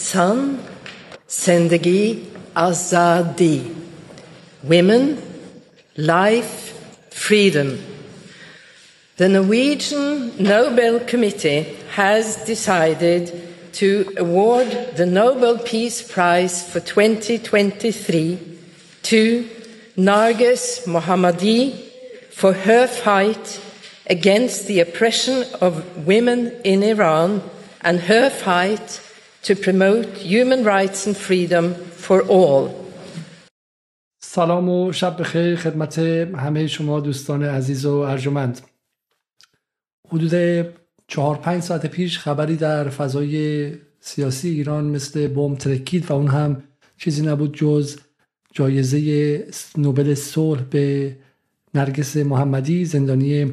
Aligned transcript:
San, 0.00 0.58
Sendagi, 1.28 2.24
Azadi. 2.56 3.76
Women, 4.64 5.22
life, 5.96 7.12
freedom. 7.12 7.78
The 9.18 9.28
Norwegian 9.28 10.42
Nobel 10.42 11.00
Committee 11.00 11.76
has 11.90 12.42
decided 12.46 13.30
to 13.74 14.14
award 14.16 14.96
the 14.96 15.04
Nobel 15.04 15.58
Peace 15.58 16.00
Prize 16.02 16.66
for 16.68 16.80
2023 16.80 18.38
to 19.02 19.48
Narges 19.98 20.86
Mohammadi 20.86 21.74
for 22.30 22.54
her 22.54 22.86
fight 22.86 23.60
against 24.08 24.66
the 24.66 24.80
oppression 24.80 25.44
of 25.60 26.06
women 26.06 26.58
in 26.64 26.82
Iran 26.82 27.42
and 27.82 28.00
her 28.00 28.30
fight 28.30 29.00
to 29.42 29.54
promote 29.56 30.06
human 30.18 30.64
rights 30.64 31.06
and 31.06 31.16
freedom 31.16 31.74
for 32.06 32.22
all. 32.28 32.70
سلام 34.22 34.68
و 34.68 34.92
شب 34.92 35.20
بخیر 35.20 35.56
خدمت 35.56 35.98
همه 35.98 36.66
شما 36.66 37.00
دوستان 37.00 37.42
عزیز 37.42 37.86
و 37.86 37.94
ارجمند 37.94 38.60
حدود 40.08 40.66
چهار 41.08 41.36
پنج 41.36 41.62
ساعت 41.62 41.86
پیش 41.86 42.18
خبری 42.18 42.56
در 42.56 42.88
فضای 42.88 43.72
سیاسی 44.00 44.48
ایران 44.48 44.84
مثل 44.84 45.28
بمب 45.28 45.58
ترکید 45.58 46.10
و 46.10 46.14
اون 46.14 46.28
هم 46.28 46.62
چیزی 46.98 47.26
نبود 47.26 47.56
جز 47.56 47.98
جایزه 48.52 49.46
نوبل 49.76 50.14
صلح 50.14 50.62
به 50.62 51.16
نرگس 51.74 52.16
محمدی 52.16 52.84
زندانی 52.84 53.52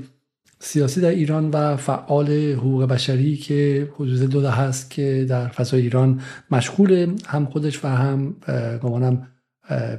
سیاسی 0.60 1.02
در 1.02 1.10
ایران 1.10 1.50
و 1.50 1.76
فعال 1.76 2.32
حقوق 2.32 2.84
بشری 2.84 3.38
که 3.38 3.90
حدود 3.96 4.20
دو 4.20 4.42
ده 4.42 4.52
هست 4.52 4.92
که 4.92 5.26
در 5.30 5.48
فضای 5.48 5.82
ایران 5.82 6.22
مشغول 6.52 7.16
هم 7.28 7.46
خودش 7.46 7.86
و 7.86 7.88
هم 7.88 8.36
گمانم 8.84 9.28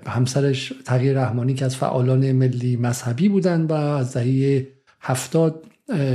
همسرش 0.06 0.72
تغییر 0.84 1.20
رحمانی 1.20 1.54
که 1.54 1.64
از 1.64 1.76
فعالان 1.76 2.32
ملی 2.32 2.76
مذهبی 2.76 3.28
بودند 3.28 3.70
و 3.70 3.74
از 3.74 4.12
دهه 4.12 4.66
هفتاد 5.00 5.64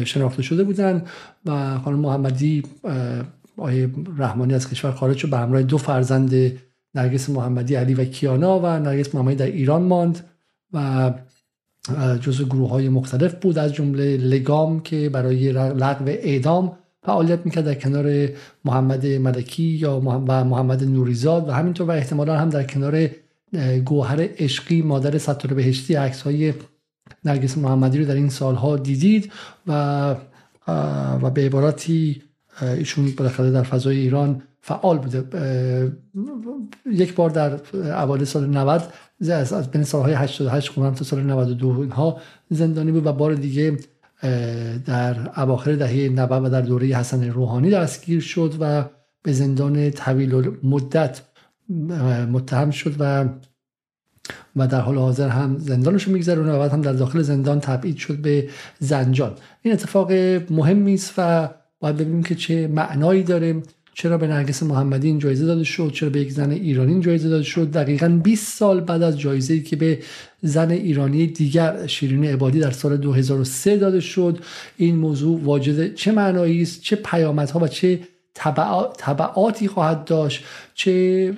شناخته 0.06 0.42
شده 0.42 0.64
بودند 0.64 1.08
و 1.46 1.78
خانم 1.78 2.00
محمدی 2.00 2.64
آیه 3.58 3.90
رحمانی 4.18 4.54
از 4.54 4.70
کشور 4.70 4.92
خارج 4.92 5.18
شد 5.18 5.30
به 5.30 5.38
همراه 5.38 5.64
دو 5.64 5.78
فرزند 5.78 6.34
نرگس 6.96 7.30
محمدی 7.30 7.76
علی 7.76 7.94
و 7.94 8.06
کیانا 8.06 8.60
و 8.60 8.66
نرگس 8.66 9.16
محمدی 9.16 9.36
در 9.36 9.46
ایران 9.46 9.82
ماند 9.82 10.20
و 10.74 11.12
جزو 12.22 12.46
گروه 12.46 12.70
های 12.70 12.90
مختلف 12.90 13.36
بود 13.36 13.58
از 13.58 13.74
جمله 13.74 14.18
لگام 14.18 14.80
که 14.80 15.10
برای 15.10 15.52
لغو 15.52 16.06
اعدام 16.08 16.78
فعالیت 17.06 17.40
می‌کرد 17.46 17.66
در 17.66 17.74
کنار 17.74 18.30
محمد 18.66 19.06
ملکی 19.06 19.64
یا 19.64 20.00
محمد 20.00 20.84
نوریزاد 20.84 21.50
و 21.50 21.52
همینطور 21.52 21.88
و 21.88 21.92
احتمالا 21.92 22.38
هم 22.38 22.50
در 22.50 22.64
کنار 22.64 23.10
گوهر 23.86 24.28
عشقی 24.38 24.82
مادر 24.82 25.18
ستاره 25.18 25.56
بهشتی 25.56 25.96
عکس 25.96 26.22
های 26.22 26.54
نرگس 27.26 27.58
محمدی 27.58 27.98
رو 27.98 28.06
در 28.06 28.16
این 28.16 28.30
سالها 28.30 28.78
دیدید 28.78 29.32
و 29.68 30.16
و 31.22 31.30
به 31.30 31.46
عبارتی 31.46 32.22
ایشون 32.62 33.14
بالاخره 33.18 33.52
در 33.52 33.64
فضای 33.64 33.98
ایران 33.98 34.42
فعال 34.62 34.98
بوده. 34.98 35.24
یک 36.92 37.16
بار 37.16 37.30
در 37.30 37.60
اوایل 38.02 38.24
سال 38.24 38.50
90 38.50 38.84
از 39.32 39.72
بین 39.72 39.84
سالهای 39.84 40.14
88 40.14 40.70
خونم 40.70 40.94
تا 40.94 41.04
سال 41.06 41.24
92 41.24 41.80
اینها 41.80 42.22
زندانی 42.50 42.92
بود 42.92 43.06
و 43.06 43.14
بار 43.14 43.34
دیگه 43.34 43.78
در 44.86 45.40
اواخر 45.40 45.76
دهه 45.76 46.10
90 46.10 46.46
و 46.46 46.50
در 46.50 46.62
دوره 46.62 46.88
حسن 46.88 47.30
روحانی 47.30 47.70
دستگیر 47.70 48.22
شد 48.22 48.54
و 48.60 48.86
به 49.24 49.34
زندان 49.34 49.90
طویل 49.92 50.52
مدت 50.64 51.22
متهم 52.32 52.72
شد 52.72 52.96
و 53.00 53.30
و 54.56 54.68
در 54.68 54.80
حال 54.80 54.98
حاضر 54.98 55.30
هم 55.30 55.58
زندانش 55.58 56.04
رو 56.04 56.14
میگذرونه 56.14 56.52
و 56.52 56.60
بعد 56.60 56.72
هم 56.72 56.82
در 56.82 56.94
داخل 56.94 57.22
زندان 57.22 57.60
تبعید 57.60 57.98
شد 57.98 58.18
به 58.18 58.50
زنجان. 58.80 59.34
این 59.62 59.74
اتفاق 59.74 60.12
مهمی 60.50 60.94
است 60.94 61.14
و 61.18 61.50
باید 61.80 61.98
ببینیم 61.98 62.24
که 62.24 62.36
چه 62.36 62.68
معنایی 62.68 63.24
داره. 63.24 63.62
چرا 63.94 64.18
به 64.18 64.28
نرگس 64.28 64.64
محمدی 64.64 65.08
این 65.08 65.20
جایزه 65.20 65.46
داده 65.46 65.64
شد؟ 65.64 65.92
چرا 65.94 66.10
به 66.10 66.20
یک 66.20 66.32
زن 66.32 66.52
ایرانی 66.52 66.92
این 66.92 67.02
جایزه 67.02 67.30
داده 67.30 67.44
شد؟ 67.44 67.72
دقیقا 67.72 68.20
20 68.24 68.58
سال 68.58 68.82
بعد 68.82 69.04
از 69.04 69.20
جایزه‌ای 69.20 69.62
که 69.62 69.76
به 69.76 70.00
زن 70.42 70.72
ایرانی 70.72 71.28
دیگر 71.28 71.88
شیرین 71.88 72.26
عبادی 72.26 72.60
در 72.60 72.72
سال 72.72 72.98
2003 72.98 73.78
داده 73.78 74.00
شد. 74.00 74.40
این 74.78 74.96
موضوع 74.96 75.40
واجد 75.44 75.96
چه 75.96 76.12
معنایی 76.12 76.62
است؟ 76.62 76.82
چه 76.82 76.96
پیامدها 76.96 77.60
و 77.60 77.68
چه 77.68 78.00
طبعاتی 78.98 79.68
خواهد 79.68 80.06
داشت 80.06 80.44
چه 80.74 81.34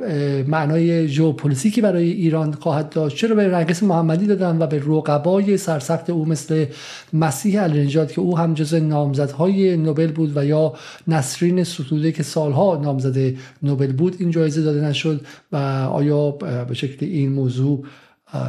معنای 0.48 1.08
ژئوپلیتیکی 1.08 1.82
برای 1.82 2.12
ایران 2.12 2.54
خواهد 2.54 2.90
داشت 2.90 3.18
چرا 3.18 3.36
به 3.36 3.48
نرگس 3.48 3.84
محمدی 3.84 4.28
دادن 4.28 4.62
و 4.62 4.68
به 4.68 4.82
رقبای 4.88 5.58
سرسخت 5.58 6.10
او 6.10 6.26
مثل 6.26 6.66
مسیح 7.14 7.64
النجات 7.64 8.12
که 8.12 8.22
او 8.22 8.38
هم 8.38 8.54
جز 8.54 8.74
نامزدهای 8.74 9.78
نوبل 9.78 10.12
بود 10.12 10.38
و 10.38 10.46
یا 10.46 10.74
نسرین 11.08 11.64
ستوده 11.64 12.12
که 12.12 12.24
سالها 12.24 12.80
نامزد 12.84 13.36
نوبل 13.64 13.92
بود 13.92 14.16
این 14.20 14.32
جایزه 14.32 14.62
داده 14.62 14.82
نشد 14.82 15.26
و 15.52 15.58
آیا 15.92 16.32
به 16.68 16.74
شکل 16.74 17.06
این 17.06 17.32
موضوع 17.32 17.86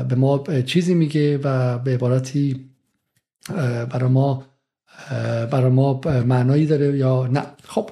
به 0.08 0.14
ما 0.14 0.44
چیزی 0.66 0.94
میگه 0.94 1.38
و 1.44 1.78
به 1.78 1.94
عبارتی 1.94 2.70
برای 3.90 4.10
ما 4.10 4.44
برای 5.50 5.70
ما 5.70 6.00
معنایی 6.26 6.66
داره 6.66 6.96
یا 6.96 7.26
نه؟ 7.26 7.42
خب 7.62 7.90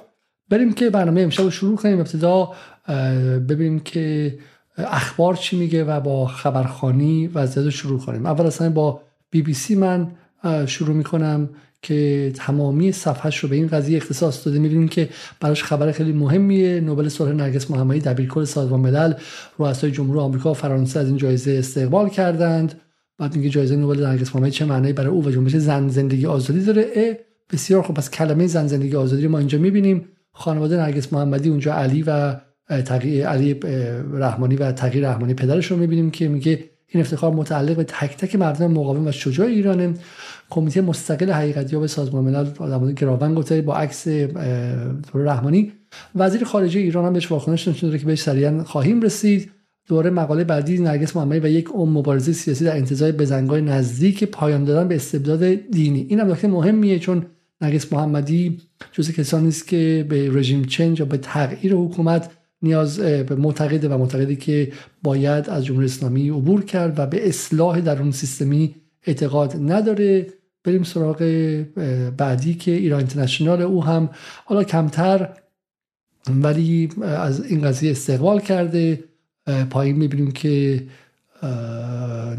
بریم 0.49 0.73
که 0.73 0.89
برنامه 0.89 1.21
امشب 1.21 1.43
رو 1.43 1.51
شروع 1.51 1.77
کنیم. 1.77 1.99
ابتدا 1.99 2.51
ببینیم 3.49 3.79
که 3.79 4.37
اخبار 4.77 5.35
چی 5.35 5.57
میگه 5.57 5.83
و 5.83 5.99
با 5.99 6.27
خبرخانی 6.27 7.27
وضعیت 7.27 7.65
رو 7.65 7.71
شروع 7.71 7.99
کنیم. 7.99 8.25
اول 8.25 8.45
اصلا 8.45 8.69
با 8.69 9.01
بی 9.29 9.41
بی 9.41 9.53
سی 9.53 9.75
من 9.75 10.11
شروع 10.65 10.95
می‌کنم 10.95 11.49
که 11.81 12.31
تمامی 12.35 12.91
صفحش 12.91 13.37
رو 13.37 13.49
به 13.49 13.55
این 13.55 13.67
قضیه 13.67 13.97
اختصاص 13.97 14.45
داده. 14.45 14.59
می‌بینیم 14.59 14.87
که 14.87 15.09
براش 15.39 15.63
خبر 15.63 15.91
خیلی 15.91 16.11
مهمیه. 16.11 16.79
نوبل 16.79 17.09
صلح 17.09 17.31
نرگس 17.31 17.71
محمدی 17.71 17.99
دبیرکل 17.99 18.43
سازمان 18.43 18.79
ملل 18.79 19.13
رؤسای 19.59 19.91
جمهور 19.91 20.19
آمریکا 20.19 20.51
و 20.51 20.53
فرانسه 20.53 20.99
از 20.99 21.07
این 21.07 21.17
جایزه 21.17 21.51
استقبال 21.51 22.09
کردند. 22.09 22.81
بعد 23.17 23.35
میگه 23.35 23.49
جایزه 23.49 23.75
نوبل 23.75 24.05
نرگس 24.05 24.35
محمدی 24.35 24.51
چه 24.51 24.65
معنی 24.65 24.93
برای 24.93 25.09
او 25.09 25.25
و 25.25 25.31
جنبش 25.31 25.55
زن 25.55 25.87
زندگی 25.87 26.25
آزادی 26.25 26.65
داره؟ 26.65 27.19
بسیار 27.51 27.81
خوب. 27.81 27.95
پس 27.95 28.09
کلمه 28.09 28.47
زن 28.47 28.67
زندگی 28.67 28.95
آزادی 28.95 29.27
ما 29.27 29.39
اینجا 29.39 29.57
می‌بینیم. 29.57 30.05
خانواده 30.37 30.77
نرگس 30.77 31.13
محمدی 31.13 31.49
اونجا 31.49 31.73
علی 31.73 32.03
و 32.07 32.35
تغییر 32.69 33.27
علی 33.27 33.59
رحمانی 34.13 34.55
و 34.55 34.71
تغییر 34.71 35.09
رحمانی 35.09 35.33
پدرش 35.33 35.71
رو 35.71 35.77
می‌بینیم 35.77 36.11
که 36.11 36.27
میگه 36.27 36.63
این 36.87 37.01
افتخار 37.01 37.33
متعلق 37.33 37.75
به 37.75 37.83
تک 37.83 38.17
تک 38.17 38.35
مردم 38.35 38.71
مقاوم 38.71 39.07
و 39.07 39.11
شجاع 39.11 39.47
ایرانه. 39.47 39.93
کمیته 40.49 40.81
مستقل 40.81 41.31
حقیقتیاب 41.31 41.85
سازمان 41.85 42.23
ملل 42.23 42.47
آدمان 42.59 42.93
گراون 42.93 43.35
گفته 43.35 43.61
با 43.61 43.75
عکس 43.75 44.07
رحمانی. 45.13 45.71
وزیر 46.15 46.43
خارجه 46.43 46.79
ایران 46.79 47.05
هم 47.05 47.13
بهش 47.13 47.31
واکنش 47.31 47.67
نشون 47.67 47.89
داده 47.89 47.99
که 47.99 48.05
بهش 48.05 48.21
سریعا 48.21 48.63
خواهیم 48.63 49.01
رسید. 49.01 49.51
دوره 49.87 50.09
مقاله 50.09 50.43
بعدی 50.43 50.77
نرگس 50.77 51.15
محمدی 51.15 51.39
و 51.39 51.47
یک 51.47 51.75
ام 51.75 51.89
مبارزه 51.89 52.33
سیاسی 52.33 52.65
در 52.65 52.75
انتظار 52.75 53.11
بزنگاه 53.11 53.61
نزدیک 53.61 54.23
پایان 54.23 54.63
دادن 54.63 54.87
به 54.87 54.95
استبداد 54.95 55.43
دینی. 55.71 56.05
این 56.09 56.19
هم 56.19 56.49
مهمیه 56.49 56.99
چون 56.99 57.25
نرگس 57.61 57.93
محمدی 57.93 58.61
جز 58.91 59.11
کسانی 59.11 59.47
است 59.47 59.67
که 59.67 60.05
به 60.09 60.29
رژیم 60.33 60.65
چنج 60.65 60.99
یا 60.99 61.05
به 61.05 61.17
تغییر 61.17 61.73
حکومت 61.75 62.31
نیاز 62.61 62.99
به 62.99 63.35
معتقده 63.35 63.89
و 63.89 63.97
معتقدی 63.97 64.35
که 64.35 64.71
باید 65.03 65.49
از 65.49 65.65
جمهوری 65.65 65.85
اسلامی 65.85 66.29
عبور 66.29 66.65
کرد 66.65 66.99
و 66.99 67.05
به 67.07 67.27
اصلاح 67.27 67.81
در 67.81 68.01
اون 68.01 68.11
سیستمی 68.11 68.75
اعتقاد 69.03 69.55
نداره. 69.71 70.27
بریم 70.63 70.83
سراغ 70.83 71.17
بعدی 72.17 72.53
که 72.53 72.71
ایران 72.71 72.99
اینترنشنال 72.99 73.61
او 73.61 73.83
هم 73.83 74.09
حالا 74.45 74.63
کمتر 74.63 75.29
ولی 76.29 76.89
از 77.01 77.45
این 77.45 77.61
قضیه 77.61 77.91
استقبال 77.91 78.39
کرده. 78.39 79.03
پایین 79.69 79.95
می‌بینیم 79.95 80.31
که 80.31 80.83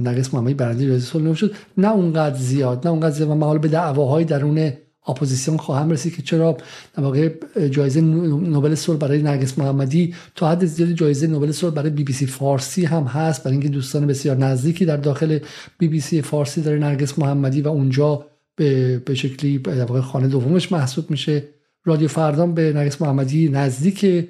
نرگس 0.00 0.34
محمدی 0.34 0.54
برنده 0.54 0.86
جایزه 0.86 1.06
صلح 1.06 1.34
شد 1.34 1.54
نه 1.78 1.92
اونقدر 1.92 2.36
زیاد 2.36 2.86
نه 2.86 2.90
اونقدر 2.90 3.14
زیاد. 3.14 3.28
و 3.28 3.44
حالا 3.44 3.58
به 3.58 3.68
دعواهای 3.68 4.24
درون 4.24 4.72
اپوزیسیون 5.08 5.56
خواهم 5.56 5.90
رسید 5.90 6.16
که 6.16 6.22
چرا 6.22 6.56
در 6.96 7.02
واقع 7.02 7.30
جایزه 7.68 8.00
نوبل 8.00 8.74
صلح 8.74 8.98
برای 8.98 9.22
نرگس 9.22 9.58
محمدی 9.58 10.14
تا 10.34 10.50
حد 10.50 10.64
زیادی 10.64 10.94
جایزه 10.94 11.26
نوبل 11.26 11.52
صلح 11.52 11.74
برای 11.74 11.90
بی 11.90 12.04
بی 12.04 12.12
سی 12.12 12.26
فارسی 12.26 12.84
هم 12.84 13.02
هست. 13.02 13.42
برای 13.42 13.52
اینکه 13.52 13.68
دوستان 13.68 14.06
بسیار 14.06 14.36
نزدیکی 14.36 14.84
در 14.84 14.96
داخل 14.96 15.38
بی 15.78 15.88
بی 15.88 16.00
سی 16.00 16.22
فارسی 16.22 16.62
داره 16.62 16.78
نرگس 16.78 17.18
محمدی 17.18 17.60
و 17.60 17.68
اونجا 17.68 18.26
به, 18.56 18.98
به 18.98 19.14
شکلی 19.14 19.58
در 19.58 19.84
واقع 19.84 20.00
خانه 20.00 20.28
دومش 20.28 20.72
محسوب 20.72 21.10
میشه. 21.10 21.42
رادیو 21.84 22.08
فردان 22.08 22.54
به 22.54 22.72
نرگس 22.72 23.02
محمدی 23.02 23.48
نزدیک 23.48 24.28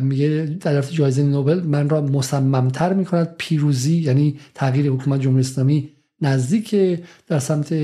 میگه 0.00 0.56
در 0.60 0.82
جایزه 0.82 1.22
نوبل 1.22 1.60
من 1.60 1.88
را 1.88 2.00
مصممتر 2.00 2.92
می‌کند. 2.92 3.34
پیروزی 3.38 3.96
یعنی 3.96 4.38
تغییر 4.54 4.90
حکومت 4.90 5.20
جمهوری 5.20 5.40
اسلامی 5.40 5.90
نزدیک 6.20 7.00
در 7.26 7.38
سمت 7.38 7.74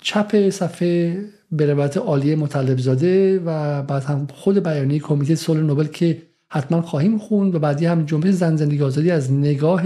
چپ 0.00 0.50
صفحه 0.50 1.24
به 1.52 1.66
روایت 1.66 1.96
عالیه 1.96 2.36
مطلب 2.36 2.78
زاده 2.78 3.38
و 3.38 3.82
بعد 3.82 4.02
هم 4.02 4.26
خود 4.34 4.62
بیانیه 4.62 4.98
کمیته 4.98 5.34
صلح 5.34 5.60
نوبل 5.60 5.86
که 5.86 6.22
حتما 6.48 6.82
خواهیم 6.82 7.18
خوند 7.18 7.54
و 7.54 7.58
بعدی 7.58 7.86
هم 7.86 8.04
جنبش 8.04 8.30
زن 8.30 8.56
زندگی 8.56 8.82
آزادی 8.82 9.10
از 9.10 9.32
نگاه 9.32 9.82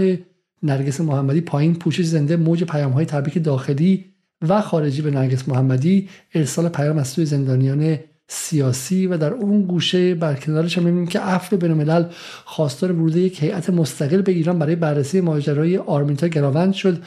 نرگس 0.63 1.01
محمدی 1.01 1.41
پایین 1.41 1.75
پوشش 1.75 2.03
زنده 2.03 2.35
موج 2.35 2.63
پیام 2.63 2.91
های 2.91 3.05
تبریک 3.05 3.43
داخلی 3.43 4.05
و 4.41 4.61
خارجی 4.61 5.01
به 5.01 5.11
نرگس 5.11 5.49
محمدی 5.49 6.09
ارسال 6.33 6.69
پیام 6.69 6.97
از 6.97 7.07
سوی 7.07 7.25
زندانیان 7.25 7.99
سیاسی 8.27 9.07
و 9.07 9.17
در 9.17 9.33
اون 9.33 9.61
گوشه 9.61 10.15
بر 10.15 10.33
کنارش 10.33 10.77
هم 10.77 10.83
می‌بینیم 10.83 11.07
که 11.07 11.19
عفو 11.19 11.57
بین 11.57 11.71
الملل 11.71 12.05
خواستار 12.45 12.91
ورود 12.91 13.15
یک 13.15 13.43
هیئت 13.43 13.69
مستقل 13.69 14.21
به 14.21 14.31
ایران 14.31 14.59
برای 14.59 14.75
بررسی 14.75 15.21
ماجرای 15.21 15.77
آرمیتا 15.77 16.27
گراوند 16.27 16.73
شد. 16.73 16.97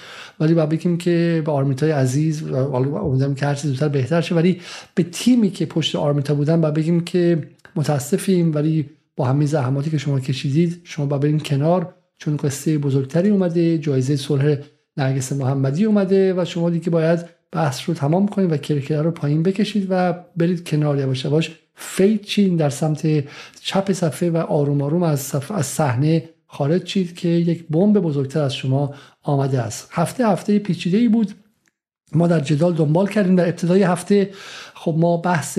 ولی 0.41 0.55
باید 0.55 0.69
بگیم 0.69 0.99
که 0.99 1.43
به 1.47 1.53
آرمیتای 1.53 1.91
عزیز 1.91 2.43
امیدوارم 2.43 3.35
که 3.35 3.47
هر 3.47 3.55
زودتر 3.55 3.89
بهتر 3.89 4.21
شه. 4.21 4.35
ولی 4.35 4.61
به 4.95 5.03
تیمی 5.03 5.51
که 5.51 5.67
پشت 5.67 5.97
آرمیتا 5.97 6.35
بودن 6.35 6.61
باید 6.61 6.75
بگیم 6.75 7.01
که 7.01 7.49
متاسفیم. 7.77 8.55
ولی 8.55 8.91
با 9.17 9.25
همه 9.25 9.47
زحماتی 9.47 9.91
که 9.91 9.99
شما 9.99 10.21
کشیدید 10.21 10.81
شما 10.85 11.07
باید 11.07 11.23
برین 11.23 11.41
کنار. 11.41 11.95
چون 12.19 12.37
قصه 12.37 12.79
بزرگتری 12.79 13.29
اومده 13.29 13.79
جایزه 13.79 14.17
صلح 14.17 14.57
نرگس 14.97 15.33
محمدی 15.33 15.85
اومده 15.85 16.35
و 16.35 16.45
شما 16.45 16.71
دیگه 16.71 16.91
باید 16.91 17.38
بحث 17.53 17.89
رو 17.89 17.95
تمام 17.95 18.29
کنید 18.29 18.53
و 18.53 18.57
کرکره 18.57 19.03
رو 19.03 19.11
پایین 19.11 19.43
بکشید 19.43 19.87
و 19.91 20.15
برید 20.37 20.69
کنار 20.69 20.99
یواش 20.99 21.25
یواش 21.25 21.51
فید 21.75 22.23
چین 22.23 22.57
در 22.57 22.71
سمت 22.71 23.25
چپ 23.61 23.93
صفحه 23.93 24.31
و 24.31 24.37
آروم 24.37 24.83
آروم 24.83 25.03
از 25.03 25.35
از 25.51 25.67
صحنه 25.67 26.29
خارج 26.47 26.83
چید 26.83 27.17
که 27.17 27.29
یک 27.29 27.67
بمب 27.71 27.99
بزرگتر 27.99 28.41
از 28.41 28.55
شما 28.55 28.95
آمده 29.23 29.61
است. 29.61 29.89
هفته 29.93 30.29
هفته 30.29 30.59
پیچیده 30.59 30.99
ای 30.99 31.09
بود. 31.09 31.33
ما 32.13 32.27
در 32.27 32.41
جدال 32.41 32.75
دنبال 32.75 33.09
کردیم. 33.09 33.37
در 33.37 33.45
ابتدای 33.45 33.83
هفته 33.83 34.31
خب 34.75 34.95
ما 34.99 35.17
بحث 35.17 35.59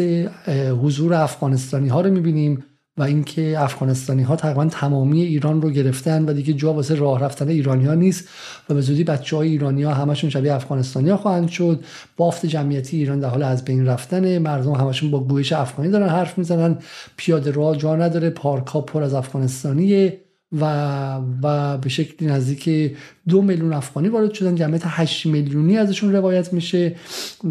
حضور 0.83 1.13
افغانستانی 1.13 1.87
ها 1.87 2.01
رو 2.01 2.11
می‌بینیم. 2.11 2.63
و 2.99 3.03
اینکه 3.03 3.59
افغانستانی 3.59 4.23
ها 4.23 4.35
تقریبا 4.35 4.65
تمامی 4.65 5.21
ایران 5.21 5.61
رو 5.61 5.69
گرفتن 5.69 6.25
و 6.25 6.33
دیگه 6.33 6.53
جا 6.53 6.73
واسه 6.73 6.95
راه 6.95 7.19
رفتن 7.19 7.47
ایرانی 7.47 7.85
ها 7.85 7.93
نیست 7.93 8.27
و 8.69 8.73
به 8.73 8.81
زودی 8.81 9.03
بچه 9.03 9.35
های 9.35 9.49
ایرانی 9.49 9.83
ها 9.83 9.93
همشون 9.93 10.29
شبیه 10.29 10.53
افغانستانی 10.53 11.09
ها 11.09 11.17
خواهند 11.17 11.49
شد. 11.49 11.83
بافت 12.17 12.45
جمعیتی 12.45 12.97
ایران 12.97 13.19
در 13.19 13.29
حال 13.29 13.43
از 13.43 13.65
بین 13.65 13.85
رفتن 13.85 14.37
مردم 14.37 14.71
همشون 14.71 15.11
با 15.11 15.19
گویش 15.19 15.53
افغانی 15.53 15.89
دارن 15.89 16.09
حرف 16.09 16.37
می‌زنن. 16.37 16.77
پیاده 17.17 17.51
راه 17.51 17.77
جا 17.77 17.95
نداره. 17.95 18.29
پارک 18.29 18.67
ها 18.67 18.81
پر 18.81 19.03
از 19.03 19.13
افغانستانیه 19.13 20.21
و 20.61 21.15
و 21.43 21.77
به 21.77 21.89
شکلی 21.89 22.29
نزدیک 22.29 22.95
دو 23.29 23.41
میلیون 23.41 23.73
افغانی 23.73 24.09
وارد 24.09 24.33
شدن. 24.33 24.55
جمعیت 24.55 24.81
8 24.85 25.25
میلیونی 25.25 25.77
ازشون 25.77 26.11
روایت 26.13 26.53
میشه 26.53 26.95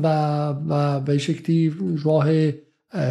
و 0.02 0.08
و 0.68 1.00
به 1.00 1.18
شکلی 1.18 1.74
راه 2.04 2.26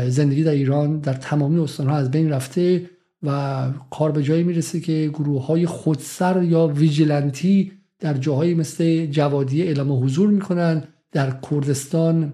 زندگی 0.08 0.44
در 0.44 0.52
ایران 0.52 1.00
در 1.00 1.14
تمامی 1.14 1.60
استانها 1.60 1.98
از 1.98 2.12
بین 2.12 2.30
رفته 2.30 2.90
و 3.24 3.70
کار 3.92 4.12
به 4.12 4.24
جایی 4.24 4.44
می‌رسه 4.44 4.80
که 4.80 5.10
گروه 5.14 5.46
های 5.46 5.66
خودسر 5.66 6.44
یا 6.44 6.68
ویجیلنتی 6.68 7.72
در 8.00 8.14
جاهایی 8.14 8.54
مثل 8.54 9.06
جوادی 9.06 9.64
اعلام 9.64 10.04
حضور 10.04 10.30
می‌کنن 10.30 10.84
در 11.12 11.40
کردستان. 11.52 12.34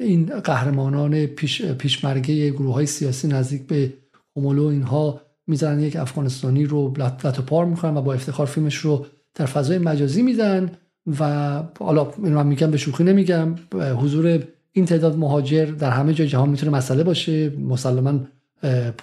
این 0.00 0.40
قهرمانان 0.40 1.26
پیش 1.26 1.62
پیشمرگه 1.62 2.50
گروه 2.50 2.74
های 2.74 2.86
سیاسی 2.86 3.28
نزدیک 3.28 3.62
به 3.66 3.92
همولو 4.36 4.64
اینها 4.64 5.20
می‌زنن 5.46 5.80
یک 5.80 5.96
افغانستانی 5.96 6.64
رو 6.64 6.94
لط 6.98 7.40
پار 7.40 7.64
می‌کنن 7.64 7.96
و 7.96 8.02
با 8.02 8.14
افتخار 8.14 8.46
فیلمش 8.46 8.76
رو 8.76 9.06
در 9.34 9.46
فضای 9.46 9.78
مجازی 9.78 10.22
میدن 10.22 10.70
و 11.20 11.62
حالا 11.78 12.12
من 12.18 12.46
میگم 12.46 12.70
به 12.70 12.76
شوخی 12.76 13.04
نمیگم 13.04 13.54
حضور 13.72 14.42
این 14.72 14.84
تعداد 14.84 15.16
مهاجر 15.16 15.64
در 15.64 15.90
همه 15.90 16.14
جای 16.14 16.28
جهان 16.28 16.48
می‌تونه 16.48 16.72
مسئله 16.72 17.02
باشه. 17.02 17.50
مسلما 17.50 18.20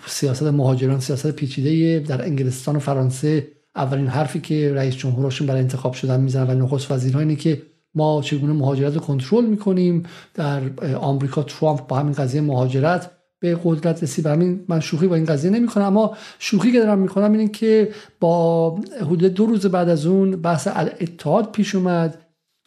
سیاست 0.06 0.44
مهاجران 0.44 1.00
سیاست 1.00 1.31
پیچیده 1.31 2.00
در 2.00 2.21
انگلستان 2.25 2.75
و 2.75 2.80
فرانسه 2.80 3.48
اولین 3.75 4.07
حرفی 4.07 4.39
که 4.39 4.74
رئیس 4.74 4.95
جمهورشون 4.95 5.48
برای 5.48 5.62
انتخاب 5.62 5.94
شدن 5.94 6.19
می‌زنن 6.19 6.50
و 6.50 6.66
نخست 6.66 6.92
وزیرها 6.92 7.19
اینه 7.19 7.36
که 7.36 7.62
ما 7.95 8.21
چگونه 8.21 8.54
مهاجرت 8.54 8.94
رو 8.94 9.00
کنترل 9.00 9.45
می‌کنیم. 9.45 10.04
در 10.33 10.62
آمریکا 10.95 11.44
ترامپ 11.44 11.88
با 11.88 12.00
همین 12.00 12.13
قضیه 12.13 12.42
مهاجرت 12.42 13.12
به 13.39 13.60
قدرت 13.63 14.04
رسید. 14.04 14.27
همین 14.27 14.60
من 14.68 14.80
شوخی 14.80 15.07
با 15.07 15.16
این 15.16 15.25
قضیه 15.25 15.51
نمی‌کنم. 15.51 15.86
اما 15.86 16.18
شوخی 16.39 16.71
که 16.71 16.80
دارم 16.80 17.00
می‌کنم 17.00 17.31
اینه 17.31 17.48
که 17.48 17.89
با 18.19 18.75
حدود 19.01 19.33
دو 19.33 19.45
روز 19.45 19.66
بعد 19.66 19.89
از 19.89 20.06
اون 20.06 20.31
بحث 20.31 20.68
اتحاد 21.00 21.51
پیش 21.51 21.75
اومد. 21.75 22.18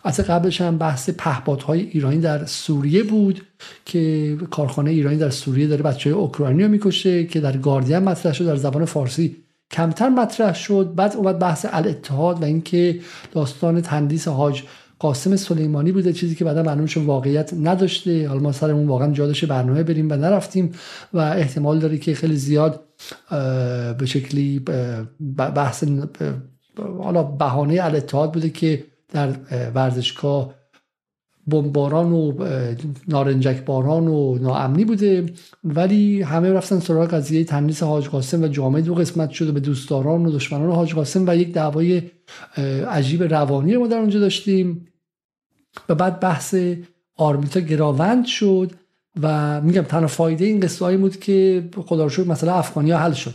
از 0.04 0.20
قبلش 0.20 0.60
هم 0.60 0.78
بحث 0.78 1.10
پهپادهای 1.10 1.80
ایرانی 1.80 2.18
در 2.18 2.44
سوریه 2.46 3.02
بود 3.02 3.42
که 3.84 4.36
کارخانه 4.50 4.90
ایرانی 4.90 5.16
در 5.16 5.30
سوریه 5.30 5.66
داره 5.66 5.82
بچه 5.82 6.10
های 6.10 6.20
اوکراینی 6.20 6.62
رو 6.62 6.68
می‌کشه 6.68 7.24
که 7.24 7.40
در 7.40 7.56
گاردین 7.56 7.98
مطرح 7.98 8.32
شد 8.32 8.46
در 8.46 8.56
زبان 8.56 8.84
فارسی 8.84 9.36
کمتر 9.70 10.08
مطرح 10.08 10.54
شد. 10.54 10.92
بعد 10.96 11.16
اومد 11.16 11.38
بحث 11.38 11.66
الاتحاد 11.70 12.42
و 12.42 12.44
اینکه 12.44 13.00
داستان 13.32 13.80
تندیس 13.80 14.28
حاج 14.28 14.62
قاسم 14.98 15.36
سلیمانی 15.36 15.92
بوده 15.92 16.12
چیزی 16.12 16.34
که 16.34 16.44
بعدا 16.44 16.62
معلوم 16.62 16.86
شد 16.86 17.00
واقعیت 17.04 17.54
نداشته. 17.54 18.28
حالا 18.28 18.40
ما 18.40 18.52
سرمون 18.52 18.86
واقعا 18.86 19.12
جا 19.12 19.32
برنامه 19.48 19.82
بریم 19.82 20.10
و 20.10 20.16
نرفتیم 20.16 20.72
و 21.12 21.18
احتمال 21.18 21.78
داره 21.78 21.98
که 21.98 22.14
خیلی 22.14 22.36
زیاد 22.36 22.80
به 23.98 24.06
شکلی 24.06 24.58
بحث 25.36 25.84
حالا 27.02 27.22
بهانه 27.22 27.78
الاتحاد 27.82 28.32
بوده 28.32 28.50
که 28.50 28.84
در 29.12 29.36
ورزشگاه 29.74 30.54
بمباران 31.46 32.12
و 32.12 32.32
نارنجک 33.08 33.64
باران 33.64 34.08
و 34.08 34.38
ناامنی 34.38 34.84
بوده 34.84 35.32
ولی 35.64 36.22
همه 36.22 36.52
رفتن 36.52 36.78
سراغ 36.78 37.08
قضیه 37.08 37.44
تندیس 37.44 37.82
حاج 37.82 38.08
قاسم 38.08 38.42
و 38.42 38.48
جامعه 38.48 38.82
دو 38.82 38.94
قسمت 38.94 39.30
شده 39.30 39.52
به 39.52 39.60
دوستداران 39.60 40.26
و 40.26 40.32
دشمنان 40.32 40.70
حاج 40.70 40.94
قاسم 40.94 41.24
و 41.28 41.36
یک 41.36 41.52
دعوای 41.52 42.02
عجیب 42.88 43.22
روانی 43.22 43.74
رو 43.74 43.80
ما 43.80 43.86
در 43.86 43.98
اونجا 43.98 44.20
داشتیم. 44.20 44.88
و 45.88 45.94
بعد 45.94 46.20
بحث 46.20 46.54
آرمیتا 47.16 47.60
گراوند 47.60 48.26
شد 48.26 48.72
و 49.22 49.60
میگم 49.60 49.82
تنها 49.82 50.06
فایده 50.06 50.44
این 50.44 50.60
قصه 50.60 50.96
بود 50.96 51.20
که 51.20 51.68
خدا 51.76 52.04
رو 52.04 52.10
شکر 52.10 52.28
مثلا 52.28 52.54
افغانیا 52.54 52.98
حل 52.98 53.12
شد. 53.12 53.34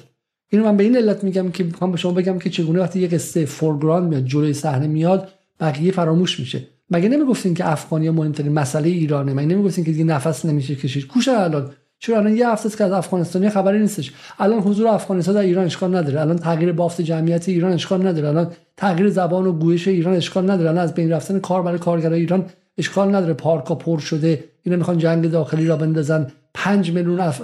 اینو 0.49 0.65
من 0.65 0.77
به 0.77 0.83
این 0.83 0.97
علت 0.97 1.23
میگم 1.23 1.51
که 1.51 1.63
می‌خوام 1.63 1.91
به 1.91 1.97
شما 1.97 2.11
بگم 2.11 2.39
که 2.39 2.49
چگونه 2.49 2.79
وقتی 2.79 2.99
یه 2.99 3.07
قصه 3.07 3.45
foreground 3.45 4.09
میاد 4.09 4.25
جلوی 4.25 4.53
صحنه 4.53 4.87
میاد 4.87 5.29
بقیه 5.59 5.91
فراموش 5.91 6.39
میشه. 6.39 6.67
مگه 6.89 7.09
نمی‌گفتین 7.09 7.53
که 7.53 7.71
افغانی 7.71 8.09
مهمترین 8.09 8.53
مسئله 8.53 8.89
ایرانه؟ 8.89 9.33
مگه 9.33 9.45
نمی‌گفتین 9.45 9.83
که 9.85 9.91
دیگه 9.91 10.03
نفس 10.03 10.45
نمیشه 10.45 10.75
کشید؟ 10.75 11.07
کوش 11.07 11.27
الان. 11.27 11.69
چرا 11.99 12.17
الان 12.17 12.37
یه 12.37 12.49
هفته 12.49 12.69
که 12.69 12.83
از 12.83 12.91
افغانستانی 12.91 13.49
خبری 13.49 13.79
نیستش. 13.79 14.13
الان 14.39 14.59
حضور 14.59 14.87
افغانستان 14.87 15.35
در 15.35 15.41
ایران 15.41 15.65
اشکال 15.65 15.95
نداره. 15.95 16.21
الان 16.21 16.37
تغییر 16.37 16.71
بافت 16.71 17.01
جمعیت 17.01 17.49
ایران 17.49 17.73
اشکال 17.73 18.07
نداره. 18.07 18.27
الان 18.27 18.51
تغییر 18.77 19.09
زبان 19.09 19.47
و 19.47 19.51
گویش 19.51 19.87
ایران 19.87 20.13
اشکال 20.13 20.43
نداره. 20.43 20.69
الان 20.69 20.83
از 20.83 20.93
بین 20.93 21.11
رفتن 21.11 21.39
کار 21.39 21.61
برای 21.61 21.79
کارگرای 21.79 22.19
ایران 22.19 22.45
اشکال 22.77 23.15
نداره. 23.15 23.33
پارکا 23.33 23.75
پر 23.75 23.99
شده. 23.99 24.43
اینا 24.63 24.77
می‌خوان 24.77 24.97
جنگ 24.97 25.31
داخلی 25.31 25.67
را 25.67 25.75
بندازن. 25.75 26.27
5 26.53 26.91
میلیون 26.91 27.19
اف... 27.19 27.41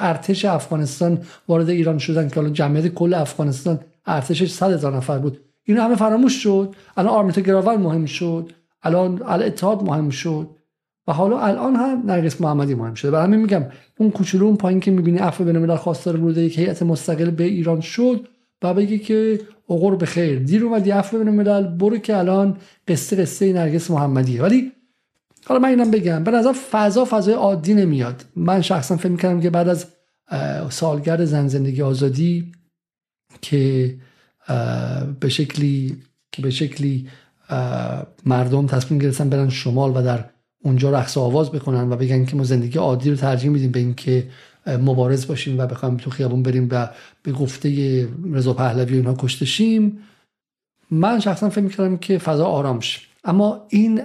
ارتش 0.00 0.44
افغانستان 0.44 1.18
وارد 1.48 1.68
ایران 1.68 1.98
شدن 1.98 2.28
که 2.28 2.38
الان 2.38 2.52
جمعیت 2.52 2.86
کل 2.86 3.14
افغانستان 3.14 3.80
ارتشش 4.06 4.50
100 4.50 4.72
هزار 4.72 4.96
نفر 4.96 5.18
بود. 5.18 5.40
اینا 5.70 5.84
همه 5.84 5.96
فراموش 5.96 6.42
شد. 6.42 6.74
الان 6.96 7.14
آرمیتا 7.14 7.40
گراول 7.40 7.76
مهم 7.76 8.06
شد. 8.06 8.52
الان 8.82 9.22
الاتحاد 9.26 9.82
مهم 9.82 10.10
شد. 10.10 10.50
و 11.06 11.12
حالا 11.12 11.38
الان 11.38 11.76
هم 11.76 12.02
نرگس 12.06 12.40
محمدی 12.40 12.74
مهم 12.74 12.94
شده. 12.94 13.10
برای 13.10 13.24
همین 13.24 13.40
میگم 13.40 13.64
اون 13.98 14.10
کوچولو 14.10 14.46
اون 14.46 14.56
پایین 14.56 14.80
که 14.80 14.90
می‌بینی 14.90 15.18
عفو 15.18 15.44
بین 15.44 15.56
الملل 15.56 15.76
خواستار 15.76 16.16
بوده 16.16 16.42
یک 16.42 16.58
هیئت 16.58 16.82
مستقل 16.82 17.30
به 17.30 17.44
ایران 17.44 17.80
شد 17.80 18.28
و 18.62 18.74
بگی 18.74 18.98
که 18.98 19.40
اوقور 19.66 19.96
به 19.96 20.06
خیر. 20.06 20.38
دیر 20.38 20.64
اومدی 20.64 20.90
عفو 20.90 21.18
بین 21.18 21.28
الملل 21.28 21.66
برو 21.76 21.98
که 21.98 22.16
الان 22.16 22.56
قصه 22.88 23.16
قصه 23.16 23.52
نرگس 23.52 23.90
محمدیه. 23.90 24.42
ولی 24.42 24.72
حالا 25.46 25.60
من 25.60 25.68
اینم 25.68 25.90
بگم 25.90 26.24
به 26.24 26.30
نظر 26.30 26.52
فضا 26.52 27.04
فضای 27.04 27.34
عادی 27.34 27.74
نمیاد. 27.74 28.24
من 28.36 28.60
شخصا 28.60 28.96
فکر 28.96 29.08
می‌کنم 29.08 29.40
که 29.40 29.50
بعد 29.50 29.68
از 29.68 29.86
سالگرد 30.68 31.24
زن 31.24 31.48
زندگی 31.48 31.82
آزادی 31.82 32.52
که 33.40 33.94
به 35.20 35.28
شکلی 35.28 35.96
به 36.42 36.50
شکلی 36.50 37.08
مردم 38.26 38.66
تصمیم 38.66 39.00
گرفتن 39.00 39.28
برن 39.28 39.48
شمال 39.48 39.96
و 39.96 40.02
در 40.02 40.24
اونجا 40.62 40.90
رقص 40.90 41.18
آواز 41.18 41.50
بکنن 41.50 41.92
و 41.92 41.96
بگن 41.96 42.24
که 42.24 42.36
ما 42.36 42.44
زندگی 42.44 42.78
عادی 42.78 43.10
رو 43.10 43.16
ترجیح 43.16 43.50
میدیم 43.50 43.70
به 43.70 43.78
اینکه 43.78 44.28
مبارز 44.66 45.26
باشیم 45.26 45.58
و 45.58 45.66
بخوایم 45.66 45.96
تو 45.96 46.10
خیابون 46.10 46.42
بریم 46.42 46.68
و 46.70 46.88
به 47.22 47.32
گفته 47.32 48.08
رضا 48.32 48.52
پهلوی 48.52 48.96
اینها 48.96 49.14
کشته 49.18 49.44
شیم. 49.44 49.98
من 50.90 51.20
شخصا 51.20 51.50
فکر 51.50 51.60
می‌کردم 51.60 51.96
که 51.96 52.18
فضا 52.18 52.46
آرام 52.46 52.80
شه. 52.80 53.00
اما 53.24 53.66
این 53.68 54.02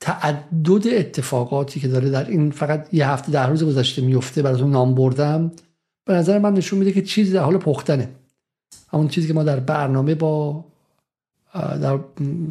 تعدد 0.00 0.88
اتفاقاتی 0.88 1.80
که 1.80 1.88
داره 1.88 2.10
در 2.10 2.30
این 2.30 2.50
فقط 2.50 2.94
یه 2.94 3.08
هفته 3.08 3.32
ده 3.32 3.46
روز 3.46 3.64
گذشته 3.64 4.02
میفته 4.02 4.42
براتون 4.42 4.70
نام 4.70 4.94
بردم 4.94 5.52
به 6.04 6.14
نظر 6.14 6.38
من 6.38 6.54
نشون 6.54 6.78
میده 6.78 6.92
که 6.92 7.02
چیزی 7.02 7.32
در 7.32 7.42
حال 7.42 7.58
پختنه. 7.58 8.08
همون 8.94 9.08
چیزی 9.08 9.28
که 9.28 9.34
ما 9.34 9.42
در 9.42 9.60
برنامه 9.60 10.14
با 10.14 10.64
در, 11.54 11.98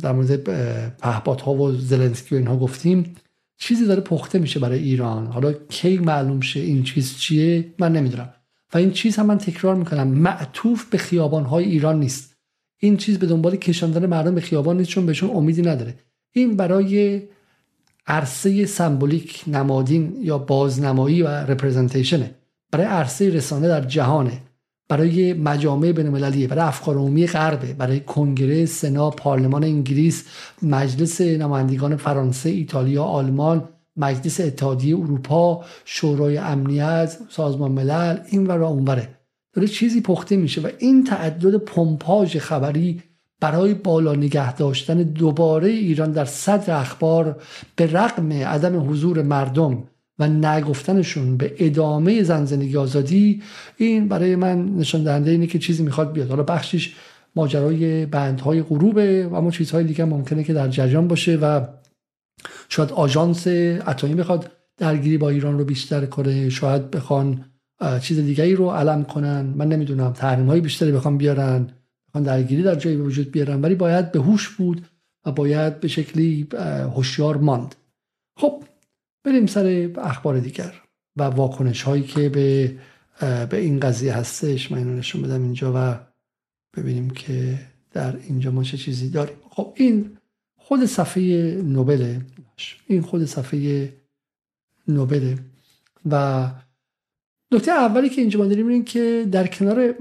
در 0.02 0.12
مورد 0.12 1.42
ها 1.42 1.54
و 1.54 1.72
زلنسکی 1.72 2.36
و 2.36 2.38
اینها 2.38 2.58
گفتیم 2.58 3.16
چیزی 3.58 3.86
داره 3.86 4.02
پخته 4.02 4.40
میشه 4.40 4.60
برای 4.60 4.80
ایران. 4.80 5.28
حالا 5.28 5.54
کی 5.54 5.98
معلوم 5.98 6.42
شه 6.42 6.60
این 6.60 6.84
چیز 6.84 7.18
چیه؟ 7.18 7.74
من 7.80 7.92
نمی‌دونم. 7.92 8.34
و 8.74 8.78
این 8.78 8.92
چیز 8.92 9.16
هم 9.16 9.26
من 9.26 9.38
تکرار 9.38 9.76
می‌کنم. 9.76 10.08
معطوف 10.08 10.86
به 10.86 10.98
خیابان 10.98 11.44
های 11.44 11.66
ایران 11.66 12.00
نیست. 12.00 12.36
این 12.78 12.98
چیز 12.98 13.20
به 13.20 13.28
دنبال 13.28 13.56
کشاندن 13.56 14.06
مردم 14.06 14.36
به 14.36 14.42
خیابان 14.42 14.78
نیست 14.78 14.90
چون 14.90 15.06
بهشون 15.06 15.30
امیدی 15.30 15.62
نداره. 15.62 15.96
این 16.32 16.56
برای 16.58 17.22
عرصه 18.08 18.66
سمبولیک 18.66 19.44
نمادین 19.48 20.18
یا 20.22 20.38
بازنمایی 20.38 21.22
و 21.22 21.28
رپرزنتیشنه 21.28 22.36
برای 22.72 22.86
عرصه 22.86 23.30
رسانه 23.30 23.68
در 23.68 23.82
جهانه. 23.82 24.42
برای 24.94 25.34
مجامع 25.34 25.92
بینالمللیه 25.92 26.48
برای 26.48 26.64
افکار 26.64 26.96
عمومی 26.96 27.28
غربه 27.28 27.74
برای 27.74 28.00
کنگره 28.00 28.66
سنا 28.66 29.10
پارلمان 29.10 29.64
انگلیس 29.64 30.26
مجلس 30.62 31.22
نمایندگان 31.22 31.96
فرانسه 31.96 32.50
ایتالیا 32.50 33.04
آلمان 33.04 33.70
مجلس 33.98 34.42
اتحادیه 34.42 34.98
اروپا 34.98 35.66
شورای 35.86 36.38
امنیت 36.38 37.18
سازمان 37.30 37.72
ملل 37.72 38.18
این 38.30 38.48
ور 38.48 38.64
اونوره 38.64 39.10
داره 39.54 39.68
چیزی 39.68 40.02
پخته 40.02 40.36
میشه 40.36 40.62
و 40.62 40.70
این 40.80 41.04
تعدد 41.04 41.56
پمپاژ 41.56 42.38
خبری 42.38 43.02
برای 43.40 43.74
بالا 43.74 44.14
نگه 44.14 44.56
داشتن 44.56 45.04
دوباره 45.04 45.68
ایران 45.68 46.12
در 46.12 46.26
صدر 46.26 46.80
اخبار 46.80 47.42
به 47.76 47.92
رغم 47.92 48.32
عدم 48.32 48.90
حضور 48.90 49.22
مردم 49.22 49.84
و 50.20 50.28
نگفتنشون 50.28 51.38
به 51.38 51.56
ادامه 51.60 52.24
زن 52.24 52.46
زندگی 52.46 52.78
آزادی 52.78 53.42
این 53.78 54.08
برای 54.08 54.36
من 54.36 54.66
نشان 54.66 55.04
دهنده 55.04 55.32
اینه 55.32 55.48
که 55.48 55.60
چیزی 55.60 55.84
می‌خواد 55.84 56.14
بیاد. 56.14 56.30
حالا 56.30 56.44
بخشش 56.44 56.96
ماجرای 57.36 58.06
بندهای 58.06 58.62
غروبه 58.62 59.28
و 59.28 59.36
اما 59.36 59.52
چیزهای 59.52 59.84
دیگه 59.84 60.06
ممکنه 60.06 60.44
که 60.44 60.54
در 60.54 60.68
جریان 60.68 61.08
باشه 61.08 61.36
و 61.36 61.66
شاید 62.70 62.92
آژانس 62.92 63.48
اتمی 63.88 64.16
بخواد 64.16 64.52
درگیری 64.78 65.18
با 65.18 65.30
ایران 65.30 65.58
رو 65.58 65.66
بیشتر 65.66 66.06
کنه 66.06 66.50
شاید 66.50 66.92
بخوان 66.92 67.46
چیز 68.02 68.20
دیگری 68.20 68.56
رو 68.56 68.70
علم 68.70 69.04
کنن. 69.04 69.42
من 69.56 69.68
نمی‌دونم 69.68 70.14
تحریم 70.14 70.46
های 70.46 70.62
بیشتری 70.62 70.92
بخوام 70.92 71.18
بیارن 71.18 71.68
بخوان 72.10 72.24
درگیری 72.24 72.64
در 72.64 72.76
جایی 72.76 72.98
به 72.98 73.04
وجود 73.04 73.32
بیارن 73.32 73.62
ولی 73.62 73.76
باید 73.76 74.12
به 74.12 74.20
هوش 74.20 74.50
بود 74.50 74.86
و 75.26 75.32
باید 75.32 75.80
به 75.80 75.88
شکلی 75.88 76.48
هوشیار 76.96 77.38
ماند. 77.38 77.76
خب 78.40 78.64
بریم 79.24 79.46
سر 79.46 79.92
اخبار 79.98 80.40
دیگر 80.40 80.82
و 81.18 81.24
واکنش 81.24 81.82
هایی 81.82 82.04
که 82.04 82.30
به 82.30 82.76
به 83.50 83.58
این 83.58 83.80
قضیه 83.80 84.14
هستش. 84.14 84.72
من 84.72 84.78
اینو 84.78 84.98
نشون 84.98 85.22
بدم 85.22 85.44
اینجا 85.44 85.74
و 85.76 86.00
ببینیم 86.78 87.10
که 87.10 87.60
در 87.92 88.16
اینجا 88.16 88.52
ما 88.52 88.64
چه 88.64 88.78
چیزی 88.78 89.10
داریم. 89.10 89.36
خب 89.50 89.74
این 89.76 90.18
خود 90.58 90.86
صفحه 90.86 91.62
نوبله. 91.62 92.22
این 92.88 93.02
خود 93.02 93.26
صفحه 93.26 93.94
نوبله. 94.88 95.38
و 96.12 96.46
نکته 97.52 97.72
اولی 97.72 98.10
که 98.10 98.22
اینجا 98.22 98.40
ما 98.40 98.46
داریم 98.46 98.68
این 98.68 98.86
که 98.86 99.28
در 99.32 99.48
کنار 99.48 99.96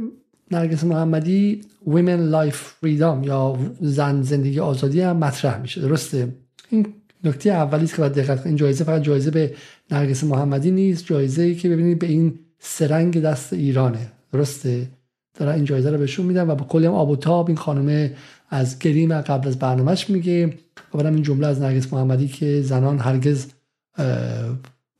نرگس 0.50 0.84
محمدی 0.84 1.60
Women 1.86 2.32
Life 2.32 2.56
Freedom 2.56 3.26
یا 3.26 3.58
زن 3.80 4.22
زندگی 4.22 4.60
آزادی 4.60 5.00
هم 5.00 5.16
مطرح 5.16 5.60
میشه. 5.60 5.80
درسته؟ 5.80 6.36
این 6.70 6.94
نکته 7.24 7.50
اولی 7.50 7.86
که 7.86 7.96
باید 7.96 8.12
دقت 8.12 8.46
این 8.46 8.56
جایزه 8.56 8.84
فقط 8.84 9.02
جایزه 9.02 9.30
به 9.30 9.54
نرگس 9.90 10.24
محمدی 10.24 10.70
نیست. 10.70 11.06
جایزه 11.06 11.42
ای 11.42 11.54
که 11.54 11.68
ببینید 11.68 11.98
به 11.98 12.06
این 12.06 12.38
سرنگ 12.58 13.20
دست 13.20 13.52
ایرانه. 13.52 14.12
درسته؟ 14.32 14.88
دارن 15.34 15.54
این 15.54 15.64
جایزه 15.64 15.90
رو 15.90 15.98
بهشون 15.98 16.26
میدن 16.26 16.50
و 16.50 16.54
با 16.54 16.64
کلی 16.64 16.86
هم 16.86 16.92
آب 16.92 17.10
و 17.10 17.16
تاب 17.16 17.48
این 17.48 17.56
خانم 17.56 18.10
از 18.50 18.78
گریم 18.78 19.20
قبل 19.20 19.48
از 19.48 19.58
برنامهش 19.58 20.10
میگه. 20.10 20.46
و 20.94 20.98
بعدم 20.98 21.14
این 21.14 21.22
جمله 21.22 21.46
از 21.46 21.60
نرگس 21.60 21.92
محمدی 21.92 22.28
که 22.28 22.62
زنان 22.62 22.98
هرگز 22.98 23.46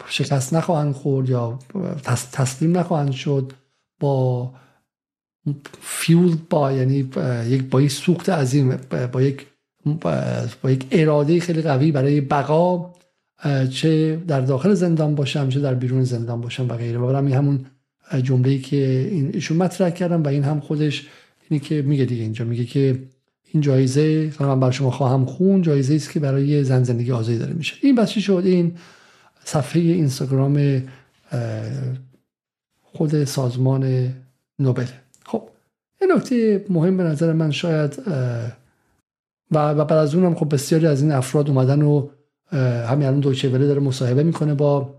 شکست 0.08 0.54
نخواهند 0.54 0.94
خورد 0.94 1.28
یا 1.28 1.58
تسلیم 2.32 2.78
نخواهند 2.78 3.12
شد 3.12 3.52
با 4.00 4.50
فیول 5.80 6.36
با 6.50 6.72
یعنی 6.72 7.10
یک 7.46 7.62
با 7.62 7.82
یک 7.82 7.90
سوخت 7.90 8.28
عظیم 8.28 8.76
با 9.12 9.22
یک 9.22 9.46
با 10.62 10.70
یک 10.70 10.86
اراده 10.90 11.40
خیلی 11.40 11.62
قوی 11.62 11.92
برای 11.92 12.20
بقا 12.20 12.94
چه 13.70 14.16
در 14.28 14.40
داخل 14.40 14.74
زندان 14.74 15.14
باشم 15.14 15.48
چه 15.48 15.60
در 15.60 15.74
بیرون 15.74 16.04
زندان 16.04 16.40
باشم 16.40 16.68
و 16.68 16.74
غیره. 16.74 16.98
و 16.98 17.04
این 17.04 17.32
همون 17.32 17.66
جمله‌ای 18.22 18.58
که 18.58 19.08
این 19.10 19.30
ایشون 19.34 19.56
مطرح 19.56 19.90
کردم 19.90 20.22
و 20.22 20.28
این 20.28 20.42
هم 20.42 20.60
خودش 20.60 21.06
اینی 21.48 21.60
که 21.60 21.82
میگه 21.82 22.04
دیگه 22.04 22.22
اینجا. 22.22 22.44
میگه 22.44 22.64
که 22.64 22.98
این 23.52 23.62
جایزه 23.62 24.32
من 24.40 24.60
بر 24.60 24.70
شما 24.70 24.90
خواهم 24.90 25.24
خون 25.24 25.62
جایزه 25.62 25.94
است 25.94 26.10
که 26.10 26.20
برای 26.20 26.64
زن 26.64 26.82
زندگی 26.82 27.12
آزادی 27.12 27.38
داره 27.38 27.52
میشه. 27.52 27.74
این 27.82 27.94
بس 27.94 28.10
شد؟ 28.10 28.42
این 28.44 28.74
صفحه 29.44 29.82
اینستاگرام 29.82 30.82
خود 32.82 33.24
سازمان 33.24 34.12
نوبل. 34.58 34.86
خب 35.24 35.48
این 36.00 36.12
نکته 36.16 36.64
مهم 36.68 36.96
به 36.96 37.02
نظر 37.02 37.32
من 37.32 37.50
شاید 37.50 38.02
و, 39.52 39.70
و 39.70 39.84
بعد 39.84 39.98
از 39.98 40.14
اونم 40.14 40.34
خب 40.34 40.54
بسیاری 40.54 40.86
از 40.86 41.02
این 41.02 41.12
افراد 41.12 41.48
اومدن 41.48 41.82
و 41.82 42.08
همین 42.88 43.06
الان 43.06 43.20
دوچه 43.20 43.48
داره 43.48 43.80
مصاحبه 43.80 44.22
می‌کنه 44.22 44.54
با 44.54 44.94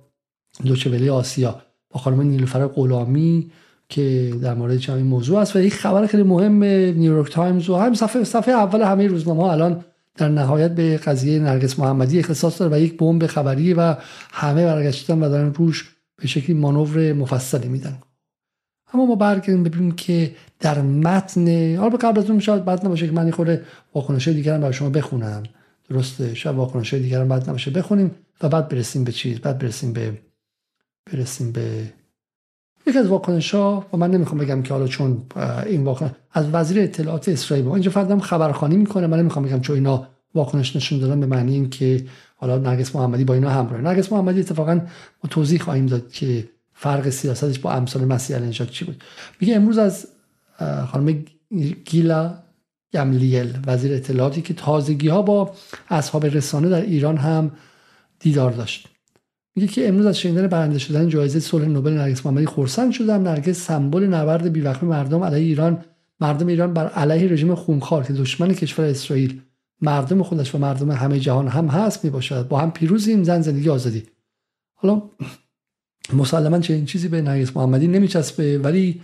دوچه 0.66 1.12
آسیا 1.12 1.62
با 1.90 2.00
خانم 2.00 2.22
نیلوفر 2.22 2.68
غلامی 2.68 3.52
که 3.90 4.34
در 4.42 4.54
مورد 4.54 4.90
این 4.90 5.06
موضوع 5.06 5.40
است. 5.40 5.56
و 5.56 5.60
یک 5.60 5.74
خبر 5.74 6.08
خیلی 6.08 6.24
مهم 6.24 6.64
نیویورک 6.64 7.32
تایمز 7.32 7.70
و 7.70 7.76
هم 7.76 7.94
صفحه 7.94 8.24
صفحه 8.24 8.54
اول 8.54 8.82
همه 8.82 9.08
روزنامه 9.08 9.44
ها 9.44 9.52
الان 9.52 9.84
در 10.16 10.30
نهایت 10.30 10.76
به 10.76 10.98
قضیه 10.98 11.40
نرگس 11.40 11.80
محمدی 11.80 12.20
اختصاص 12.20 12.62
داره 12.62 12.76
و 12.76 12.80
یک 12.80 12.98
بمب 12.98 13.28
خبری 13.28 13.74
و 13.74 13.96
همه 14.32 14.66
برگشتن 14.66 15.24
و 15.24 15.30
دارن 15.30 15.54
روش 15.54 15.96
به 16.22 16.28
شکلی 16.28 16.56
مانور 16.56 17.14
مفصلی 17.14 17.68
میدن. 17.68 17.98
اما 18.94 19.06
ما 19.06 19.16
برگردیم 19.16 19.64
ببینیم 19.64 19.92
که 19.92 20.36
در 20.60 20.82
متن 20.82 21.76
حالا 21.76 21.98
قبل 21.98 22.20
از 22.20 22.30
اون 22.30 22.40
شاید 22.40 22.66
بعد 22.66 22.86
نباشه 22.86 23.06
که 23.06 23.12
من 23.12 23.34
این 23.34 23.60
واکنش 23.96 24.28
دیگر 24.28 24.54
هم 24.54 24.62
برای 24.62 24.74
شما 24.74 24.90
بخونم. 24.90 25.44
درسته 25.90 26.34
شاید 26.34 26.56
واکنش 26.56 26.94
دیگر 26.94 27.22
هم 27.22 27.28
بعد 27.28 27.50
نباشه 27.50 27.72
بخونیم 27.72 28.12
و 28.42 28.50
بعد 28.50 28.70
برسیم 28.70 29.04
به 29.04 29.12
چیز 29.12 29.40
بعد 29.40 29.58
برسیم 29.58 29.94
به 29.94 30.18
برسیم 31.12 31.52
به 31.52 31.94
یکی 32.88 33.00
از 33.00 33.08
واکنش 33.08 33.56
ها 33.56 33.86
و 33.94 33.98
من 33.98 34.12
نمی‌خوام 34.12 34.38
بگم 34.38 34.64
که 34.64 34.74
حالا 34.74 34.88
چون 34.88 35.22
این 35.66 35.84
واکنش 35.84 36.12
از 36.32 36.46
وزیر 36.54 36.84
اطلاعات 36.84 37.30
اسرائیل 37.30 37.68
اینجا 37.68 37.92
فردم 37.92 38.20
خبرخانی 38.20 38.78
می‌کنه 38.78 39.08
من 39.08 39.20
نمی‌خوام 39.20 39.46
بگم 39.46 39.60
چون 39.60 39.76
اینا 39.76 40.08
واکنش 40.36 40.76
نشون 40.76 41.00
دادن 41.00 41.20
به 41.20 41.26
معنی 41.26 41.54
این 41.54 41.70
که 41.70 42.06
حالا 42.36 42.58
نرگس 42.58 42.96
محمدی 42.96 43.24
با 43.24 43.34
اینا 43.34 43.50
همراه. 43.50 43.82
نرگس 43.82 44.12
محمدی 44.12 44.40
اتفاقا 44.40 44.74
ما 45.24 45.30
توضیح 45.30 45.60
خواهیم 45.60 45.86
داد 45.86 46.12
که 46.12 46.50
فرق 46.84 47.10
سیاستش 47.10 47.60
با 47.60 47.74
امثال 47.74 48.06
مسیح 48.06 48.36
الانشاد 48.36 48.70
چی 48.70 48.86
بود؟ 48.86 49.04
میگه 49.42 49.56
امروز 49.56 49.78
از 49.78 50.08
خانم 50.88 51.26
گیلا 51.86 52.34
گملیل 52.94 53.58
وزیر 53.68 53.94
اطلاعاتی 53.94 54.42
که 54.42 54.54
تازگی 54.54 55.08
ها 55.08 55.22
با 55.22 55.54
اصحاب 55.90 56.26
رسانه 56.26 56.70
در 56.70 56.82
ایران 56.82 57.18
هم 57.18 57.52
دیدار 58.20 58.52
داشت. 58.52 58.88
میگه 59.56 59.68
که 59.68 59.88
امروز 59.88 60.06
از 60.06 60.20
شنیدن 60.20 60.48
برنده 60.48 60.80
شدن 60.80 61.10
جایزه 61.10 61.40
صلح 61.40 61.66
نوبل 61.66 61.92
نرگس 61.92 62.26
محمدی 62.26 62.46
خرسند 62.46 62.92
شدم. 62.92 63.22
نرگس 63.24 63.60
سمبل 63.60 64.04
نبرد 64.04 64.54
بیوقفه 64.54 64.86
مردم 64.86 65.24
علیه 65.24 65.40
ایران. 65.40 65.86
مردم 66.20 66.48
ایران 66.48 66.74
بر 66.74 66.88
علیه 66.88 67.28
رژیم 67.28 67.56
خونخوار 67.56 68.04
که 68.04 68.14
دشمن 68.14 68.54
کشور 68.54 68.86
اسرائیل 68.86 69.42
مردم 69.82 70.24
خودش 70.24 70.56
و 70.56 70.58
مردم 70.58 70.92
همه 70.92 71.20
جهان 71.20 71.48
هم 71.48 71.68
هست 71.68 72.06
می‌باشد. 72.06 72.48
با 72.48 72.60
هم 72.60 72.72
پیروزیم 72.72 73.24
زن 73.24 73.42
زندگی 73.42 73.70
آزادی. 73.70 74.04
حالا 74.74 75.02
مسلما 76.14 76.60
این 76.70 76.86
چیزی 76.86 77.08
به 77.08 77.22
نرگس 77.22 77.58
محمدی 77.58 77.88
نمیچسبه 77.88 78.58
ولی 78.58 79.02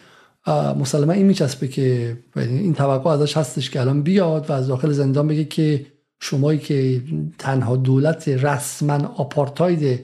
مسلما 0.79 1.13
این 1.13 1.25
میچسبه 1.25 1.67
که 1.67 2.17
این 2.35 2.73
توقع 2.73 3.09
ازش 3.09 3.37
هستش 3.37 3.69
که 3.69 3.81
الان 3.81 4.03
بیاد 4.03 4.49
و 4.49 4.53
از 4.53 4.67
داخل 4.67 4.91
زندان 4.91 5.27
بگه 5.27 5.43
که 5.43 5.85
شمایی 6.19 6.59
که 6.59 7.01
تنها 7.37 7.75
دولت 7.75 8.27
رسما 8.27 9.07
آپارتاید 9.07 9.99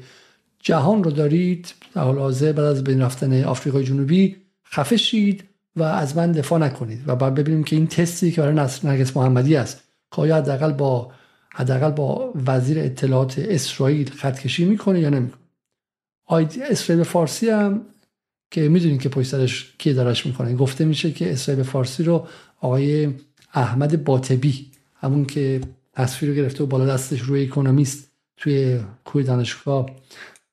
جهان 0.59 1.03
رو 1.03 1.11
دارید 1.11 1.73
در 1.93 2.01
حال 2.01 2.17
حاضر 2.17 2.51
بعد 2.51 2.65
از 2.65 2.83
بین 2.83 3.01
رفتن 3.01 3.43
آفریقای 3.43 3.83
جنوبی 3.83 4.35
خفه 4.67 4.97
شید 4.97 5.43
و 5.75 5.83
از 5.83 6.17
من 6.17 6.31
دفاع 6.31 6.59
نکنید 6.59 7.03
و 7.07 7.15
بعد 7.15 7.33
ببینیم 7.35 7.63
که 7.63 7.75
این 7.75 7.87
تستی 7.87 8.31
که 8.31 8.41
برای 8.41 8.67
نرگس 8.83 9.17
محمدی 9.17 9.55
است 9.55 9.83
که 10.15 10.21
حداقل 10.21 10.71
با 10.71 11.11
حداقل 11.53 11.91
با 11.91 12.33
وزیر 12.45 12.79
اطلاعات 12.79 13.39
اسرائیل 13.39 14.09
خطکشی 14.09 14.65
می‌کنه 14.65 14.99
یا 14.99 15.09
نمی‌کنه. 15.09 15.44
اسرائیل 16.29 17.03
فارسی 17.03 17.49
هم 17.49 17.81
که 18.51 18.69
می‌دونین 18.69 18.97
که 18.97 19.09
پشت 19.09 19.27
سرش 19.27 19.73
کی 19.77 19.93
دارش 19.93 20.25
می‌کنه. 20.25 20.55
گفته 20.55 20.85
میشه 20.85 21.11
که 21.11 21.31
اسرائیل 21.31 21.63
فارسی 21.63 22.03
رو 22.03 22.27
آقای 22.59 23.13
احمد 23.53 24.03
باطبی 24.03 24.71
همون 24.95 25.25
که 25.25 25.61
تصویر 25.93 26.31
رو 26.31 26.37
گرفته 26.37 26.63
و 26.63 26.67
بالا 26.67 26.85
دستش 26.85 27.21
روی 27.21 27.43
اکونومیست 27.43 28.11
توی 28.37 28.79
کوی 29.05 29.23
دانشگاه 29.23 29.89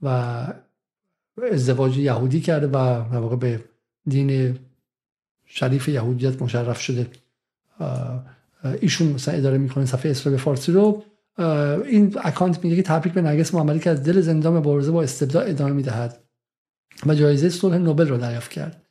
و 0.02 0.46
ازدواج 1.52 1.98
یهودی 1.98 2.40
کرده 2.40 2.66
و 2.66 2.76
واقع 3.16 3.36
به 3.36 3.64
دین 4.06 4.58
شریف 5.46 5.88
یهودیت 5.88 6.42
مشرف 6.42 6.80
شده. 6.80 7.06
ایشون 8.80 9.08
مثلا 9.08 9.34
اداره 9.34 9.58
می‌کنه 9.58 9.86
صفحه 9.86 10.10
اسرائیل 10.10 10.40
فارسی 10.40 10.72
رو 10.72 11.04
این 11.38 12.16
اکانت 12.24 12.64
میگه 12.64 12.76
که 12.76 12.82
تبریک 12.82 13.14
به 13.14 13.22
نرگس 13.22 13.54
محمدی 13.54 13.78
که 13.78 13.90
از 13.90 14.02
دل 14.02 14.20
زندان 14.20 14.56
مبارزه 14.56 14.90
با 14.90 15.02
استبداد 15.02 15.48
ادامه 15.48 15.72
می‌دهد 15.72 16.24
و 17.06 17.14
جایزه 17.14 17.48
صلح 17.48 17.78
نوبل 17.78 18.08
را 18.08 18.16
دریافت 18.16 18.50
کرد. 18.50 18.82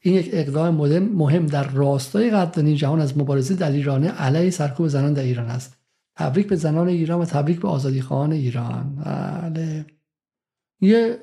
این 0.00 0.14
یک 0.14 0.30
اقدام 0.32 0.74
مهم 1.00 1.46
در 1.46 1.68
راستای 1.68 2.30
قدردانی 2.30 2.76
جهان 2.76 3.00
از 3.00 3.18
مبارزه 3.18 3.54
دلیرانه 3.54 4.08
علیه 4.08 4.50
سرکوب 4.50 4.88
زنان 4.88 5.12
در 5.12 5.22
ایران 5.22 5.46
است. 5.46 5.76
تبریک 6.16 6.48
به 6.48 6.56
زنان 6.56 6.88
ایران 6.88 7.20
و 7.20 7.24
تبریک 7.24 7.60
به 7.60 7.68
آزادی 7.68 8.00
خواهان 8.00 8.32
ایران. 8.32 9.02
بله. 9.04 9.86
یه 10.80 11.18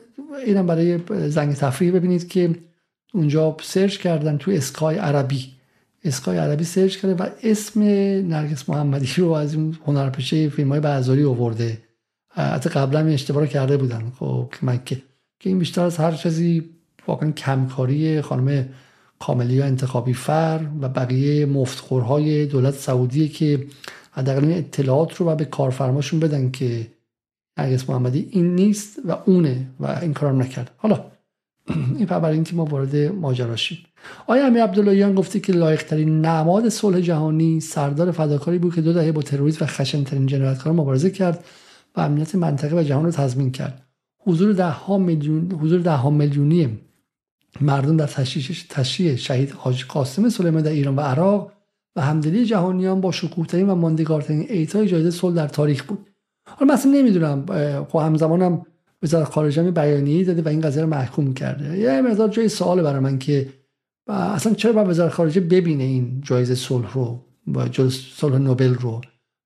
اینم 0.46 0.67
برای 0.67 1.00
زنگ 1.29 1.53
تفریح 1.53 1.94
ببینید 1.94 2.27
که 2.27 2.55
اونجا 3.13 3.58
سرچ 3.62 3.98
کردن 3.98 4.38
تو 4.38 4.51
اسکای 4.51 4.98
عربی. 4.98 5.54
اسکای 6.05 6.38
عربی 6.38 6.63
سرچ 6.63 6.97
کرده 6.97 7.24
و 7.24 7.29
اسم 7.43 7.83
نرگس 8.27 8.69
محمدی 8.69 9.07
رو 9.17 9.31
از 9.31 9.53
این 9.53 9.77
هنرپیشه 9.85 10.50
فیلم 10.50 10.69
های 10.69 10.79
بازاری 10.79 11.24
آورده. 11.24 11.77
حتی 12.29 12.69
قبلا 12.69 13.00
اشتباه 13.00 13.47
کرده 13.47 13.77
بودن. 13.77 14.12
خب 14.19 14.53
که 14.85 15.01
که 15.39 15.50
این 15.50 15.59
بیشتر 15.59 15.81
از 15.81 15.97
هر 15.97 16.12
چیزی 16.12 16.69
واقعا 17.07 17.31
کمکاری 17.31 18.21
خانم 18.21 18.65
کاملیا 19.19 19.65
انتخابی 19.65 20.13
فر 20.13 20.59
و 20.81 20.89
بقیه 20.89 21.45
مفتخورهای 21.45 22.45
دولت 22.45 22.74
سعودی 22.74 23.29
که 23.29 23.67
حداقل 24.12 24.51
اطلاعات 24.51 25.15
رو 25.15 25.29
و 25.29 25.35
به 25.35 25.45
کارفرماشون 25.45 26.19
بدن 26.19 26.51
که 26.51 26.88
نرگس 27.57 27.89
محمدی 27.89 28.27
این 28.31 28.55
نیست 28.55 29.00
و 29.05 29.17
اونه 29.25 29.67
و 29.79 30.00
این 30.01 30.13
کار 30.13 30.33
نکرد. 30.33 30.71
حالا 30.77 31.05
این 31.67 32.05
برای 32.05 32.33
اینکه 32.33 32.55
ما 32.55 32.65
وارد 32.65 32.95
ماجرا 32.95 33.55
شیم. 33.55 33.77
آیا 34.27 34.47
امیر 34.47 34.63
عبداللهیان 34.63 35.15
گفته 35.15 35.39
که 35.39 35.53
لایقترین 35.53 36.25
نماد 36.25 36.69
صلح 36.69 37.00
جهانی 37.00 37.59
سردار 37.59 38.12
فداکاری 38.12 38.57
بود 38.57 38.75
که 38.75 38.81
دو 38.81 38.93
دهه 38.93 39.12
با 39.12 39.21
تروریسم 39.21 39.65
و 39.65 39.67
خشنترین 39.67 40.25
جنایتکاران 40.25 40.79
مبارزه 40.79 41.09
کرد 41.09 41.43
و 41.95 42.01
امنیت 42.01 42.35
منطقه 42.35 42.79
و 42.79 42.83
جهان 42.83 43.05
رو 43.05 43.12
تضمین 43.12 43.51
کرد؟ 43.51 43.81
حضور 44.19 44.53
ده 44.53 44.69
ها 44.69 44.97
میلیون 44.97 45.51
حضور 45.51 45.79
ده 45.79 45.91
ها 45.91 46.09
میلیونی 46.09 46.79
مردم 47.62 47.97
در 47.97 48.07
تشریح 48.69 49.15
شهید 49.15 49.51
حاج 49.51 49.85
قاسم 49.85 50.29
سلیمانی 50.29 50.63
در 50.63 50.71
ایران 50.71 50.95
و 50.95 51.01
عراق 51.01 51.51
و 51.95 52.01
همدلی 52.01 52.45
جهانیان 52.45 53.01
با 53.01 53.12
شکوهترین 53.12 53.69
و 53.69 53.75
ماندگارترین 53.75 54.45
ایتای 54.50 54.88
جایزه 54.88 55.12
صلح 55.12 55.35
در 55.35 55.47
تاریخ 55.47 55.83
بود. 55.83 56.07
حالا 56.47 56.74
مثلا 56.74 56.91
نمی‌دونم 56.91 57.45
خب 57.89 58.00
همزمانم 58.00 58.65
وزارت 59.03 59.29
خارجه 59.29 59.71
بیانیه‌ای 59.71 60.24
داده 60.24 60.41
و 60.41 60.47
این 60.47 60.62
قضیه 60.62 60.81
رو 60.81 60.89
محکوم 60.89 61.33
کرده. 61.33 61.77
یه 61.77 62.01
مقدار 62.01 62.29
جای 62.29 62.50
سوال 62.50 62.81
برای 62.81 63.00
من 63.00 63.19
که 63.19 63.47
اصلا 64.07 64.53
چرا 64.53 64.74
باید 64.74 64.88
وزارت 64.88 65.12
خارجه 65.12 65.41
ببینه 65.41 65.83
این 65.83 66.21
جایزه 66.21 66.55
صلح 66.55 66.93
رو 66.93 67.25
با 67.47 67.67
صلح 67.89 68.38
نوبل 68.38 68.74
رو؟ 68.74 69.01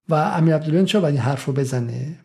و 0.10 0.14
امیر 0.14 0.56
عبدالله 0.56 0.86
چرا 0.86 1.02
باید 1.02 1.16
این 1.16 1.24
حرف 1.24 1.46
رو 1.46 1.54
بزنه؟ 1.54 2.20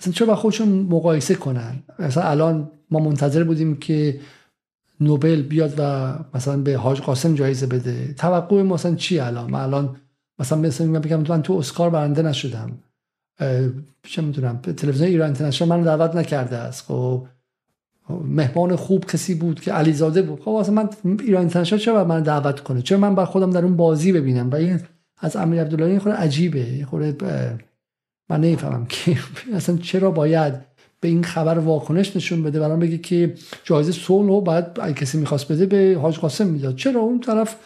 اصلا 0.00 0.12
چرا 0.12 0.26
با 0.26 0.36
خودشون 0.36 0.68
مقایسه 0.68 1.34
کنن؟ 1.34 1.82
مثلا 1.98 2.22
الان 2.22 2.70
ما 2.90 3.00
منتظر 3.00 3.44
بودیم 3.44 3.76
که 3.76 4.20
نوبل 5.00 5.42
بیاد 5.42 5.74
و 5.78 6.14
مثلا 6.34 6.56
به 6.56 6.76
حاج 6.76 7.00
قاسم 7.00 7.34
جایزه 7.34 7.66
بده. 7.66 8.14
توقع 8.14 8.62
ما 8.62 8.74
مثلا 8.74 8.94
چی 8.94 9.18
الان؟ 9.18 9.50
من 9.50 9.60
الان 9.60 9.96
مثلا 10.38 10.58
مثلا 10.58 11.00
بگم 11.00 11.24
من 11.28 11.42
تو 11.42 11.52
اسکار 11.52 11.90
برنده 11.90 12.22
نشدم. 12.22 12.78
چه 14.02 14.22
می‌دونم 14.22 14.56
تلویزیون 14.56 15.08
ایران 15.08 15.26
اینترنشنال 15.26 15.68
من 15.68 15.82
دعوت 15.82 16.16
نکرده 16.16 16.56
است. 16.56 16.84
خب 16.84 17.26
مهمان 18.18 18.76
خوب 18.76 19.04
کسی 19.04 19.34
بود 19.34 19.60
که 19.60 19.72
علیزاده 19.72 20.22
بود. 20.22 20.40
خب 20.40 20.50
اصلا 20.50 20.74
من 20.74 20.88
ایران 21.20 21.40
اینترنشنال 21.40 21.80
چرا 21.80 22.04
من 22.04 22.22
دعوت 22.22 22.60
کنه؟ 22.60 22.82
چرا 22.82 22.98
من 22.98 23.14
بر 23.14 23.24
خودم 23.24 23.50
در 23.50 23.64
اون 23.64 23.76
بازی 23.76 24.12
ببینم؟ 24.12 24.50
و 24.50 24.54
این 24.54 24.80
از 25.18 25.36
امیر 25.36 25.60
عبدالله 25.60 25.98
خود 25.98 26.12
عجیبه. 26.12 26.86
خود 26.90 27.24
من 28.30 28.40
نمی‌فهمم 28.40 28.86
که 28.86 29.18
اصلا 29.56 29.76
چرا 29.76 30.10
باید 30.10 30.54
به 31.00 31.08
این 31.08 31.22
خبر 31.22 31.58
واکنش 31.58 32.16
نشون 32.16 32.42
بده 32.42 32.60
برام 32.60 32.78
بگه 32.78 32.98
که 32.98 33.34
جایزه 33.64 33.92
صلح 33.92 34.28
رو 34.28 34.50
اگه 34.82 34.94
کسی 34.94 35.18
می‌خواست 35.18 35.52
بده 35.52 35.66
به 35.66 35.98
حاج 36.00 36.18
قاسم 36.18 36.46
می‌داد. 36.46 36.76
چرا 36.76 37.00
اون 37.00 37.20
طرف 37.20 37.56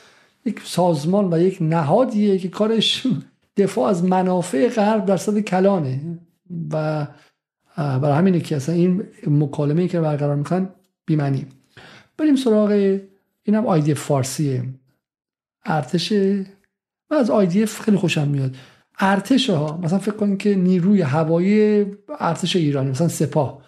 یک 0.47 0.61
سازمان 0.65 1.35
و 1.35 1.39
یک 1.39 1.59
نهادیه 1.61 2.39
که 2.39 2.49
کارش 2.49 3.07
دفاع 3.57 3.89
از 3.89 4.05
منافع 4.05 4.69
غرب 4.69 5.07
در 5.07 5.17
صد 5.17 5.41
کلانه 5.41 6.01
و 6.73 7.07
برای 7.77 8.13
همینه 8.13 8.41
که 8.41 8.57
اصلا 8.57 8.75
این 8.75 9.05
مکالمه 9.27 9.89
که 9.89 10.01
برقرار 10.01 10.37
می‌کنن 10.37 10.69
بیمنی 11.07 11.47
بریم 12.19 12.37
سراغ 12.37 12.99
اینم 13.43 13.67
آیدی 13.67 13.95
فارسیه 13.95 14.65
ارتش. 15.65 16.13
و 17.11 17.15
از 17.15 17.31
آیدی 17.31 17.67
خیلی 17.67 17.97
خوشم 17.97 18.29
میاد. 18.29 18.57
ارتش 18.99 19.51
ها 19.51 19.81
مثلا 19.83 19.99
فکر 19.99 20.15
کنید 20.15 20.39
که 20.39 20.55
نیروی 20.55 21.03
هوایی 21.03 21.87
ارتش 22.21 22.57
ایرانی 22.57 22.91
مثلا 22.91 23.09
سپاه 23.09 23.63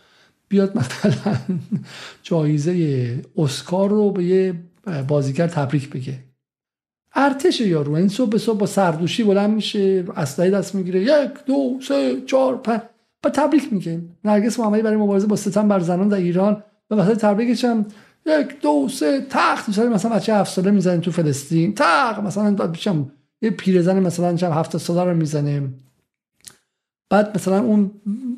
بیاد 0.48 0.76
مثلا 0.78 1.36
جایزه 2.22 3.24
اسکار 3.36 3.90
رو 3.90 4.10
به 4.10 4.24
یه 4.24 4.54
بازیگر 5.08 5.46
تبریک 5.46 5.90
بگه. 5.90 6.18
ارتش 7.14 7.60
یارو 7.60 7.92
این 7.92 8.08
صبح 8.08 8.30
به 8.30 8.38
صبح 8.38 8.58
با 8.58 8.66
سردوشی 8.66 9.24
بلند 9.24 9.50
میشه 9.54 10.04
اسلحه 10.16 10.50
دست 10.50 10.74
می‌گیره 10.74 11.02
یک 11.02 11.30
دو 11.46 11.78
سه 11.82 12.20
چهار 12.26 12.56
پنج. 12.56 12.80
با 13.26 13.30
تبریک 13.30 13.72
میگه 13.72 14.00
نرگس 14.24 14.60
محمدی 14.60 14.82
برای 14.82 14.96
مبارزه 14.96 15.26
با 15.26 15.36
ستم 15.36 15.68
بر 15.68 15.80
زنان 15.80 16.08
در 16.08 16.16
ایران. 16.16 16.62
و 16.90 16.96
مثلا 16.96 17.14
تبریکش 17.14 17.64
هم 17.64 17.86
یک 18.26 18.60
دو 18.60 18.88
سه 18.88 19.26
تخت. 19.30 19.68
مثلا 19.68 19.88
مثلا 19.88 20.16
بچه 20.16 20.34
هفت 20.34 20.52
ساله 20.52 20.70
می‌زنه 20.70 21.00
تو 21.00 21.10
فلسطین. 21.10 21.74
تخت. 21.74 22.20
مثلا 22.20 22.54
بچم 22.54 23.10
یه 23.42 23.50
پیرزن 23.50 24.00
مثلا 24.00 24.36
چند 24.36 24.52
هفت 24.52 24.76
ساله 24.76 25.10
رو 25.10 25.16
می‌زنه 25.16 25.68
بعد 27.10 27.36
مثلا 27.36 27.58
اون 27.58 27.90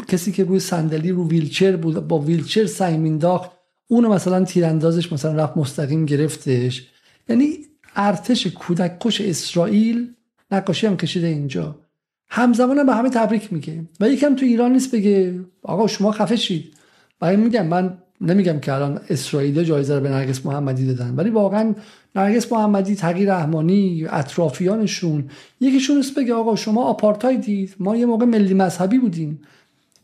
کسی 0.08 0.32
که 0.32 0.44
روی 0.44 0.60
صندلی 0.60 1.10
رو 1.10 1.28
ویلچر 1.28 1.76
بود 1.76 2.08
با 2.08 2.18
ویلچر 2.18 2.66
سعی 2.66 2.96
مینداخت 2.96 3.50
اونو 3.88 4.12
مثلا 4.12 4.44
تیراندازش 4.44 5.12
مثلا 5.12 5.32
رفت 5.32 5.56
مستقیم 5.56 6.06
گرفتش. 6.06 6.88
یعنی 7.28 7.58
ارتش 7.96 8.46
کودک 8.46 8.98
کش 9.00 9.20
اسرائیل 9.20 10.14
نقاشی 10.50 10.86
هم 10.86 10.96
کشیده 10.96 11.26
اینجا. 11.26 11.87
همزمان 12.30 12.78
هم 12.78 12.86
به 12.86 12.94
همه 12.94 13.10
تبریک 13.10 13.52
میگه 13.52 13.84
و 14.00 14.08
یکم 14.08 14.36
تو 14.36 14.46
ایران 14.46 14.72
نیست 14.72 14.94
بگه 14.94 15.40
آقا 15.62 15.86
شما 15.86 16.12
خفه 16.12 16.36
شید. 16.36 16.74
برای 17.20 17.36
میگم 17.36 17.66
من 17.66 17.98
نمیگم 18.20 18.60
که 18.60 18.72
الان 18.72 19.00
اسرائیل 19.10 19.62
جایزه 19.62 19.94
رو 19.94 20.00
به 20.00 20.08
نرگس 20.08 20.46
محمدی 20.46 20.86
دادن 20.86 21.14
ولی 21.16 21.30
واقعا 21.30 21.74
نرگس 22.16 22.52
محمدی 22.52 22.94
تغییر 22.94 23.34
رحمانی 23.34 24.06
اطرافیانشون 24.10 25.30
یکیشون 25.60 25.98
است 25.98 26.14
بگه 26.18 26.34
آقا 26.34 26.56
شما 26.56 26.84
آپارتایدید 26.84 27.74
ما 27.78 27.96
یه 27.96 28.06
موقع 28.06 28.24
ملی 28.24 28.54
مذهبی 28.54 28.98
بودیم 28.98 29.40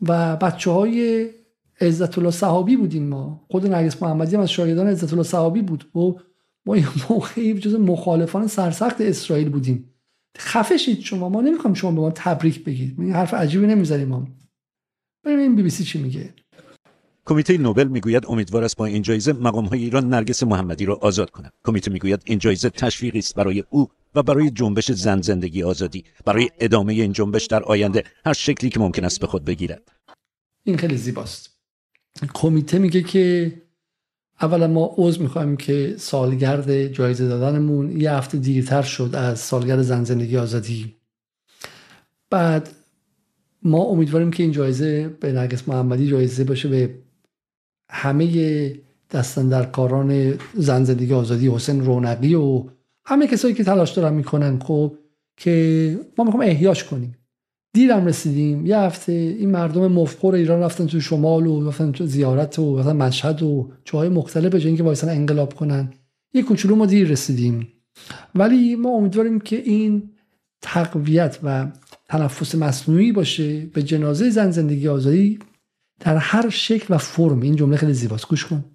و 0.01 0.35
بچه 0.35 0.71
های 0.71 1.29
عزت 1.81 2.17
الله 2.17 2.31
صحابی 2.31 2.75
بودیم 2.75 3.03
ما. 3.03 3.45
خود 3.51 3.67
نرگس 3.67 4.03
محمدی 4.03 4.35
هم 4.35 4.41
از 4.41 4.51
شاگردان 4.51 4.87
عزت 4.87 5.13
الله 5.13 5.23
صحابی 5.23 5.61
بود. 5.61 5.95
و 5.95 6.19
ما 6.65 6.77
یه 6.77 6.87
موقعی 7.09 7.53
جز 7.53 7.75
مخالفان 7.75 8.47
سرسخت 8.47 9.01
اسرائیل 9.01 9.49
بودیم. 9.49 9.94
خفه 10.37 10.77
شید 10.77 10.99
شما. 10.99 11.29
ما 11.29 11.41
نمی‌خوام 11.41 11.73
شما 11.73 11.91
به 11.91 12.01
ما 12.01 12.11
تبریک 12.11 12.63
بگید. 12.63 12.95
این 12.99 13.13
حرف 13.13 13.33
عجیبی 13.33 13.67
نمی‌زنیم 13.67 14.07
ما. 14.07 14.27
بریم 15.23 15.39
این 15.39 15.55
بی 15.55 15.63
بی 15.63 15.69
سی 15.69 15.83
چی 15.83 15.99
میگه. 15.99 16.33
کمیته 17.25 17.57
نوبل 17.57 17.87
می‌گوید 17.87 18.25
امیدوار 18.27 18.63
است 18.63 18.77
با 18.77 18.85
این 18.85 19.01
جایزه 19.01 19.33
مقام 19.33 19.65
های 19.65 19.83
ایران 19.83 20.09
نرگس 20.09 20.43
محمدی 20.43 20.85
را 20.85 20.95
آزاد 20.95 21.29
کند. 21.29 21.53
کمیته 21.65 21.91
می‌گوید 21.91 22.21
این 22.25 22.39
جایزه 22.39 22.69
تشویقی 22.69 23.19
است 23.19 23.35
برای 23.35 23.63
او 23.69 23.89
و 24.15 24.23
برای 24.23 24.49
جنبش 24.49 24.91
زن 24.91 25.21
زندگی 25.21 25.63
آزادی. 25.63 26.03
برای 26.25 26.49
ادامه 26.59 26.93
این 26.93 27.13
جنبش 27.13 27.45
در 27.45 27.63
آینده 27.63 28.03
هر 28.25 28.33
شکلی 28.33 28.69
که 28.69 28.79
ممکن 28.79 29.05
است 29.05 29.19
به 29.19 29.27
خود 29.27 29.45
بگیرد. 29.45 29.91
این 30.63 30.77
خیلی 30.77 30.97
زیباست. 30.97 31.59
کمیته 32.33 32.79
میگه 32.79 33.03
که 33.03 33.53
اولا 34.41 34.67
ما 34.67 34.95
عضو 34.97 35.21
می‌خوایم 35.21 35.57
که 35.57 35.95
سالگرد 35.97 36.87
جایزه 36.87 37.27
دادنمون 37.27 38.01
یه 38.01 38.11
هفته 38.11 38.37
دیرتر 38.37 38.81
شد 38.81 39.09
از 39.13 39.39
سالگرد 39.39 39.81
زن 39.81 40.03
زندگی 40.03 40.37
آزادی. 40.37 40.95
بعد 42.29 42.69
ما 43.63 43.83
امیدواریم 43.83 44.31
که 44.31 44.43
این 44.43 44.51
جایزه 44.51 45.07
به 45.07 45.31
نرگس 45.31 45.67
محمدی 45.67 46.07
جایزه 46.07 46.43
باشه 46.43 46.69
به 46.69 46.95
همه 47.89 48.75
دستن 49.11 49.49
در 49.49 49.65
کاران 49.65 50.39
زن 50.53 50.83
زندگی 50.83 51.13
آزادی 51.13 51.49
حسین 51.49 51.85
رونقی 51.85 52.35
و 52.35 52.63
همه 53.05 53.27
کسایی 53.27 53.53
که 53.53 53.63
تلاش 53.63 53.91
دارن 53.91 54.13
می‌کنن 54.13 54.59
خب 54.59 54.97
که 55.37 55.99
ما 56.17 56.25
می‌خوام 56.25 56.43
احیاش 56.43 56.83
کنیم. 56.83 57.17
دیرم 57.75 58.05
رسیدیم. 58.05 58.65
یه 58.65 58.77
هفته 58.77 59.11
این 59.11 59.51
مردم 59.51 59.87
مفخور 59.87 60.35
ایران 60.35 60.59
رفتن 60.59 60.85
تو 60.87 60.99
شمال 60.99 61.47
و 61.47 61.67
رفتن 61.67 61.91
تو 61.91 62.05
زیارت 62.05 62.59
و 62.59 62.77
مثلا 62.77 62.93
مشهد 62.93 63.43
و 63.43 63.71
جاهای 63.85 64.09
مختلف 64.09 64.51
به 64.51 64.65
اینکه 64.65 64.83
وایسن 64.83 65.09
انقلاب 65.09 65.53
کنن. 65.53 65.93
یه 66.33 66.43
کوچولو 66.43 66.75
ما 66.75 66.85
دیر 66.85 67.07
رسیدیم. 67.07 67.67
ولی 68.35 68.75
ما 68.75 68.89
امیدواریم 68.89 69.39
که 69.39 69.55
این 69.55 70.09
تقویت 70.61 71.39
و 71.43 71.67
تنفس 72.09 72.55
مصنوعی 72.55 73.11
باشه 73.11 73.65
به 73.65 73.83
جنازه 73.83 74.29
زن 74.29 74.51
زندگی 74.51 74.87
آزادی 74.87 75.39
در 75.99 76.17
هر 76.17 76.49
شکل 76.49 76.93
و 76.93 76.97
فرم. 76.97 77.41
این 77.41 77.55
جمله 77.55 77.77
خیلی 77.77 77.93
زیباست. 77.93 78.27
گوش 78.27 78.45
کن. 78.45 78.65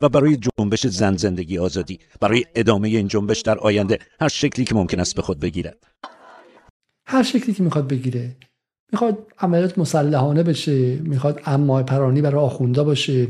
و 0.00 0.08
برای 0.08 0.36
جنبش 0.36 0.86
زن 0.86 1.16
زندگی 1.16 1.58
آزادی 1.58 1.98
برای 2.20 2.44
ادامه 2.54 2.88
این 2.88 3.08
جنبش 3.08 3.40
در 3.40 3.58
آینده 3.58 3.98
هر 4.20 4.28
شکلی 4.28 4.64
که 4.64 4.74
ممکن 4.74 5.00
است 5.00 5.14
به 5.14 5.22
خود 5.22 5.40
بگیرد. 5.40 5.91
هر 7.06 7.22
شکلی 7.22 7.54
که 7.54 7.62
می‌خواد 7.62 7.88
بگیره. 7.88 8.36
می‌خواد 8.92 9.26
عملیات 9.38 9.78
مسلحانه 9.78 10.42
بشه 10.42 10.96
می‌خواد 10.96 11.40
اما 11.46 11.82
پرانی 11.82 12.22
برای 12.22 12.44
آخونده 12.44 12.82
باشه 12.82 13.28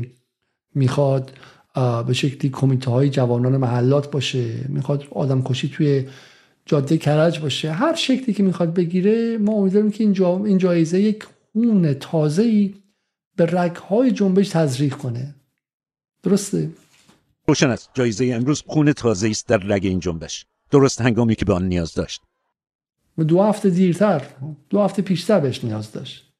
می‌خواد 0.75 1.31
به 2.07 2.13
شکلی 2.13 2.51
کمیته 2.51 2.91
های 2.91 3.09
جوانان 3.09 3.57
محلات 3.57 4.11
باشه 4.11 4.65
می‌خواد 4.69 5.07
آدم 5.11 5.41
کشی 5.41 5.69
توی 5.69 6.07
جاده 6.65 6.97
کرج 6.97 7.39
باشه. 7.39 7.71
هر 7.71 7.95
شکلی 7.95 8.33
که 8.33 8.43
می‌خواد 8.43 8.73
بگیره 8.73 9.37
ما 9.37 9.53
امیدواریم 9.53 9.91
که 9.91 10.03
این, 10.03 10.13
جا... 10.13 10.45
این 10.45 10.57
جایزه 10.57 10.99
یک 10.99 11.27
خون 11.53 11.93
تازه 11.93 12.43
ای 12.43 12.75
به 13.35 13.45
رگهای 13.45 14.11
جنبش 14.11 14.49
تزریق 14.49 14.95
کنه. 14.95 15.35
درسته؟ 16.23 16.69
روشن 17.47 17.69
است. 17.69 17.89
جایزه 17.93 18.25
امروز 18.25 18.63
خون 18.67 18.93
تازه 18.93 19.29
است 19.29 19.47
در 19.47 19.57
رگ 19.57 19.85
این 19.85 19.99
جنبش. 19.99 20.45
درست 20.71 21.01
هنگامی 21.01 21.35
که 21.35 21.45
به 21.45 21.53
آن 21.53 21.67
نیاز 21.67 21.93
داشت. 21.93 22.21
دو 23.17 23.41
هفته 23.41 23.69
دیرتر 23.69 24.21
دو 24.69 24.81
هفته 24.81 25.01
پیشتر 25.01 25.39
بهش 25.39 25.63
نیاز 25.63 25.91
داشت. 25.91 26.33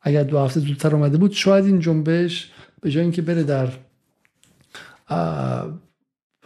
اگر 0.00 0.22
دو 0.22 0.38
هفته 0.38 0.60
زودتر 0.60 0.94
اومده 0.94 1.18
بود 1.18 1.32
شاید 1.32 1.64
این 1.64 1.80
جنبش 1.80 2.52
به 2.80 2.90
جای 2.90 3.02
اینکه 3.02 3.22
بره 3.22 3.42
در 3.42 3.68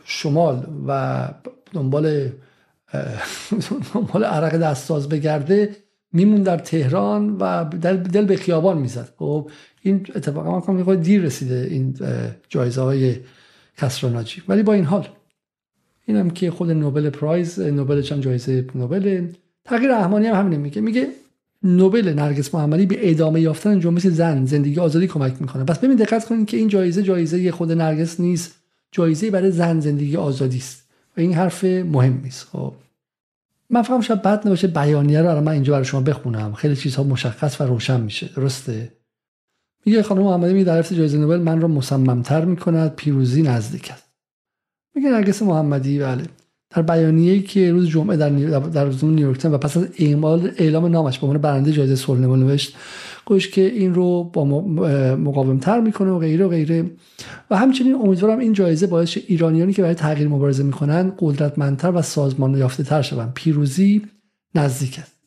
شمال 0.04 0.66
و 0.86 1.28
دنبال 1.72 2.30
دنبال 3.94 4.24
عرق 4.24 4.56
دستاز 4.56 5.08
بگرده 5.08 5.76
میمون 6.12 6.42
در 6.42 6.58
تهران 6.58 7.36
و 7.36 7.64
دل 7.64 8.24
به 8.24 8.36
خیابان 8.36 8.78
می‌زد. 8.78 9.12
خب 9.16 9.50
این 9.82 10.06
اتفاقا 10.14 10.52
من 10.52 10.60
کنم 10.60 10.94
دیر 10.94 11.22
رسیده 11.22 11.68
این 11.70 11.96
جایزه 12.48 12.80
های 12.80 13.16
کسراناجی 13.78 14.42
ولی 14.48 14.62
با 14.62 14.72
این 14.72 14.84
حال 14.84 15.08
اینم 16.06 16.30
که 16.30 16.50
خود 16.50 16.70
نوبل 16.70 17.10
پرایز 17.10 17.60
نوبل 17.60 18.02
چند 18.02 18.22
جایزه 18.22 18.66
نوبل 18.74 19.28
تغییر 19.64 19.98
رحمانی 19.98 20.26
هم 20.26 20.34
همینه 20.34 20.56
میگه 20.56 20.80
میگه 20.80 21.08
نوبل 21.62 22.08
نرگس 22.08 22.54
محمدی 22.54 22.86
به 22.86 23.10
ادامه 23.10 23.40
یافتن 23.40 23.80
جنبش 23.80 24.06
زن 24.06 24.44
زندگی 24.44 24.80
آزادی 24.80 25.06
کمک 25.06 25.36
می‌کنه. 25.40 25.64
پس 25.64 25.78
ببین 25.78 25.96
دقت 25.96 26.24
کنید 26.24 26.46
که 26.46 26.56
این 26.56 26.68
جایزه 26.68 27.02
جایزه 27.02 27.52
خود 27.52 27.72
نرگس 27.72 28.20
نیست 28.20 28.54
جایزه 28.92 29.30
برای 29.30 29.50
زن 29.50 29.80
زندگی 29.80 30.16
آزادی 30.16 30.58
است. 30.58 30.84
و 31.16 31.20
این 31.20 31.34
حرف 31.34 31.64
مهمی 31.64 32.28
است 32.28 32.48
خب. 32.52 32.72
من 33.70 33.82
فهم 33.82 34.00
شاید 34.00 34.22
بد 34.22 34.46
نباشه 34.46 34.66
بیانیه 34.66 35.22
رو 35.22 35.40
من 35.40 35.52
اینجا 35.52 35.72
برای 35.72 35.84
شما 35.84 36.00
بخونم. 36.00 36.52
خیلی 36.52 36.76
چیزها 36.76 37.02
مشخص 37.02 37.60
و 37.60 37.64
روشن 37.64 38.00
میشه. 38.00 38.30
درسته؟ 38.36 38.92
میگه 39.86 40.02
خانم 40.02 40.22
محمدی 40.22 40.54
می 40.54 40.64
در 40.64 40.82
جایزه 40.82 41.18
نوبل 41.18 41.38
من 41.38 41.60
را 41.60 41.68
مصممتر 41.68 42.44
می‌کند 42.44 42.94
پیروزی 42.94 43.42
نزدیک 43.42 43.90
است. 43.90 44.04
میگه 44.94 45.10
نرگس 45.10 45.42
محمدی 45.42 45.98
بله. 45.98 46.24
در 46.74 46.82
بیانیه‌ای 46.82 47.42
که 47.42 47.72
روز 47.72 47.88
جمعه 47.88 48.16
در 48.16 48.30
در 48.58 48.84
روزنامه 48.84 49.14
نیویورک 49.14 49.44
و 49.44 49.58
پس 49.58 49.76
از 49.76 49.86
اعمال 49.98 50.50
اعلام 50.56 50.86
نامش 50.86 51.18
به 51.18 51.26
عنوان 51.26 51.42
برنده 51.42 51.72
جایزه 51.72 51.96
صلح 51.96 52.20
نوبل 52.20 52.38
نوشت 52.38 52.76
گوش 53.24 53.50
که 53.50 53.60
این 53.60 53.94
رو 53.94 54.24
با 54.24 54.44
مقاومتر 55.14 55.80
می‌کنه 55.80 56.10
و 56.10 56.18
غیره 56.18 56.44
و 56.44 56.48
غیره. 56.48 56.90
و 57.50 57.56
همچنین 57.56 57.94
امیدوارم 57.94 58.38
این 58.38 58.52
جایزه 58.52 58.86
باعث 58.86 59.18
ایرانیانی 59.26 59.72
که 59.72 59.82
برای 59.82 59.94
تغییر 59.94 60.28
مبارزه 60.28 60.62
می‌کنن 60.62 61.12
قدرتمندتر 61.18 61.90
و 61.90 62.02
سازمان 62.02 62.54
یافته 62.58 62.82
تر 62.82 63.02
شوند. 63.02 63.32
پیروزی 63.34 64.02
نزدیک 64.54 64.98
است. 64.98 65.20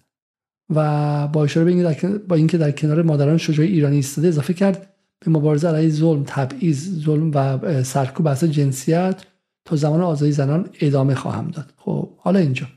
و 0.75 1.27
با 1.27 1.43
اشاره 1.43 1.83
به 1.83 2.17
با 2.27 2.35
اینکه 2.35 2.57
در 2.57 2.71
کنار 2.71 3.01
مادران 3.01 3.37
شجاع 3.37 3.65
ایرانی 3.65 3.95
ایستاده 3.95 4.27
اضافه 4.27 4.53
کرد 4.53 4.93
به 5.25 5.31
مبارزه 5.31 5.67
علیه 5.67 5.89
ظلم 5.89 6.23
تبعیض 6.27 7.03
ظلم 7.05 7.31
و 7.33 7.83
سرکوب 7.83 8.25
بحث 8.25 8.43
جنسیت 8.43 9.21
تا 9.65 9.75
زمان 9.75 10.01
آزادی 10.01 10.31
زنان 10.31 10.69
ادامه 10.79 11.15
خواهم 11.15 11.51
داد. 11.51 11.73
خب 11.77 12.09
حالا 12.17 12.39
اینجا. 12.39 12.67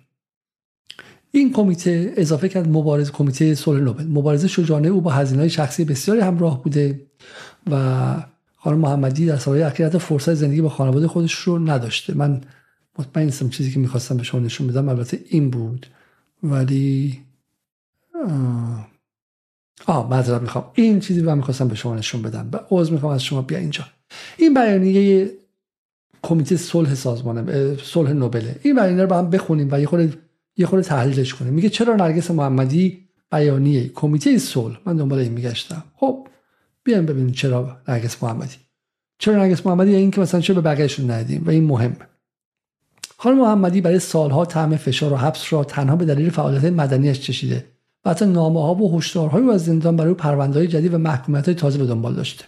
این 1.30 1.52
کمیته 1.52 2.14
اضافه 2.16 2.48
کرد 2.48 2.68
مبارزه 2.68 3.12
کمیته 3.12 3.54
صلح 3.54 3.80
نوبل. 3.80 4.04
مبارزه 4.04 4.48
شجاعانه 4.48 4.88
او 4.88 5.00
با 5.00 5.10
هزینه‌های 5.10 5.50
شخصی 5.50 5.84
بسیاری 5.84 6.20
همراه 6.20 6.62
بوده 6.62 7.06
و 7.70 8.14
خانم 8.56 8.78
محمدی 8.78 9.26
در 9.26 9.36
سالهای 9.36 9.62
اخیر 9.62 9.88
فرصت 9.88 10.34
زندگی 10.34 10.60
با 10.60 10.68
خانواده 10.68 11.08
خودش 11.08 11.34
رو 11.34 11.58
نداشته. 11.58 12.14
من 12.14 12.40
مطمئن 12.98 13.24
نیستم 13.24 13.48
چیزی 13.48 13.72
که 13.72 13.78
می‌خواستم 13.78 14.16
به 14.16 14.22
شما 14.22 14.40
نشون 14.40 14.66
بدم. 14.66 14.88
البته 14.88 15.20
این 15.28 15.50
بود. 15.50 15.86
ولی 16.42 17.20
آه, 18.26 18.88
آه 19.86 20.10
معذرت 20.10 20.42
می‌خوام. 20.42 20.64
این 20.74 21.00
چیزی 21.00 21.22
من 21.22 21.36
می‌خواستم 21.36 21.68
به 21.68 21.74
شما 21.74 21.96
نشون 21.96 22.22
بدم. 22.22 22.48
و 22.52 22.58
عذر 22.70 22.92
می‌خوام 22.92 23.12
از 23.12 23.22
شما 23.22 23.42
بیا 23.42 23.58
اینجا. 23.58 23.84
این 24.36 24.54
بیانیه 24.54 25.30
کمیته 26.26 26.56
صلح 26.56 26.94
سازمان 26.94 27.76
صلح 27.76 28.12
نوبل. 28.12 28.48
این 28.62 28.74
بیانیه 28.74 29.02
رو 29.02 29.08
با 29.08 29.18
هم 29.18 29.30
بخونیم 29.30 29.68
و 29.72 29.80
یه 29.80 29.86
خورده 29.86 30.18
یه 30.56 30.66
خورده 30.66 30.88
تحلیلش 30.88 31.34
کنیم. 31.34 31.52
میگه 31.52 31.68
چرا 31.68 31.96
نرگس 31.96 32.30
محمدی 32.30 33.08
بیانیه 33.32 33.88
کمیته 33.88 34.38
صلح؟ 34.38 34.76
من 34.86 34.96
دنبال 34.96 35.18
این 35.18 35.32
میگشتم. 35.32 35.84
خب 35.96 36.28
بیایم 36.84 37.06
ببینیم 37.06 37.32
چرا 37.32 37.76
نرگس 37.88 38.22
محمدی. 38.22 38.56
چرا 39.18 39.36
نرگس 39.36 39.66
محمدی؟ 39.66 39.94
این 39.94 40.10
که 40.10 40.20
مثلا 40.20 40.40
چه 40.40 40.54
به 40.54 40.60
بقیهشون 40.60 41.10
ندیم 41.10 41.42
و 41.46 41.50
این 41.50 41.64
مهمه 41.64 41.96
خانم 43.18 43.38
محمدی 43.38 43.80
برای 43.80 43.98
سالها 43.98 44.44
طعم 44.44 44.76
فشار 44.76 45.12
و 45.12 45.16
حبس 45.16 45.52
را 45.52 45.64
تنها 45.64 45.96
به 45.96 46.04
دلیل 46.04 46.30
فعالیت 46.30 46.64
مدنیش 46.64 47.20
چشیده 47.20 47.64
و 48.04 48.10
حتی 48.10 48.26
نامه 48.26 48.62
ها 48.62 48.74
و 48.74 48.98
هشدارهایی 48.98 49.50
از 49.50 49.64
زندان 49.64 49.96
برای 49.96 50.14
پرونده 50.14 50.66
جدید 50.66 50.94
و 50.94 50.98
محکومیت 50.98 51.44
های 51.44 51.54
تازه 51.54 51.78
به 51.78 51.86
دنبال 51.86 52.14
داشته. 52.14 52.44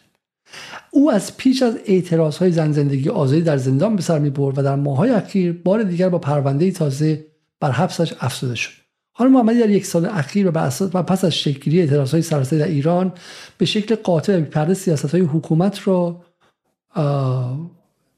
او 0.98 1.12
از 1.12 1.36
پیش 1.36 1.62
از 1.62 1.78
اعتراض 1.86 2.36
های 2.36 2.52
زن 2.52 2.72
زندگی 2.72 3.08
آزادی 3.08 3.42
در 3.42 3.56
زندان 3.56 3.96
به 3.96 4.02
سر 4.02 4.18
می 4.18 4.30
برد 4.30 4.58
و 4.58 4.62
در 4.62 4.76
ماهای 4.76 5.10
اخیر 5.10 5.52
بار 5.52 5.82
دیگر 5.82 6.08
با 6.08 6.18
پرونده 6.18 6.70
تازه 6.70 7.26
بر 7.60 7.70
حبسش 7.70 8.14
افزوده 8.20 8.54
شد. 8.54 8.70
حالا 9.12 9.30
محمدی 9.30 9.60
در 9.60 9.70
یک 9.70 9.86
سال 9.86 10.06
اخیر 10.06 10.48
و, 10.48 10.70
و 10.94 11.02
پس 11.02 11.24
از 11.24 11.34
شکلگیری 11.34 11.80
اعتراض 11.80 12.10
های 12.12 12.22
سراسری 12.22 12.58
در 12.58 12.68
ایران 12.68 13.12
به 13.58 13.66
شکل 13.66 13.94
قاطع 13.94 14.38
و 14.38 14.44
پرده 14.44 14.74
سیاست 14.74 15.10
های 15.10 15.20
حکومت 15.20 15.88
را 15.88 16.24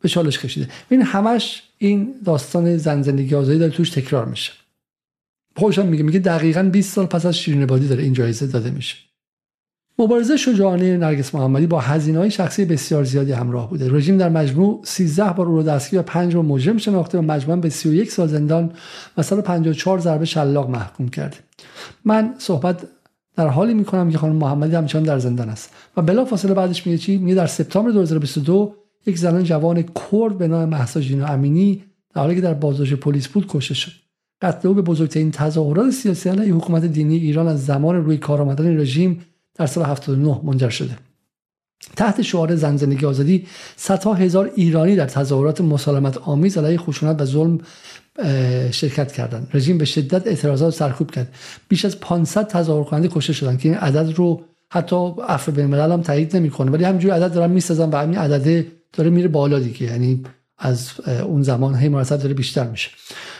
به 0.01 0.09
چالش 0.09 0.39
کشیده. 0.39 0.69
این 0.89 1.03
همش 1.03 1.63
این 1.79 2.15
داستان 2.25 2.77
زن 2.77 3.03
زندگی 3.03 3.35
آزادی 3.35 3.59
داره 3.59 3.73
توش 3.73 3.91
تکرار 3.91 4.25
میشه. 4.25 4.53
خوشم 5.57 5.87
میگه 5.87 6.03
میگه 6.03 6.19
دقیقا 6.19 6.63
20 6.63 6.95
سال 6.95 7.07
پس 7.07 7.27
از 7.27 7.39
شیرین 7.39 7.67
بادی 7.67 7.89
داره 7.89 8.03
این 8.03 8.13
جایزه 8.13 8.47
داده 8.47 8.71
میشه. 8.71 8.97
مبارزه 10.01 10.37
شجاعانه 10.37 10.97
نرگس 10.97 11.35
محمدی 11.35 11.67
با 11.67 11.81
های 11.81 12.31
شخصی 12.31 12.65
بسیار 12.65 13.05
زیادی 13.05 13.33
همراه 13.33 13.71
بوده. 13.71 13.93
رژیم 13.93 14.17
در 14.17 14.29
مجموع 14.29 14.81
13 14.85 15.33
بار 15.33 15.47
او 15.47 15.57
را 15.57 15.63
دستگیر 15.63 16.01
و 16.01 16.03
5 16.03 16.35
بار 16.35 16.45
مجرم 16.45 16.79
شناخته 16.79 17.19
و 17.19 17.23
مجموعا 17.23 17.61
به 17.61 17.69
31 17.69 18.11
سال 18.11 18.29
زندان 18.29 18.73
و 19.17 19.23
154 19.23 19.99
ضربه 19.99 20.25
شلاق 20.25 20.71
محکوم 20.71 21.09
کرده. 21.09 21.37
من 22.05 22.35
صحبت 22.39 22.83
در 23.37 23.49
حالی 23.49 23.75
می‌کنم 23.75 24.11
که 24.11 24.19
خانم 24.19 24.37
محمدی 24.37 24.75
همچنان 24.75 25.05
در 25.05 25.19
زندان 25.19 25.49
است 25.49 25.71
و 25.97 26.03
بلافاصله 26.03 26.55
بعدش 26.55 26.87
میگه 26.87 26.99
چی؟ 26.99 27.19
میگه 27.19 27.35
در 27.35 27.47
سپتامبر 27.47 27.91
2022 27.91 28.75
یک 29.07 29.19
زنان 29.19 29.45
جوان 29.45 29.83
کرد 29.83 30.39
به 30.39 30.49
نام 30.49 30.69
مهسا 30.69 31.01
جینا 31.01 31.27
امینی 31.27 31.85
در 32.15 32.23
حالی 32.23 32.35
که 32.35 32.41
در 32.41 32.55
بازداشت 32.55 32.95
پلیس 32.95 33.29
بود 33.29 33.47
کشته 33.49 33.75
شد. 33.75 33.93
قتل 34.43 34.69
او 34.69 34.75
به 34.75 34.83
بزرگترین 34.83 35.31
تظاهرات 35.31 35.91
سیاسی 35.91 36.29
علیه 36.29 36.55
حکومت 36.55 36.85
دینی 36.85 37.17
ایران 37.17 37.49
از 37.49 37.67
زمان 37.67 37.97
روی 37.97 38.17
کار 38.17 38.43
آمدن 38.43 38.81
رژیم 38.81 39.21
در 39.61 39.67
سال 39.67 39.85
79 39.85 40.41
منجر 40.45 40.69
شده. 40.69 40.97
تحت 41.97 42.23
شعار 42.23 42.57
زن 42.57 42.77
زندگی 42.77 43.07
آزادی 43.07 43.47
صدها 43.77 44.15
هزار 44.15 44.51
ایرانی 44.55 44.97
در 44.97 45.07
تظاهرات 45.07 45.61
مسالمت 45.61 46.19
آمیز 46.19 46.59
علیه 46.59 46.79
خشونت 46.79 47.21
و 47.21 47.25
ظلم 47.25 47.59
شرکت 48.71 49.13
کردند. 49.13 49.49
رژیم 49.55 49.79
به 49.79 49.85
شدت 49.85 50.27
اعتراضات 50.27 50.75
سرکوب 50.75 51.11
کرد. 51.11 51.35
بیش 51.69 51.85
از 51.85 52.01
500 52.01 52.47
تظاهر 52.47 52.85
کننده 52.85 53.09
کشته 53.09 53.33
شدند 53.33 53.59
که 53.59 53.69
این 53.69 53.79
عدد 53.79 54.13
رو 54.17 54.45
حتی 54.71 55.13
عفو 55.29 55.53
بین 55.53 55.65
الملل 55.65 55.93
هم 55.93 56.03
تایید 56.03 56.37
نمی‌کنه. 56.37 56.71
ولی 56.71 56.85
همینجوری 56.85 57.15
عدد 57.15 57.35
دارن 57.35 57.51
می‌سازن 57.51 57.91
و 57.91 57.97
همین 57.97 58.19
عدد 58.19 58.67
داره 58.93 59.11
میره 59.11 59.29
بالا 59.29 59.59
دیگه. 59.59 59.83
یعنی 59.83 60.23
از 60.59 60.91
اون 61.07 61.43
زمان 61.43 61.75
هی 61.75 61.89
مرتب 61.89 62.17
داره 62.17 62.35
بیشتر 62.35 62.69
میشه. 62.69 62.91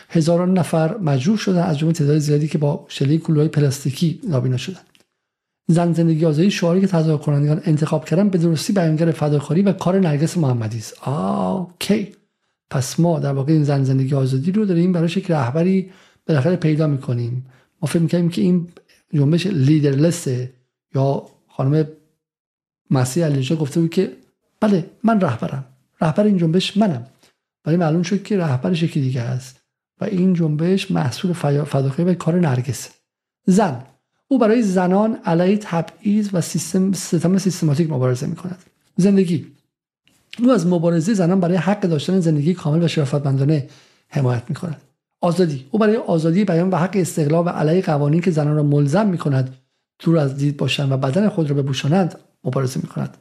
هزاران 0.09 0.59
نفر 0.59 0.97
مجروح 0.97 1.39
شدن 1.39 1.63
از 1.63 1.79
جمله 1.79 1.93
تعداد 1.93 2.19
زیادی 2.19 2.49
که 2.49 2.59
با 2.59 2.87
شلی 2.89 3.19
کلوهای 3.19 3.49
پلاستیکی 3.49 4.21
نابینا 4.29 4.57
شدن. 4.57 4.81
زن 5.73 5.93
زندگی 5.93 6.25
آزادی 6.25 6.51
شعاری 6.51 6.81
که 6.81 6.87
تظاهر 6.87 7.19
کنندگان 7.19 7.61
انتخاب 7.65 8.05
کردن 8.05 8.29
به 8.29 8.39
درستی 8.39 8.73
بیانگر 8.73 9.11
فداکاری 9.11 9.63
و 9.63 9.73
کار 9.73 10.01
نرگس 10.01 10.39
محمدی 10.39 10.79
است. 10.79 11.09
اوکی 11.09 12.13
پس 12.71 13.01
ما 13.01 13.21
در 13.21 13.33
واقع 13.33 13.53
این 13.53 13.65
زن 13.65 13.85
زندگی 13.85 14.15
آزادی 14.15 14.53
رو 14.53 14.65
داریم 14.65 14.93
برای 14.93 15.09
یک 15.17 15.31
رهبری 15.31 15.91
بالاخره 16.27 16.57
پیدا 16.57 16.87
می‌کنیم. 16.87 17.47
ما 17.83 17.89
فکر 17.89 18.03
می‌کنیم 18.03 18.29
که 18.29 18.43
این 18.43 18.69
جنبش 19.15 19.47
لیدرلسه 19.47 20.53
یا 20.95 21.27
خانم 21.49 21.89
مسیح 22.91 23.25
علیجا 23.25 23.57
گفته 23.57 23.81
بود 23.81 23.91
که 23.91 24.13
بله 24.61 24.91
من 25.05 25.21
رهبرم. 25.21 25.65
رهبر 26.01 26.25
این 26.25 26.39
جنبش 26.39 26.77
منم. 26.77 27.07
ولی 27.65 27.77
معلوم 27.77 28.03
شد 28.03 28.23
که 28.23 28.39
رهبرش 28.39 28.83
یکی 28.83 29.01
دیگه 29.01 29.21
است 29.21 29.61
و 30.01 30.05
این 30.05 30.35
جنبش 30.35 30.91
محصول 30.91 31.33
فداکاری 31.33 32.11
و 32.11 32.15
کار 32.15 32.41
نرگس. 32.41 32.91
زن. 33.47 33.83
او 34.33 34.39
برای 34.39 34.63
زنان 34.63 35.15
علیه 35.25 35.57
تبعیض 35.57 36.29
و 36.33 36.41
سیستم 36.41 36.93
ستم 36.93 37.39
سیستماتیک 37.39 37.91
مبارزه 37.91 38.27
می 38.27 38.37
کند 38.37 38.59
زندگی. 38.97 39.47
او 40.39 40.51
از 40.51 40.67
مبارزه 40.67 41.15
زنان 41.15 41.41
برای 41.41 41.57
حق 41.57 41.81
داشتن 41.81 42.21
زندگی 42.21 42.55
کامل 42.55 42.85
و 42.85 42.89
شرافتمندانه 42.89 43.69
حمایت 44.09 44.43
می 44.49 44.55
کند 44.55 44.81
آزادی. 45.21 45.67
او 45.71 45.79
برای 45.79 45.97
آزادی 45.97 46.45
بیان 46.45 46.71
و 46.71 46.77
حق 46.77 46.91
استقلال 46.95 47.47
و 47.47 47.49
علیه 47.49 47.83
قوانین 47.83 48.21
که 48.21 48.31
زنان 48.31 48.57
را 48.57 48.63
ملزم 48.63 49.07
می 49.07 49.19
کند 49.19 49.57
دور 49.99 50.19
از 50.19 50.37
دید 50.37 50.57
باشند 50.57 50.93
و 50.93 50.97
بدن 50.97 51.29
خود 51.29 51.51
را 51.51 51.63
بپوشانند 51.63 52.19
مبارزه 52.45 52.81
می 52.83 52.89
کند 52.89 53.17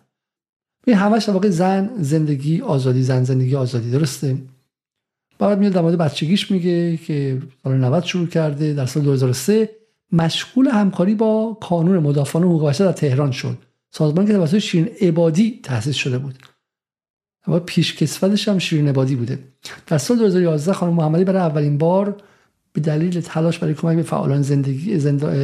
این 0.88 0.96
همش 0.98 1.30
واقع 1.30 1.50
زن 1.50 1.90
زندگی 2.00 2.62
آزادی 2.62 3.04
زن 3.04 3.24
زندگی 3.24 3.56
آزادی. 3.56 3.92
درسته؟ 3.92 4.38
بعد 5.40 5.60
میاد 5.60 5.74
در 5.74 5.82
مورد 5.82 5.98
بچگیش 5.98 6.52
میگه 6.52 6.98
که 6.98 7.42
سال 7.64 7.78
90 7.78 8.04
شروع 8.04 8.28
کرده 8.28 8.74
در 8.74 8.86
سال 8.86 9.04
2003 9.04 9.79
مشغول 10.12 10.68
همکاری 10.68 11.16
با 11.16 11.58
کانون 11.62 11.98
مدافعان 11.98 12.44
حقوق 12.44 12.70
بشر 12.70 12.86
در 12.86 12.92
تهران 12.92 13.32
شد. 13.32 13.58
سازمانی 13.92 14.28
که 14.28 14.34
توسط 14.34 14.58
شیرین 14.58 14.90
عبادی 15.02 15.60
تأسیس 15.64 15.96
شده 15.96 16.18
بود. 16.18 16.36
و 17.48 17.60
پیشکسوتش 17.60 18.48
هم 18.48 18.60
شیرین 18.60 18.88
عبادی 18.88 19.16
بوده. 19.16 19.40
در 19.88 19.98
سال 19.98 20.18
2011 20.18 20.74
خانم 20.74 20.94
محمدی 20.94 21.24
برای 21.24 21.42
اولین 21.42 21.78
بار 21.78 22.16
به 22.74 22.82
دلیل 22.82 23.22
تلاش 23.22 23.60
برای 23.60 23.74
کمک 23.74 23.96
به 23.96 24.04
فعالان 24.04 24.42
زندگی 24.42 25.00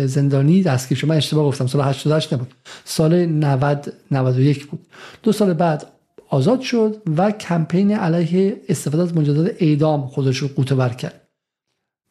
زندانی 0.08 0.63
دستگیر 0.63 0.97
شد. 0.97 1.08
من 1.08 1.15
اشتباه 1.15 1.45
گفتم 1.45 1.67
سال 1.67 1.82
88 1.82 2.34
نبود. 2.34 2.54
سال 2.86 3.25
90 3.25 3.93
91 4.12 4.67
بود. 4.67 4.80
دو 5.23 5.32
سال 5.32 5.54
بعد 5.54 5.88
آزاد 6.30 6.62
شد 6.62 7.01
و 7.17 7.32
کمپین 7.32 7.91
علیه 7.91 8.62
استفاده 8.69 9.04
از 9.04 9.17
مجازات 9.17 9.56
اعدام 9.60 10.08
خودش 10.08 10.38
رو 10.38 10.47
قوطه 10.47 10.95
کرد. 10.95 11.24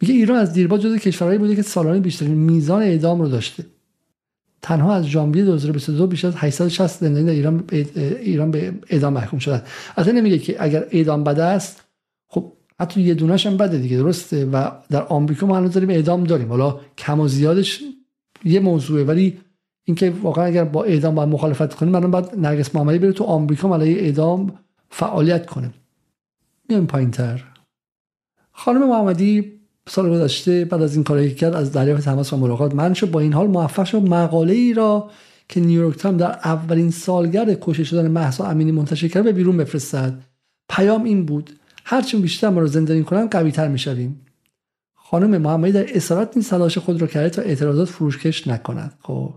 میگه 0.01 0.15
ایران 0.15 0.37
از 0.39 0.53
دیرباز 0.53 0.81
جزو 0.81 0.99
کشورهایی 0.99 1.39
بوده 1.39 1.57
که 1.57 1.63
سالانه 1.63 2.01
بیشترین 2.01 2.35
میزان 2.35 2.83
اعدام 2.83 3.21
رو 3.21 3.29
داشته. 3.29 3.67
تنها 4.63 4.95
از 4.95 5.07
ژانویه 5.07 5.45
2022 5.45 6.07
بیش 6.07 6.25
از 6.25 6.35
860 6.37 7.01
زندانی 7.01 7.27
در 7.27 7.33
ایران 7.33 7.65
ایران 8.21 8.51
به 8.51 8.75
اعدام 8.91 9.13
محکوم 9.13 9.39
شدن. 9.39 9.63
اصلا 9.97 10.13
نمیگه 10.13 10.39
که 10.39 10.57
اگر 10.59 10.87
اعدام 10.91 11.25
بده 11.25 11.43
است 11.43 11.85
خب 12.29 12.53
حتی 12.81 13.01
یه 13.01 13.15
دونش 13.15 13.47
هم 13.47 13.57
بده 13.57 13.79
دیگه 13.79 13.97
درسته؟ 13.97 14.45
و 14.45 14.71
در 14.91 15.03
آمریکا 15.03 15.47
ما 15.47 15.57
هنوز 15.57 15.73
داریم 15.73 15.91
اعدام 15.91 16.25
داریم. 16.25 16.49
حالا 16.49 16.81
کم 16.99 17.21
و 17.21 17.29
زیادش 17.29 17.83
یه 18.45 18.61
موضوعه 18.61 19.05
ولی 19.05 19.39
اینکه 19.85 20.11
واقعا 20.11 20.45
اگر 20.45 20.65
با 20.65 20.85
اعدام 20.85 21.15
با 21.15 21.27
مخالفت 21.27 21.75
کنیم 21.75 21.93
من 21.93 22.11
بعد 22.11 22.39
نرگس 22.39 22.75
محمدی 22.75 22.99
بره 22.99 23.13
تو 23.13 23.25
آمریکا 23.25 23.75
علیه 23.75 24.03
اعدام 24.03 24.59
فعالیت 24.91 25.47
کنه. 25.47 25.75
میایم 26.69 26.87
پایینتر. 26.87 27.45
خانم 28.53 28.89
محمدی 28.89 29.54
سال 29.89 30.11
گذشته 30.11 30.65
بعد 30.65 30.83
از 30.83 30.95
این 30.95 31.05
کاری 31.05 31.29
که 31.29 31.35
کرد 31.35 31.55
از 31.55 31.73
دریافت 31.73 32.05
تماس 32.05 32.33
و 32.33 32.37
ملاقات 32.37 32.75
من 32.75 32.95
شد. 32.95 33.11
با 33.11 33.21
این 33.21 33.33
حال 33.33 33.47
موفق 33.47 33.85
شد. 33.85 34.03
مقاله 34.03 34.53
ای 34.53 34.75
را 34.75 35.11
که 35.49 35.61
نیویورک 35.61 35.97
تایم 35.97 36.17
در 36.17 36.31
اولین 36.31 36.91
سالگرد 36.91 37.59
کشته 37.61 37.85
شدن 37.85 38.11
مهسا 38.11 38.47
امینی 38.47 38.73
منتشر 38.73 39.09
کرد 39.09 39.25
به 39.25 39.33
بیرون 39.33 39.57
بفرستد. 39.57 40.15
پیام 40.69 41.05
این 41.05 41.27
بود 41.27 41.51
هرچی 41.85 42.17
بیشتر 42.17 42.49
ما 42.49 42.61
رو 42.61 42.67
زندانی 42.67 43.05
کنن 43.05 43.27
قوی 43.27 43.53
تر 43.53 43.69
می‌شویم. 43.69 44.21
خانم 44.95 45.41
محمدی 45.41 45.73
در 45.73 45.97
اسارت 45.97 46.37
نیز 46.37 46.49
تلاش 46.49 46.79
خود 46.79 47.01
را 47.01 47.07
کرده 47.07 47.31
تا 47.31 47.43
اعتراضات 47.43 47.89
فروشکش 47.89 48.49
نکند. 48.49 48.99
خب 49.03 49.35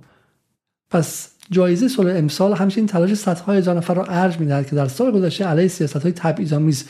پس 0.90 1.30
جایزه 1.52 1.88
صلح 1.88 2.16
امسال 2.16 2.54
همچنین 2.54 2.88
تلاش 2.88 3.14
صدهای 3.14 3.58
هزار 3.58 3.78
نفر 3.78 3.94
را 3.94 4.06
ارج 4.06 4.40
می‌دهد 4.40 4.68
که 4.70 4.76
در 4.76 4.88
سال 4.88 5.12
گذشته 5.12 5.46
علیه 5.46 5.68
سیاست 5.68 5.98
های 5.98 6.12
تبعیض‌آمیز 6.12 6.86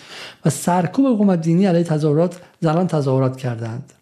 و 0.45 0.49
سرکوب 0.49 1.15
حکومت 1.15 1.41
دینی 1.41 1.65
علیه 1.65 1.83
تظاهرات 1.83 2.41
زنان 2.59 2.87
تظاهرات 2.87 3.37
کردند 3.37 3.93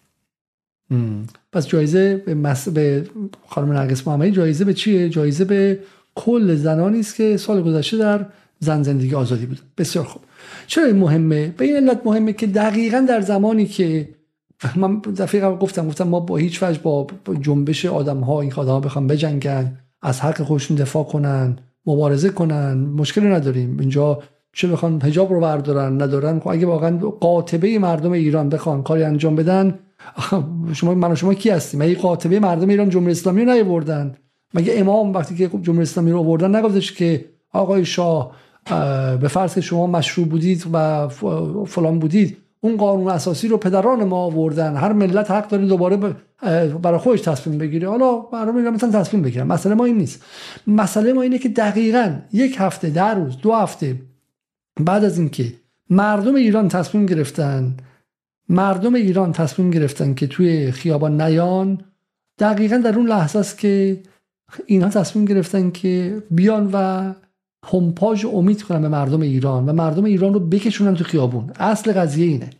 پس 1.52 1.68
جایزه 1.68 2.16
به, 2.16 2.34
مس... 2.34 2.68
به 2.68 3.06
خانم 3.48 3.72
نرگس 3.72 4.08
محمدی 4.08 4.30
جایزه 4.30 4.64
به 4.64 4.74
چیه؟ 4.74 5.08
جایزه 5.08 5.44
به 5.44 5.78
کل 6.14 6.54
زنانی 6.54 7.00
است 7.00 7.16
که 7.16 7.36
سال 7.36 7.62
گذشته 7.62 7.96
در 7.96 8.26
زن 8.60 8.82
زندگی 8.82 9.14
آزادی 9.14 9.46
بود. 9.46 9.60
بسیار 9.78 10.04
خوب. 10.04 10.22
چرا 10.66 10.84
این 10.84 10.96
مهمه؟ 10.96 11.54
به 11.56 11.64
این 11.64 11.76
علت 11.76 12.00
مهمه 12.04 12.32
که 12.32 12.46
دقیقا 12.46 13.06
در 13.08 13.20
زمانی 13.20 13.66
که 13.66 14.08
من 14.76 14.98
دفعه 14.98 15.50
گفتم 15.50 15.88
گفتم 15.88 16.08
ما 16.08 16.20
با 16.20 16.36
هیچ 16.36 16.62
وجه 16.62 16.80
با 16.80 17.06
جنبش 17.40 17.86
آدم 17.86 18.20
ها 18.20 18.40
این 18.40 18.52
ها 18.52 18.80
بخوام 18.80 19.06
بجنگن. 19.06 19.78
از 20.06 20.20
حق 20.20 20.42
خودشون 20.42 20.76
دفاع 20.76 21.04
کنن 21.04 21.56
مبارزه 21.86 22.28
کنن 22.28 22.74
مشکلی 22.74 23.26
نداریم. 23.26 23.80
اینجا 23.80 24.22
چه 24.52 24.68
بخوان 24.68 25.00
حجاب 25.00 25.32
رو 25.32 25.40
بردارن 25.40 26.02
ندارن 26.02 26.40
خب 26.40 26.48
اگه 26.48 26.66
واقعا 26.66 26.98
قاطبه 26.98 27.78
مردم 27.78 28.12
ایران 28.12 28.48
بخوان 28.48 28.82
کاری 28.82 29.02
انجام 29.02 29.36
بدن 29.36 29.78
شما 30.72 30.94
من 30.94 31.14
شما 31.14 31.34
کی 31.34 31.50
هستیم؟ 31.50 31.82
مگه 31.82 31.94
قاطبه 31.94 32.40
مردم 32.40 32.68
ایران 32.68 32.90
جمهوری 32.90 33.12
اسلامی 33.12 33.44
رو 33.44 33.52
نیاوردن؟ 33.52 34.14
مگه 34.54 34.72
امام 34.76 35.12
وقتی 35.12 35.34
که 35.34 35.48
جمهوری 35.48 35.82
اسلامی 35.82 36.10
رو 36.10 36.18
آوردن 36.18 36.56
نگفتش 36.56 36.92
که 36.92 37.24
آقای 37.52 37.84
شاه 37.84 38.32
به 39.20 39.28
فرض 39.28 39.58
شما 39.58 39.86
مشروع 39.86 40.26
بودید 40.26 40.64
و 40.72 41.08
فلان 41.66 41.98
بودید؟ 41.98 42.36
اون 42.66 42.76
قانون 42.76 43.08
اساسی 43.08 43.48
رو 43.48 43.56
پدران 43.56 44.04
ما 44.04 44.16
آوردن. 44.16 44.76
هر 44.76 44.92
ملت 44.92 45.30
حق 45.30 45.48
داره 45.48 45.66
دوباره 45.66 45.96
برای 46.82 46.98
خودش 46.98 47.20
تصمیم 47.20 47.58
بگیره. 47.58 47.88
حالا 47.88 48.16
برای 48.18 48.52
میگم 48.52 48.74
مثلا 48.74 48.90
تصمیم 48.90 49.22
بگیرم 49.22 49.46
مسئله 49.46 49.74
ما 49.74 49.84
این 49.84 49.98
نیست. 49.98 50.22
مسئله 50.66 51.12
ما 51.12 51.22
اینه 51.22 51.38
که 51.38 51.48
دقیقا 51.48 52.18
یک 52.32 52.56
هفته 52.58 52.90
در 52.90 53.14
روز 53.14 53.38
دو 53.38 53.52
هفته 53.52 53.96
بعد 54.80 55.04
از 55.04 55.18
اینکه 55.18 55.52
مردم 55.90 56.34
ایران 56.34 56.68
تصمیم 56.68 57.06
گرفتن 57.06 57.76
مردم 58.48 58.94
ایران 58.94 59.32
تصمیم 59.32 59.70
گرفتن 59.70 60.14
که 60.14 60.26
توی 60.26 60.72
خیابان 60.72 61.20
نیان 61.20 61.80
دقیقا 62.38 62.76
در 62.76 62.96
اون 62.96 63.06
لحظه 63.06 63.38
است 63.38 63.58
که 63.58 64.02
اینها 64.66 64.88
تصمیم 64.88 65.24
گرفتن 65.24 65.70
که 65.70 66.22
بیان 66.30 66.70
و 66.72 67.12
همپاژ 67.64 68.24
امید 68.24 68.62
کنن 68.62 68.82
به 68.82 68.88
مردم 68.88 69.20
ایران 69.20 69.66
و 69.66 69.72
مردم 69.72 70.04
ایران 70.04 70.34
رو 70.34 70.40
بکشونن 70.40 70.94
تو 70.94 71.04
خیابون. 71.04 71.50
اصل 71.58 71.92
قضیه 71.92 72.26
اینه. 72.26 72.50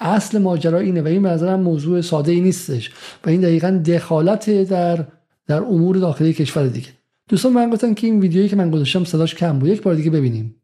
اصل 0.00 0.38
ماجرا 0.38 0.78
اینه 0.78 1.02
و 1.02 1.06
این 1.06 1.22
به 1.22 1.28
نظرم 1.28 1.60
موضوع 1.60 2.00
ساده 2.00 2.32
ای 2.32 2.40
نیستش 2.40 2.90
و 3.24 3.30
این 3.30 3.40
دقیقا 3.40 3.70
دخالت 3.70 4.50
در 4.50 5.04
در 5.46 5.62
امور 5.62 5.96
داخلی 5.96 6.32
کشور 6.32 6.66
دیگه. 6.66 6.88
دوستان 7.28 7.52
من 7.52 7.70
گفتن 7.70 7.94
که 7.94 8.06
این 8.06 8.20
ویدیویی 8.20 8.48
که 8.48 8.56
من 8.56 8.70
گذاشتم 8.70 9.04
صداش 9.04 9.34
کم 9.34 9.58
بود. 9.58 9.68
یک 9.68 9.82
بار 9.82 9.94
دیگه 9.94 10.10
ببینیم. 10.10 10.54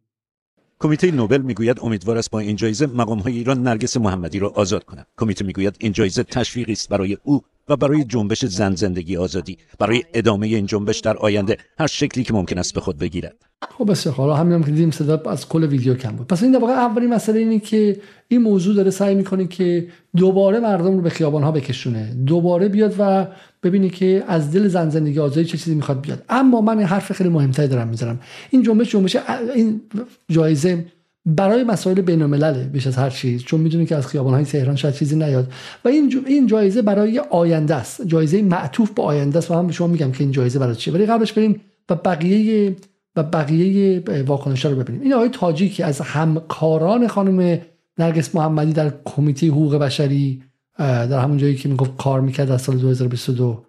کمیته 0.78 1.10
نوبل 1.10 1.40
می‌گوید 1.40 1.78
امیدوار 1.82 2.18
است 2.18 2.30
با 2.30 2.38
این 2.38 2.56
جایزه 2.56 2.86
مقام 2.86 3.18
های 3.18 3.32
ایران 3.32 3.62
نرگس 3.62 3.96
محمدی 3.96 4.38
را 4.38 4.48
آزاد 4.48 4.84
کنند 4.84 5.06
کمیته 5.18 5.44
می‌گوید 5.44 5.76
این 5.78 5.92
جایزه 5.92 6.22
تشویقی 6.22 6.72
است 6.72 6.88
برای 6.88 7.16
او 7.22 7.42
و 7.68 7.76
برای 7.76 8.04
جنبش 8.04 8.44
زن 8.44 8.74
زندگی 8.74 9.16
آزادی 9.16 9.58
برای 9.78 10.02
ادامه 10.14 10.46
این 10.46 10.66
جنبش 10.66 10.98
در 10.98 11.16
آینده 11.16 11.56
هر 11.78 11.86
شکلی 11.86 12.24
که 12.24 12.34
ممکن 12.34 12.58
است 12.58 12.74
به 12.74 12.80
خود 12.80 12.98
بگیرد. 12.98 13.36
خب 13.78 13.90
بسیار 13.90 14.14
حالا 14.14 14.34
همین 14.34 14.52
هم 14.52 14.62
که 14.62 14.70
دیدیم 14.70 14.90
صدا 14.90 15.22
از 15.30 15.48
کل 15.48 15.64
ویدیو 15.64 15.94
کم 15.94 16.10
بود. 16.16 16.26
پس 16.26 16.42
این 16.42 16.52
در 16.52 16.58
واقع 16.58 16.72
اولین 16.72 17.14
مسئله 17.14 17.38
اینه 17.38 17.58
که 17.58 18.00
این 18.28 18.42
موضوع 18.42 18.74
داره 18.74 18.90
سعی 18.90 19.14
می‌کنه 19.14 19.46
که 19.46 19.88
دوباره 20.16 20.60
مردم 20.60 20.96
رو 20.96 21.00
به 21.00 21.10
خیابان 21.10 21.42
ها 21.42 21.52
بکشونه. 21.52 22.14
دوباره 22.26 22.68
بیاد 22.68 22.94
و 22.98 23.26
ببینی 23.62 23.90
که 23.90 24.24
از 24.28 24.52
دل 24.52 24.68
زن 24.68 24.90
زندگی 24.90 25.18
آزادی 25.18 25.44
چه 25.44 25.58
چیزی 25.58 25.74
می‌خواد 25.74 26.00
بیاد. 26.00 26.24
اما 26.28 26.60
من 26.60 26.82
حرف 26.82 27.12
خیلی 27.12 27.30
مهمتری 27.30 27.68
دارم 27.68 27.88
می‌ذارم. 27.88 28.20
این 28.50 28.62
جنبش 28.62 28.92
جنبش 28.92 29.16
این 29.54 29.80
جایزه 30.28 30.84
برای 31.26 31.64
مسائل 31.64 32.00
بین 32.00 32.22
الملل 32.22 32.64
بیش 32.64 32.86
از 32.86 32.96
هر 32.96 33.10
چیز 33.10 33.44
چون 33.44 33.60
می‌دونی 33.60 33.86
که 33.86 33.96
از 33.96 34.06
خیابان 34.06 34.34
های 34.34 34.44
تهران 34.44 34.76
شاید 34.76 34.94
چیزی 34.94 35.16
نیاد. 35.16 35.52
و 35.84 35.88
این 35.88 36.24
این 36.26 36.46
جایزه 36.46 36.82
برای 36.82 37.18
آینده 37.18 37.74
است. 37.74 38.06
جایزه 38.06 38.42
معطوف 38.42 38.90
به 38.90 39.02
آینده 39.02 39.38
است. 39.38 39.50
و 39.50 39.54
هم 39.54 39.66
به 39.66 39.72
شما 39.72 39.86
میگم 39.86 40.12
که 40.12 40.24
این 40.24 40.32
جایزه 40.32 40.58
برای 40.58 40.74
چیه. 40.74 40.94
ولی 40.94 41.06
قبلش 41.06 41.32
بریم 41.32 41.60
و 41.88 41.94
بقیه 41.94 42.76
و 43.16 43.22
بقیه 43.22 44.02
واکنش‌ها 44.26 44.72
رو 44.72 44.78
ببینیم. 44.78 45.02
این 45.02 45.12
آقای 45.12 45.28
تاجی 45.28 45.68
که 45.68 45.84
از 45.84 46.00
همکاران 46.00 47.08
خانم 47.08 47.60
نرگس 47.98 48.34
محمدی 48.34 48.72
در 48.72 48.92
کمیته 49.04 49.46
حقوق 49.46 49.76
بشری 49.76 50.42
در 50.78 51.18
همون 51.18 51.38
جایی 51.38 51.56
که 51.56 51.68
می‌گفت 51.68 51.96
کار 51.96 52.20
می‌کرد 52.20 52.50
از 52.50 52.62
سال 52.62 52.76
2022 52.76 53.64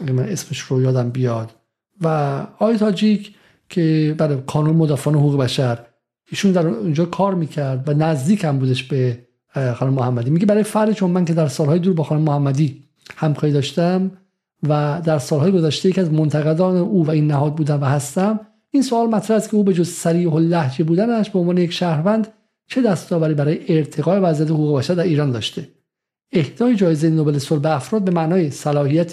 من 0.00 0.18
اسمش 0.18 0.58
رو 0.58 0.82
یادم 0.82 1.10
بیاد. 1.10 1.50
و 2.00 2.08
آقای 2.58 2.76
تاجیک 2.76 3.34
که 3.68 4.14
برای 4.18 4.38
کانون 4.46 4.76
مدافعان 4.76 5.16
حقوق 5.16 5.40
بشر 5.40 5.78
ایشون 6.30 6.52
در 6.52 6.66
اونجا 6.66 7.04
کار 7.04 7.34
می‌کرد 7.34 7.88
و 7.88 7.94
نزدیک 7.94 8.44
هم 8.44 8.58
بودش 8.58 8.84
به 8.84 9.18
خانم 9.74 9.92
محمدی. 9.92 10.30
میگه 10.30 10.46
برای 10.46 10.62
فرد 10.62 10.92
چون 10.92 11.10
من 11.10 11.24
که 11.24 11.34
در 11.34 11.48
سالهای 11.48 11.78
دور 11.78 11.94
با 11.94 12.04
خانم 12.04 12.22
محمدی 12.22 12.82
همکاری 13.16 13.52
داشتم 13.52 14.10
و 14.68 15.02
در 15.04 15.18
سالهای 15.18 15.52
گذشته 15.52 15.88
یکی 15.88 16.00
از 16.00 16.12
منتقدان 16.12 16.76
او 16.76 17.06
و 17.06 17.10
این 17.10 17.26
نهاد 17.26 17.54
بودم 17.54 17.82
و 17.82 17.84
هستم 17.84 18.40
این 18.70 18.82
سوال 18.82 19.08
مطرح 19.08 19.36
است 19.36 19.50
که 19.50 19.56
او 19.56 19.64
به 19.64 19.74
جز 19.74 19.88
سریع 19.88 20.32
و 20.32 20.38
لحجه 20.38 20.84
بودنش 20.84 21.30
به 21.30 21.38
عنوان 21.38 21.58
یک 21.58 21.72
شهروند 21.72 22.28
چه 22.68 22.82
دستاوری 22.82 23.34
برای 23.34 23.58
ارتقای 23.68 24.20
وضعیت 24.20 24.50
حقوق 24.50 24.78
بشر 24.78 24.94
در 24.94 25.02
ایران 25.02 25.30
داشته. 25.30 25.68
اهدای 26.32 26.76
جایزه 26.76 27.10
نوبل 27.10 27.38
صلح 27.38 27.60
به 27.60 27.76
افراد 27.76 28.04
به 28.04 28.10
معنای 28.10 28.50
صلاحیت 28.50 29.12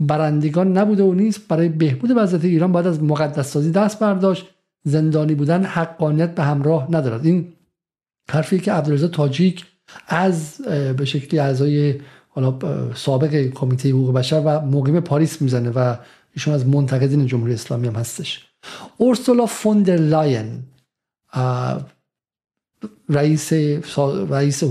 برندگان 0.00 0.78
نبوده 0.78 1.02
و 1.02 1.14
نیست 1.14 1.48
برای 1.48 1.68
بهبود 1.68 2.10
وضعیت 2.16 2.44
ایران 2.44 2.72
باید 2.72 2.86
از 2.86 3.02
مقدس 3.02 3.52
سازی 3.52 3.70
دست 3.70 3.98
برداشت 3.98 4.46
زندانی 4.84 5.34
بودن 5.34 5.64
حقانیت 5.64 6.34
به 6.34 6.42
همراه 6.42 6.88
ندارد. 6.90 7.26
این 7.26 7.52
حرفی 8.30 8.60
که 8.60 8.72
عبدالرضا 8.72 9.08
تاجیک 9.08 9.64
از 10.08 10.56
به 10.96 11.04
شکلی 11.04 11.40
اعضای 11.40 12.00
حالا 12.28 12.58
سابق 12.94 13.34
کمیته 13.34 13.90
حقوق 13.90 14.14
بشر 14.14 14.42
و 14.44 14.60
مقیم 14.60 15.00
پاریس 15.00 15.42
می‌زنه 15.42 15.70
و 15.70 15.96
ایشون 16.34 16.54
از 16.54 16.66
منتقدین 16.66 17.26
جمهوری 17.26 17.54
اسلامی 17.54 17.88
هم 17.88 17.94
هستش. 17.94 18.46
اورسولا 18.96 19.46
فوندر 19.46 19.96
لاین 19.96 20.62
رئیس 23.08 23.52
رئیس 24.30 24.62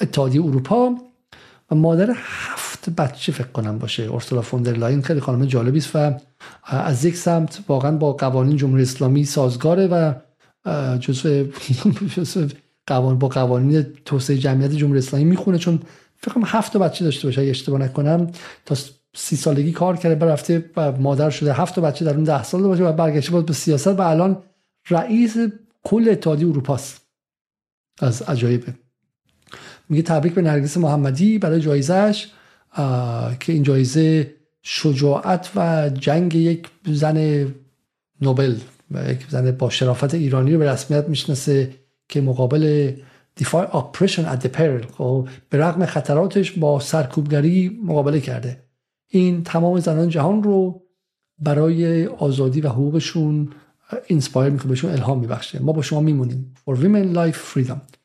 اتحادیه 0.00 0.42
اروپا 0.44 0.94
و 1.70 1.74
مادر 1.74 2.10
هفت 2.14 2.69
بچه 2.88 3.32
فکر 3.32 3.46
کنم 3.46 3.78
باشه. 3.78 4.02
اورسولا 4.02 4.42
فوندر 4.42 4.72
لاین 4.72 5.02
خیلی 5.02 5.20
خانم 5.20 5.44
جالبی 5.44 5.78
است 5.78 5.96
و 5.96 6.14
از 6.64 7.04
یک 7.04 7.16
سمت 7.16 7.60
واقعا 7.68 7.96
با 7.96 8.12
قوانین 8.12 8.56
جمهوری 8.56 8.82
اسلامی 8.82 9.24
سازگاره 9.24 9.86
و 9.86 10.14
جزء 10.98 11.44
قوانین 12.86 13.18
با 13.18 13.28
قوانین 13.28 13.86
توسعه 14.04 14.38
جمعیت 14.38 14.70
جمهوری 14.70 14.98
اسلامی 14.98 15.24
می‌خونه. 15.24 15.58
چون 15.58 15.80
فکر 16.16 16.34
کنم 16.34 16.44
هفت 16.46 16.76
بچه 16.76 17.04
داشته 17.04 17.28
باشه 17.28 17.42
اشتباه 17.42 17.80
نکنم. 17.80 18.30
تا 18.66 18.76
سی 19.14 19.36
سالگی 19.36 19.72
کار 19.72 19.96
کرده 19.96 20.26
رفته 20.26 20.70
و 20.76 20.92
مادر 20.92 21.30
شده. 21.30 21.52
هفت 21.52 21.78
بچه 21.78 22.04
در 22.04 22.14
اون 22.14 22.24
ده 22.24 22.42
سال 22.42 22.62
باشه 22.62 22.84
و 22.84 22.92
برگشته 22.92 23.32
بود 23.32 23.46
به 23.46 23.52
سیاست 23.52 23.86
و 23.86 24.00
الان 24.00 24.42
رئیس 24.90 25.36
کل 25.82 26.08
اتحادیه 26.10 26.48
اروپاست 26.48 27.00
از 28.00 28.22
عجایبه. 28.22 28.74
میگه 29.88 30.02
تبریک 30.02 30.34
به 30.34 30.42
نرگس 30.42 30.76
محمدی 30.76 31.38
برای 31.38 31.60
جایزش 31.60 32.28
که 33.40 33.52
این 33.52 33.62
جایزه 33.62 34.34
شجاعت 34.62 35.50
و 35.56 35.90
جنگ 35.98 36.34
یک 36.34 36.68
زن 36.86 37.48
noble 38.20 38.56
و 38.90 39.10
یک 39.10 39.26
زن 39.28 39.50
با 39.50 39.70
شرافت 39.70 40.14
ایرانی 40.14 40.52
رو 40.52 40.58
به 40.58 40.70
رسمیت 40.70 41.08
می‌شناسه 41.08 41.74
که 42.08 42.20
مقابل 42.20 42.92
defy 43.36 43.66
oppression 43.72 44.24
at 44.24 44.46
peril 44.46 44.84
به 45.50 45.58
رغم 45.58 45.86
خطراتش 45.86 46.52
با 46.52 46.80
سرکوبگری 46.80 47.80
مقابله 47.84 48.20
کرده. 48.20 48.62
این 49.08 49.44
تمام 49.44 49.80
زنان 49.80 50.08
جهان 50.08 50.42
رو 50.42 50.82
برای 51.38 52.06
آزادی 52.06 52.60
و 52.60 52.68
حقوقشون 52.68 53.48
inspire 54.06 54.52
می‌کنه 54.52 54.68
بهشون 54.68 54.90
الهام 54.90 55.20
میبخشه. 55.20 55.62
ما 55.62 55.72
با 55.72 55.82
شما 55.82 56.00
میمونیم. 56.00 56.54
For 56.68 56.74
women 56.74 57.16
life 57.16 57.36
freedom. 57.54 57.99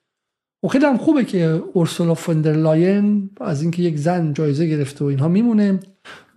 و 0.66 0.68
خیلی 0.68 0.86
هم 0.86 0.98
خوبه 0.98 1.24
که 1.24 1.64
اورسولا 1.74 2.14
فوندر 2.14 2.54
لاین 2.54 3.30
از 3.42 3.62
اینکه 3.62 3.82
یک 3.82 3.98
زن 3.98 4.34
جایزه 4.34 4.68
گرفته 4.68 5.06
و 5.06 5.08
اینها 5.08 5.28
میمونه 5.28 5.80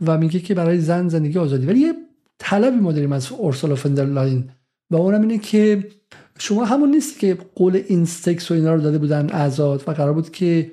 و 0.06 0.18
میگه 0.18 0.40
که 0.40 0.54
برای 0.54 0.78
زن 0.78 1.08
زندگی 1.08 1.38
آزادی. 1.38 1.66
ولی 1.66 1.80
یه 1.80 1.92
طلبی 2.38 2.76
ما 2.76 2.92
داریم 2.92 3.12
از 3.12 3.32
اورسولا 3.32 3.74
فوندر 3.74 4.04
لاین 4.04 4.44
و 4.90 4.96
اونم 4.96 5.20
اینه 5.20 5.38
که 5.38 5.88
شما 6.38 6.64
همون 6.64 6.90
نیست 6.90 7.18
که 7.18 7.38
قول 7.54 7.82
اینستکس 7.88 8.50
و 8.50 8.54
اینا 8.54 8.74
رو 8.74 8.80
داده 8.80 8.98
بودن 8.98 9.30
آزاد 9.30 9.84
و 9.86 9.92
قرار 9.92 10.12
بود 10.12 10.30
که 10.30 10.70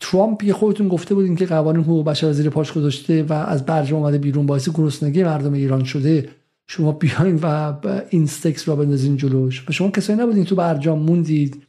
ترامپ 0.00 0.44
یه 0.44 0.52
خودتون 0.52 0.88
گفته 0.88 1.14
بودین 1.14 1.36
که 1.36 1.46
قوانین 1.46 1.82
حقوق 1.82 2.06
بشر 2.06 2.32
زیر 2.32 2.50
پاش 2.50 2.72
گذاشته 2.72 3.22
و 3.22 3.32
از 3.32 3.66
برجام 3.66 4.00
اومده 4.00 4.18
بیرون 4.18 4.46
باعث 4.46 4.68
گرسنگی 4.68 5.24
مردم 5.24 5.52
ایران 5.52 5.84
شده. 5.84 6.28
شما 6.66 6.92
بیاین 6.92 7.38
و 7.42 7.74
اینستکس 8.10 8.68
رو 8.68 8.76
بندازین 8.76 9.16
جلوش. 9.16 9.64
و 9.68 9.72
شما 9.72 9.90
کسایی 9.90 10.18
نبودین 10.18 10.44
تو 10.44 10.54
برجام 10.54 10.98
موندید. 10.98 11.67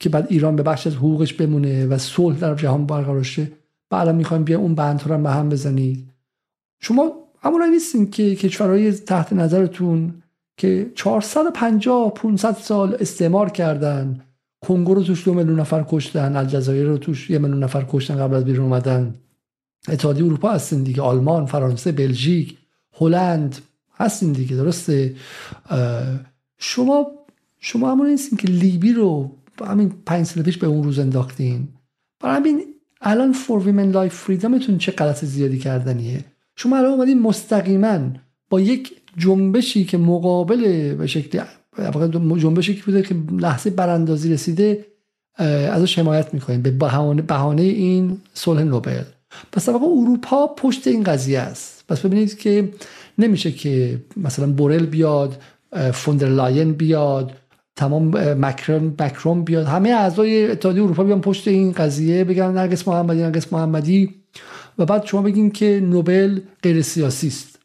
که 0.00 0.08
بعد 0.08 0.26
ایران 0.30 0.56
به 0.56 0.62
بخش 0.62 0.86
از 0.86 0.94
حقوقش 0.94 1.34
بمونه 1.34 1.86
و 1.86 1.98
صلح 1.98 2.38
در 2.38 2.54
جهان 2.54 2.86
برقرار 2.86 3.22
شه. 3.22 3.52
بعدا 3.90 4.12
می‌خوایم 4.12 4.44
بیا 4.44 4.58
اون 4.58 4.74
بندها 4.74 5.14
رو 5.14 5.22
به 5.22 5.30
هم 5.30 5.48
بزنید 5.48 6.08
شما 6.80 7.12
همون 7.42 7.62
نیستین 7.62 8.10
که 8.10 8.36
کشورهای 8.36 8.92
تحت 8.92 9.32
نظرتون 9.32 10.22
که 10.56 10.92
450 10.94 12.14
500 12.14 12.56
سال 12.56 12.96
استعمار 13.00 13.50
کردن 13.50 14.20
کنگو 14.60 14.94
رو 14.94 15.02
توش 15.02 15.24
دو 15.24 15.34
میلیون 15.34 15.60
نفر 15.60 15.84
کشتن 15.88 16.36
الجزایر 16.36 16.86
رو 16.86 16.98
توش 16.98 17.30
یه 17.30 17.38
میلیون 17.38 17.62
نفر 17.62 17.86
کشتن 17.88 18.16
قبل 18.16 18.34
از 18.34 18.44
بیرون 18.44 18.64
اومدن. 18.64 19.14
اتحادیه 19.88 20.24
اروپا 20.24 20.50
هستین 20.50 20.82
دیگه 20.82 21.02
آلمان 21.02 21.46
فرانسه 21.46 21.92
بلژیک 21.92 22.56
هلند 22.92 23.58
هستین 23.94 24.32
دیگه 24.32 24.56
درسته؟ 24.56 25.14
شما 26.58 27.06
شما 27.60 27.92
همون 27.92 28.06
نیستین 28.06 28.38
که 28.38 28.48
لیبی 28.48 28.92
رو 28.92 29.30
همین 29.66 29.92
پنج 30.06 30.26
سال 30.26 30.42
پیش 30.42 30.58
به 30.58 30.66
اون 30.66 30.84
روز 30.84 30.98
انداختین. 30.98 31.68
برای 32.20 32.36
همین 32.36 32.60
الان 33.00 33.32
for 33.32 33.62
women 33.62 33.90
life 33.90 34.14
freedom 34.14 34.59
تون 34.59 34.78
چه 34.78 34.92
غلط 34.92 35.24
زیادی 35.24 35.58
کردنیه؟ 35.58 36.24
شما 36.56 36.76
الان 36.76 36.92
اومدین 36.92 37.22
مستقیما 37.22 37.98
با 38.50 38.60
یک 38.60 38.92
جنبشی 39.16 39.84
که 39.84 39.98
مقابل 39.98 40.94
به 40.94 41.06
شکل 41.06 41.40
جنبشی 42.36 42.74
که 42.74 42.82
بوده 42.82 43.02
که 43.02 43.16
لحظه 43.32 43.70
براندازی 43.70 44.32
رسیده 44.32 44.86
ازش 45.72 45.98
حمایت 45.98 46.34
می‌کنیم 46.34 46.62
به 46.62 46.70
بهانه, 46.70 47.22
بهانه 47.22 47.62
این 47.62 48.20
صلح 48.34 48.62
نوبل. 48.62 49.02
پس 49.52 49.68
واقع 49.68 49.86
اروپا 49.86 50.46
پشت 50.46 50.86
این 50.86 51.02
قضیه 51.02 51.38
است. 51.38 51.84
پس 51.88 52.00
ببینید 52.00 52.38
که 52.38 52.68
نمیشه 53.18 53.52
که 53.52 54.02
مثلا 54.16 54.52
بورل 54.52 54.86
بیاد 54.86 55.42
فوندر 55.92 56.28
لاین 56.28 56.72
بیاد 56.72 57.32
تمام 57.78 58.10
مکرون 58.44 58.94
مکرون 59.00 59.44
بیاد. 59.44 59.66
همه 59.66 59.90
اعضای 59.90 60.50
اتحادیه 60.50 60.82
اروپا 60.82 61.04
بیان 61.04 61.20
پشت 61.20 61.48
این 61.48 61.72
قضیه 61.72 62.24
بگن 62.24 62.50
نرگس 62.50 62.88
محمدی 62.88 63.20
نرگس 63.20 63.52
محمدی. 63.52 64.14
و 64.78 64.86
بعد 64.86 65.04
شما 65.04 65.22
بگین 65.22 65.50
که 65.50 65.80
نوبل 65.84 66.40
غیر 66.62 66.82
سیاسی 66.82 67.28
است. 67.28 67.58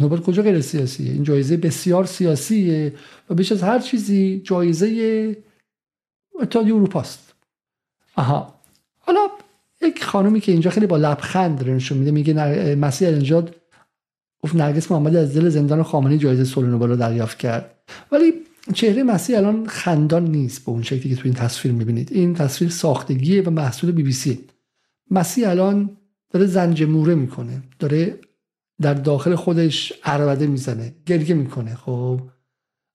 نوبل 0.00 0.16
کجا 0.16 0.42
غیر 0.42 0.60
سیاسیه 0.60 1.12
این 1.12 1.22
جایزه 1.22 1.56
بسیار 1.56 2.06
سیاسیه 2.06 2.94
و 3.30 3.34
بیش 3.34 3.52
از 3.52 3.62
هر 3.62 3.78
چیزی 3.78 4.42
جایزه 4.44 5.36
اتحادیه 6.40 6.74
اروپا 6.74 7.00
است. 7.00 7.34
آها. 8.16 8.54
حالا 8.98 9.20
یک 9.82 10.04
خانومی 10.04 10.40
که 10.40 10.52
اینجا 10.52 10.70
خیلی 10.70 10.86
با 10.86 10.96
لبخند 10.96 11.58
داره 11.58 11.72
نشون 11.72 11.98
میده 11.98 12.10
میگه 12.10 12.34
مسیح 12.74 13.08
النجاد 13.08 13.56
گفت 14.40 14.56
نرگس 14.56 14.92
محمدی 14.92 15.16
از 15.16 15.36
دل 15.36 15.48
زندان 15.48 15.82
خامنه‌ای 15.82 16.18
جایزه 16.18 16.44
صلح 16.44 16.68
نوبل 16.68 16.88
رو 16.88 16.96
دریافت 16.96 17.38
کرد. 17.38 17.74
ولی 18.12 18.32
چهره 18.74 19.02
مسیح 19.02 19.36
الان 19.36 19.66
خندان 19.66 20.24
نیست 20.24 20.64
به 20.64 20.70
اون 20.70 20.82
شکلی 20.82 21.08
که 21.08 21.16
تو 21.16 21.22
این 21.24 21.34
تصویر 21.34 21.74
می‌بینید. 21.74 22.12
این 22.12 22.34
تصویر 22.34 22.70
ساختگیه 22.70 23.42
و 23.42 23.50
محصول 23.50 23.92
بی 23.92 24.02
بی 24.02 24.12
سی 24.12 24.40
مسیح 25.10 25.50
الان 25.50 25.96
داره 26.30 26.46
زنج 26.46 26.82
موره 26.82 27.14
می‌کنه. 27.14 27.62
داره 27.78 28.18
در 28.80 28.94
داخل 28.94 29.34
خودش 29.34 29.92
عربده 30.04 30.46
می‌زنه. 30.46 30.94
گریه 31.06 31.34
می‌کنه. 31.34 31.74
خب؟ 31.74 32.20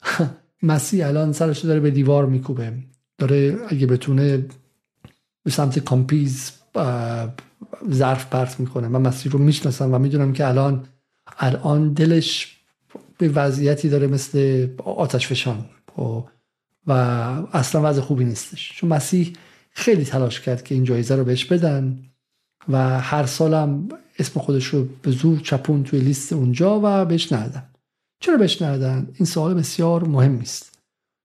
مسیح 0.64 1.08
الان 1.08 1.34
سرش 1.34 1.66
داره 1.66 1.80
به 1.80 1.92
دیوار 1.92 2.26
میکوبه. 2.26 2.74
داره 3.18 3.58
اگه 3.68 3.88
بتونه 3.88 4.46
به 5.44 5.52
سمت 5.52 5.80
کامپیز 5.80 6.52
ظرف 7.92 8.30
پرت 8.30 8.60
می‌کنه. 8.60 8.88
من 8.88 9.02
مسیح 9.02 9.32
رو 9.32 9.40
می‌شناسم 9.40 9.94
و 9.94 10.00
می‌دونم 10.00 10.34
که 10.34 10.48
الان 10.48 10.86
الان 11.40 11.94
دلش 11.94 12.57
به 13.18 13.30
وضعیتی 13.30 13.90
داره 13.90 14.08
مثل 14.08 14.68
آتش 14.86 15.28
فشان. 15.28 15.66
خب، 15.96 16.28
و 16.88 16.92
اصلا 17.54 17.90
وضع 17.90 18.02
خوبی 18.02 18.26
نیستش. 18.26 18.74
چون 18.76 18.90
مسیح 18.90 19.34
خیلی 19.70 20.06
تلاش 20.06 20.42
کرد 20.42 20.64
که 20.64 20.76
این 20.76 20.84
جایزه 20.84 21.16
رو 21.16 21.24
بهش 21.24 21.46
بدن 21.46 22.00
و 22.70 23.00
هر 23.00 23.26
سالم 23.26 23.90
اسم 24.20 24.40
خودش 24.40 24.66
رو 24.66 24.88
به 25.02 25.12
زور 25.12 25.40
چپون 25.40 25.84
توی 25.84 26.00
لیست 26.00 26.34
اونجا 26.34 26.82
و 26.84 27.06
بهش 27.06 27.32
ندن 27.32 27.64
چرا 28.20 28.38
بهش 28.38 28.62
ندن 28.62 29.08
این 29.14 29.26
سوال 29.26 29.54
بسیار 29.54 30.04
مهم 30.04 30.40
است 30.40 30.80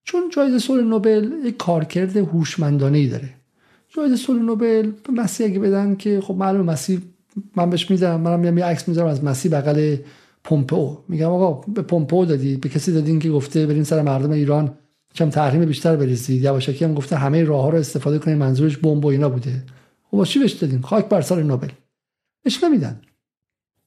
چون 0.05 0.31
جایزه 0.33 0.59
صلح 0.59 0.85
نوبل 0.85 1.33
یک 1.44 1.57
کارکرد 1.57 2.16
هوشمندانه 2.16 2.98
ای 2.98 3.07
داره. 3.07 3.28
جایزه 3.96 4.16
صلح 4.16 4.42
نوبل 4.42 4.90
به 4.90 5.12
مسیح 5.12 5.46
اگه 5.46 5.59
بدن 5.59 5.96
که 5.96 6.20
خب 6.20 6.35
معلوم 6.35 6.66
مسیح 6.66 7.00
من 7.57 7.70
بهش 7.70 7.90
میدم 7.90 8.20
منم 8.20 8.40
میام 8.40 8.59
یه 8.59 8.64
عکس 8.64 8.88
می‌ذارم 8.88 9.09
از 9.09 9.24
مسیح 9.24 9.52
بغل 9.52 9.96
پومپو 10.44 10.98
میگم 11.09 11.31
آقا 11.31 11.72
به 11.72 11.83
پومپو 11.83 12.24
دادی. 12.24 12.57
به 12.57 12.68
کسی 12.68 12.92
دادین 12.92 13.18
که 13.18 13.31
گفته 13.31 13.66
برین 13.66 13.85
سر 13.85 14.02
مردم 14.02 14.31
ایران 14.31 14.74
کم 15.14 15.31
تحریم 15.31 15.64
بیشتر 15.64 15.96
بریزید 15.96 16.42
یواشکی 16.42 16.85
هم 16.85 16.94
گفته 16.94 17.16
همه 17.16 17.44
راه 17.44 17.62
ها 17.62 17.68
رو 17.68 17.78
استفاده 17.78 18.18
کنید 18.18 18.37
منظورش 18.37 18.76
بمب 18.76 19.05
و 19.05 19.09
اینا 19.09 19.28
بوده. 19.28 19.62
خب 20.11 20.24
چی 20.24 20.38
بهش 20.38 20.52
دادین؟ 20.52 20.83
خاک 20.83 21.09
بر 21.09 21.20
سر 21.20 21.42
نوبل. 21.42 21.68
بهش 22.42 22.64
نمیدن. 22.64 23.00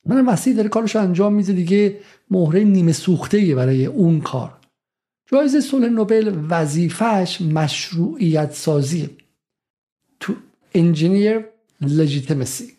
من 0.05 0.21
مسیح 0.21 0.55
داره 0.55 0.69
کارش 0.69 0.95
انجام 0.95 1.33
میده 1.33 1.53
دیگه. 1.53 1.99
مهره 2.31 2.63
نیمه 2.63 2.91
سوخته 2.91 3.55
برای 3.55 3.85
اون 3.85 4.21
کار. 4.21 4.57
جایزه 5.31 5.61
صلح 5.61 5.87
نوبل 5.87 6.37
وظیفهش 6.49 7.41
مشروعیت 7.41 8.53
سازی 8.53 9.09
تو 10.19 10.33
انجینیر 10.73 11.45
لجیتیمسی 11.81 12.71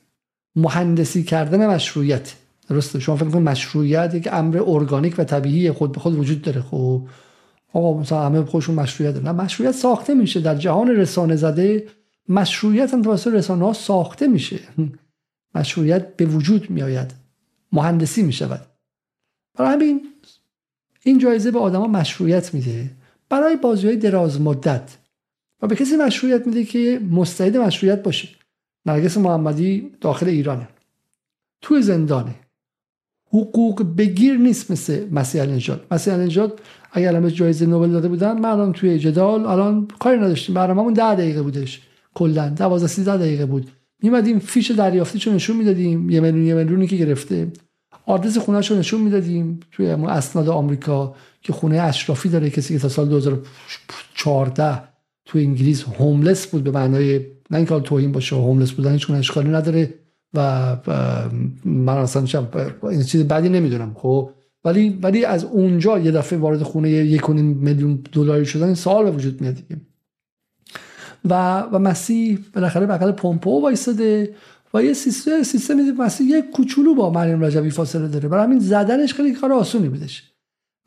مهندسی 0.57 1.23
کردن 1.23 1.67
مشروعیت. 1.67 2.35
درسته. 2.69 2.99
شما 2.99 3.17
فکر 3.17 3.29
کنید 3.29 3.49
مشروعیت 3.49 4.15
یک 4.15 4.29
امر 4.33 4.62
ارگانیک 4.67 5.14
و 5.19 5.25
طبیعی 5.25 5.73
خود 5.73 5.93
به 5.93 6.01
خود 6.01 6.19
وجود 6.19 6.43
داره. 6.43 6.62
خب 6.62 7.03
آقا 7.73 8.01
مثلا 8.01 8.27
همه 8.27 8.45
خودشون 8.45 8.75
مشروعیت 8.75 9.14
داره 9.14 9.33
مشروعیت 9.33 9.75
ساخته 9.75 10.14
میشه. 10.14 10.41
در 10.41 10.55
جهان 10.55 10.89
رسانه 10.89 11.37
زده 11.37 11.87
مشروعیت 12.29 12.95
هم 12.95 13.03
توسط 13.03 13.33
رسانه 13.33 13.64
ها 13.64 13.73
ساخته 13.73 14.27
میشه. 14.27 14.59
مشروعیت 15.55 16.17
به 16.17 16.27
وجود 16.27 16.71
میآید. 16.71 17.14
مهندسی 17.73 18.23
می‌شود. 18.23 18.67
برای 19.55 19.73
همین 19.73 20.01
این 21.03 21.19
جایزه 21.19 21.51
به 21.51 21.59
آدما 21.59 21.87
مشروعیت 21.87 22.55
میده. 22.55 22.91
برای 23.29 23.57
بازی 23.57 23.87
های 23.87 23.97
دراز 23.97 24.41
مدت 24.41 24.97
و 25.62 25.67
به 25.67 25.77
کسی 25.77 25.97
مشروعیت 25.97 26.47
میده 26.47 26.64
که 26.64 27.01
مستعد 27.11 27.57
مشروعیت 27.57 28.03
باشه. 28.03 28.29
نرگس 28.87 29.19
محمدی 29.19 29.91
داخل 30.01 30.29
ایرانه. 30.29 30.69
توی 31.61 31.83
زندانه. 31.83 32.35
حقوق 33.37 33.82
بگیر 33.97 34.34
نیست 34.37 34.70
مثل 34.70 35.07
مسیح 35.11 35.43
نجات 35.43 35.80
مسیح 35.91 36.14
نجات 36.14 36.53
اگر 36.93 37.09
الان 37.09 37.28
جایزه 37.28 37.66
نوبل 37.66 37.91
داده 37.91 38.09
بودن 38.09 38.39
من 38.39 38.49
الان 38.49 38.72
توی 38.72 38.99
جدال 38.99 39.47
الان 39.47 39.89
کاری 39.99 40.16
نداشتیم. 40.18 40.55
برنامه‌مون 40.55 40.93
10 40.93 41.14
دقیقه 41.14 41.43
بودش. 41.43 41.80
کلا 42.14 42.49
12 42.49 42.87
13 42.87 43.16
دقیقه 43.16 43.47
بود. 43.47 43.70
میمدیم 44.03 44.39
فیش 44.39 44.70
دریافتیشو 44.70 45.32
نشون 45.32 45.57
می‌دادیم. 45.57 46.11
یه 46.11 46.20
میلیون 46.20 46.47
یه 46.47 46.55
میلیونی 46.55 46.87
که 46.87 46.97
گرفته. 46.97 47.53
آدرس 48.07 48.39
خونهشو 48.39 48.78
نشون 48.78 49.01
می‌دادیم 49.01 49.61
توی 49.72 49.87
اسناد 49.87 50.49
آمریکا 50.49 51.14
که 51.43 51.53
خونه 51.53 51.80
اشرافی 51.80 52.28
داره. 52.28 52.51
کسی 52.51 52.74
که 52.74 52.80
تا 52.80 52.89
سال 52.89 53.09
2014 53.09 54.82
تو 55.24 55.39
انگلیس 55.39 55.84
هوملس 55.99 56.47
بود. 56.47 56.64
به 56.64 56.70
معنای 56.70 57.18
نه 57.51 57.57
اینکه 57.57 57.80
توهین 57.80 58.12
باشه 58.12 58.37
هوملس 58.37 58.70
بودن 58.72 58.93
هیچ 58.93 59.11
اشکالی 59.11 59.49
نداره. 59.49 59.95
و 60.37 60.76
من 61.64 61.97
اصلا 61.97 62.49
این 62.82 63.03
چیز 63.03 63.28
بعدی 63.28 63.49
نمی‌دونم 63.49 63.95
خب؟ 63.95 64.30
ولی 64.64 64.99
ولی 65.03 65.24
از 65.24 65.45
اونجا 65.45 65.99
یه 65.99 66.11
دفعه 66.11 66.39
وارد 66.39 66.62
خونه 66.62 66.91
یک 66.91 67.30
میلیون 67.30 68.05
دلاری 68.12 68.47
شدن 68.47 68.74
سوال 68.74 69.05
به 69.05 69.11
وجود 69.11 69.41
میاد 69.41 69.55
دیگه. 69.55 69.80
و 71.24 71.61
و 71.61 71.78
مسیح 71.78 72.39
بالاخره 72.55 72.87
بغل 72.87 73.12
پومپو 73.12 73.62
وایساده 73.62 74.34
و 74.74 74.82
یه 74.82 74.93
سیستم 74.93 75.43
سیستم 75.43 75.74
مسیح 75.74 76.26
یه 76.26 76.43
کوچولو 76.43 76.95
با 76.95 77.11
مریم 77.11 77.45
رجبی 77.45 77.70
فاصله 77.70 78.09
داره. 78.09 78.28
برای 78.28 78.45
همین 78.45 78.59
زدنش 78.59 79.14
خیلی 79.14 79.32
کار 79.32 79.53
آسونی 79.53 79.89
بودش. 79.89 80.32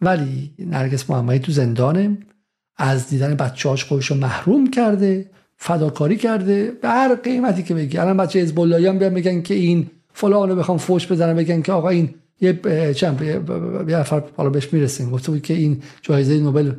ولی 0.01 0.53
نرگس 0.59 1.09
محمدی 1.09 1.39
تو 1.39 1.51
زندانه 1.51 2.17
از 2.77 3.09
دیدن 3.09 3.35
بچه‌هاش 3.35 3.85
خودش 3.85 4.05
رو 4.05 4.17
محروم 4.17 4.69
کرده 4.69 5.31
فداکاری 5.61 6.15
کرده 6.15 6.71
به 6.81 6.87
هر 6.87 7.15
قیمتی 7.15 7.63
که 7.63 7.73
بگی 7.73 7.97
الان 7.97 8.17
بچه 8.17 8.39
حزب 8.39 8.59
هم 8.59 8.99
بیان 8.99 9.13
بگن 9.13 9.41
که 9.41 9.53
این 9.53 9.87
فلانو 10.13 10.55
بخوام 10.55 10.77
فوش 10.77 11.11
بزنن 11.11 11.33
بگن 11.33 11.61
که 11.61 11.71
آقا 11.71 11.89
این 11.89 12.09
یه 12.41 12.59
چند 12.93 13.21
یه 13.87 13.97
نفر 13.97 14.23
حالا 14.37 14.49
بهش 14.49 14.73
می‌رسیم. 14.73 15.11
گفته 15.11 15.31
بود 15.31 15.41
که 15.41 15.53
این 15.53 15.81
جایزه 16.01 16.39
نوبل 16.39 16.71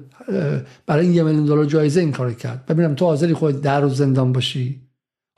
برای 0.87 1.07
این 1.07 1.15
یه 1.15 1.23
میلیون 1.23 1.45
دلار 1.45 1.65
جایزه 1.65 2.01
این 2.01 2.13
کار 2.13 2.33
کرد. 2.33 2.67
ببینم 2.67 2.95
تو 2.95 3.05
حاضری 3.05 3.35
خود 3.35 3.61
در 3.61 3.81
روز 3.81 3.97
زندان 3.97 4.33
باشی؟ 4.33 4.81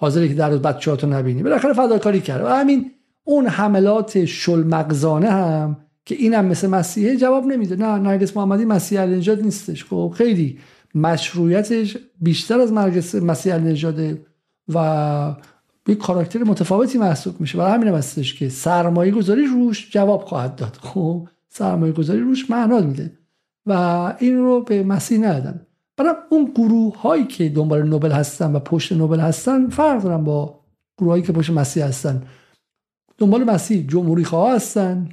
حاضری 0.00 0.28
که 0.28 0.34
در 0.34 0.50
روز 0.50 0.62
بچه‌هاتو 0.62 1.06
نبینی؟ 1.06 1.42
بالاخره 1.42 1.72
فداکاری 1.72 2.20
کرد. 2.20 2.44
و 2.44 2.48
همین 2.48 2.90
اون 3.24 3.46
حملات 3.46 4.24
شلمغزانه 4.24 5.30
هم 5.30 5.76
که 6.04 6.14
اینم 6.14 6.44
مثل 6.44 6.66
مسیحه 6.66 7.16
جواب 7.16 7.44
نمیده. 7.44 7.76
نه 7.76 7.98
نرگس 7.98 8.36
محمدی 8.36 8.64
مسیح 8.64 9.00
النجات 9.00 9.42
نیستش. 9.42 9.84
خب 9.84 10.14
خیلی 10.16 10.58
مشروعیتش 10.94 11.96
بیشتر 12.20 12.60
از 12.60 12.72
مرگس 12.72 13.14
مسیح 13.14 13.54
النژاده 13.54 14.24
و 14.68 15.34
یک 15.88 15.98
کاراکتر 15.98 16.44
متفاوتی 16.44 16.98
محسوب 16.98 17.40
میشه. 17.40 17.58
برای 17.58 17.72
همین 17.72 17.88
هستش 17.88 18.34
که 18.34 18.48
سرمایه 18.48 19.12
گذاری 19.12 19.46
روش 19.46 19.90
جواب 19.90 20.22
خواهد 20.24 20.56
داد. 20.56 20.78
خب 20.80 21.28
سرمایه 21.48 21.92
گذاری 21.92 22.20
روش 22.20 22.50
معنا 22.50 22.80
میده 22.80 23.12
و 23.66 23.72
این 24.18 24.38
رو 24.38 24.62
به 24.62 24.82
مسیح 24.82 25.18
ندادن. 25.18 25.66
برای 25.96 26.14
اون 26.30 26.52
گروه 26.54 27.00
هایی 27.00 27.24
که 27.24 27.48
دنبال 27.48 27.82
نوبل 27.82 28.10
هستن 28.10 28.52
و 28.52 28.58
پشت 28.58 28.92
نوبل 28.92 29.20
هستن 29.20 29.68
فرق 29.68 30.02
دارن 30.02 30.24
با 30.24 30.60
گروه 30.98 31.10
هایی 31.10 31.22
که 31.22 31.32
پشت 31.32 31.50
مسیح 31.50 31.84
هستن. 31.84 32.22
دنبال 33.18 33.44
مسیح 33.44 33.86
جمهوری 33.88 34.24
خواه 34.24 34.54
هستن 34.54 35.08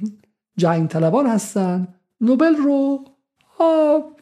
جنگ 0.56 0.88
طلبان 0.88 1.26
هستن. 1.26 1.88
نوبل 2.20 2.56
رو 2.56 3.04